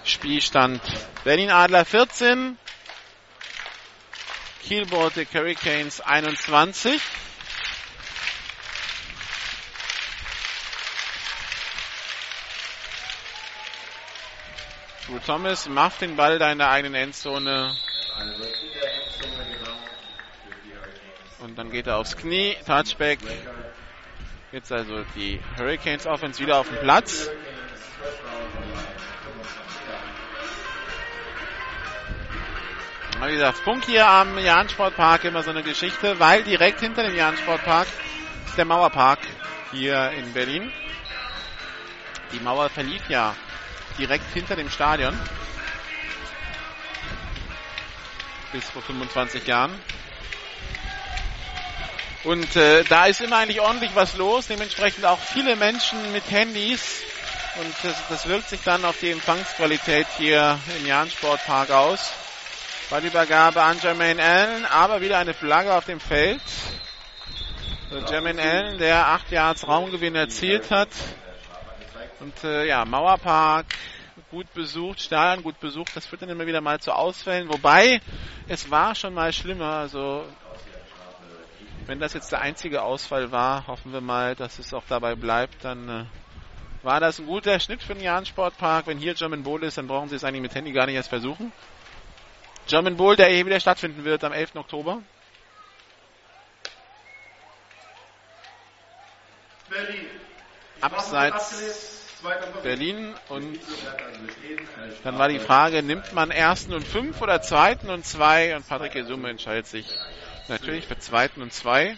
Spielstand 0.03 0.79
Berlin 1.23 1.49
Adler 1.49 1.85
14, 1.85 2.55
Kiel 4.63 4.85
Baltic 4.85 5.33
Hurricanes 5.33 6.01
21. 6.01 7.01
Thomas 15.25 15.67
macht 15.67 16.01
den 16.01 16.15
Ball 16.15 16.39
da 16.39 16.51
in 16.51 16.57
der 16.57 16.69
eigenen 16.69 16.95
Endzone. 16.95 17.75
Und 21.39 21.57
dann 21.57 21.71
geht 21.71 21.87
er 21.87 21.97
aufs 21.97 22.17
Knie, 22.17 22.55
Touchback. 22.65 23.19
Jetzt 24.51 24.71
also 24.71 25.03
die 25.15 25.39
Hurricanes 25.57 26.05
Offense 26.05 26.41
wieder 26.41 26.57
auf 26.57 26.67
dem 26.67 26.79
Platz. 26.79 27.29
Wie 33.21 33.33
gesagt, 33.33 33.57
Funk 33.59 33.85
hier 33.85 34.07
am 34.07 34.37
Jahn-Sportpark 34.37 35.25
immer 35.25 35.43
so 35.43 35.49
eine 35.49 35.61
Geschichte, 35.61 36.19
weil 36.19 36.43
direkt 36.43 36.79
hinter 36.79 37.03
dem 37.03 37.15
Jahn-Sportpark 37.15 37.87
ist 38.45 38.57
der 38.57 38.65
Mauerpark 38.65 39.19
hier 39.71 40.11
in 40.11 40.31
Berlin. 40.33 40.71
Die 42.31 42.39
Mauer 42.39 42.69
verlief 42.69 43.09
ja 43.09 43.35
direkt 43.99 44.33
hinter 44.33 44.55
dem 44.55 44.69
Stadion. 44.69 45.15
Bis 48.51 48.63
vor 48.69 48.81
25 48.81 49.45
Jahren. 49.45 49.71
Und 52.23 52.55
äh, 52.55 52.83
da 52.83 53.05
ist 53.05 53.21
immer 53.21 53.37
eigentlich 53.37 53.61
ordentlich 53.61 53.91
was 53.93 54.17
los, 54.17 54.47
dementsprechend 54.47 55.05
auch 55.05 55.19
viele 55.19 55.55
Menschen 55.55 56.11
mit 56.11 56.29
Handys. 56.29 57.01
Und 57.59 57.73
das, 57.83 57.95
das 58.09 58.27
wirkt 58.27 58.49
sich 58.49 58.61
dann 58.63 58.83
auf 58.85 58.99
die 58.99 59.11
Empfangsqualität 59.11 60.07
hier 60.17 60.59
im 60.77 60.85
Jahn-Sportpark 60.85 61.71
aus. 61.71 62.11
Ballübergabe 62.89 63.61
an 63.61 63.79
Jermaine 63.79 64.21
Allen, 64.21 64.65
aber 64.65 65.01
wieder 65.01 65.19
eine 65.19 65.33
Flagge 65.33 65.73
auf 65.73 65.85
dem 65.85 65.99
Feld. 65.99 66.41
So, 67.91 67.97
Jermaine 67.99 68.41
Allen, 68.41 68.77
der 68.79 69.07
acht 69.07 69.31
Yards 69.31 69.67
Raumgewinn 69.67 70.15
erzielt 70.15 70.71
hat. 70.71 70.89
Und 72.19 72.43
äh, 72.43 72.65
ja, 72.65 72.85
Mauerpark 72.85 73.65
gut 74.31 74.53
besucht, 74.53 75.01
Stadion 75.01 75.43
gut 75.43 75.59
besucht, 75.59 75.95
das 75.95 76.05
führt 76.05 76.21
dann 76.21 76.29
immer 76.29 76.45
wieder 76.45 76.61
mal 76.61 76.79
zu 76.79 76.91
Ausfällen. 76.91 77.49
Wobei, 77.49 78.01
es 78.47 78.69
war 78.69 78.95
schon 78.95 79.13
mal 79.13 79.33
schlimmer. 79.33 79.77
Also 79.77 80.25
wenn 81.85 81.99
das 81.99 82.13
jetzt 82.13 82.31
der 82.31 82.41
einzige 82.41 82.83
Ausfall 82.83 83.31
war, 83.31 83.65
hoffen 83.67 83.91
wir 83.93 84.01
mal, 84.01 84.35
dass 84.35 84.59
es 84.59 84.73
auch 84.73 84.83
dabei 84.87 85.15
bleibt. 85.15 85.63
Dann 85.63 85.89
äh, 85.89 86.05
war 86.83 86.99
das 86.99 87.19
ein 87.19 87.25
guter 87.25 87.59
Schnitt 87.59 87.81
für 87.81 87.95
den 87.95 88.03
Jahn-Sportpark. 88.03 88.87
Wenn 88.87 88.99
hier 88.99 89.15
German 89.15 89.43
Bowl 89.43 89.63
ist, 89.63 89.77
dann 89.77 89.87
brauchen 89.87 90.09
sie 90.09 90.15
es 90.15 90.23
eigentlich 90.23 90.41
mit 90.41 90.55
Handy 90.55 90.71
gar 90.71 90.85
nicht 90.85 90.95
erst 90.95 91.09
versuchen. 91.09 91.51
German 92.67 92.97
Bowl, 92.97 93.15
der 93.15 93.29
hier 93.29 93.45
wieder 93.45 93.59
stattfinden 93.59 94.05
wird 94.05 94.23
am 94.23 94.33
11. 94.33 94.55
Oktober. 94.55 95.01
Berlin. 99.69 100.05
Abseits 100.81 101.98
Berlin 102.63 103.15
und 103.29 103.59
dann 105.03 105.17
war 105.17 105.29
die 105.29 105.39
Frage, 105.39 105.81
nimmt 105.83 106.13
man 106.13 106.31
ersten 106.31 106.73
und 106.73 106.85
fünf 106.85 107.21
oder 107.21 107.41
zweiten 107.41 107.89
und 107.89 108.05
zwei? 108.05 108.55
Und 108.55 108.67
Patrick 108.67 108.93
Gesumme 108.93 109.29
entscheidet 109.29 109.67
sich 109.67 109.85
natürlich 110.47 110.85
für 110.85 110.99
zweiten 110.99 111.41
und 111.41 111.53
zwei. 111.53 111.97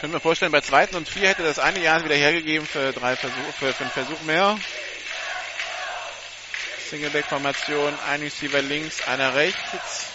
Können 0.00 0.12
wir 0.12 0.20
vorstellen, 0.20 0.52
bei 0.52 0.60
zweiten 0.60 0.96
und 0.96 1.08
vier 1.08 1.28
hätte 1.28 1.42
das 1.42 1.58
eine 1.58 1.78
Jahr 1.80 2.04
wieder 2.04 2.16
hergegeben 2.16 2.66
für 2.66 2.92
drei 2.92 3.14
Versuche, 3.16 3.52
für, 3.52 3.72
für 3.72 3.84
einen 3.84 3.92
Versuch 3.92 4.20
mehr. 4.22 4.58
Singleback-Formation, 6.90 7.94
ein 8.10 8.20
Receiver 8.20 8.60
links, 8.60 9.06
einer 9.06 9.34
rechts. 9.34 10.12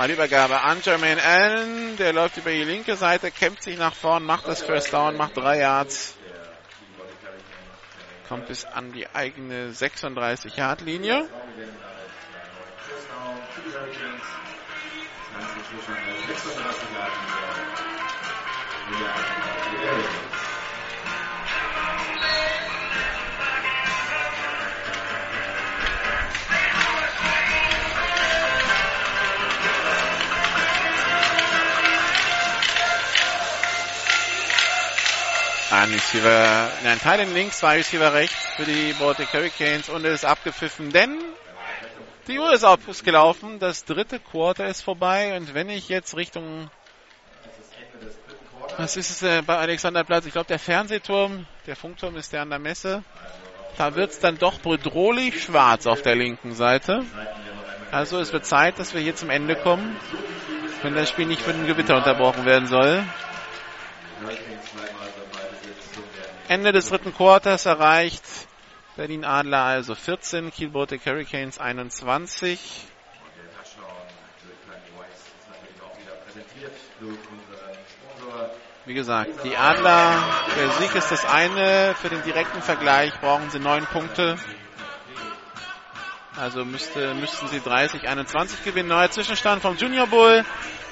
Mal 0.00 0.10
Übergabe 0.10 0.62
an 0.62 0.80
Jermaine 0.80 1.22
Allen, 1.22 1.98
der 1.98 2.14
läuft 2.14 2.38
über 2.38 2.50
die 2.50 2.64
linke 2.64 2.96
Seite, 2.96 3.30
kämpft 3.30 3.64
sich 3.64 3.76
nach 3.76 3.94
vorn, 3.94 4.24
macht 4.24 4.48
das 4.48 4.62
First 4.62 4.94
Down, 4.94 5.14
macht 5.14 5.36
drei 5.36 5.58
Yards. 5.58 6.14
Kommt 8.26 8.46
bis 8.46 8.64
an 8.64 8.94
die 8.94 9.06
eigene 9.14 9.74
36 9.74 10.56
Yard 10.56 10.80
Ein 35.70 35.92
Receiver, 35.92 36.68
nein, 36.82 36.98
Teilen 36.98 37.32
links, 37.32 37.60
zwei 37.60 37.76
Receiver 37.76 38.12
rechts 38.12 38.44
für 38.56 38.64
die 38.64 38.92
Baltic 38.98 39.32
Hurricanes 39.32 39.88
und 39.88 40.04
es 40.04 40.14
ist 40.14 40.24
abgepfiffen, 40.24 40.90
denn 40.90 41.16
die 42.26 42.40
Uhr 42.40 42.52
ist 42.52 42.64
ausgelaufen, 42.64 43.60
das 43.60 43.84
dritte 43.84 44.18
Quarter 44.18 44.66
ist 44.66 44.82
vorbei 44.82 45.36
und 45.36 45.54
wenn 45.54 45.68
ich 45.68 45.88
jetzt 45.88 46.16
Richtung, 46.16 46.68
was 48.78 48.96
ist 48.96 49.10
es 49.10 49.22
äh, 49.22 49.42
bei 49.42 49.58
Alexanderplatz? 49.58 50.26
Ich 50.26 50.32
glaube, 50.32 50.48
der 50.48 50.58
Fernsehturm, 50.58 51.46
der 51.68 51.76
Funkturm 51.76 52.16
ist 52.16 52.32
der 52.32 52.42
an 52.42 52.50
der 52.50 52.58
Messe. 52.58 53.04
Da 53.78 53.94
wird 53.94 54.10
es 54.10 54.18
dann 54.18 54.38
doch 54.38 54.58
bedrohlich 54.58 55.40
schwarz 55.44 55.86
auf 55.86 56.02
der 56.02 56.16
linken 56.16 56.52
Seite. 56.52 57.04
Also 57.92 58.18
es 58.18 58.32
wird 58.32 58.44
Zeit, 58.44 58.80
dass 58.80 58.92
wir 58.92 59.00
hier 59.00 59.14
zum 59.14 59.30
Ende 59.30 59.54
kommen, 59.54 59.96
wenn 60.82 60.96
das 60.96 61.08
Spiel 61.08 61.26
nicht 61.26 61.42
für 61.42 61.52
ein 61.52 61.66
Gewitter 61.66 61.96
unterbrochen 61.96 62.44
werden 62.44 62.66
soll. 62.66 63.04
Ende 66.50 66.72
des 66.72 66.88
dritten 66.88 67.14
Quarters 67.14 67.64
erreicht 67.66 68.24
Berlin 68.96 69.24
Adler 69.24 69.62
also 69.62 69.94
14, 69.94 70.50
Kiel 70.50 70.70
Baltic 70.70 71.06
Hurricanes 71.06 71.60
21. 71.60 72.58
Wie 78.84 78.94
gesagt, 78.94 79.30
die 79.44 79.56
Adler, 79.56 80.24
der 80.56 80.70
Sieg 80.72 80.92
ist 80.96 81.12
das 81.12 81.24
eine. 81.24 81.94
Für 82.02 82.08
den 82.08 82.24
direkten 82.24 82.60
Vergleich 82.62 83.12
brauchen 83.20 83.48
sie 83.50 83.60
neun 83.60 83.86
Punkte. 83.86 84.36
Also 86.36 86.64
müsste, 86.64 87.14
müssten 87.14 87.46
sie 87.46 87.60
30, 87.60 88.08
21 88.08 88.64
gewinnen. 88.64 88.88
Neuer 88.88 89.12
Zwischenstand 89.12 89.62
vom 89.62 89.76
Junior 89.76 90.08
Bull. 90.08 90.44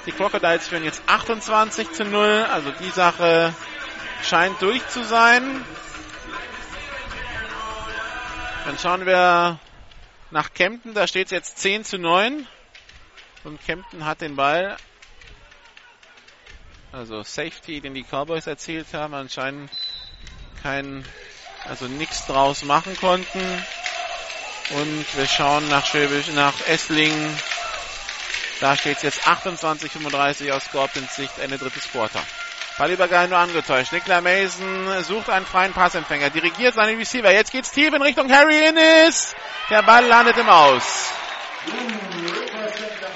Die 0.05 0.13
Crocodiles 0.13 0.69
führen 0.69 0.85
jetzt 0.85 1.03
28 1.07 1.91
zu 1.91 2.05
0. 2.05 2.45
Also 2.49 2.71
die 2.79 2.91
Sache 2.91 3.53
scheint 4.23 4.61
durch 4.61 4.87
zu 4.89 5.03
sein. 5.03 5.65
Dann 8.65 8.77
schauen 8.77 9.05
wir 9.05 9.59
nach 10.31 10.53
Kempten. 10.53 10.93
Da 10.93 11.07
steht 11.07 11.27
es 11.27 11.31
jetzt 11.31 11.57
10 11.59 11.85
zu 11.85 11.97
9. 11.97 12.47
Und 13.43 13.65
Kempten 13.65 14.05
hat 14.05 14.21
den 14.21 14.35
Ball. 14.35 14.77
Also 16.91 17.23
Safety, 17.23 17.81
den 17.81 17.93
die 17.93 18.03
Cowboys 18.03 18.47
erzielt 18.47 18.93
haben, 18.93 19.13
anscheinend 19.13 19.71
kein, 20.63 21.05
also 21.65 21.85
nichts 21.85 22.25
draus 22.25 22.63
machen 22.63 22.97
konnten. 22.97 23.39
Und 24.71 25.17
wir 25.17 25.27
schauen 25.27 25.67
nach 25.69 25.85
Schwäbisch, 25.85 26.27
nach 26.27 26.53
Esslingen. 26.67 27.37
Da 28.59 28.75
steht 28.75 28.97
es 28.97 29.03
jetzt 29.03 29.27
28-35 29.27 30.51
aus 30.51 30.65
Scorpions 30.65 31.15
Sicht, 31.15 31.37
Ende 31.39 31.57
drittes 31.57 31.89
Quarter. 31.91 32.21
Ballübergabe 32.79 33.27
nur 33.27 33.37
angetäuscht. 33.37 33.91
Nicola 33.91 34.21
Mason 34.21 35.03
sucht 35.03 35.29
einen 35.29 35.45
freien 35.45 35.73
Passempfänger, 35.73 36.29
dirigiert 36.29 36.75
seine 36.75 36.97
Receiver. 36.97 37.29
Jetzt 37.29 37.51
geht's 37.51 37.71
tief 37.71 37.93
in 37.93 38.01
Richtung 38.01 38.31
Harry 38.31 38.69
Innes. 38.69 39.35
Der 39.69 39.81
Ball 39.81 40.05
landet 40.05 40.37
im 40.37 40.47
Aus. 40.47 41.11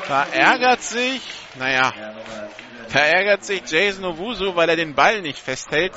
Da 0.10 0.26
ärgert 0.34 0.82
sich, 0.82 1.22
naja, 1.56 1.94
da 2.92 3.00
ärgert 3.00 3.46
sich 3.46 3.62
Jason 3.66 4.04
Owusu, 4.04 4.54
weil 4.54 4.68
er 4.68 4.76
den 4.76 4.96
Ball 4.96 5.22
nicht 5.22 5.40
festhält. 5.40 5.94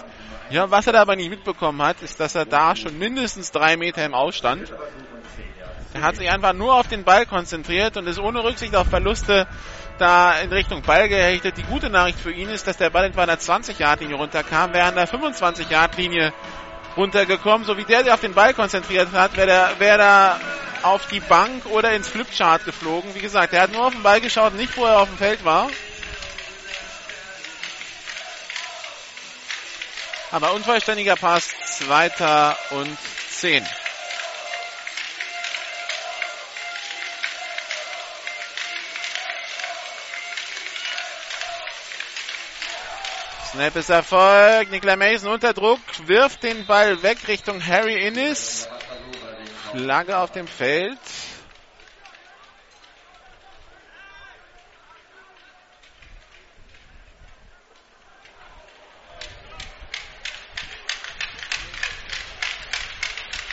Ja, 0.48 0.70
was 0.70 0.86
er 0.86 0.92
da 0.92 1.02
aber 1.02 1.16
nicht 1.16 1.30
mitbekommen 1.30 1.82
hat, 1.82 2.02
ist, 2.02 2.20
dass 2.20 2.36
er 2.36 2.44
da 2.44 2.76
schon 2.76 2.96
mindestens 2.96 3.50
drei 3.50 3.76
Meter 3.76 4.04
im 4.04 4.14
Ausstand. 4.14 4.72
Er 5.94 6.02
hat 6.02 6.16
sich 6.16 6.30
einfach 6.30 6.52
nur 6.52 6.74
auf 6.74 6.88
den 6.88 7.04
Ball 7.04 7.26
konzentriert 7.26 7.96
und 7.96 8.06
ist 8.06 8.18
ohne 8.18 8.44
Rücksicht 8.44 8.74
auf 8.74 8.88
Verluste 8.88 9.46
da 9.98 10.38
in 10.38 10.52
Richtung 10.52 10.82
Ball 10.82 11.08
gehechtet. 11.08 11.56
Die 11.56 11.62
gute 11.62 11.88
Nachricht 11.88 12.18
für 12.18 12.32
ihn 12.32 12.50
ist, 12.50 12.66
dass 12.66 12.76
der 12.76 12.90
Ball 12.90 13.06
etwa 13.06 13.22
an 13.22 13.28
der 13.28 13.38
20-Yard-Linie 13.38 14.16
runterkam, 14.16 14.72
wäre 14.72 14.86
an 14.86 14.94
der 14.94 15.08
25-Yard-Linie 15.08 16.32
runtergekommen. 16.96 17.66
So 17.66 17.76
wie 17.76 17.84
der 17.84 18.04
sich 18.04 18.12
auf 18.12 18.20
den 18.20 18.34
Ball 18.34 18.54
konzentriert 18.54 19.12
hat, 19.12 19.36
wäre 19.36 19.50
er 19.50 19.80
wär 19.80 19.98
da 19.98 20.40
auf 20.82 21.06
die 21.06 21.20
Bank 21.20 21.66
oder 21.66 21.92
ins 21.92 22.08
Flipchart 22.08 22.64
geflogen. 22.64 23.14
Wie 23.14 23.20
gesagt, 23.20 23.52
er 23.52 23.62
hat 23.62 23.72
nur 23.72 23.86
auf 23.86 23.92
den 23.92 24.02
Ball 24.02 24.20
geschaut, 24.20 24.54
nicht 24.54 24.76
wo 24.76 24.84
er 24.84 25.00
auf 25.00 25.08
dem 25.08 25.18
Feld 25.18 25.44
war. 25.44 25.68
Aber 30.30 30.52
unvollständiger 30.52 31.16
Pass, 31.16 31.48
zweiter 31.64 32.56
und 32.70 32.98
zehn. 33.30 33.64
Snap 43.52 43.76
ist 43.76 43.90
Erfolg. 43.90 44.70
Nicola 44.70 44.96
Mason 44.96 45.30
unter 45.30 45.52
Druck, 45.52 45.78
wirft 46.06 46.42
den 46.42 46.66
Ball 46.66 47.02
weg 47.02 47.18
Richtung 47.28 47.64
Harry 47.64 48.06
Innis. 48.06 48.68
Flagge 49.70 50.18
auf 50.18 50.32
dem 50.32 50.48
Feld. 50.48 50.98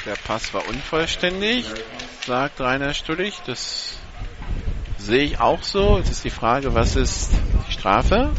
Der 0.06 0.16
Pass 0.16 0.54
war 0.54 0.68
unvollständig, 0.68 1.66
sagt 2.26 2.60
Rainer 2.60 2.94
Stullig. 2.94 3.42
Das 3.46 3.98
sehe 4.98 5.24
ich 5.24 5.40
auch 5.40 5.64
so. 5.64 5.98
Jetzt 5.98 6.10
ist 6.10 6.24
die 6.24 6.30
Frage, 6.30 6.74
was 6.74 6.96
ist 6.96 7.32
die 7.70 7.72
Strafe? 7.72 8.32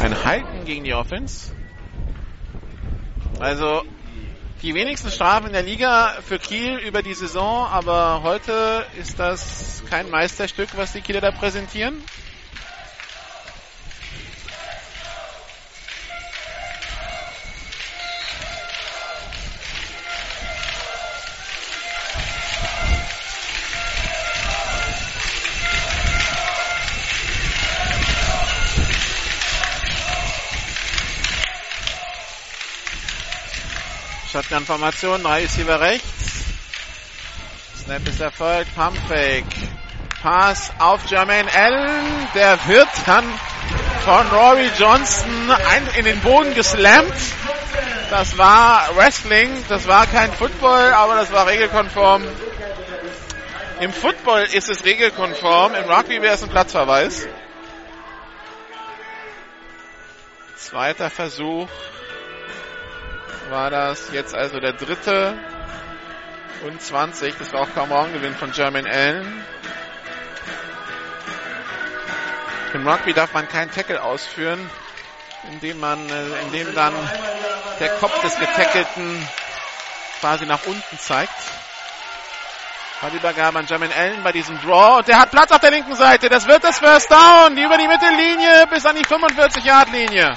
Ein 0.00 0.24
Halten 0.24 0.64
gegen 0.64 0.84
die 0.84 0.94
Offense. 0.94 1.50
Also 3.38 3.82
die 4.62 4.72
wenigsten 4.74 5.10
Strafen 5.10 5.48
in 5.48 5.52
der 5.52 5.62
Liga 5.62 6.14
für 6.26 6.38
Kiel 6.38 6.78
über 6.78 7.02
die 7.02 7.12
Saison, 7.12 7.66
aber 7.66 8.22
heute 8.22 8.86
ist 8.98 9.18
das 9.18 9.82
kein 9.90 10.08
Meisterstück, 10.08 10.70
was 10.76 10.94
die 10.94 11.02
Kieler 11.02 11.20
da 11.20 11.30
präsentieren. 11.30 12.02
Shotgun-Formation, 34.30 35.24
drei 35.24 35.42
Receiver 35.42 35.80
rechts. 35.80 36.44
Snap 37.82 38.06
ist 38.06 38.20
erfolgt, 38.20 38.72
Pump 38.76 38.96
Fake. 39.08 39.44
Pass 40.22 40.70
auf 40.78 41.04
Jermaine 41.06 41.52
Allen, 41.52 42.28
der 42.34 42.56
wird 42.68 42.88
dann 43.06 43.24
von 44.04 44.28
Rory 44.28 44.70
Johnson 44.78 45.52
in 45.96 46.04
den 46.04 46.20
Boden 46.20 46.54
geslammt. 46.54 47.12
Das 48.10 48.38
war 48.38 48.94
Wrestling, 48.94 49.50
das 49.68 49.88
war 49.88 50.06
kein 50.06 50.32
Football, 50.32 50.92
aber 50.92 51.16
das 51.16 51.32
war 51.32 51.48
regelkonform. 51.48 52.22
Im 53.80 53.92
Football 53.92 54.42
ist 54.52 54.68
es 54.68 54.84
regelkonform, 54.84 55.74
im 55.74 55.90
Rugby 55.90 56.22
wäre 56.22 56.34
es 56.34 56.42
ein 56.44 56.50
Platzverweis. 56.50 57.26
Zweiter 60.56 61.10
Versuch 61.10 61.68
war 63.50 63.70
das 63.70 64.10
jetzt 64.12 64.34
also 64.34 64.60
der 64.60 64.72
dritte 64.72 65.36
und 66.64 66.80
20. 66.80 67.36
Das 67.38 67.52
war 67.52 67.62
auch 67.62 67.74
kaum 67.74 67.90
Raumgewinn 67.90 68.34
von 68.34 68.52
German 68.52 68.86
Allen. 68.86 69.44
Im 72.72 72.86
Rugby 72.86 73.12
darf 73.12 73.32
man 73.32 73.48
keinen 73.48 73.70
Tackle 73.72 74.00
ausführen, 74.02 74.70
indem 75.50 75.80
man, 75.80 76.08
äh, 76.08 76.42
indem 76.46 76.72
dann 76.74 76.94
der 77.80 77.88
Kopf 77.96 78.20
des 78.20 78.38
Getackelten 78.38 79.28
quasi 80.20 80.46
nach 80.46 80.64
unten 80.66 80.98
zeigt. 80.98 81.34
Ballübergabe 83.00 83.58
an 83.58 83.66
German 83.66 83.90
Allen 83.92 84.22
bei 84.22 84.30
diesem 84.30 84.60
Draw 84.60 84.98
und 84.98 85.08
der 85.08 85.18
hat 85.18 85.30
Platz 85.30 85.50
auf 85.50 85.60
der 85.60 85.70
linken 85.70 85.96
Seite. 85.96 86.28
Das 86.28 86.46
wird 86.46 86.62
das 86.62 86.78
First 86.78 87.10
Down, 87.10 87.56
über 87.56 87.78
die 87.78 87.88
Mittellinie 87.88 88.66
bis 88.68 88.84
an 88.84 88.94
die 88.94 89.04
45-Yard-Linie. 89.04 90.34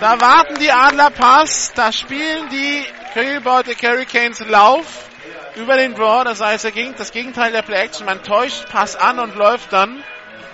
Da 0.00 0.20
warten 0.20 0.56
die 0.58 0.72
Adler 0.72 1.10
Pass, 1.10 1.72
da 1.74 1.92
spielen 1.92 2.48
die 2.48 2.84
Kielbeute 3.12 3.74
Hurricanes 3.80 4.40
Lauf 4.40 5.08
über 5.54 5.76
den 5.76 5.94
Draw, 5.94 6.24
das 6.24 6.40
heißt 6.40 6.64
das 6.96 7.12
Gegenteil 7.12 7.52
der 7.52 7.62
Play 7.62 7.84
Action, 7.84 8.04
man 8.04 8.22
täuscht 8.22 8.68
Pass 8.70 8.96
an 8.96 9.20
und 9.20 9.36
läuft 9.36 9.72
dann. 9.72 10.02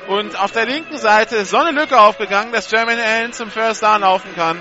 Und 0.09 0.39
auf 0.39 0.53
der 0.53 0.67
linken 0.67 0.99
Seite 0.99 1.37
ist 1.37 1.51
so 1.51 1.57
eine 1.57 1.71
Lücke 1.71 1.99
aufgegangen, 1.99 2.53
dass 2.53 2.69
German 2.69 2.99
Allen 2.99 3.33
zum 3.33 3.51
First 3.51 3.83
Down 3.83 4.03
laufen 4.03 4.35
kann. 4.35 4.59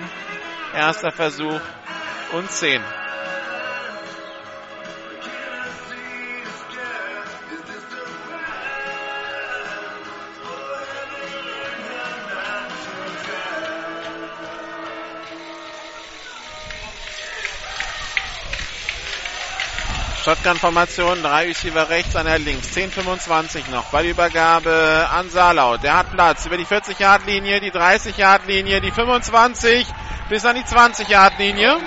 Erster 0.74 1.12
Versuch 1.12 1.62
und 2.32 2.50
10. 2.50 2.82
Shotgun-Formation, 20.24 21.24
drei 21.24 21.46
Receiver 21.46 21.88
rechts, 21.90 22.16
einer 22.16 22.38
links. 22.38 22.76
10,25 22.76 23.72
noch. 23.72 23.86
Ballübergabe 23.86 25.08
an 25.12 25.30
Salau. 25.30 25.78
Der 25.78 25.98
hat 25.98 26.12
Platz 26.12 26.46
über 26.46 26.58
die 26.58 26.66
40-Yard-Linie, 26.66 27.62
die 27.62 27.72
30-Yard-Linie, 27.72 28.82
die 28.82 28.92
25 28.92 29.88
bis 30.28 30.46
an 30.46 30.56
die 30.56 30.64
20-Yard-Linie. 30.64 31.78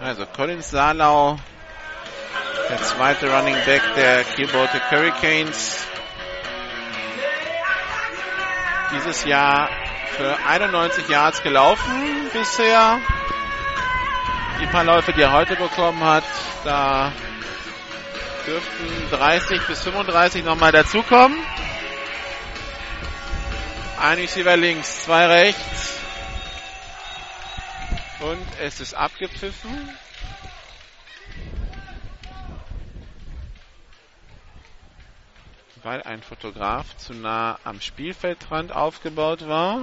Also 0.00 0.26
Collins 0.26 0.70
Salau, 0.70 1.38
der 2.68 2.82
zweite 2.82 3.32
Running 3.32 3.56
Back 3.64 3.82
der 3.96 4.24
Kielbote 4.24 4.80
Hurricanes 4.90 5.86
dieses 8.92 9.24
Jahr 9.24 9.68
für 10.16 10.36
91 10.46 11.08
Yards 11.08 11.42
gelaufen 11.42 12.30
bisher. 12.32 13.00
Die 14.60 14.66
paar 14.66 14.84
Läufe, 14.84 15.12
die 15.12 15.22
er 15.22 15.32
heute 15.32 15.56
bekommen 15.56 16.02
hat, 16.04 16.24
da 16.64 17.12
dürften 18.46 19.10
30 19.10 19.66
bis 19.66 19.82
35 19.82 20.44
nochmal 20.44 20.72
dazukommen. 20.72 21.38
Ein 24.00 24.18
Receiver 24.18 24.56
links, 24.56 25.04
zwei 25.04 25.26
rechts. 25.26 25.98
Und 28.20 28.46
es 28.60 28.80
ist 28.80 28.94
abgepfiffen. 28.94 29.96
Weil 35.84 36.02
ein 36.02 36.22
Fotograf 36.22 36.96
zu 36.96 37.12
nah 37.12 37.58
am 37.62 37.80
Spielfeldrand 37.80 38.72
aufgebaut 38.72 39.46
war. 39.46 39.82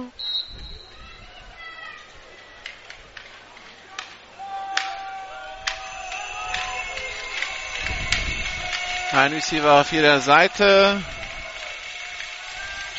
Ein 9.12 9.32
Receiver 9.32 9.80
auf 9.80 9.92
jeder 9.92 10.20
Seite. 10.20 11.00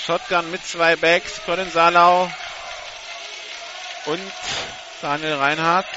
Shotgun 0.06 0.50
mit 0.52 0.66
zwei 0.66 0.96
Backs. 0.96 1.42
Colin 1.46 1.70
Salau 1.72 2.32
und 4.06 4.32
Daniel 5.02 5.34
Reinhardt. 5.34 5.88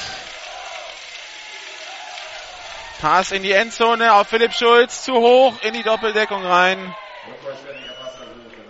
Pass 3.00 3.30
in 3.30 3.42
die 3.42 3.52
Endzone 3.52 4.14
auf 4.14 4.28
Philipp 4.28 4.52
Schulz. 4.52 5.04
Zu 5.04 5.14
hoch 5.14 5.60
in 5.62 5.74
die 5.74 5.82
Doppeldeckung 5.82 6.44
rein. 6.44 6.94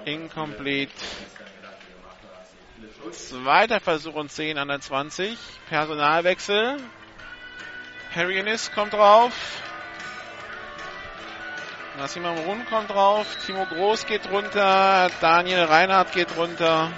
Incomplete. 0.04 0.92
Zweiter 3.12 3.80
Versuch 3.80 4.14
und 4.14 4.30
10 4.30 4.58
an 4.58 4.68
der 4.68 4.80
20. 4.80 5.38
Personalwechsel. 5.68 6.78
Harry 8.14 8.38
Ennis 8.38 8.72
kommt 8.72 8.94
drauf. 8.94 9.32
Nassim 11.98 12.26
Amrun 12.26 12.66
kommt 12.66 12.90
drauf. 12.90 13.26
Timo 13.46 13.64
Groß 13.64 14.06
geht 14.06 14.30
runter. 14.30 15.08
Daniel 15.20 15.64
Reinhardt 15.64 16.12
geht 16.12 16.36
runter. 16.36 16.90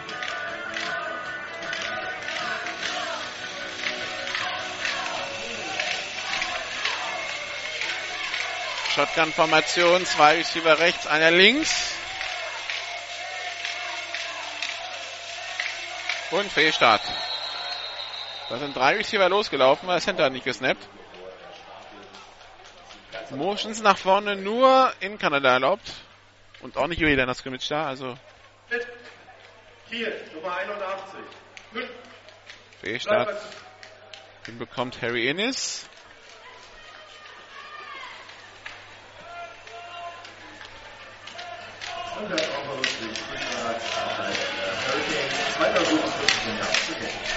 Shotgun-Formation, 8.99 10.05
zwei 10.07 10.39
Receiver 10.39 10.77
rechts, 10.81 11.07
einer 11.07 11.31
links. 11.31 11.95
Und 16.33 16.51
Fehlstart. 16.51 17.03
Da 18.49 18.59
sind 18.59 18.75
drei 18.75 18.97
Receiver 18.97 19.29
losgelaufen, 19.29 19.87
weil 19.87 19.99
das 19.99 20.05
Center 20.05 20.29
nicht 20.31 20.45
gesnappt. 20.45 20.83
Motions 23.31 23.83
nach 23.83 23.99
vorne 23.99 24.35
nur 24.35 24.93
in 24.99 25.16
Kanada 25.16 25.53
erlaubt. 25.53 25.93
Und 26.61 26.77
auch 26.77 26.89
nicht 26.89 27.01
über 27.01 27.15
die 27.15 27.35
Scrimmage 27.35 27.69
da, 27.69 27.87
also. 27.87 28.19
Nummer 30.35 30.57
81. 30.57 31.20
Fehlstart. 32.81 33.41
Den 34.49 34.59
bekommt 34.59 35.01
Harry 35.03 35.29
Innis. 35.29 35.89
Und 42.19 42.31
das 42.31 42.43
auch 42.51 42.65
mal 42.66 42.77
lustig. 42.77 43.11
Hurricanes, 44.89 45.55
zweiter 45.57 45.85
Versuch 45.85 46.05
ist 46.05 46.15
15 46.15 46.59
Jahre. 46.59 46.70
Okay. 46.90 47.28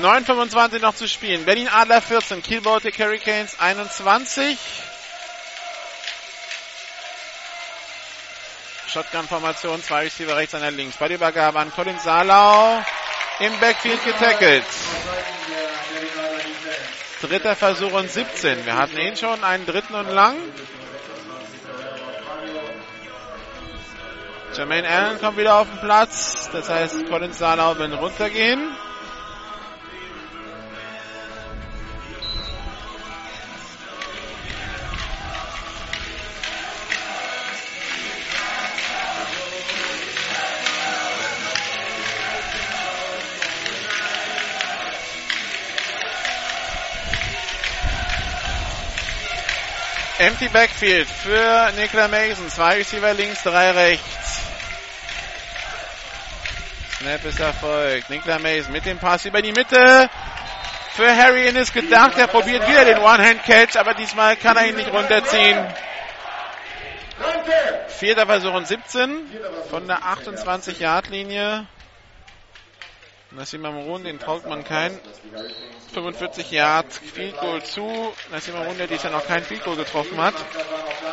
9,25 0.00 0.80
noch 0.80 0.94
zu 0.94 1.08
spielen. 1.08 1.44
Berlin 1.44 1.68
Adler 1.68 2.02
14, 2.02 2.42
Kiel 2.42 2.60
Baltic 2.60 2.98
Hurricanes 2.98 3.58
21. 3.58 4.58
Shotgun-Formation, 8.88 9.82
zwei 9.82 10.02
Receiver 10.02 10.36
rechts, 10.36 10.54
einer 10.54 10.70
links. 10.70 10.96
Bei 10.98 11.08
der 11.08 11.16
Übergabe 11.16 11.58
an 11.58 11.72
Colin 11.72 11.98
Salau 11.98 12.84
im 13.40 13.58
Backfield 13.58 14.04
getackelt. 14.04 14.64
Dritter 17.26 17.56
Versuch 17.56 17.92
und 17.92 18.10
17. 18.10 18.66
Wir 18.66 18.76
hatten 18.76 18.98
ihn 18.98 19.16
schon, 19.16 19.42
einen 19.42 19.64
dritten 19.64 19.94
und 19.94 20.10
lang. 20.10 20.36
Jermaine 24.54 24.86
Allen 24.86 25.18
kommt 25.20 25.38
wieder 25.38 25.56
auf 25.56 25.68
den 25.70 25.80
Platz. 25.80 26.50
Das 26.52 26.68
heißt, 26.68 27.08
Colin 27.08 27.32
Salau 27.32 27.78
will 27.78 27.94
runtergehen. 27.94 28.76
Empty 50.24 50.48
Backfield 50.48 51.06
für 51.06 51.70
Nicola 51.76 52.08
Mason. 52.08 52.48
Zwei 52.48 52.76
Receiver 52.76 53.12
links, 53.12 53.42
drei 53.42 53.72
rechts. 53.72 54.40
Snap 56.98 57.22
ist 57.26 57.38
erfolgt. 57.38 58.08
Nicola 58.08 58.38
Mason 58.38 58.72
mit 58.72 58.86
dem 58.86 58.96
Pass 58.96 59.26
über 59.26 59.42
die 59.42 59.52
Mitte. 59.52 60.08
Für 60.92 61.14
Harry 61.14 61.46
Innes 61.46 61.70
gedacht. 61.74 62.16
Er 62.16 62.28
probiert 62.28 62.66
wieder 62.66 62.86
den 62.86 63.00
One-Hand-Catch, 63.00 63.76
aber 63.76 63.92
diesmal 63.92 64.36
kann 64.36 64.56
er 64.56 64.66
ihn 64.66 64.76
nicht 64.76 64.90
runterziehen. 64.90 65.58
Vierter 67.88 68.24
Versuch 68.24 68.54
und 68.54 68.66
17 68.66 69.30
von 69.68 69.86
der 69.86 69.98
28-Yard-Linie. 69.98 71.66
Nassim 73.34 73.62
Mamoun, 73.62 74.04
den 74.04 74.20
traut 74.20 74.46
man 74.46 74.62
kein 74.62 74.96
45 75.92 76.52
Yard 76.52 76.92
Field 76.92 77.36
Goal 77.40 77.64
zu. 77.64 78.14
Nassim 78.30 78.54
Mamoun, 78.54 78.78
der 78.78 78.86
dies 78.86 79.02
ja 79.02 79.10
noch 79.10 79.26
kein 79.26 79.42
Field 79.42 79.64
Goal 79.64 79.76
getroffen 79.76 80.22
hat. 80.22 80.34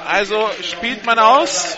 Also 0.06 0.50
spielt 0.62 1.04
man 1.04 1.18
aus. 1.18 1.78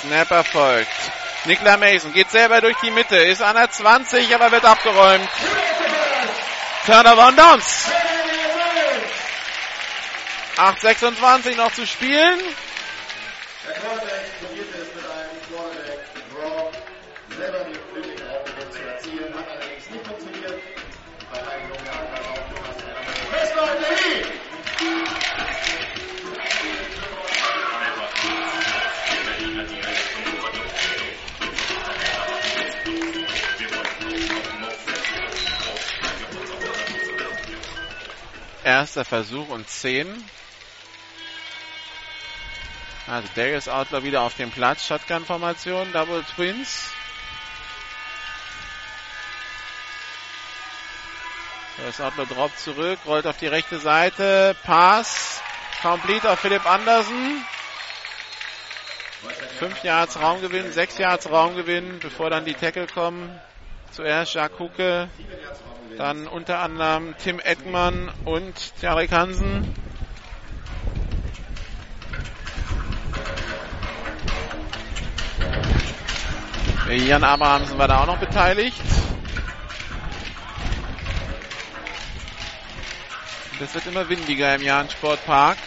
Snap 0.00 0.30
erfolgt. 0.30 0.88
Nikla 1.44 1.76
Mason 1.76 2.12
geht 2.12 2.30
selber 2.30 2.60
durch 2.60 2.76
die 2.82 2.90
Mitte, 2.90 3.16
ist 3.16 3.42
an 3.42 3.56
der 3.56 3.70
20, 3.70 4.34
aber 4.34 4.50
wird 4.50 4.64
abgeräumt. 4.64 5.28
Turnover 6.86 7.28
und 7.28 7.38
Downs. 7.38 7.90
8,26 10.56 11.56
noch 11.56 11.72
zu 11.72 11.86
spielen. 11.86 12.40
Erster 38.68 39.06
Versuch 39.06 39.48
und 39.48 39.66
10. 39.66 40.06
Also 43.06 43.26
Darius 43.34 43.66
Outlaw 43.66 44.02
wieder 44.02 44.20
auf 44.20 44.34
dem 44.34 44.50
Platz. 44.50 44.86
Shotgun-Formation, 44.86 45.90
Double 45.94 46.22
Twins. 46.36 46.90
Darius 51.78 51.98
Outlaw 51.98 52.26
droppt 52.26 52.58
zurück, 52.58 52.98
rollt 53.06 53.26
auf 53.26 53.38
die 53.38 53.46
rechte 53.46 53.78
Seite. 53.78 54.54
Pass. 54.64 55.40
Complete 55.80 56.28
auf 56.28 56.38
Philipp 56.38 56.66
Andersen. 56.66 57.42
Fünf 59.58 59.82
Yards 59.82 60.20
Raumgewinn, 60.20 60.72
sechs 60.72 60.98
Yards 60.98 61.30
Raumgewinn, 61.30 62.00
bevor 62.00 62.28
dann 62.28 62.44
die 62.44 62.52
Tackle 62.52 62.86
kommen. 62.86 63.40
Zuerst 63.90 64.34
Jacques 64.34 64.58
Hucke, 64.58 65.08
dann 65.96 66.26
unter 66.26 66.60
anderem 66.60 67.14
Tim 67.18 67.40
Edman 67.40 68.10
und 68.24 68.54
Jarek 68.80 69.12
Hansen. 69.12 69.74
Jan 76.88 77.22
Abrahamsen 77.22 77.76
war 77.76 77.88
da 77.88 78.02
auch 78.02 78.06
noch 78.06 78.18
beteiligt. 78.18 78.80
Das 83.58 83.74
wird 83.74 83.86
immer 83.86 84.08
windiger 84.08 84.54
im 84.54 84.62
Jahn 84.62 84.88
Sportpark. 84.88 85.58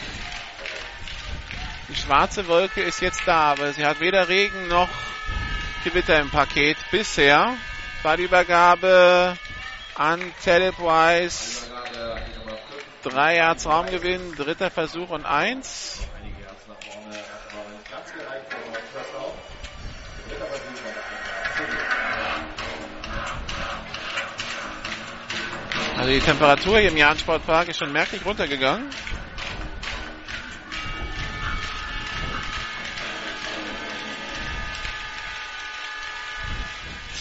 Die 1.89 1.95
schwarze 1.95 2.47
Wolke 2.47 2.81
ist 2.81 3.01
jetzt 3.01 3.21
da, 3.27 3.51
aber 3.51 3.73
sie 3.73 3.85
hat 3.85 3.99
weder 3.99 4.29
Regen 4.29 4.69
noch 4.69 4.89
Gewitter 5.83 6.19
im 6.19 6.29
Paket 6.29 6.77
bisher. 6.89 7.57
War 8.03 8.17
die 8.17 8.23
Übergabe 8.23 9.37
an 9.93 10.33
Talib 10.43 10.79
Wise. 10.79 11.69
Drei 13.03 13.35
Yards 13.35 13.65
Raumgewinn, 13.67 14.35
dritter 14.35 14.71
Versuch 14.71 15.09
und 15.09 15.25
eins. 15.25 16.01
Also 25.97 26.11
die 26.11 26.19
Temperatur 26.19 26.79
hier 26.79 26.89
im 26.89 26.97
Jahn 26.97 27.19
Sportpark 27.19 27.67
ist 27.67 27.77
schon 27.77 27.91
merklich 27.91 28.25
runtergegangen. 28.25 28.89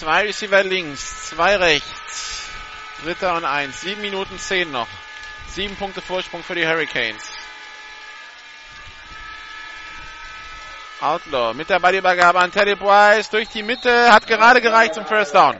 Zwei 0.00 0.22
Receiver 0.22 0.62
links, 0.62 1.28
zwei 1.28 1.56
rechts. 1.56 2.48
Dritter 3.04 3.34
und 3.34 3.44
eins. 3.44 3.82
Sieben 3.82 4.00
Minuten 4.00 4.38
zehn 4.38 4.70
noch. 4.70 4.88
Sieben 5.46 5.76
Punkte 5.76 6.00
Vorsprung 6.00 6.42
für 6.42 6.54
die 6.54 6.66
Hurricanes. 6.66 7.22
Outlaw 11.02 11.52
mit 11.52 11.68
der 11.68 11.80
Ballübergabe 11.80 12.38
an 12.38 12.50
Teddy 12.50 12.76
Bryce 12.76 13.28
durch 13.28 13.50
die 13.50 13.62
Mitte. 13.62 14.10
Hat 14.10 14.26
gerade 14.26 14.62
gereicht 14.62 14.94
zum 14.94 15.04
First 15.04 15.34
Down. 15.34 15.58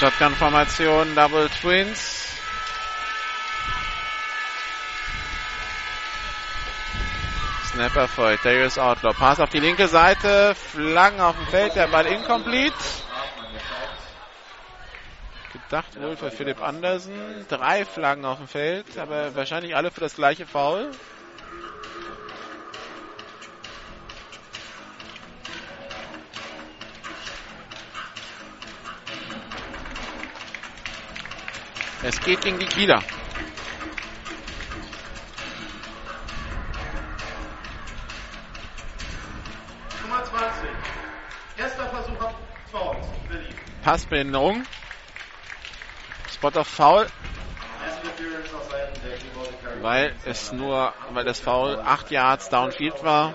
Shotgun-Formation, 0.00 1.14
Double 1.14 1.50
Twins. 1.60 2.34
Snapper 7.70 8.08
folgt, 8.08 8.46
Darius 8.46 8.78
Outlaw. 8.78 9.12
Pass 9.12 9.40
auf 9.40 9.50
die 9.50 9.60
linke 9.60 9.88
Seite, 9.88 10.54
Flaggen 10.54 11.20
auf 11.20 11.36
dem 11.36 11.46
Feld, 11.48 11.76
der 11.76 11.88
Ball 11.88 12.06
incomplete. 12.06 12.74
Gedacht 15.52 16.00
wohl 16.00 16.16
für 16.16 16.30
Philipp 16.30 16.62
Andersen. 16.62 17.44
Drei 17.50 17.84
Flaggen 17.84 18.24
auf 18.24 18.38
dem 18.38 18.48
Feld, 18.48 18.96
aber 18.96 19.34
wahrscheinlich 19.36 19.76
alle 19.76 19.90
für 19.90 20.00
das 20.00 20.14
gleiche 20.14 20.46
Foul. 20.46 20.92
Es 32.02 32.18
geht 32.20 32.40
gegen 32.40 32.58
die 32.58 32.66
Kieler. 32.66 33.02
Nummer 40.02 40.24
20. 40.24 40.70
Erster 41.58 41.88
Versuch 41.90 42.20
ab 42.20 42.34
Foul. 42.72 42.96
Berlin. 43.28 43.54
Passbehinderung. 43.82 44.64
Spot 46.32 46.64
Foul, 46.64 47.04
auf 47.04 47.12
Carry. 49.62 49.82
weil 49.82 50.14
es 50.24 50.52
nur, 50.52 50.94
weil 51.12 51.24
das 51.26 51.38
Foul 51.38 51.78
8 51.80 52.10
Yards 52.10 52.48
downfield 52.48 53.04
war. 53.04 53.34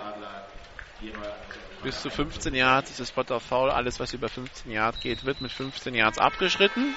Bis 1.84 2.02
zu 2.02 2.10
15 2.10 2.56
Yards 2.56 2.90
ist 2.90 3.00
das 3.00 3.10
Spot 3.10 3.32
of 3.32 3.44
Foul. 3.44 3.70
Alles, 3.70 4.00
was 4.00 4.14
über 4.14 4.28
15 4.28 4.72
Yards 4.72 5.00
geht, 5.02 5.24
wird 5.24 5.42
mit 5.42 5.52
15 5.52 5.94
Yards 5.94 6.18
abgeschritten. 6.18 6.96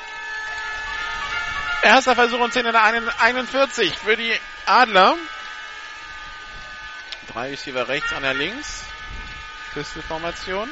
Erster 1.82 2.14
Versuch 2.14 2.40
und 2.40 2.52
10 2.52 2.66
in 2.66 2.72
der 2.72 2.82
41 2.82 3.96
für 3.98 4.16
die 4.16 4.32
Adler. 4.66 5.16
Drei 7.32 7.50
Receiver 7.50 7.88
rechts, 7.88 8.12
einer 8.12 8.34
links. 8.34 8.84
Pistol-Formation. 9.74 10.68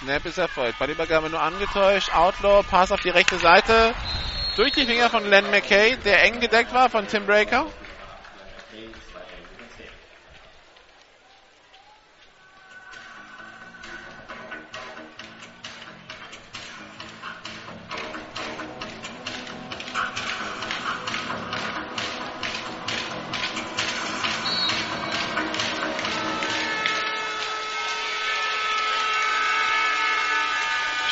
Snap 0.00 0.24
ist 0.26 0.38
erfolgt. 0.38 0.78
Ballübergabe 0.78 1.28
nur 1.28 1.40
angetäuscht. 1.40 2.14
Outlaw, 2.14 2.62
Pass 2.62 2.92
auf 2.92 3.00
die 3.00 3.10
rechte 3.10 3.38
Seite. 3.38 3.94
Durch 4.56 4.72
die 4.72 4.86
Finger 4.86 5.10
von 5.10 5.28
Len 5.28 5.50
McKay, 5.50 5.96
der 5.96 6.22
eng 6.22 6.40
gedeckt 6.40 6.72
war 6.72 6.88
von 6.88 7.06
Tim 7.08 7.26
Breaker. 7.26 7.66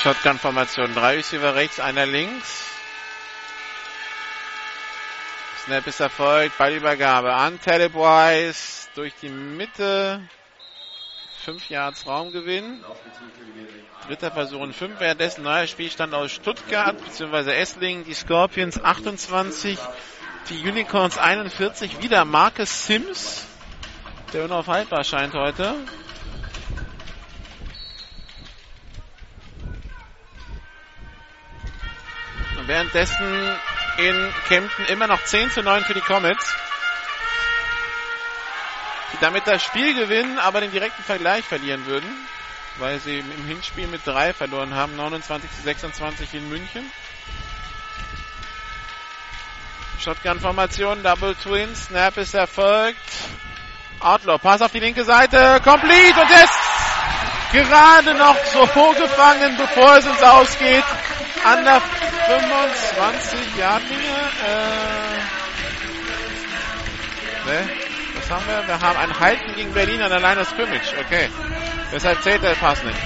Shotgun-Formation. 0.02 0.94
Drei 0.94 1.14
Receiver 1.14 1.54
rechts, 1.54 1.78
einer 1.78 2.06
links. 2.06 2.64
Snap 5.64 5.86
ist 5.86 6.00
erfolgt. 6.00 6.58
Ballübergabe 6.58 7.32
an 7.32 7.60
Talib 7.60 7.94
Wise 7.94 8.88
durch 8.96 9.12
die 9.22 9.28
Mitte. 9.28 10.28
Fünf 11.44 11.70
Yards 11.70 12.04
Raumgewinn. 12.04 12.84
Dritter 14.08 14.32
Versuch 14.32 14.58
und 14.58 14.74
fünf. 14.74 14.98
Währenddessen 14.98 15.44
neuer 15.44 15.68
Spielstand 15.68 16.14
aus 16.14 16.32
Stuttgart 16.32 16.96
bzw. 17.04 17.52
Esslingen. 17.52 18.04
Die 18.04 18.14
Scorpions 18.14 18.82
28, 18.82 19.78
die 20.50 20.68
Unicorns 20.68 21.16
41. 21.16 22.02
Wieder 22.02 22.24
Marcus 22.24 22.86
Sims, 22.86 23.46
der 24.32 24.46
unaufhaltbar 24.46 25.04
scheint 25.04 25.34
heute. 25.34 25.76
Währenddessen 32.66 33.56
in 33.98 34.34
Kempten 34.48 34.84
immer 34.86 35.06
noch 35.06 35.22
10 35.22 35.50
zu 35.50 35.62
9 35.62 35.84
für 35.84 35.94
die 35.94 36.00
Comets. 36.00 36.54
Die 39.12 39.18
damit 39.20 39.46
das 39.46 39.62
Spiel 39.62 39.94
gewinnen, 39.94 40.38
aber 40.38 40.60
den 40.60 40.70
direkten 40.70 41.02
Vergleich 41.02 41.44
verlieren 41.44 41.86
würden, 41.86 42.08
weil 42.78 42.98
sie 42.98 43.18
im 43.18 43.46
Hinspiel 43.46 43.86
mit 43.86 44.06
3 44.06 44.32
verloren 44.32 44.74
haben, 44.74 44.96
29 44.96 45.50
zu 45.50 45.62
26 45.62 46.34
in 46.34 46.48
München. 46.48 46.90
Shotgun-Formation, 50.00 51.02
Double 51.02 51.34
Twin, 51.36 51.74
Snap 51.76 52.16
ist 52.16 52.34
erfolgt. 52.34 52.98
Outlaw, 54.00 54.38
Pass 54.38 54.62
auf 54.62 54.72
die 54.72 54.80
linke 54.80 55.04
Seite, 55.04 55.60
complete 55.62 56.20
und 56.20 56.30
jetzt 56.30 56.58
gerade 57.52 58.14
noch 58.14 58.36
so 58.46 58.62
gefangen, 58.94 59.56
bevor 59.56 59.98
es 59.98 60.06
ins 60.06 60.22
Ausgeht. 60.22 60.84
An 61.44 61.64
der 61.64 61.80
25 61.80 63.56
Yard 63.56 63.82
Linie. 63.88 64.18
Äh, 64.46 65.16
ne? 67.46 67.68
Was 68.14 68.30
haben 68.30 68.46
wir? 68.46 68.66
Wir 68.68 68.80
haben 68.80 68.98
ein 68.98 69.20
Halten 69.20 69.54
gegen 69.54 69.72
Berlin 69.72 70.02
an 70.02 70.10
der 70.10 70.20
Line 70.20 70.40
of 70.40 70.48
Scrimmage. 70.48 70.94
Okay. 71.06 71.28
Deshalb 71.92 72.22
zählt 72.22 72.42
der 72.42 72.54
Pass 72.54 72.82
nicht. 72.84 72.98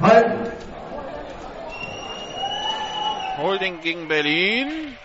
Halten. 0.00 0.52
Holding 3.38 3.80
gegen 3.80 4.08
Berlin. 4.08 4.96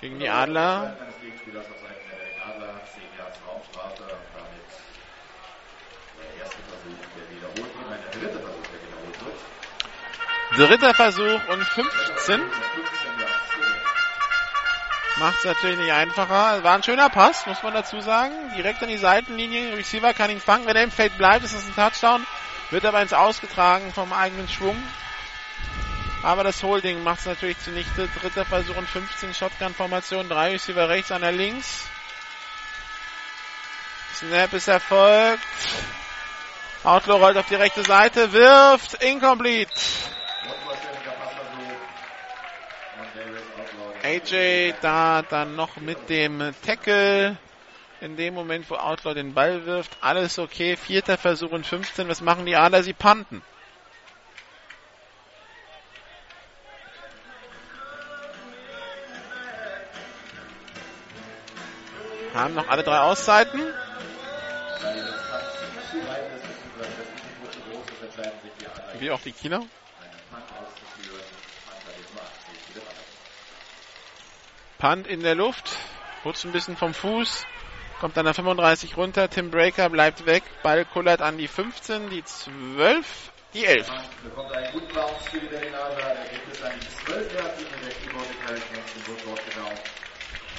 Gegen 0.00 0.18
die 0.20 0.28
Adler. 0.28 0.96
Eines 1.00 1.20
Gegenspielers 1.20 1.66
auf 1.66 1.80
Seiten 1.80 2.04
der 2.10 2.16
Berlin 2.16 2.40
Adler. 2.48 2.80
10 2.94 3.02
Yards 3.18 3.38
Raumstrafe. 3.46 4.02
Und 4.02 4.10
damit 4.34 4.70
der 6.20 6.44
erste 6.44 6.62
Versuch, 6.70 7.00
der 7.16 7.24
wiederholt 7.34 7.72
wird. 7.74 7.90
Nein, 7.90 8.00
der 8.04 8.20
dritte 8.20 8.38
Versuch, 8.38 8.66
der 8.70 8.80
wiederholt 8.86 9.18
wird. 9.26 9.38
Dritter 10.56 10.94
Versuch 10.94 11.40
und 11.48 11.62
15. 11.64 12.16
15 12.16 12.40
Yards. 12.40 12.50
Macht 15.18 15.38
es 15.38 15.44
natürlich 15.44 15.78
nicht 15.78 15.92
einfacher. 15.92 16.62
War 16.64 16.74
ein 16.74 16.82
schöner 16.82 17.10
Pass, 17.10 17.44
muss 17.44 17.62
man 17.62 17.74
dazu 17.74 18.00
sagen. 18.00 18.32
Direkt 18.56 18.82
an 18.82 18.88
die 18.88 18.96
Seitenlinie. 18.96 19.76
Receiver 19.76 20.14
kann 20.14 20.30
ihn 20.30 20.40
fangen. 20.40 20.64
Wenn 20.64 20.76
er 20.76 20.84
im 20.84 20.90
Feld 20.90 21.18
bleibt, 21.18 21.44
ist 21.44 21.52
es 21.52 21.66
ein 21.66 21.74
Touchdown. 21.74 22.26
Wird 22.70 22.86
aber 22.86 23.02
ins 23.02 23.12
Ausgetragen 23.12 23.92
vom 23.92 24.14
eigenen 24.14 24.48
Schwung. 24.48 24.82
Aber 26.22 26.42
das 26.42 26.62
Holding 26.62 27.02
macht 27.02 27.20
es 27.20 27.26
natürlich 27.26 27.58
zunichte. 27.60 28.08
Dritter 28.20 28.46
Versuch 28.46 28.76
und 28.76 28.88
15 28.88 29.34
Shotgun-Formation. 29.34 30.30
Drei 30.30 30.52
Receiver 30.52 30.88
rechts, 30.88 31.12
einer 31.12 31.32
links. 31.32 31.86
Snap 34.14 34.54
ist 34.54 34.68
erfolgt. 34.68 35.42
Outlaw 36.82 37.18
rollt 37.18 37.36
auf 37.36 37.46
die 37.46 37.56
rechte 37.56 37.82
Seite, 37.82 38.32
wirft, 38.32 39.02
incomplete. 39.02 39.70
AJ 44.06 44.74
da 44.82 45.22
dann 45.22 45.56
noch 45.56 45.78
mit 45.78 46.08
dem 46.08 46.54
Tackle. 46.64 47.36
In 48.00 48.16
dem 48.16 48.34
Moment, 48.34 48.70
wo 48.70 48.76
Outlaw 48.76 49.14
den 49.14 49.34
Ball 49.34 49.66
wirft, 49.66 49.96
alles 50.00 50.38
okay. 50.38 50.76
Vierter 50.76 51.18
Versuch 51.18 51.50
und 51.50 51.66
15. 51.66 52.08
Was 52.08 52.20
machen 52.20 52.46
die 52.46 52.54
Adler? 52.54 52.84
Sie 52.84 52.92
panten. 52.92 53.42
Haben 62.32 62.54
noch 62.54 62.68
alle 62.68 62.84
drei 62.84 63.00
Auszeiten. 63.00 63.60
Wie 69.00 69.10
auch 69.10 69.20
die 69.20 69.32
Kieler. 69.32 69.62
Punt 74.78 75.06
in 75.06 75.22
der 75.22 75.34
Luft. 75.34 75.70
Rutscht 76.24 76.44
ein 76.44 76.52
bisschen 76.52 76.76
vom 76.76 76.92
Fuß. 76.92 77.44
Kommt 78.00 78.18
an 78.18 78.26
der 78.26 78.34
35 78.34 78.96
runter. 78.96 79.30
Tim 79.30 79.50
Breaker 79.50 79.88
bleibt 79.88 80.26
weg. 80.26 80.42
Ball 80.62 80.84
kullert 80.84 81.22
an 81.22 81.38
die 81.38 81.48
15, 81.48 82.10
die 82.10 82.22
12, 82.22 83.32
die 83.54 83.64
11. 83.64 83.88
bekommt 84.22 84.52
einen 84.52 84.72
guten 84.72 84.92
Bounce 84.92 85.30
für 85.30 85.40
die 85.40 85.46
Berlin 85.46 85.74
Adler. 85.74 86.14
Da 86.14 86.24
gibt 86.30 86.52
es 86.52 86.62
eigentlich 86.62 86.90
12 87.06 87.34
Yards 87.34 87.60
in 87.60 87.66
der 87.82 87.90
Keyboard 87.90 88.26
Intelligence 88.30 88.92
und 88.96 89.08
wird 89.08 89.26
dort. 89.26 89.40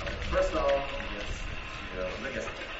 Aber 0.02 0.12
First 0.32 0.54
Down 0.56 0.64
und 0.66 1.18
jetzt 1.18 1.44
für 1.94 2.06
unsere 2.26 2.77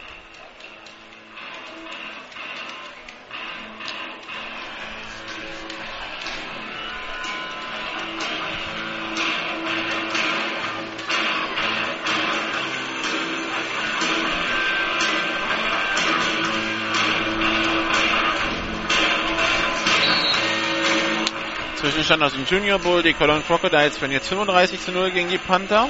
Zwischenstand 21.98 22.22
aus 22.22 22.34
dem 22.34 22.46
Junior 22.46 22.78
Bowl. 22.78 23.02
Die 23.02 23.16
Cologne 23.16 23.42
Crocodiles 23.42 23.98
führen 23.98 24.12
jetzt 24.12 24.30
35 24.30 24.80
zu 24.80 24.92
0 24.92 25.10
gegen 25.10 25.30
die 25.30 25.40
Panther. 25.40 25.90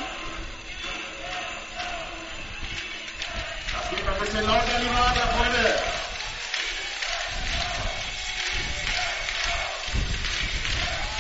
ein 3.91 4.19
bisschen 4.21 4.47
lauter, 4.47 4.79
liebe 4.79 4.95
Adlerfreunde. 4.95 5.75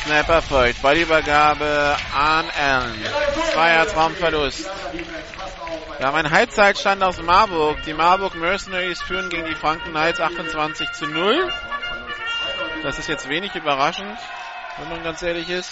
Snap 0.05 0.29
erfolgt. 0.29 0.81
Ballübergabe 0.81 1.97
an 2.15 2.45
Allen. 2.57 3.05
Zweier 3.51 3.87
Traumverlust. 3.87 4.69
Wir 5.97 6.07
haben 6.07 6.15
einen 6.15 6.31
Halbzeitstand 6.31 7.03
aus 7.03 7.21
Marburg. 7.21 7.83
Die 7.85 7.93
Marburg 7.93 8.35
Mercenaries 8.35 9.01
führen 9.01 9.29
gegen 9.29 9.47
die 9.47 9.55
Franken 9.55 9.89
Knights 9.89 10.21
28 10.21 10.93
zu 10.93 11.07
0. 11.07 11.51
Das 12.83 12.99
ist 12.99 13.09
jetzt 13.09 13.27
wenig 13.27 13.53
überraschend, 13.53 14.17
wenn 14.77 14.89
man 14.89 15.03
ganz 15.03 15.21
ehrlich 15.21 15.49
ist. 15.49 15.71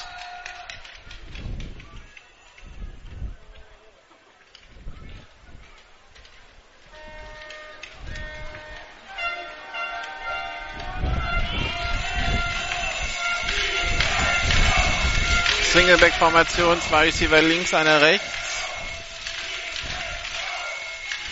Singleback-Formation, 15.74 16.82
zwei 16.82 17.06
Receiver 17.08 17.42
links, 17.42 17.74
einer 17.74 18.02
rechts. 18.02 18.45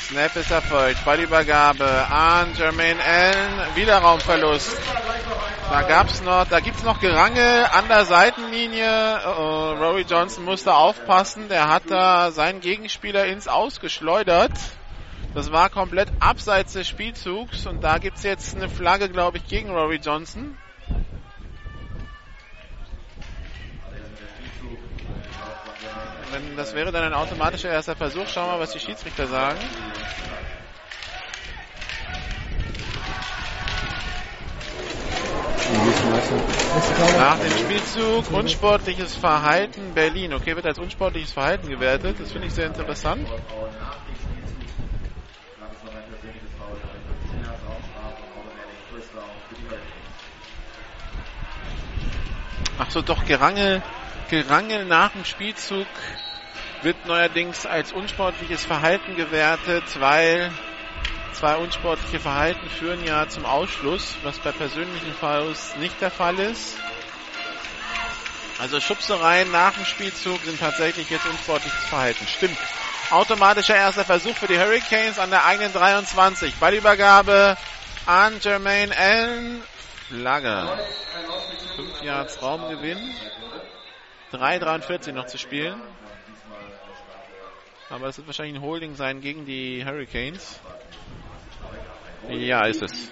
Snap 0.09 0.35
ist 0.35 0.51
erfolgt. 0.51 1.05
Ballübergabe 1.05 1.85
an 1.85 2.53
Jermaine 2.57 3.01
Allen. 3.01 3.75
Wieder 3.75 3.99
Raumverlust. 3.99 4.77
Da 5.69 5.81
gab's 5.83 6.21
noch, 6.21 6.45
da 6.45 6.59
gibt's 6.59 6.83
noch 6.83 6.99
Gerangel 6.99 7.65
an 7.71 7.87
der 7.87 8.03
Seitenlinie. 8.03 9.21
Uh, 9.25 9.71
Rory 9.81 10.05
Johnson 10.07 10.43
musste 10.43 10.73
aufpassen. 10.73 11.47
Der 11.47 11.69
hat 11.69 11.83
da 11.87 12.31
seinen 12.31 12.59
Gegenspieler 12.59 13.25
ins 13.27 13.47
Ausgeschleudert. 13.47 14.51
Das 15.33 15.53
war 15.53 15.69
komplett 15.69 16.09
abseits 16.19 16.73
des 16.73 16.87
Spielzugs 16.87 17.65
und 17.65 17.81
da 17.81 17.97
gibt's 17.97 18.23
jetzt 18.23 18.57
eine 18.57 18.67
Flagge, 18.67 19.09
glaube 19.09 19.37
ich, 19.37 19.47
gegen 19.47 19.71
Rory 19.71 20.01
Johnson. 20.03 20.57
Wenn 26.33 26.57
das 26.57 26.73
wäre 26.73 26.91
dann 26.91 27.03
ein 27.03 27.13
automatischer 27.13 27.69
erster 27.69 27.95
Versuch. 27.95 28.27
Schauen 28.27 28.47
wir 28.47 28.53
mal, 28.53 28.59
was 28.59 28.71
die 28.71 28.79
Schiedsrichter 28.79 29.27
sagen. 29.27 29.59
Nach 37.17 37.37
dem 37.37 37.51
Spielzug 37.51 38.31
unsportliches 38.31 39.15
Verhalten 39.15 39.93
Berlin. 39.93 40.33
Okay, 40.33 40.55
wird 40.55 40.65
als 40.65 40.79
unsportliches 40.79 41.31
Verhalten 41.31 41.69
gewertet. 41.69 42.19
Das 42.19 42.31
finde 42.31 42.47
ich 42.47 42.53
sehr 42.53 42.65
interessant. 42.65 43.27
Ach 52.79 52.89
so, 52.89 53.03
doch 53.03 53.23
Gerangel, 53.25 53.83
Gerangel 54.29 54.85
nach 54.85 55.11
dem 55.11 55.25
Spielzug 55.25 55.85
wird 56.83 57.05
neuerdings 57.05 57.65
als 57.65 57.93
unsportliches 57.93 58.63
Verhalten 58.63 59.15
gewertet, 59.15 59.83
weil 59.99 60.51
zwei 61.31 61.55
unsportliche 61.55 62.19
Verhalten 62.19 62.69
führen 62.69 63.03
ja 63.05 63.27
zum 63.27 63.45
Ausschluss, 63.45 64.15
was 64.23 64.37
bei 64.39 64.51
persönlichen 64.51 65.13
Fouls 65.13 65.75
nicht 65.77 65.99
der 66.01 66.11
Fall 66.11 66.37
ist. 66.39 66.77
Also 68.59 68.79
Schubsereien 68.79 69.51
nach 69.51 69.73
dem 69.73 69.85
Spielzug 69.85 70.39
sind 70.43 70.59
tatsächlich 70.59 71.09
jetzt 71.09 71.25
unsportliches 71.25 71.83
Verhalten. 71.85 72.27
Stimmt. 72.27 72.57
Automatischer 73.09 73.75
erster 73.75 74.05
Versuch 74.05 74.35
für 74.35 74.47
die 74.47 74.57
Hurricanes 74.59 75.19
an 75.19 75.29
der 75.29 75.45
eigenen 75.45 75.73
23. 75.73 76.55
Ballübergabe 76.55 77.57
an 78.05 78.39
Jermaine 78.41 78.95
Allen. 78.95 79.63
Flagge. 80.07 80.67
5 81.75 82.03
Yards 82.03 82.41
Raumgewinn. 82.41 83.13
3,43 84.31 85.11
noch 85.11 85.27
zu 85.27 85.37
spielen. 85.37 85.81
Aber 87.89 88.07
es 88.07 88.17
wird 88.17 88.27
wahrscheinlich 88.27 88.55
ein 88.55 88.61
Holding 88.61 88.95
sein 88.95 89.21
gegen 89.21 89.45
die 89.45 89.83
Hurricanes. 89.85 90.59
Ja, 92.29 92.65
ist 92.65 92.81
es. 92.81 93.11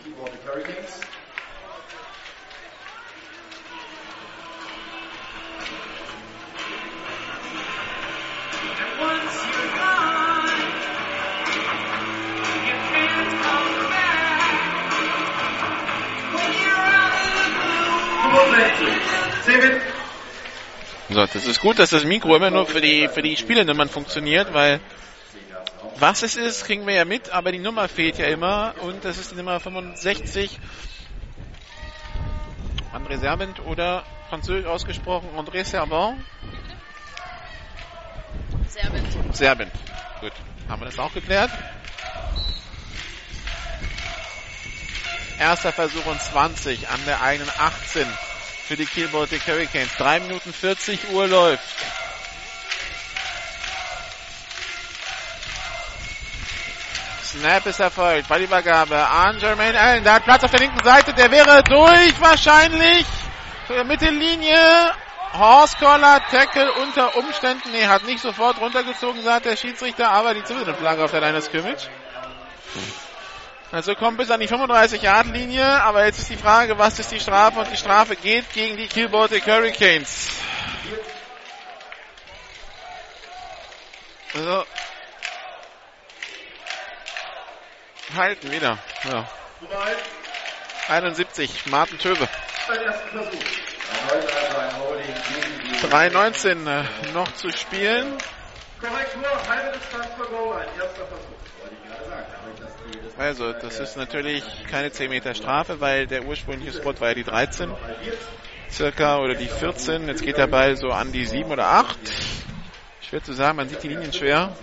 So, 21.14 21.26
das 21.26 21.46
ist 21.46 21.60
gut, 21.60 21.78
dass 21.78 21.90
das 21.90 22.06
Mikro 22.06 22.38
immer 22.38 22.52
nur 22.52 22.66
für 22.66 22.80
die, 22.80 23.10
für 23.10 23.22
die 23.22 23.36
Spielenummern 23.36 23.90
funktioniert, 23.90 24.54
weil 24.54 24.80
was 25.98 26.24
es 26.24 26.38
ist, 26.38 26.64
kriegen 26.64 26.88
wir 26.88 26.94
ja 26.94 27.04
mit, 27.04 27.30
aber 27.32 27.52
die 27.52 27.60
Nummer 27.60 27.90
fehlt 27.90 28.18
ja 28.18 28.28
immer 28.28 28.76
und 28.80 29.04
das 29.04 29.18
ist 29.18 29.32
die 29.32 29.36
Nummer 29.36 29.60
65. 29.60 30.58
André 32.94 33.18
Servant 33.18 33.60
oder 33.66 34.06
französisch 34.30 34.66
ausgesprochen 34.66 35.28
André 35.36 35.66
Servant. 35.66 36.24
Servant. 38.70 39.36
Servant. 39.36 39.72
Gut, 40.22 40.34
haben 40.70 40.82
wir 40.82 40.86
das 40.86 40.98
auch 40.98 41.14
geklärt. 41.14 41.52
Erster 45.38 45.74
Versuch 45.74 46.06
und 46.06 46.22
20 46.22 46.88
an 46.88 47.00
der 47.06 47.22
eigenen 47.22 47.50
18 47.58 48.08
für 48.72 48.78
die 48.78 49.08
Baltic 49.08 49.46
Hurricanes. 49.46 49.98
3 49.98 50.22
Minuten 50.22 50.54
40 50.54 51.12
Uhr 51.12 51.28
läuft. 51.28 51.62
Snap 57.22 57.66
ist 57.66 57.82
erfolgt. 57.82 58.30
Ballübergabe 58.30 58.96
an 58.96 59.40
Jermaine 59.40 59.78
Allen. 59.78 60.04
Der 60.06 60.14
hat 60.14 60.24
Platz 60.24 60.46
auf 60.46 60.52
der 60.52 60.62
linken 60.62 60.82
Seite. 60.86 61.14
Der 61.14 61.30
wäre 61.32 61.62
durch 61.64 62.22
wahrscheinlich. 62.22 63.06
Mittellinie. 63.86 64.92
Horsecollar, 65.34 66.22
Tackle 66.30 66.72
unter 66.74 67.18
Umständen. 67.18 67.72
Nee, 67.72 67.88
hat 67.88 68.06
nicht 68.06 68.22
sofort 68.22 68.60
runtergezogen, 68.60 69.22
sagt 69.22 69.46
der 69.46 69.56
Schiedsrichter, 69.56 70.12
aber 70.12 70.34
die 70.34 70.42
Flagge 70.42 71.04
auf 71.04 71.12
der 71.12 71.22
Line 71.22 71.38
of 71.38 71.44
Scrimmage. 71.44 71.90
Also 73.72 73.96
kommt 73.96 74.18
bis 74.18 74.30
an 74.30 74.42
die 74.42 74.50
35-Yard-Linie, 74.50 75.66
aber 75.66 76.06
jetzt 76.06 76.20
ist 76.20 76.30
die 76.30 76.36
Frage, 76.36 76.78
was 76.78 77.00
ist 77.00 77.10
die 77.10 77.22
Strafe? 77.22 77.60
Und 77.60 77.72
die 77.72 77.78
Strafe 77.78 78.18
geht 78.18 78.52
gegen 78.52 78.76
die 78.76 79.08
Baltic 79.08 79.48
Hurricanes. 79.48 80.28
Also, 84.34 84.66
halten 88.16 88.52
wieder. 88.52 88.78
Ja. 89.10 89.26
71, 90.90 91.68
Martin 91.68 91.98
Töbe. 91.98 92.28
3,19 95.90 96.68
äh, 96.68 96.84
noch 97.14 97.34
zu 97.36 97.50
spielen. 97.52 98.18
Korrektur, 98.82 99.48
halbe 99.48 99.78
Distanz 99.78 100.08
für 100.18 100.26
Goal 100.26 100.60
Erster 100.78 101.06
Versuch. 101.08 101.28
Wollte 101.62 101.76
ich 101.76 101.90
gerade 101.90 102.10
sagen. 102.10 102.26
Also, 103.22 103.54
das 103.54 103.80
ist 103.80 103.98
natürlich 103.98 104.44
keine 104.72 104.92
10 104.92 105.08
Meter 105.08 105.36
Strafe, 105.36 105.80
weil 105.80 106.08
der 106.08 106.26
ursprüngliche 106.26 106.76
Spot 106.76 107.00
war 107.00 107.10
ja 107.10 107.14
die 107.14 107.24
13 107.24 107.70
circa 108.72 109.20
oder 109.20 109.36
die 109.36 109.48
14. 109.48 110.08
Jetzt 110.08 110.24
geht 110.24 110.38
der 110.38 110.48
Ball 110.48 110.76
so 110.76 110.90
an 110.90 111.12
die 111.12 111.28
7 111.28 111.52
oder 111.52 111.68
8. 111.68 112.00
Schwer 113.08 113.24
zu 113.24 113.34
sagen, 113.34 113.58
man 113.58 113.70
sieht 113.70 113.84
die 113.84 113.90
Linien 113.90 114.12
schwer. 114.12 114.56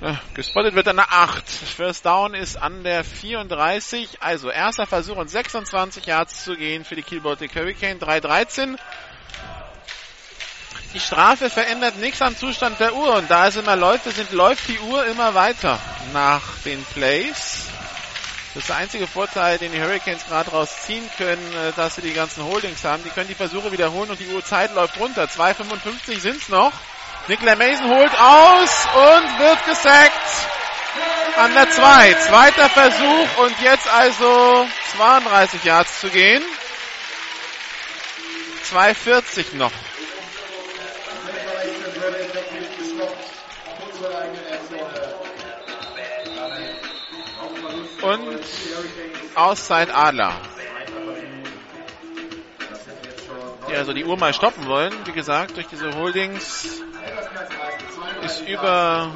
Ja, 0.00 0.18
gespottet 0.32 0.74
wird 0.74 0.88
an 0.88 0.96
der 0.96 1.12
8. 1.12 1.46
First 1.46 2.06
Down 2.06 2.32
ist 2.32 2.56
an 2.56 2.82
der 2.82 3.04
34. 3.04 4.22
Also 4.22 4.48
erster 4.48 4.86
Versuch 4.86 5.18
und 5.18 5.28
26 5.28 6.06
Yards 6.06 6.44
zu 6.44 6.56
gehen 6.56 6.86
für 6.86 6.96
die 6.96 7.02
Kiel 7.02 7.22
Hurricane. 7.22 7.98
3-13. 7.98 8.78
Die 10.94 11.00
Strafe 11.00 11.50
verändert 11.50 11.96
nichts 11.96 12.22
am 12.22 12.34
Zustand 12.34 12.80
der 12.80 12.94
Uhr 12.94 13.16
und 13.16 13.30
da 13.30 13.48
es 13.48 13.56
immer 13.56 13.76
läuft, 13.76 14.04
sind, 14.04 14.32
läuft 14.32 14.68
die 14.68 14.78
Uhr 14.78 15.04
immer 15.04 15.34
weiter 15.34 15.78
nach 16.14 16.42
den 16.64 16.82
Plays. 16.94 17.66
Das 18.54 18.62
ist 18.62 18.70
der 18.70 18.76
einzige 18.76 19.06
Vorteil, 19.06 19.58
den 19.58 19.70
die 19.70 19.80
Hurricanes 19.80 20.24
gerade 20.24 20.50
rausziehen 20.50 21.08
können, 21.18 21.72
dass 21.76 21.96
sie 21.96 22.00
die 22.00 22.14
ganzen 22.14 22.42
Holdings 22.42 22.82
haben. 22.84 23.04
Die 23.04 23.10
können 23.10 23.28
die 23.28 23.34
Versuche 23.34 23.70
wiederholen 23.70 24.10
und 24.10 24.18
die 24.18 24.28
Uhrzeit 24.28 24.74
läuft 24.74 24.98
runter. 24.98 25.24
2,55 25.24 26.20
sind's 26.20 26.48
noch. 26.48 26.72
Nicola 27.28 27.54
Mason 27.56 27.90
holt 27.90 28.18
aus 28.18 28.88
und 28.94 29.38
wird 29.38 29.66
gesackt 29.66 30.48
an 31.36 31.52
der 31.52 31.70
2. 31.70 32.14
Zweiter 32.14 32.70
Versuch 32.70 33.36
und 33.44 33.60
jetzt 33.60 33.86
also 33.86 34.66
32 34.96 35.64
Yards 35.64 36.00
zu 36.00 36.08
gehen. 36.08 36.42
2,40 38.72 39.54
noch. 39.56 39.72
Und 48.08 48.40
Auszeit 49.34 49.94
Adler. 49.94 50.32
Die 53.68 53.74
also 53.74 53.92
die 53.92 54.04
Uhr 54.04 54.16
mal 54.16 54.32
stoppen 54.32 54.66
wollen. 54.66 54.92
Wie 55.04 55.12
gesagt, 55.12 55.56
durch 55.56 55.66
diese 55.66 55.94
Holdings 55.94 56.82
ist 58.24 58.40
über 58.48 59.12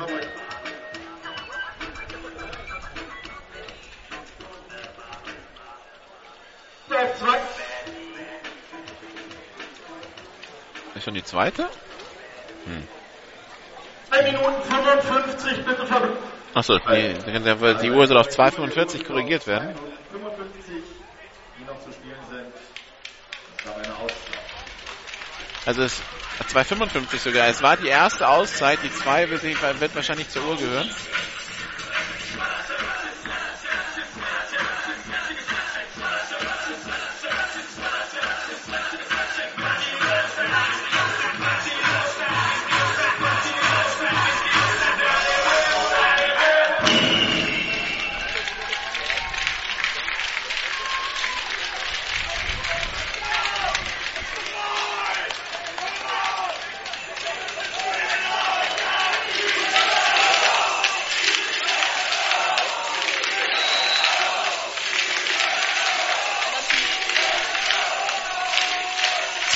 Ist 10.94 11.04
schon 11.04 11.14
die 11.14 11.24
zweite? 11.24 11.68
Hm. 12.64 12.86
2 14.08 14.22
Minuten 14.22 14.62
55, 14.62 15.64
bitte 15.64 15.86
ver 15.86 16.02
Achso, 16.54 16.78
nee, 16.90 17.14
die 17.82 17.90
Uhr 17.90 18.06
soll 18.06 18.18
auf 18.18 18.28
2,45 18.28 19.04
korrigiert 19.04 19.46
werden. 19.46 19.74
55, 20.10 20.74
die 21.58 21.64
noch 21.64 21.80
zu 21.80 21.92
spielen 21.92 22.18
sind. 22.30 22.52
Das 23.56 23.64
gab 23.64 23.76
eine 23.76 23.94
Auszeit. 23.96 24.38
Also 25.64 25.82
es 25.82 26.02
2,55 26.52 27.18
sogar. 27.18 27.48
Es 27.48 27.62
war 27.62 27.76
die 27.76 27.88
erste 27.88 28.28
Auszeit, 28.28 28.80
die 28.82 28.92
2 28.92 29.30
wird, 29.30 29.42
wird 29.42 29.94
wahrscheinlich 29.94 30.28
zur 30.28 30.44
Uhr 30.44 30.56
gehören. 30.56 30.90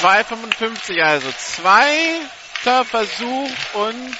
Zwei 0.06 0.22
55, 0.22 1.02
also 1.02 1.32
zweiter 1.32 2.84
Versuch 2.84 3.50
und 3.72 4.16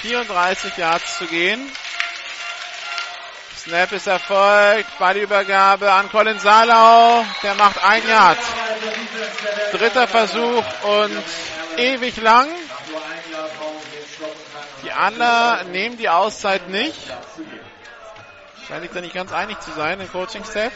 vierunddreißig 0.00 0.74
Yards 0.78 1.18
zu 1.18 1.26
gehen. 1.26 1.70
Snap 3.58 3.92
ist 3.92 4.06
erfolgt, 4.06 4.98
Ballübergabe 4.98 5.92
an 5.92 6.08
Colin 6.10 6.38
Salau, 6.38 7.26
der 7.42 7.54
macht 7.56 7.84
ein 7.84 8.08
Yard. 8.08 8.38
Dritter 9.72 10.08
Versuch 10.08 10.64
und 10.82 11.24
ewig 11.76 12.16
lang. 12.16 12.48
Die 14.82 14.92
Adler 14.92 15.64
nehmen 15.64 15.98
die 15.98 16.08
Auszeit 16.08 16.70
nicht. 16.70 16.96
Scheint 18.72 18.84
sich 18.84 18.92
da 18.92 19.00
nicht 19.02 19.14
ganz 19.14 19.30
einig 19.34 19.60
zu 19.60 19.70
sein 19.72 20.00
im 20.00 20.10
Coaching-Staff. 20.10 20.72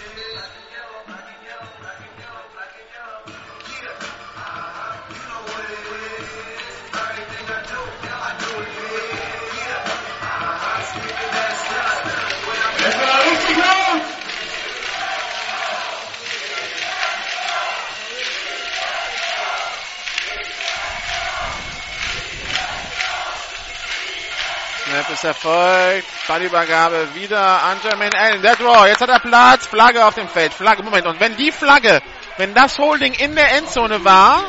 Snap 24.96 25.10
ist 25.10 25.24
erfolgt. 25.24 26.06
Ballübergabe 26.26 27.14
wieder 27.14 27.62
an 27.62 27.76
Jermaine 27.82 28.18
Allen. 28.18 28.40
Der 28.40 28.56
Draw. 28.56 28.86
Jetzt 28.88 29.02
hat 29.02 29.10
er 29.10 29.20
Platz. 29.20 29.66
Flagge 29.66 30.02
auf 30.06 30.14
dem 30.14 30.26
Feld. 30.26 30.54
Flagge. 30.54 30.82
Moment. 30.82 31.06
Und 31.06 31.20
wenn 31.20 31.36
die 31.36 31.52
Flagge, 31.52 32.00
wenn 32.38 32.54
das 32.54 32.78
Holding 32.78 33.12
in 33.12 33.34
der 33.34 33.58
Endzone 33.58 34.04
war, 34.06 34.42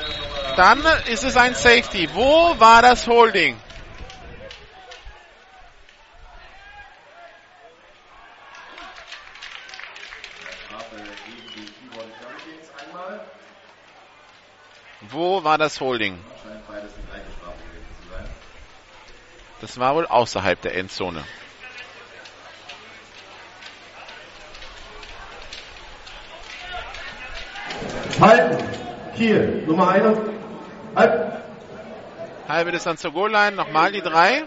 dann 0.55 0.81
ist 1.07 1.25
es 1.25 1.35
ein 1.35 1.53
Safety. 1.53 2.07
Wo 2.13 2.57
war 2.59 2.81
das 2.81 3.07
Holding? 3.07 3.59
Wo 15.09 15.43
war 15.43 15.57
das 15.57 15.81
Holding? 15.81 16.17
Das 19.61 19.79
war 19.79 19.95
wohl 19.95 20.05
außerhalb 20.05 20.61
der 20.61 20.75
Endzone. 20.75 21.23
Halten. 28.19 28.63
Kiel, 29.15 29.63
Nummer 29.65 29.89
1. 29.89 30.17
Halt. 30.95 31.43
Halbe 32.47 32.71
Distanz 32.71 33.01
zur 33.01 33.11
Goal-Line. 33.11 33.55
Nochmal 33.55 33.91
die 33.91 34.01
drei. 34.01 34.43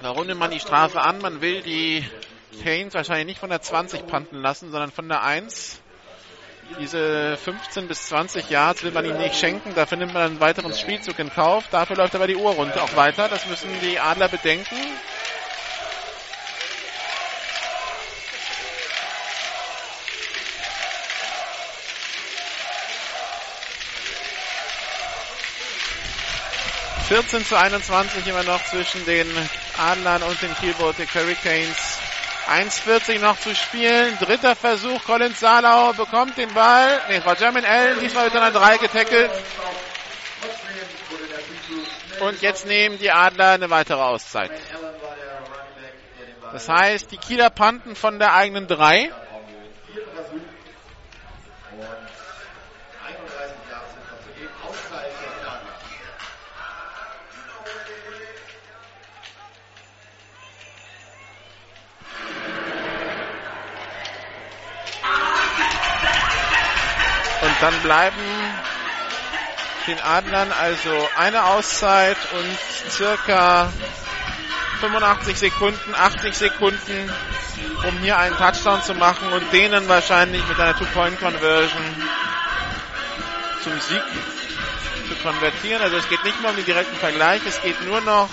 Da 0.00 0.10
rundet 0.10 0.38
man 0.38 0.50
die 0.50 0.60
Strafe 0.60 1.00
an. 1.00 1.18
Man 1.18 1.40
will 1.40 1.62
die 1.62 2.04
Canes 2.62 2.94
wahrscheinlich 2.94 3.26
nicht 3.26 3.40
von 3.40 3.50
der 3.50 3.60
20 3.60 4.06
panten 4.06 4.36
lassen, 4.36 4.70
sondern 4.70 4.90
von 4.90 5.08
der 5.08 5.22
1. 5.22 5.81
Diese 6.78 7.36
15 7.36 7.88
bis 7.88 8.06
20 8.08 8.48
Yards 8.50 8.82
will 8.82 8.92
man 8.92 9.04
ihm 9.04 9.16
nicht 9.18 9.34
schenken. 9.36 9.74
Dafür 9.74 9.98
nimmt 9.98 10.12
man 10.14 10.22
einen 10.22 10.40
weiteren 10.40 10.74
Spielzug 10.74 11.18
in 11.18 11.30
Kauf. 11.30 11.64
Dafür 11.70 11.96
läuft 11.96 12.14
aber 12.14 12.26
die 12.26 12.36
Uhr 12.36 12.52
runter 12.52 12.82
auch 12.82 12.96
weiter. 12.96 13.28
Das 13.28 13.46
müssen 13.46 13.68
die 13.80 13.98
Adler 13.98 14.28
bedenken. 14.28 14.76
...14 27.08 27.44
zu 27.46 27.58
21 27.58 28.26
immer 28.26 28.42
noch 28.44 28.64
zwischen 28.64 29.04
den 29.04 29.28
Adlern 29.76 30.22
und 30.22 30.40
den 30.40 30.54
Kiel 30.54 30.72
Baltic 30.78 31.14
Hurricanes. 31.14 31.91
1,40 32.48 33.20
noch 33.20 33.38
zu 33.38 33.54
spielen. 33.54 34.16
Dritter 34.18 34.56
Versuch. 34.56 35.04
Colin 35.04 35.34
Salau 35.34 35.92
bekommt 35.92 36.36
den 36.36 36.52
Ball. 36.52 37.00
Ne, 37.08 37.16
es 37.16 37.26
war 37.26 37.36
German 37.36 37.64
Allen. 37.64 38.00
Diesmal 38.00 38.24
wird 38.24 38.34
er 38.34 38.42
an 38.42 38.52
3 38.52 38.78
getackelt. 38.78 39.30
Und 42.20 42.40
jetzt 42.40 42.66
nehmen 42.66 42.98
die 42.98 43.10
Adler 43.10 43.52
eine 43.52 43.70
weitere 43.70 44.00
Auszeit. 44.00 44.50
Das 46.52 46.68
heißt, 46.68 47.10
die 47.10 47.16
Kieler 47.16 47.50
panten 47.50 47.96
von 47.96 48.18
der 48.18 48.34
eigenen 48.34 48.66
3. 48.66 49.10
dann 67.62 67.74
bleiben 67.82 68.16
den 69.86 70.00
Adlern 70.00 70.50
also 70.50 71.08
eine 71.16 71.44
Auszeit 71.44 72.16
und 72.32 72.90
circa 72.90 73.72
85 74.80 75.38
Sekunden, 75.38 75.94
80 75.94 76.34
Sekunden, 76.34 77.12
um 77.86 77.98
hier 78.00 78.18
einen 78.18 78.36
Touchdown 78.36 78.82
zu 78.82 78.94
machen 78.94 79.32
und 79.32 79.52
denen 79.52 79.88
wahrscheinlich 79.88 80.46
mit 80.48 80.58
einer 80.58 80.76
Two-Point-Conversion 80.76 82.08
zum 83.62 83.80
Sieg 83.80 84.02
zu 85.08 85.14
konvertieren. 85.22 85.82
Also 85.82 85.98
es 85.98 86.08
geht 86.08 86.24
nicht 86.24 86.40
mehr 86.40 86.50
um 86.50 86.56
den 86.56 86.64
direkten 86.64 86.96
Vergleich, 86.96 87.42
es 87.46 87.62
geht 87.62 87.80
nur 87.86 88.00
noch 88.00 88.28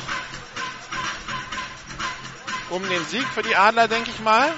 um 2.71 2.87
den 2.89 3.05
Sieg 3.05 3.27
für 3.35 3.43
die 3.43 3.55
Adler, 3.55 3.87
denke 3.87 4.09
ich 4.09 4.19
mal. 4.21 4.49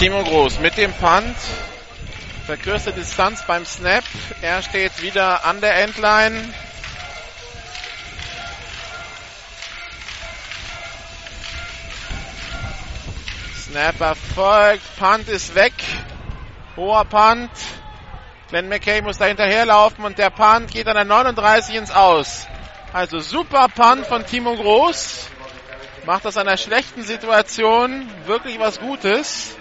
Timo 0.00 0.24
Groß 0.24 0.60
mit 0.60 0.78
dem 0.78 0.94
Punt. 0.94 1.36
Verkürzte 2.46 2.90
Distanz 2.90 3.44
beim 3.46 3.66
Snap. 3.66 4.02
Er 4.40 4.62
steht 4.62 5.02
wieder 5.02 5.44
an 5.44 5.60
der 5.60 5.74
Endline. 5.74 6.54
Snap 13.58 14.00
erfolgt. 14.00 14.96
Punt 14.98 15.28
ist 15.28 15.54
weg. 15.54 15.74
Hoher 16.78 17.04
Punt. 17.04 17.50
Glenn 18.48 18.70
McKay 18.70 19.02
muss 19.02 19.18
da 19.18 19.26
hinterherlaufen 19.26 20.02
und 20.06 20.16
der 20.16 20.30
Punt 20.30 20.70
geht 20.70 20.88
an 20.88 20.94
der 20.94 21.04
39 21.04 21.74
ins 21.74 21.90
Aus. 21.90 22.46
Also 22.94 23.20
super 23.20 23.68
Punt 23.68 24.06
von 24.06 24.24
Timo 24.24 24.56
Groß. 24.56 25.28
Macht 26.06 26.24
aus 26.24 26.38
einer 26.38 26.56
schlechten 26.56 27.02
Situation 27.02 28.08
wirklich 28.24 28.58
was 28.58 28.80
Gutes. 28.80 29.58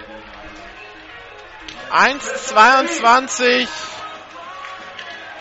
1,22 1.92 3.68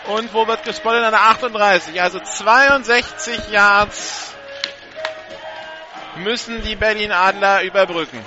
und 0.07 0.33
wo 0.33 0.47
wird 0.47 0.63
gespottet? 0.63 1.03
An 1.03 1.11
der 1.11 1.21
38. 1.21 2.01
Also 2.01 2.19
62 2.19 3.49
Yards 3.49 4.33
müssen 6.17 6.61
die 6.63 6.75
Berlin 6.75 7.11
Adler 7.11 7.63
überbrücken. 7.63 8.25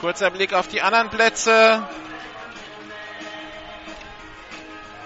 Kurzer 0.00 0.30
Blick 0.30 0.52
auf 0.52 0.68
die 0.68 0.82
anderen 0.82 1.10
Plätze. 1.10 1.82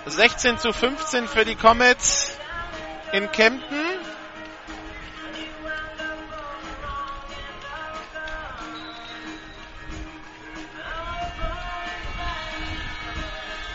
16 0.07 0.59
zu 0.59 0.73
15 0.73 1.29
für 1.29 1.45
die 1.45 1.55
Comets 1.55 2.37
in 3.13 3.31
Kempten. 3.31 4.10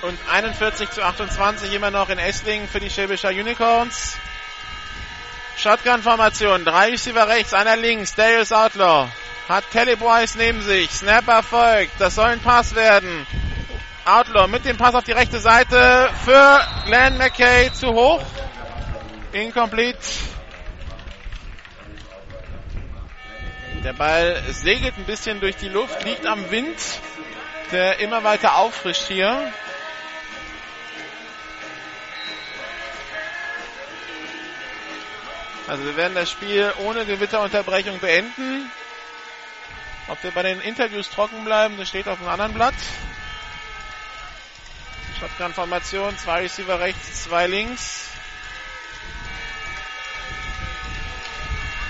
Und 0.06 0.20
41 0.32 0.92
zu 0.92 1.04
28 1.04 1.74
immer 1.74 1.90
noch 1.90 2.10
in 2.10 2.20
Esslingen 2.20 2.68
für 2.68 2.80
die 2.80 2.92
Schäbischer 2.92 3.30
Unicorns. 3.30 4.16
Shotgun-Formation. 5.58 6.64
Drei 6.64 6.92
Receiver 6.92 7.28
rechts, 7.28 7.56
einer 7.56 7.76
links. 7.76 8.14
Darius 8.14 8.52
Outlaw 8.52 9.10
hat 9.50 9.64
Caleb 9.72 10.02
Wise 10.02 10.38
neben 10.38 10.62
sich. 10.62 10.92
Snap 10.92 11.28
erfolgt. 11.28 11.94
Das 11.98 12.14
soll 12.14 12.28
ein 12.28 12.40
Pass 12.40 12.76
werden. 12.76 13.26
Outlaw 14.06 14.48
mit 14.48 14.66
dem 14.66 14.78
Pass 14.78 14.94
auf 14.94 15.06
die 15.06 15.12
rechte 15.14 15.40
Seite 15.40 16.12
für 16.24 16.60
Glenn 16.86 17.18
McKay 17.18 17.74
zu 17.74 17.88
hoch. 17.88 18.22
Incomplete. 19.32 19.98
Der 23.84 23.94
Ball 23.94 24.44
segelt 24.50 24.98
ein 25.00 25.06
bisschen 25.06 25.40
durch 25.40 25.56
die 25.56 25.70
Luft, 25.70 26.04
liegt 26.04 26.28
am 26.28 26.52
Wind, 26.52 26.78
der 27.72 28.00
immer 28.00 28.24
weiter 28.24 28.58
auffrischt 28.58 29.08
hier. 29.08 29.52
Also 35.68 35.84
wir 35.84 35.98
werden 35.98 36.14
das 36.14 36.30
Spiel 36.30 36.72
ohne 36.80 37.06
Gewitterunterbrechung 37.06 38.00
beenden. 38.00 38.72
Ob 40.08 40.22
wir 40.24 40.32
bei 40.32 40.44
den 40.44 40.62
Interviews 40.62 41.10
trocken 41.10 41.44
bleiben, 41.44 41.78
das 41.78 41.90
steht 41.90 42.08
auf 42.08 42.20
einem 42.20 42.30
anderen 42.30 42.54
Blatt. 42.54 42.76
Shotgun-Formation, 45.20 46.18
zwei 46.18 46.42
Receiver 46.42 46.80
rechts, 46.80 47.24
zwei 47.24 47.48
links. 47.48 48.10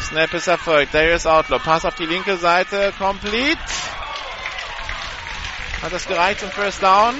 Snap 0.05 0.33
ist 0.33 0.47
erfolgt. 0.47 0.93
Darius 0.93 1.25
Outlaw. 1.25 1.59
Pass 1.59 1.83
auf 1.83 1.95
die 1.95 2.05
linke 2.05 2.37
Seite. 2.37 2.93
Complete. 2.97 3.59
Hat 5.81 5.91
das 5.91 6.07
gereicht 6.07 6.39
zum 6.39 6.51
First 6.51 6.81
Down? 6.81 7.15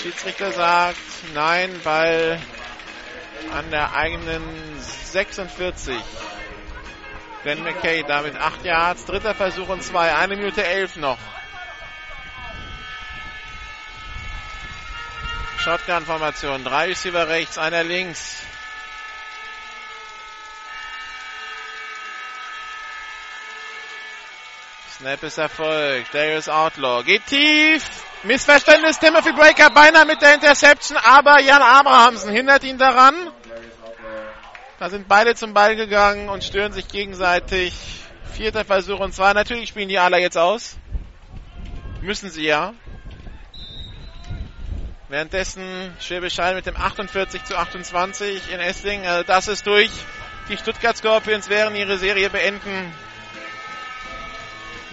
Schiedsrichter 0.00 0.52
sagt 0.52 0.98
nein, 1.32 1.80
Ball 1.82 2.38
an 3.52 3.70
der 3.70 3.94
eigenen 3.94 4.42
46. 4.80 5.96
Glenn 7.42 7.62
McKay 7.62 8.02
damit 8.04 8.36
8 8.36 8.64
Yards. 8.64 9.04
Dritter 9.04 9.34
Versuch 9.34 9.68
und 9.68 9.82
2. 9.82 10.14
Eine 10.14 10.36
Minute 10.36 10.64
11 10.64 10.96
noch. 10.96 11.18
Shotgun-Formation. 15.58 16.64
Drei 16.64 16.86
Receiver 16.86 17.28
rechts, 17.28 17.58
einer 17.58 17.84
links. 17.84 18.44
Snap 25.04 25.22
ist 25.22 25.36
erfolgt. 25.36 26.14
Darius 26.14 26.48
Outlaw 26.48 27.02
geht 27.04 27.26
tief. 27.26 27.84
Missverständnis. 28.22 28.98
Timothy 28.98 29.32
Breaker 29.32 29.68
beinahe 29.68 30.06
mit 30.06 30.22
der 30.22 30.32
Interception, 30.32 30.96
aber 30.96 31.42
Jan 31.42 31.60
Abrahamsen 31.60 32.32
hindert 32.32 32.64
ihn 32.64 32.78
daran. 32.78 33.14
Da 34.78 34.88
sind 34.88 35.06
beide 35.06 35.34
zum 35.34 35.52
Ball 35.52 35.76
gegangen 35.76 36.30
und 36.30 36.42
stören 36.42 36.72
sich 36.72 36.88
gegenseitig. 36.88 37.74
Vierter 38.32 38.64
Versuch 38.64 38.98
und 38.98 39.14
zwar 39.14 39.34
natürlich 39.34 39.68
spielen 39.68 39.90
die 39.90 39.98
Adler 39.98 40.20
jetzt 40.20 40.38
aus. 40.38 40.78
Müssen 42.00 42.30
sie 42.30 42.46
ja. 42.46 42.72
Währenddessen 45.10 45.94
Schwäbisch 46.00 46.38
mit 46.54 46.64
dem 46.64 46.78
48 46.78 47.44
zu 47.44 47.58
28 47.58 48.50
in 48.50 48.58
Essling. 48.58 49.06
Also 49.06 49.22
das 49.22 49.48
ist 49.48 49.66
durch. 49.66 49.90
Die 50.48 50.56
Stuttgart 50.56 50.96
Scorpions 50.96 51.50
werden 51.50 51.76
ihre 51.76 51.98
Serie 51.98 52.30
beenden. 52.30 52.90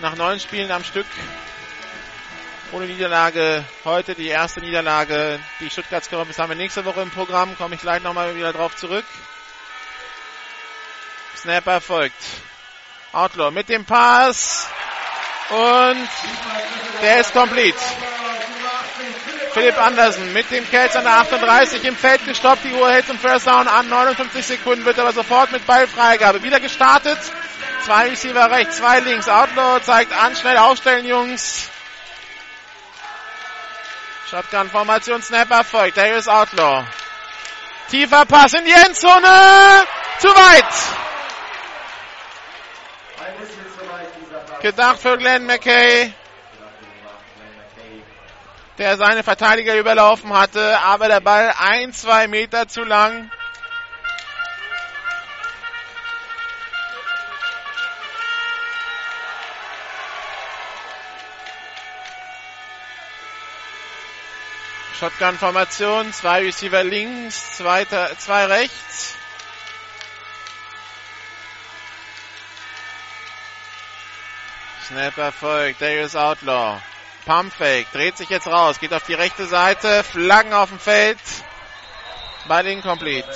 Nach 0.02 0.16
neun 0.16 0.40
Spielen 0.40 0.72
am 0.72 0.84
Stück. 0.84 1.06
Ohne 2.72 2.88
Niederlage. 2.88 3.64
Heute 3.86 4.16
die 4.16 4.30
erste 4.30 4.60
Niederlage. 4.60 5.40
Die 5.60 5.70
Stuttgart 5.70 6.04
Scorpions 6.04 6.40
haben 6.40 6.50
wir 6.50 6.56
nächste 6.56 6.86
Woche 6.86 7.02
im 7.02 7.12
Programm. 7.12 7.56
Komme 7.56 7.76
ich 7.76 7.82
gleich 7.82 8.02
nochmal 8.02 8.36
wieder 8.36 8.52
drauf 8.52 8.76
zurück. 8.76 9.06
Snapper 11.38 11.82
folgt. 11.82 12.16
Outlaw 13.12 13.52
mit 13.52 13.70
dem 13.70 13.86
Pass. 13.86 14.68
Und 15.52 16.10
der 17.04 17.20
ist 17.20 17.32
complete. 17.34 17.78
Philipp 19.54 19.78
Andersen 19.78 20.34
mit 20.34 20.50
dem 20.50 20.68
Catch 20.68 20.96
an 20.96 21.04
der 21.04 21.18
38 21.18 21.84
im 21.84 21.96
Feld 21.96 22.26
gestoppt. 22.26 22.64
Die 22.64 22.74
Uhr 22.74 22.92
hält 22.92 23.06
zum 23.06 23.20
First 23.20 23.46
Down 23.46 23.68
an. 23.68 23.88
59 23.88 24.48
Sekunden 24.48 24.84
wird 24.84 24.98
aber 24.98 25.14
sofort 25.14 25.52
mit 25.52 25.68
Ballfreigabe. 25.68 26.42
Wieder 26.42 26.60
gestartet. 26.60 27.20
Zwei 27.86 28.10
Receiver 28.10 28.52
rechts, 28.52 28.78
zwei 28.78 29.00
links. 29.00 29.28
Outlaw 29.28 29.82
zeigt 29.82 30.14
an. 30.14 30.36
Schnell 30.36 30.58
aufstellen, 30.58 31.06
Jungs. 31.06 31.70
Shotgun-Formation, 34.30 35.22
Snapper 35.22 35.64
folgt. 35.64 35.98
Darius 35.98 36.28
Outlaw. 36.28 36.86
Tiefer 37.90 38.26
Pass 38.26 38.54
in 38.54 38.66
die 38.66 38.72
Endzone. 38.72 39.84
Zu 40.20 40.28
weit. 40.30 40.66
Gedacht 44.62 45.00
für 45.00 45.18
Glenn 45.18 45.46
McKay, 45.48 46.14
der 48.78 48.98
seine 48.98 49.24
Verteidiger 49.24 49.76
überlaufen 49.76 50.32
hatte, 50.34 50.80
aber 50.80 51.08
der 51.08 51.20
Ball 51.20 51.52
ein, 51.58 51.94
zwei 51.94 52.28
Meter 52.28 52.68
zu 52.68 52.84
lang. 52.84 53.32
Shotgun-Formation, 65.02 66.14
zwei 66.14 66.42
Receiver 66.42 66.84
links, 66.84 67.58
zwei, 67.58 67.86
zwei 67.86 68.46
rechts. 68.46 69.16
Snap 74.86 75.18
erfolgt. 75.18 75.82
Darius 75.82 76.16
Outlaw. 76.16 76.80
Pumpfake. 77.26 77.88
Dreht 77.92 78.16
sich 78.16 78.30
jetzt 78.30 78.46
raus. 78.46 78.80
Geht 78.80 78.94
auf 78.94 79.04
die 79.08 79.16
rechte 79.16 79.48
Seite. 79.48 80.04
Flaggen 80.04 80.54
auf 80.54 80.70
dem 80.70 80.78
Feld. 80.78 81.18
Ball 82.48 82.68
incomplete. 82.68 83.28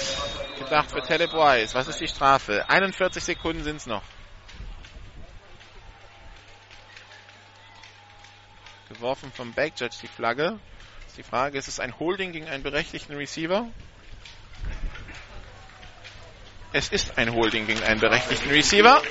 Gedacht 0.60 0.92
für 0.92 1.02
Taleb 1.02 1.34
Wise. 1.34 1.74
Was 1.74 1.88
ist 1.88 2.00
die 2.00 2.08
Strafe? 2.08 2.70
41 2.70 3.24
Sekunden 3.24 3.64
sind 3.64 3.78
es 3.78 3.88
noch. 3.88 4.04
Geworfen 8.90 9.32
vom 9.32 9.52
Backjudge 9.52 9.98
die 10.04 10.08
Flagge. 10.08 10.60
Die 11.18 11.24
Frage, 11.24 11.58
ist 11.58 11.70
es 11.70 11.80
ein 11.80 11.98
Holding 11.98 12.34
gegen 12.34 12.50
einen 12.50 12.62
berechtigten 12.62 13.16
Receiver? 13.16 13.70
Es 16.74 16.90
ist 16.90 17.18
ein 17.18 17.34
Holding 17.34 17.68
gegen 17.68 17.82
einen 17.84 18.02
berechtigten 18.02 18.50
Receiver. 18.50 19.02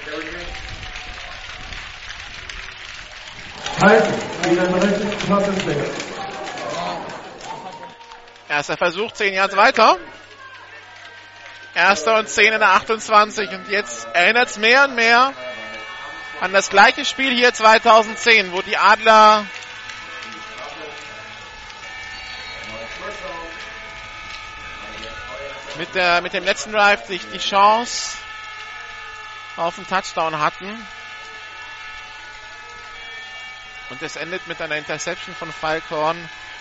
Erster 8.50 8.76
Versuch, 8.76 9.12
10 9.12 9.33
Yards 9.33 9.57
weiter. 9.57 9.97
Erster 11.74 12.18
und 12.18 12.28
10 12.28 12.52
in 12.52 12.60
der 12.60 12.73
28. 12.73 13.49
Und 13.49 13.70
jetzt 13.70 14.07
erinnert 14.12 14.50
es 14.50 14.58
mehr 14.58 14.84
und 14.84 14.94
mehr 14.94 15.33
an 16.42 16.52
das 16.52 16.68
gleiche 16.68 17.07
Spiel 17.07 17.34
hier 17.34 17.55
2010, 17.55 18.52
wo 18.52 18.60
die 18.60 18.76
Adler 18.76 19.47
mit, 25.77 25.94
der, 25.94 26.20
mit 26.20 26.33
dem 26.33 26.44
letzten 26.44 26.73
Drive 26.73 27.07
sich 27.07 27.23
die 27.33 27.39
Chance 27.39 28.17
auf 29.57 29.77
einen 29.78 29.86
Touchdown 29.86 30.39
hatten. 30.39 30.86
Und 33.91 34.03
es 34.03 34.17
endet 34.17 34.47
mit 34.49 34.61
einer 34.61 34.77
Interception 34.77 35.35
von 35.35 35.53
Falkhorn 35.53 36.17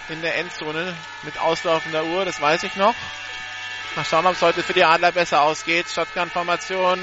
in 0.09 0.21
der 0.21 0.35
Endzone 0.35 0.95
mit 1.23 1.39
auslaufender 1.39 2.03
Uhr, 2.05 2.25
das 2.25 2.41
weiß 2.41 2.63
ich 2.63 2.75
noch. 2.75 2.95
Mal 3.95 4.05
schauen, 4.05 4.25
ob 4.25 4.33
es 4.33 4.41
heute 4.41 4.63
für 4.63 4.73
die 4.73 4.83
Adler 4.83 5.11
besser 5.11 5.41
ausgeht. 5.43 5.87
Shotgun-Formation. 5.87 6.99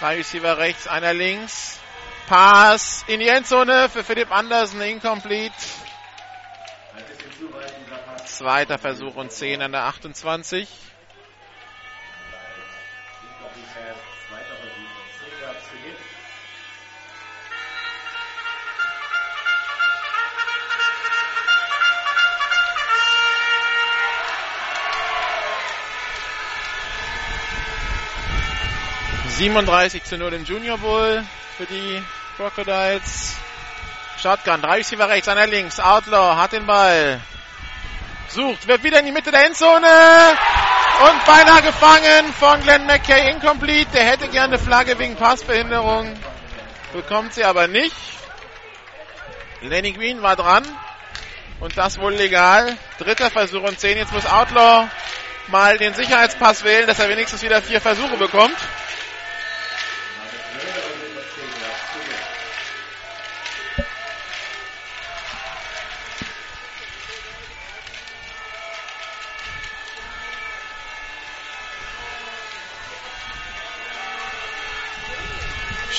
Drei 0.00 0.16
Receiver 0.16 0.56
rechts, 0.56 0.86
einer 0.86 1.12
links. 1.12 1.78
Pass 2.28 3.04
in 3.08 3.20
die 3.20 3.28
Endzone 3.28 3.88
für 3.88 4.04
Philipp 4.04 4.30
Andersen, 4.30 4.80
incomplete. 4.80 5.54
Zweiter 8.24 8.78
Versuch 8.78 9.16
und 9.16 9.32
10 9.32 9.62
an 9.62 9.72
der 9.72 9.84
28. 9.84 10.68
37 29.42 30.04
zu 30.04 30.18
0 30.18 30.34
im 30.34 30.44
Junior 30.44 30.78
Bowl 30.78 31.20
für 31.56 31.66
die 31.66 32.00
Crocodiles. 32.36 33.34
Shotgun, 34.22 34.62
drei 34.62 34.76
Receiver 34.76 35.08
rechts, 35.08 35.26
einer 35.26 35.48
links. 35.48 35.80
Outlaw 35.80 36.36
hat 36.36 36.52
den 36.52 36.64
Ball. 36.64 37.20
Sucht, 38.28 38.68
wird 38.68 38.84
wieder 38.84 39.00
in 39.00 39.06
die 39.06 39.10
Mitte 39.10 39.32
der 39.32 39.44
Endzone. 39.44 39.88
Und 41.08 41.24
beinahe 41.26 41.60
gefangen 41.60 42.32
von 42.38 42.60
Glenn 42.60 42.86
McKay. 42.86 43.32
Incomplete. 43.32 43.90
Der 43.90 44.04
hätte 44.04 44.28
gerne 44.28 44.60
Flagge 44.60 44.96
wegen 45.00 45.16
Passbehinderung. 45.16 46.14
Bekommt 46.92 47.34
sie 47.34 47.42
aber 47.42 47.66
nicht. 47.66 47.96
Lenny 49.60 49.90
Green 49.90 50.22
war 50.22 50.36
dran. 50.36 50.62
Und 51.58 51.76
das 51.76 51.98
wohl 51.98 52.12
legal. 52.12 52.76
Dritter 52.98 53.28
Versuch 53.28 53.64
und 53.64 53.80
10. 53.80 53.98
Jetzt 53.98 54.12
muss 54.12 54.24
Outlaw 54.24 54.88
mal 55.48 55.78
den 55.78 55.94
Sicherheitspass 55.94 56.62
wählen, 56.62 56.86
dass 56.86 57.00
er 57.00 57.08
wenigstens 57.08 57.42
wieder 57.42 57.60
vier 57.60 57.80
Versuche 57.80 58.16
bekommt. 58.18 58.56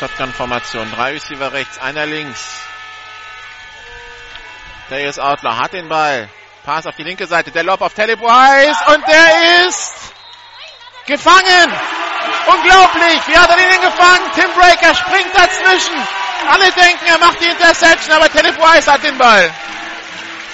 Shotgun-Formation. 0.03 0.91
Drei 0.91 1.11
Receiver 1.13 1.53
rechts, 1.53 1.79
einer 1.79 2.05
links. 2.05 2.61
Der 4.89 5.07
ist 5.07 5.17
Outlaw, 5.17 5.55
hat 5.55 5.71
den 5.71 5.87
Ball. 5.87 6.29
Pass 6.65 6.85
auf 6.85 6.95
die 6.95 7.03
linke 7.03 7.25
Seite, 7.25 7.51
der 7.51 7.63
Lob 7.63 7.79
auf 7.81 7.93
Telebois 7.93 8.75
und 8.93 9.07
der 9.07 9.67
ist 9.67 9.93
gefangen. 11.05 11.73
Unglaublich, 12.47 13.21
wie 13.27 13.37
hat 13.37 13.49
er 13.49 13.55
den 13.55 13.81
gefangen? 13.81 14.31
Tim 14.35 14.51
Breaker 14.53 14.93
springt 14.93 15.33
dazwischen. 15.33 15.95
Alle 16.49 16.69
denken, 16.71 17.05
er 17.07 17.17
macht 17.19 17.39
die 17.39 17.47
Interception, 17.47 18.15
aber 18.15 18.29
Telebois 18.29 18.85
hat 18.85 19.03
den 19.03 19.17
Ball. 19.17 19.49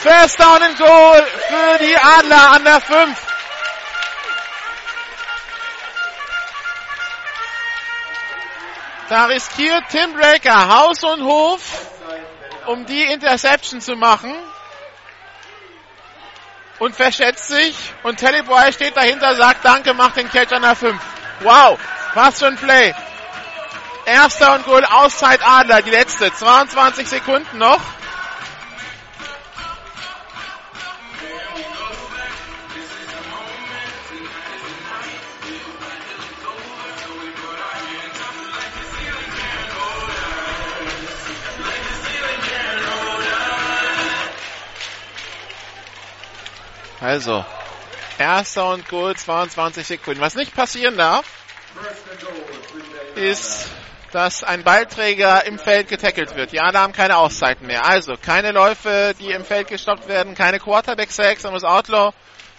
First 0.03 0.39
down 0.39 0.61
and 0.61 0.77
goal 0.77 1.25
für 1.47 1.83
die 1.83 1.97
Adler 1.97 2.51
an 2.51 2.63
der 2.63 2.81
5. 2.81 3.28
Da 9.09 9.25
riskiert 9.25 9.85
Tim 9.89 10.13
Breaker 10.13 10.69
Haus 10.69 11.03
und 11.03 11.23
Hof, 11.23 11.61
um 12.67 12.85
die 12.85 13.03
Interception 13.05 13.81
zu 13.81 13.95
machen. 13.95 14.31
Und 16.77 16.95
verschätzt 16.95 17.47
sich. 17.47 17.75
Und 18.03 18.17
Teleboy 18.17 18.71
steht 18.71 18.95
dahinter, 18.95 19.35
sagt 19.35 19.65
Danke, 19.65 19.93
macht 19.95 20.15
den 20.15 20.29
Catch 20.29 20.53
an 20.53 20.61
der 20.61 20.75
5. 20.75 21.01
Wow, 21.41 21.79
was 22.13 22.39
für 22.39 22.47
ein 22.47 22.55
Play. 22.55 22.93
Erster 24.05 24.55
und 24.55 24.65
Goal, 24.65 24.85
Auszeit 24.85 25.41
Adler, 25.43 25.81
die 25.81 25.89
letzte. 25.89 26.31
22 26.31 27.09
Sekunden 27.09 27.57
noch. 27.57 27.81
Also, 47.01 47.45
erster 48.17 48.71
und 48.71 48.87
Goal, 48.89 49.15
22 49.15 49.87
Sekunden. 49.87 50.19
Was 50.19 50.35
nicht 50.35 50.53
passieren 50.53 50.97
darf, 50.97 51.25
ist, 53.15 53.69
dass 54.11 54.43
ein 54.43 54.63
Ballträger 54.63 55.45
im 55.45 55.59
Feld 55.59 55.87
getackelt 55.87 56.35
wird. 56.35 56.51
Die 56.51 56.59
anderen 56.59 56.83
haben 56.83 56.93
keine 56.93 57.17
Auszeiten 57.17 57.67
mehr. 57.67 57.85
Also, 57.85 58.17
keine 58.17 58.51
Läufe, 58.51 59.13
die 59.19 59.31
im 59.31 59.45
Feld 59.45 59.69
gestoppt 59.69 60.09
werden, 60.09 60.35
keine 60.35 60.59
Quarterback-Sacks, 60.59 61.43
dann 61.43 61.53
muss 61.53 61.63
Outlaw 61.63 62.13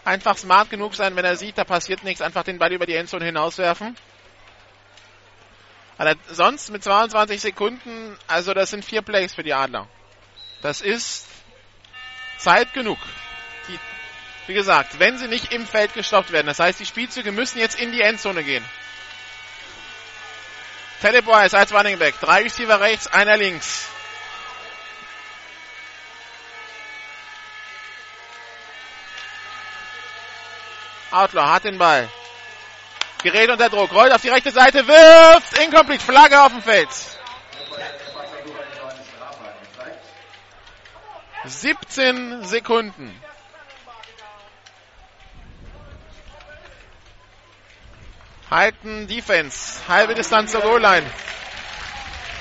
einfach 0.05 0.39
smart 0.39 0.71
genug 0.71 0.95
sein, 0.95 1.15
wenn 1.17 1.25
er 1.27 1.37
sieht, 1.37 1.59
da 1.59 1.65
passiert 1.65 2.05
nichts, 2.05 2.23
einfach 2.23 2.43
den 2.43 2.59
Ball 2.59 2.73
über 2.73 2.87
die 2.87 2.95
Endzone 2.95 3.27
hinauswerfen. 3.27 3.95
Aber 5.99 6.15
sonst 6.31 6.71
mit 6.71 6.83
22 6.83 7.43
Sekunden, 7.43 8.17
also 8.27 8.55
das 8.55 8.71
sind 8.71 8.87
vier 8.87 9.03
Plays 9.03 9.35
für 9.35 9.43
die 9.43 9.53
Adler. 9.53 9.87
Das 10.63 10.81
ist 10.81 11.27
Zeit 12.39 12.73
genug. 12.73 12.99
Wie 14.51 14.55
gesagt, 14.55 14.99
wenn 14.99 15.17
sie 15.17 15.29
nicht 15.29 15.53
im 15.53 15.65
Feld 15.65 15.95
gestoppt 15.95 16.33
werden, 16.33 16.49
das 16.49 16.59
heißt, 16.59 16.81
die 16.81 16.85
Spielzüge 16.85 17.31
müssen 17.31 17.61
jetzt 17.61 17.79
in 17.79 17.93
die 17.93 18.01
Endzone 18.01 18.43
gehen. 18.43 18.65
Telebois 21.01 21.55
als 21.55 21.73
Running 21.73 22.01
Back. 22.01 22.19
Drei 22.19 22.43
Receiver 22.43 22.81
rechts, 22.81 23.07
einer 23.07 23.37
links. 23.37 23.89
Outlaw 31.13 31.47
hat 31.47 31.63
den 31.63 31.79
Ball. 31.79 32.09
Gerät 33.23 33.51
unter 33.51 33.69
Druck, 33.69 33.93
rollt 33.93 34.13
auf 34.13 34.23
die 34.23 34.31
rechte 34.31 34.51
Seite, 34.51 34.85
wirft, 34.85 35.59
incomplete, 35.61 36.05
Flagge 36.05 36.43
auf 36.43 36.51
dem 36.51 36.63
Feld. 36.63 36.89
17 41.45 42.43
Sekunden. 42.43 43.30
Halten 48.51 49.07
Defense. 49.07 49.81
Halbe 49.89 50.15
Distanz 50.15 50.53
zur 50.53 50.61
Goal-Line. 50.63 51.07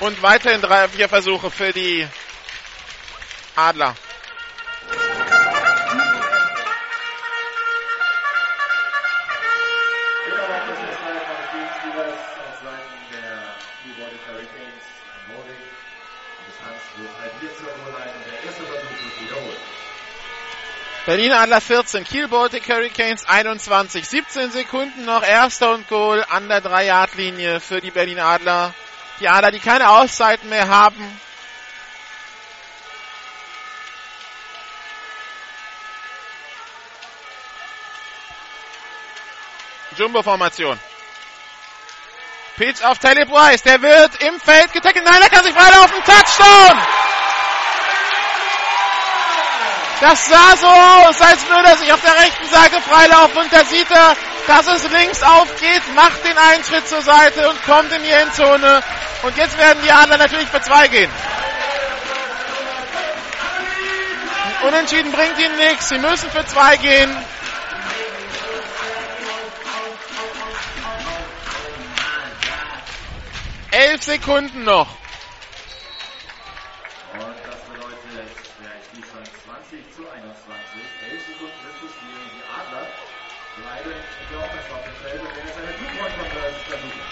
Und 0.00 0.22
weiterhin 0.22 0.60
drei, 0.60 0.88
vier 0.88 1.08
Versuche 1.08 1.50
für 1.50 1.72
die 1.72 2.06
Adler. 3.54 3.94
Berlin 21.10 21.32
Adler 21.32 21.60
14, 21.60 22.04
Kiel 22.04 22.28
Baltic 22.28 22.68
Hurricanes 22.68 23.24
21. 23.24 24.08
17 24.08 24.52
Sekunden 24.52 25.04
noch, 25.04 25.24
erster 25.24 25.74
und 25.74 25.88
Goal 25.88 26.24
an 26.28 26.48
der 26.48 26.62
3-Yard-Linie 26.62 27.58
für 27.58 27.80
die 27.80 27.90
Berlin 27.90 28.20
Adler. 28.20 28.72
Die 29.18 29.28
Adler, 29.28 29.50
die 29.50 29.58
keine 29.58 29.90
Auszeiten 29.90 30.48
mehr 30.48 30.68
haben. 30.68 31.20
Jumbo-Formation. 39.96 40.78
Pitch 42.56 42.84
auf 42.84 43.00
Talib 43.00 43.32
Weiss, 43.32 43.64
der 43.64 43.82
wird 43.82 44.22
im 44.22 44.38
Feld 44.38 44.72
getackelt. 44.72 45.04
Nein, 45.04 45.22
er 45.22 45.28
kann 45.28 45.42
sich 45.42 45.54
freilaufen. 45.54 46.04
Touchdown! 46.04 46.99
Das 50.00 50.28
sah 50.28 50.56
so 50.56 50.66
aus, 50.66 51.20
als 51.20 51.46
würde 51.48 51.68
er 51.68 51.76
sich 51.76 51.92
auf 51.92 52.00
der 52.00 52.14
rechten 52.14 52.46
Seite 52.48 52.80
freilaufen 52.80 53.36
und 53.38 53.52
da 53.52 53.64
sieht 53.64 53.90
er 53.90 54.16
dass 54.50 54.66
es 54.66 54.90
links 54.90 55.22
aufgeht, 55.22 55.82
macht 55.94 56.24
den 56.24 56.36
Eintritt 56.36 56.88
zur 56.88 57.02
Seite 57.02 57.48
und 57.48 57.62
kommt 57.62 57.92
in 57.92 58.02
die 58.02 58.10
Endzone. 58.10 58.82
Und 59.22 59.36
jetzt 59.36 59.56
werden 59.56 59.80
die 59.84 59.92
Adler 59.92 60.18
natürlich 60.18 60.48
für 60.48 60.60
zwei 60.60 60.88
gehen. 60.88 61.10
Unentschieden 64.66 65.12
bringt 65.12 65.38
ihnen 65.38 65.56
nichts. 65.56 65.88
Sie 65.88 65.98
müssen 65.98 66.30
für 66.30 66.44
zwei 66.46 66.76
gehen. 66.78 67.16
Elf 73.70 74.02
Sekunden 74.02 74.64
noch. 74.64 74.99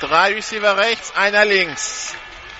Drei 0.00 0.34
Receiver 0.34 0.76
rechts, 0.76 1.12
einer 1.16 1.44
links. 1.44 2.14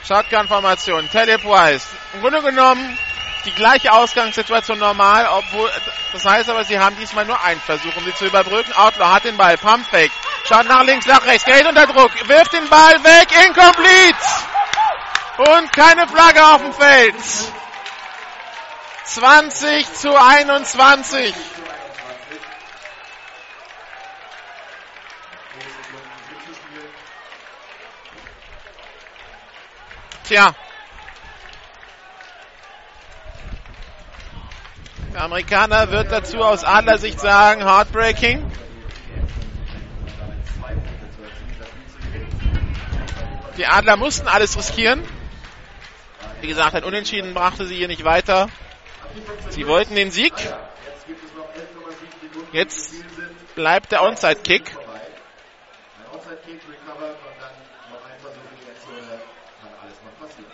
Shotgun-Formation. 0.07 1.09
Talib 1.11 1.45
Wise. 1.45 1.87
Im 2.15 2.21
Grunde 2.21 2.43
genommen 2.43 2.99
die 3.45 3.53
gleiche 3.53 3.93
Ausgangssituation 3.93 4.79
normal, 4.79 5.29
obwohl, 5.31 5.71
das 6.13 6.25
heißt 6.25 6.51
aber, 6.51 6.65
sie 6.65 6.79
haben 6.79 6.97
diesmal 6.99 7.25
nur 7.25 7.43
einen 7.43 7.61
Versuch, 7.61 7.95
um 7.97 8.05
sie 8.05 8.15
zu 8.15 8.27
überbrücken. 8.27 8.73
Outlaw 8.75 9.15
hat 9.15 9.25
den 9.25 9.37
Ball, 9.37 9.57
Pump 9.57 9.87
Fake, 9.87 10.11
schaut 10.47 10.67
nach 10.67 10.83
links, 10.85 11.07
nach 11.07 11.25
rechts, 11.25 11.45
gerät 11.45 11.67
unter 11.67 11.87
Druck, 11.87 12.11
wirft 12.29 12.53
den 12.53 12.69
Ball 12.69 13.03
weg, 13.05 13.29
incomplete! 13.47 14.17
Und 15.39 15.73
keine 15.73 16.09
Flagge 16.09 16.45
auf 16.45 16.63
dem 16.63 16.73
Feld. 16.73 17.15
20 19.05 19.95
zu 19.95 20.15
21. 20.15 21.35
Tja. 30.29 30.55
Der 35.15 35.23
Amerikaner 35.23 35.91
wird 35.91 36.13
dazu 36.13 36.39
aus 36.39 36.65
Adlersicht 36.65 37.19
sagen, 37.19 37.65
heartbreaking. 37.65 38.49
Die 43.57 43.67
Adler 43.67 43.97
mussten 43.97 44.29
alles 44.29 44.57
riskieren. 44.57 45.03
Wie 46.43 46.47
gesagt, 46.47 46.75
ein 46.77 46.85
Unentschieden 46.85 47.35
brachte 47.35 47.67
sie 47.67 47.75
hier 47.77 47.89
nicht 47.89 48.05
weiter. 48.05 48.49
Sie 49.49 49.67
wollten 49.67 49.95
den 49.97 50.11
Sieg. 50.11 50.35
Jetzt 52.53 52.95
bleibt 53.55 53.91
der 53.93 54.03
Onside-Kick. 54.03 54.77
Ein 54.77 54.85
Onside-Kick 56.13 56.61
recovered 56.69 57.17
und 57.17 57.41
dann 57.41 57.51
noch 57.91 58.05
ein 58.05 58.21
Versuch 58.21 58.43
in 58.53 58.59
die 58.61 58.69
Endzone. 58.71 59.21
Kann 59.61 59.73
alles 59.83 59.97
noch 60.05 60.15
passieren. 60.25 60.53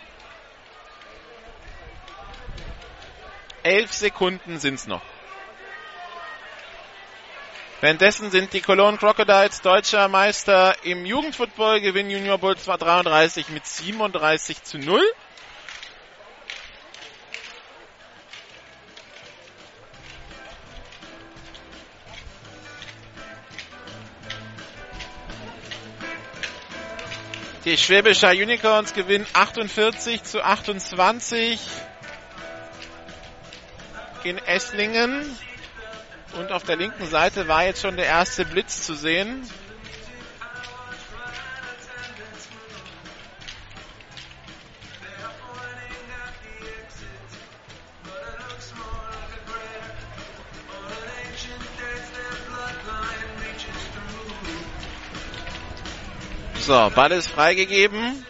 Elf 3.65 3.94
Sekunden 3.94 4.59
sind's 4.59 4.86
noch. 4.86 5.01
Währenddessen 7.81 8.31
sind 8.31 8.52
die 8.52 8.60
Cologne 8.60 8.99
Crocodiles 8.99 9.62
deutscher 9.62 10.09
Meister 10.09 10.76
im 10.84 11.07
Jugendfootball, 11.07 11.81
gewinnen 11.81 12.10
Junior 12.10 12.39
Bowl 12.39 12.55
33 12.55 13.49
mit 13.49 13.67
37 13.67 14.62
zu 14.62 14.78
0. 14.78 15.01
Die 27.65 27.78
Schwäbischer 27.78 28.31
Unicorns 28.33 28.93
gewinnen 28.93 29.26
48 29.33 30.23
zu 30.23 30.44
28 30.44 31.59
in 34.25 34.39
Esslingen. 34.39 35.25
Und 36.39 36.51
auf 36.51 36.65
der 36.65 36.77
linken 36.77 37.07
Seite 37.07 37.47
war 37.49 37.65
jetzt 37.65 37.83
schon 37.83 37.97
der 37.97 38.07
erste 38.07 38.44
Blitz 38.44 38.85
zu 38.85 38.94
sehen. 38.94 39.49
So, 56.67 56.91
Ball 56.94 57.12
ist 57.12 57.28
freigegeben. 57.28 58.25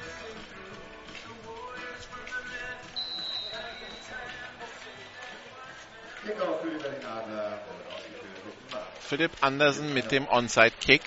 Philipp 9.08 9.32
Andersen 9.40 9.92
mit 9.92 10.10
dem 10.10 10.26
Onside-Kick. 10.28 11.02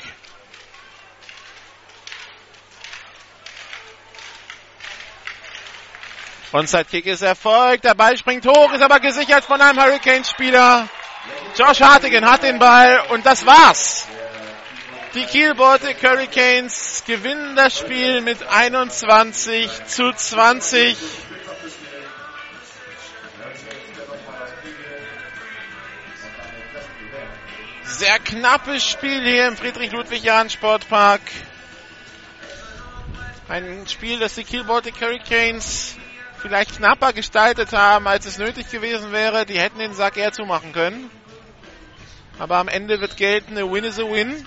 Onside-Kick 6.53 7.05
ist 7.07 7.21
erfolgt. 7.21 7.83
Der 7.83 7.95
Ball 7.95 8.17
springt 8.17 8.45
hoch, 8.45 8.71
ist 8.73 8.81
aber 8.81 8.99
gesichert 8.99 9.43
von 9.43 9.59
einem 9.59 9.81
Hurricanes-Spieler. 9.81 10.87
Josh 11.57 11.81
Hartigan 11.81 12.29
hat 12.29 12.43
den 12.43 12.59
Ball 12.59 13.01
und 13.09 13.25
das 13.25 13.45
war's. 13.45 14.07
Die 15.13 15.25
Kiel 15.25 15.55
Baltic 15.55 15.97
Hurricanes 16.03 17.03
gewinnen 17.07 17.55
das 17.55 17.79
Spiel 17.79 18.21
mit 18.21 18.47
21 18.47 19.85
zu 19.87 20.11
20. 20.13 20.95
Sehr 27.89 28.19
knappes 28.19 28.85
Spiel 28.85 29.23
hier 29.23 29.47
im 29.47 29.55
Friedrich-Ludwig-Jahn-Sportpark. 29.55 31.21
Ein 33.47 33.87
Spiel, 33.87 34.19
das 34.19 34.35
die 34.35 34.43
Kiel 34.43 34.65
Baltic 34.65 34.99
Hurricanes 34.99 35.95
vielleicht 36.37 36.75
knapper 36.75 37.13
gestaltet 37.13 37.71
haben, 37.71 38.05
als 38.05 38.25
es 38.25 38.37
nötig 38.37 38.69
gewesen 38.69 39.13
wäre. 39.13 39.45
Die 39.45 39.57
hätten 39.57 39.79
den 39.79 39.93
Sack 39.93 40.17
eher 40.17 40.33
zumachen 40.33 40.73
können. 40.73 41.09
Aber 42.37 42.57
am 42.57 42.67
Ende 42.67 42.99
wird 42.99 43.15
gelten, 43.15 43.57
a 43.57 43.61
win 43.61 43.85
is 43.85 43.99
a 43.99 44.03
win. 44.03 44.45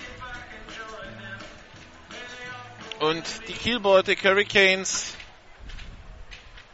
Und 2.98 3.24
die 3.48 3.54
Kiel 3.54 3.80
Baltic 3.80 4.22
Hurricanes, 4.22 5.16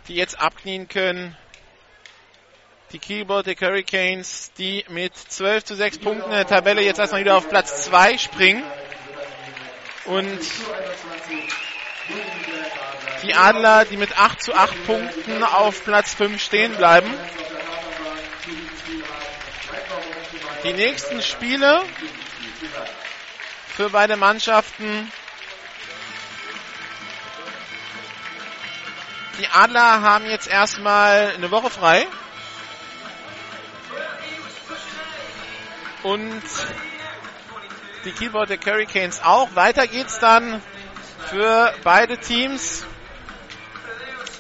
die 0.09 0.17
jetzt 0.17 0.41
abknien 0.41 0.89
können, 0.89 1.37
die 2.93 2.99
Kiel 2.99 3.25
Baltic 3.25 3.61
Hurricanes, 3.63 4.53
die 4.59 4.85
mit 4.89 5.17
12 5.17 5.65
zu 5.65 5.75
6 5.75 5.99
Punkten 5.99 6.31
in 6.31 6.37
der 6.37 6.47
Tabelle 6.47 6.83
jetzt 6.83 6.99
erstmal 6.99 7.21
wieder 7.21 7.37
auf 7.37 7.49
Platz 7.49 7.85
2 7.85 8.19
springen. 8.19 8.63
Und 10.05 10.41
die 13.23 13.35
Adler, 13.35 13.85
die 13.87 13.97
mit 13.97 14.17
8 14.19 14.41
zu 14.41 14.55
8 14.55 14.87
Punkten 14.87 15.43
auf 15.43 15.85
Platz 15.85 16.15
5 16.15 16.41
stehen 16.41 16.77
bleiben. 16.77 17.13
Die 20.63 20.73
nächsten 20.73 21.23
Spiele 21.23 21.83
für 23.77 23.91
beide 23.91 24.17
Mannschaften. 24.17 25.11
Die 29.39 29.49
Adler 29.49 30.01
haben 30.03 30.27
jetzt 30.27 30.47
erstmal 30.47 31.33
eine 31.35 31.51
Woche 31.51 31.69
frei. 31.69 32.07
Und 36.07 36.43
die 38.05 38.13
Keyboard 38.13 38.49
der 38.49 38.59
Hurricanes 38.65 39.21
auch. 39.25 39.57
Weiter 39.57 39.89
geht's 39.89 40.21
dann 40.21 40.63
für 41.29 41.75
beide 41.83 42.17
Teams. 42.19 42.87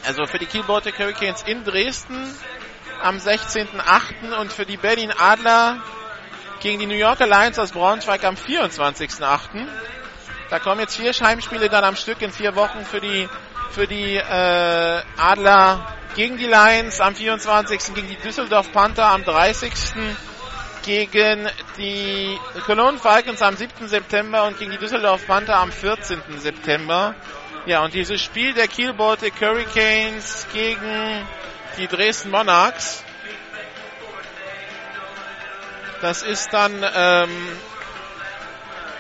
Also 0.07 0.27
für 0.27 0.39
die 0.39 0.47
Keyboard 0.47 0.85
der 0.85 0.97
Hurricanes 0.97 1.43
in 1.43 1.65
Dresden 1.65 2.33
am 3.03 3.17
16.8. 3.17 4.39
und 4.41 4.53
für 4.53 4.65
die 4.65 4.77
Berlin 4.77 5.13
Adler 5.19 5.83
gegen 6.61 6.79
die 6.79 6.87
New 6.87 6.95
Yorker 6.95 7.27
Lions 7.27 7.59
aus 7.59 7.73
Braunschweig 7.73 8.23
am 8.23 8.37
24.8. 8.37 9.67
Da 10.51 10.61
kommen 10.61 10.81
jetzt 10.81 10.97
vier 10.97 11.13
Heimspiele 11.13 11.69
dann 11.69 11.83
am 11.83 11.97
Stück 11.97 12.23
in 12.23 12.31
vier 12.31 12.55
Wochen 12.55 12.85
für 12.85 13.01
die 13.01 13.29
für 13.73 13.89
die 13.89 14.15
äh, 14.15 15.03
Adler 15.19 15.97
gegen 16.15 16.37
die 16.37 16.47
Lions 16.47 17.01
am 17.01 17.17
24. 17.17 17.93
gegen 17.93 18.07
die 18.07 18.17
Düsseldorf 18.17 18.71
Panther 18.73 19.07
am 19.07 19.25
30. 19.25 19.73
gegen 20.87 21.49
die 21.77 22.39
Cologne 22.65 22.99
Falcons 22.99 23.43
am 23.43 23.57
7. 23.57 23.89
September 23.89 24.45
und 24.45 24.57
gegen 24.59 24.71
die 24.71 24.79
Düsseldorf 24.79 25.27
Panther 25.27 25.57
am 25.57 25.73
14. 25.73 26.23
September. 26.39 27.15
Ja, 27.67 27.85
und 27.85 27.93
dieses 27.93 28.23
Spiel 28.23 28.55
der 28.55 28.69
Kiel 28.69 28.95
Baltic 28.95 29.35
Hurricanes 29.41 30.47
gegen 30.53 31.27
die 31.77 31.89
Dresden 31.89 32.31
Monarchs, 32.31 33.03
das 36.01 36.23
ist 36.23 36.53
dann 36.53 36.73
ähm, 36.95 37.59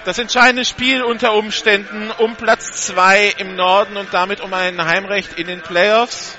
das 0.04 0.18
entscheidende 0.18 0.64
Spiel 0.64 1.04
unter 1.04 1.34
Umständen 1.34 2.10
um 2.18 2.34
Platz 2.34 2.86
2 2.86 3.34
im 3.38 3.54
Norden 3.54 3.96
und 3.96 4.12
damit 4.12 4.40
um 4.40 4.52
ein 4.52 4.84
Heimrecht 4.84 5.38
in 5.38 5.46
den 5.46 5.60
Playoffs. 5.60 6.36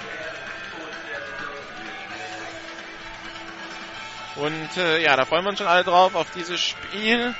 Und 4.38 4.77
äh, 4.77 5.01
ja, 5.01 5.16
da 5.16 5.25
freuen 5.25 5.43
wir 5.45 5.49
uns 5.49 5.57
schon 5.57 5.67
alle 5.67 5.83
drauf 5.83 6.14
auf 6.14 6.30
dieses 6.32 6.59
Spiel. 6.61 7.33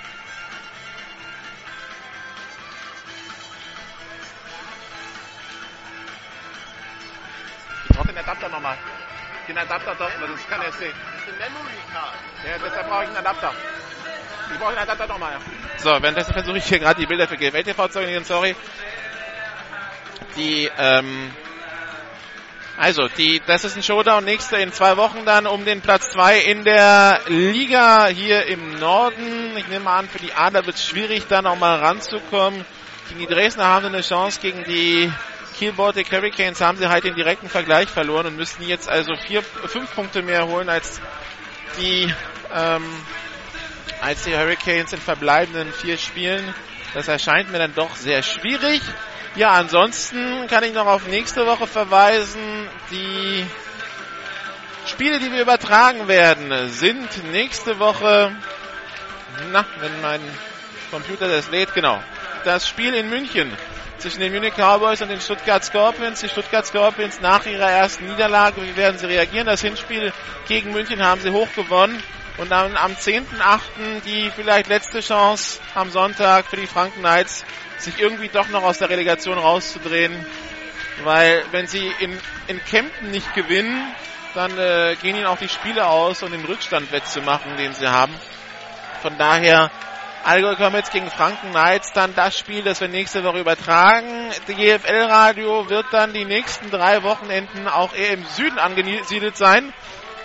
Ich 7.88 7.96
brauche 7.96 8.08
den 8.08 8.18
Adapter 8.18 8.50
nochmal. 8.50 8.78
Den 9.48 9.58
Adapter 9.60 9.96
doch, 9.96 10.10
das 10.10 10.48
kann 10.50 10.62
er 10.62 10.72
sehen. 10.72 10.94
Ja, 12.44 12.58
deshalb 12.64 12.90
brauche 12.90 13.04
ich 13.04 13.10
einen 13.10 13.18
Adapter. 13.18 13.54
Ich 14.52 14.60
brauche 14.60 14.70
einen 14.70 14.80
Adapter 14.80 15.08
nochmal. 15.08 15.38
So, 15.78 15.90
währenddessen 16.02 16.34
versuche 16.34 16.58
ich 16.58 16.66
hier 16.66 16.80
gerade 16.80 17.00
die 17.00 17.06
Bilder 17.06 17.28
für 17.28 17.38
GFL 17.38 17.64
TV 17.64 17.88
zu 17.90 18.00
organisieren, 18.00 18.26
sorry. 18.26 18.56
Die, 20.36 20.70
ähm, 20.78 21.32
also, 22.78 23.08
die, 23.08 23.42
das 23.48 23.64
ist 23.64 23.76
ein 23.76 23.82
Showdown 23.82 24.24
nächste 24.24 24.58
in 24.58 24.72
zwei 24.72 24.98
Wochen 24.98 25.26
dann 25.26 25.48
um 25.48 25.66
den 25.66 25.82
Platz 25.82 26.12
zwei 26.12 26.38
in 26.40 26.64
der 26.64 27.22
Liga 27.28 28.06
hier 28.06 28.46
im 28.46 28.76
Norden. 28.76 29.58
Ich 29.58 29.68
nehme 29.68 29.90
an, 29.90 30.08
für 30.08 30.20
die 30.20 30.34
Adler 30.34 30.64
wird 30.68 30.76
es 30.76 30.86
schwierig, 30.86 31.24
da 31.28 31.42
nochmal 31.42 31.80
ranzukommen. 31.80 32.64
Gegen 33.10 33.20
die 33.20 33.26
Dresdner 33.26 33.66
haben 33.66 33.82
sie 33.82 33.88
eine 33.88 34.02
Chance, 34.02 34.40
gegen 34.42 34.64
die 34.64 35.12
Kiel 35.58 35.72
Baltic 35.72 36.12
Hurricanes 36.12 36.62
haben 36.62 36.78
sie 36.78 36.88
halt 36.88 37.04
den 37.04 37.16
direkten 37.16 37.50
Vergleich 37.50 37.90
verloren 37.90 38.28
und 38.28 38.36
müssten 38.36 38.62
jetzt 38.62 38.88
also 38.88 39.16
vier, 39.16 39.42
fünf 39.42 39.96
Punkte 39.96 40.22
mehr 40.22 40.46
holen 40.46 40.70
als 40.70 41.02
die, 41.80 42.14
ähm, 42.54 42.86
als 44.02 44.24
die 44.24 44.38
Hurricanes 44.38 44.94
in 44.94 45.00
verbleibenden 45.00 45.74
vier 45.74 45.98
Spielen. 45.98 46.54
Das 46.94 47.08
erscheint 47.08 47.52
mir 47.52 47.58
dann 47.58 47.74
doch 47.74 47.96
sehr 47.96 48.22
schwierig. 48.22 48.82
Ja, 49.38 49.52
ansonsten 49.52 50.48
kann 50.48 50.64
ich 50.64 50.74
noch 50.74 50.88
auf 50.88 51.06
nächste 51.06 51.46
Woche 51.46 51.68
verweisen. 51.68 52.68
Die 52.90 53.46
Spiele, 54.88 55.20
die 55.20 55.32
wir 55.32 55.44
übertragen 55.44 56.08
werden, 56.08 56.70
sind 56.70 57.08
nächste 57.32 57.78
Woche, 57.78 58.36
na, 59.52 59.64
wenn 59.80 60.02
mein 60.02 60.22
Computer 60.90 61.28
das 61.28 61.52
lädt, 61.52 61.76
genau, 61.76 62.02
das 62.46 62.68
Spiel 62.68 62.96
in 62.96 63.12
München 63.12 63.56
zwischen 64.00 64.22
den 64.22 64.34
Munich 64.34 64.56
Cowboys 64.56 65.04
und 65.04 65.10
den 65.10 65.22
Stuttgart 65.22 65.64
Scorpions. 65.64 66.22
Die 66.22 66.30
Stuttgart 66.30 66.66
Scorpions 66.66 67.22
nach 67.22 67.46
ihrer 67.46 67.70
ersten 67.70 68.08
Niederlage, 68.08 68.64
wie 68.64 68.76
werden 68.76 68.98
sie 68.98 69.06
reagieren? 69.06 69.46
Das 69.46 69.62
Hinspiel 69.62 70.14
gegen 70.48 70.72
München 70.72 71.04
haben 71.04 71.22
sie 71.22 71.30
hoch 71.30 71.54
gewonnen. 71.56 72.02
Und 72.40 72.50
dann 72.50 72.76
am 72.76 72.94
10.8. 72.94 74.02
die 74.04 74.32
vielleicht 74.36 74.68
letzte 74.68 75.02
Chance 75.02 75.60
am 75.76 75.92
Sonntag 75.92 76.48
für 76.48 76.58
die 76.58 76.68
Franken 76.68 77.02
Knights, 77.02 77.46
sich 77.78 78.00
irgendwie 78.00 78.30
doch 78.30 78.48
noch 78.50 78.64
aus 78.64 78.80
der 78.80 78.90
Relegation 78.90 79.38
rauszudrehen. 79.38 80.26
Weil 81.04 81.44
wenn 81.52 81.68
sie 81.68 81.92
in, 82.00 82.18
in 82.48 82.64
Kempten 82.66 83.12
nicht 83.12 83.34
gewinnen, 83.36 83.94
dann 84.34 84.58
äh, 84.58 84.96
gehen 85.02 85.16
ihnen 85.16 85.26
auch 85.26 85.38
die 85.38 85.50
Spiele 85.50 85.88
aus, 85.88 86.24
um 86.24 86.32
den 86.32 86.46
Rückstand 86.46 86.92
wettzumachen, 86.92 87.56
den 87.58 87.74
sie 87.74 87.88
haben. 87.88 88.14
Von 89.02 89.18
daher 89.18 89.72
Allgäu 90.24 90.56
Comets 90.56 90.90
gegen 90.92 91.10
Franken 91.10 91.52
Knights, 91.52 91.94
dann 91.94 92.14
das 92.14 92.38
Spiel, 92.38 92.62
das 92.62 92.82
wir 92.82 92.88
nächste 92.88 93.24
Woche 93.24 93.40
übertragen. 93.40 94.30
Die 94.48 94.56
GFL-Radio 94.56 95.70
wird 95.70 95.86
dann 95.92 96.14
die 96.14 96.26
nächsten 96.26 96.70
drei 96.70 97.02
Wochenenden 97.04 97.68
auch 97.68 97.94
eher 97.94 98.12
im 98.12 98.26
Süden 98.26 98.60
angesiedelt 98.60 99.38
sein, 99.38 99.74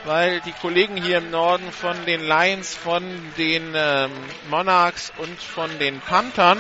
weil 0.05 0.41
die 0.41 0.53
Kollegen 0.53 0.97
hier 0.97 1.19
im 1.19 1.31
Norden 1.31 1.71
von 1.71 2.05
den 2.05 2.21
Lions, 2.21 2.75
von 2.75 3.05
den 3.39 3.75
ähm, 3.77 4.11
Monarchs 4.51 5.13
und 5.19 5.41
von 5.41 5.79
den 5.79 6.01
Panthern 6.01 6.59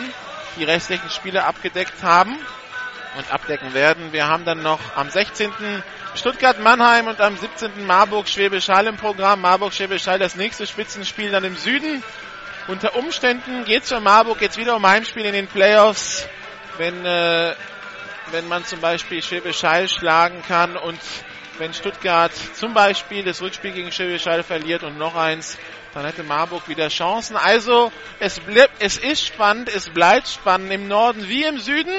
die 0.56 0.64
restlichen 0.64 1.10
Spiele 1.10 1.44
abgedeckt 1.44 2.02
haben 2.02 2.38
und 3.16 3.32
abdecken 3.32 3.74
werden. 3.74 4.12
Wir 4.12 4.26
haben 4.26 4.44
dann 4.44 4.62
noch 4.62 4.80
am 4.96 5.10
16. 5.10 5.52
Stuttgart-Mannheim 6.14 7.08
und 7.08 7.20
am 7.20 7.36
17. 7.36 7.86
Marburg-Schwäbisch 7.86 8.68
Hall 8.68 8.86
im 8.86 8.96
Programm. 8.96 9.40
Marburg-Schwäbisch 9.40 10.06
Hall 10.06 10.18
das 10.18 10.36
nächste 10.36 10.66
Spitzenspiel 10.66 11.30
dann 11.30 11.44
im 11.44 11.56
Süden. 11.56 12.02
Unter 12.68 12.94
Umständen 12.96 13.64
geht 13.64 13.82
es 13.82 13.88
für 13.88 14.00
Marburg 14.00 14.40
jetzt 14.40 14.56
wieder 14.56 14.76
um 14.76 14.86
Heimspiel 14.86 15.24
in 15.24 15.32
den 15.32 15.48
Playoffs, 15.48 16.26
wenn, 16.78 17.04
äh, 17.04 17.54
wenn 18.30 18.46
man 18.48 18.64
zum 18.64 18.80
Beispiel 18.80 19.22
Schwäbisch 19.22 19.62
Hall 19.64 19.88
schlagen 19.88 20.42
kann 20.46 20.76
und 20.76 21.00
wenn 21.62 21.74
Stuttgart 21.74 22.32
zum 22.54 22.74
Beispiel 22.74 23.22
das 23.22 23.40
Rückspiel 23.40 23.70
gegen 23.70 23.92
Schwäbisch 23.92 24.26
Hall 24.26 24.42
verliert 24.42 24.82
und 24.82 24.98
noch 24.98 25.14
eins, 25.14 25.56
dann 25.94 26.04
hätte 26.04 26.24
Marburg 26.24 26.68
wieder 26.68 26.88
Chancen. 26.88 27.36
Also 27.36 27.92
es, 28.18 28.40
bleibt, 28.40 28.82
es 28.82 28.98
ist 28.98 29.24
spannend, 29.24 29.68
es 29.68 29.88
bleibt 29.88 30.26
spannend 30.26 30.72
im 30.72 30.88
Norden 30.88 31.28
wie 31.28 31.44
im 31.44 31.60
Süden. 31.60 31.94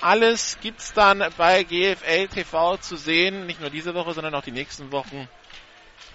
Alles 0.00 0.58
gibt's 0.60 0.92
dann 0.94 1.24
bei 1.36 1.62
GFL 1.62 2.26
TV 2.26 2.76
zu 2.78 2.96
sehen, 2.96 3.46
nicht 3.46 3.60
nur 3.60 3.70
diese 3.70 3.94
Woche, 3.94 4.14
sondern 4.14 4.34
auch 4.34 4.42
die 4.42 4.50
nächsten 4.50 4.90
Wochen. 4.90 5.28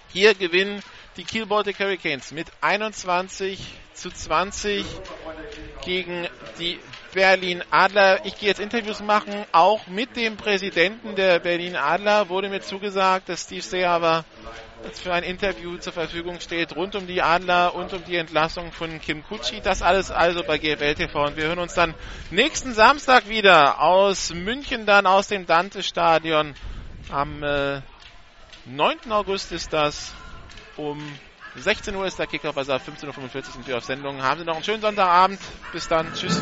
Hier 0.10 0.36
gewinnen 0.36 0.84
die 1.16 1.24
Kiel 1.24 1.45
Baltic 1.45 1.80
Hurricanes 1.80 2.34
mit 2.34 2.48
21 2.60 3.66
zu 3.94 4.12
20 4.12 4.86
gegen 5.86 6.28
die 6.60 6.82
Berlin 7.14 7.64
Adler. 7.69 8.25
Ich 8.25 8.38
gehe 8.38 8.50
jetzt 8.50 8.59
Interviews 8.59 9.01
machen, 9.01 9.45
auch 9.51 9.88
mit 9.88 10.16
dem 10.16 10.35
Präsidenten 10.35 11.16
der 11.16 11.40
Berlin 11.40 11.75
Adler 11.75 12.30
wurde 12.30 12.50
mir 12.50 12.61
zugesagt, 12.61 13.30
dass 13.30 13.43
Steve 13.43 13.61
Seehaber 13.61 14.25
jetzt 14.83 15.01
für 15.01 15.14
ein 15.14 15.24
Interview 15.24 15.77
zur 15.77 15.93
Verfügung 15.93 16.40
steht, 16.40 16.75
rund 16.75 16.95
um 16.95 17.08
die 17.08 17.22
Adler 17.22 17.74
und 17.75 17.93
um 17.93 18.03
die 18.03 18.17
Entlassung 18.17 18.72
von 18.72 19.00
Kim 19.00 19.24
Kutschi. 19.24 19.61
Das 19.61 19.82
alles 19.82 20.11
also 20.11 20.43
bei 20.43 20.58
GFL 20.58 20.95
TV 20.95 21.25
und 21.25 21.38
wir 21.38 21.45
hören 21.45 21.59
uns 21.59 21.74
dann 21.74 21.93
nächsten 22.32 22.74
Samstag 22.74 23.30
wieder 23.30 23.80
aus 23.80 24.33
München, 24.33 24.85
dann 24.85 25.06
aus 25.06 25.27
dem 25.27 25.45
Dante-Stadion. 25.45 26.56
Am 27.09 27.43
äh, 27.43 27.82
9. 28.66 29.11
August 29.11 29.51
ist 29.51 29.72
das 29.72 30.14
um 30.77 31.01
16 31.56 31.95
Uhr 31.95 32.06
ist 32.08 32.17
der 32.17 32.25
Kickoff, 32.27 32.58
also 32.58 32.74
ab 32.74 32.82
15.45 32.88 33.35
Uhr 33.35 33.43
sind 33.43 33.67
wir 33.67 33.77
auf 33.77 33.83
Sendung. 33.83 34.24
Haben 34.24 34.40
Sie 34.40 34.45
noch 34.45 34.56
einen 34.56 34.64
schönen 34.64 34.82
Sonntagabend. 34.82 35.40
Bis 35.72 35.88
dann. 35.88 36.11
Tschüss. 36.14 36.42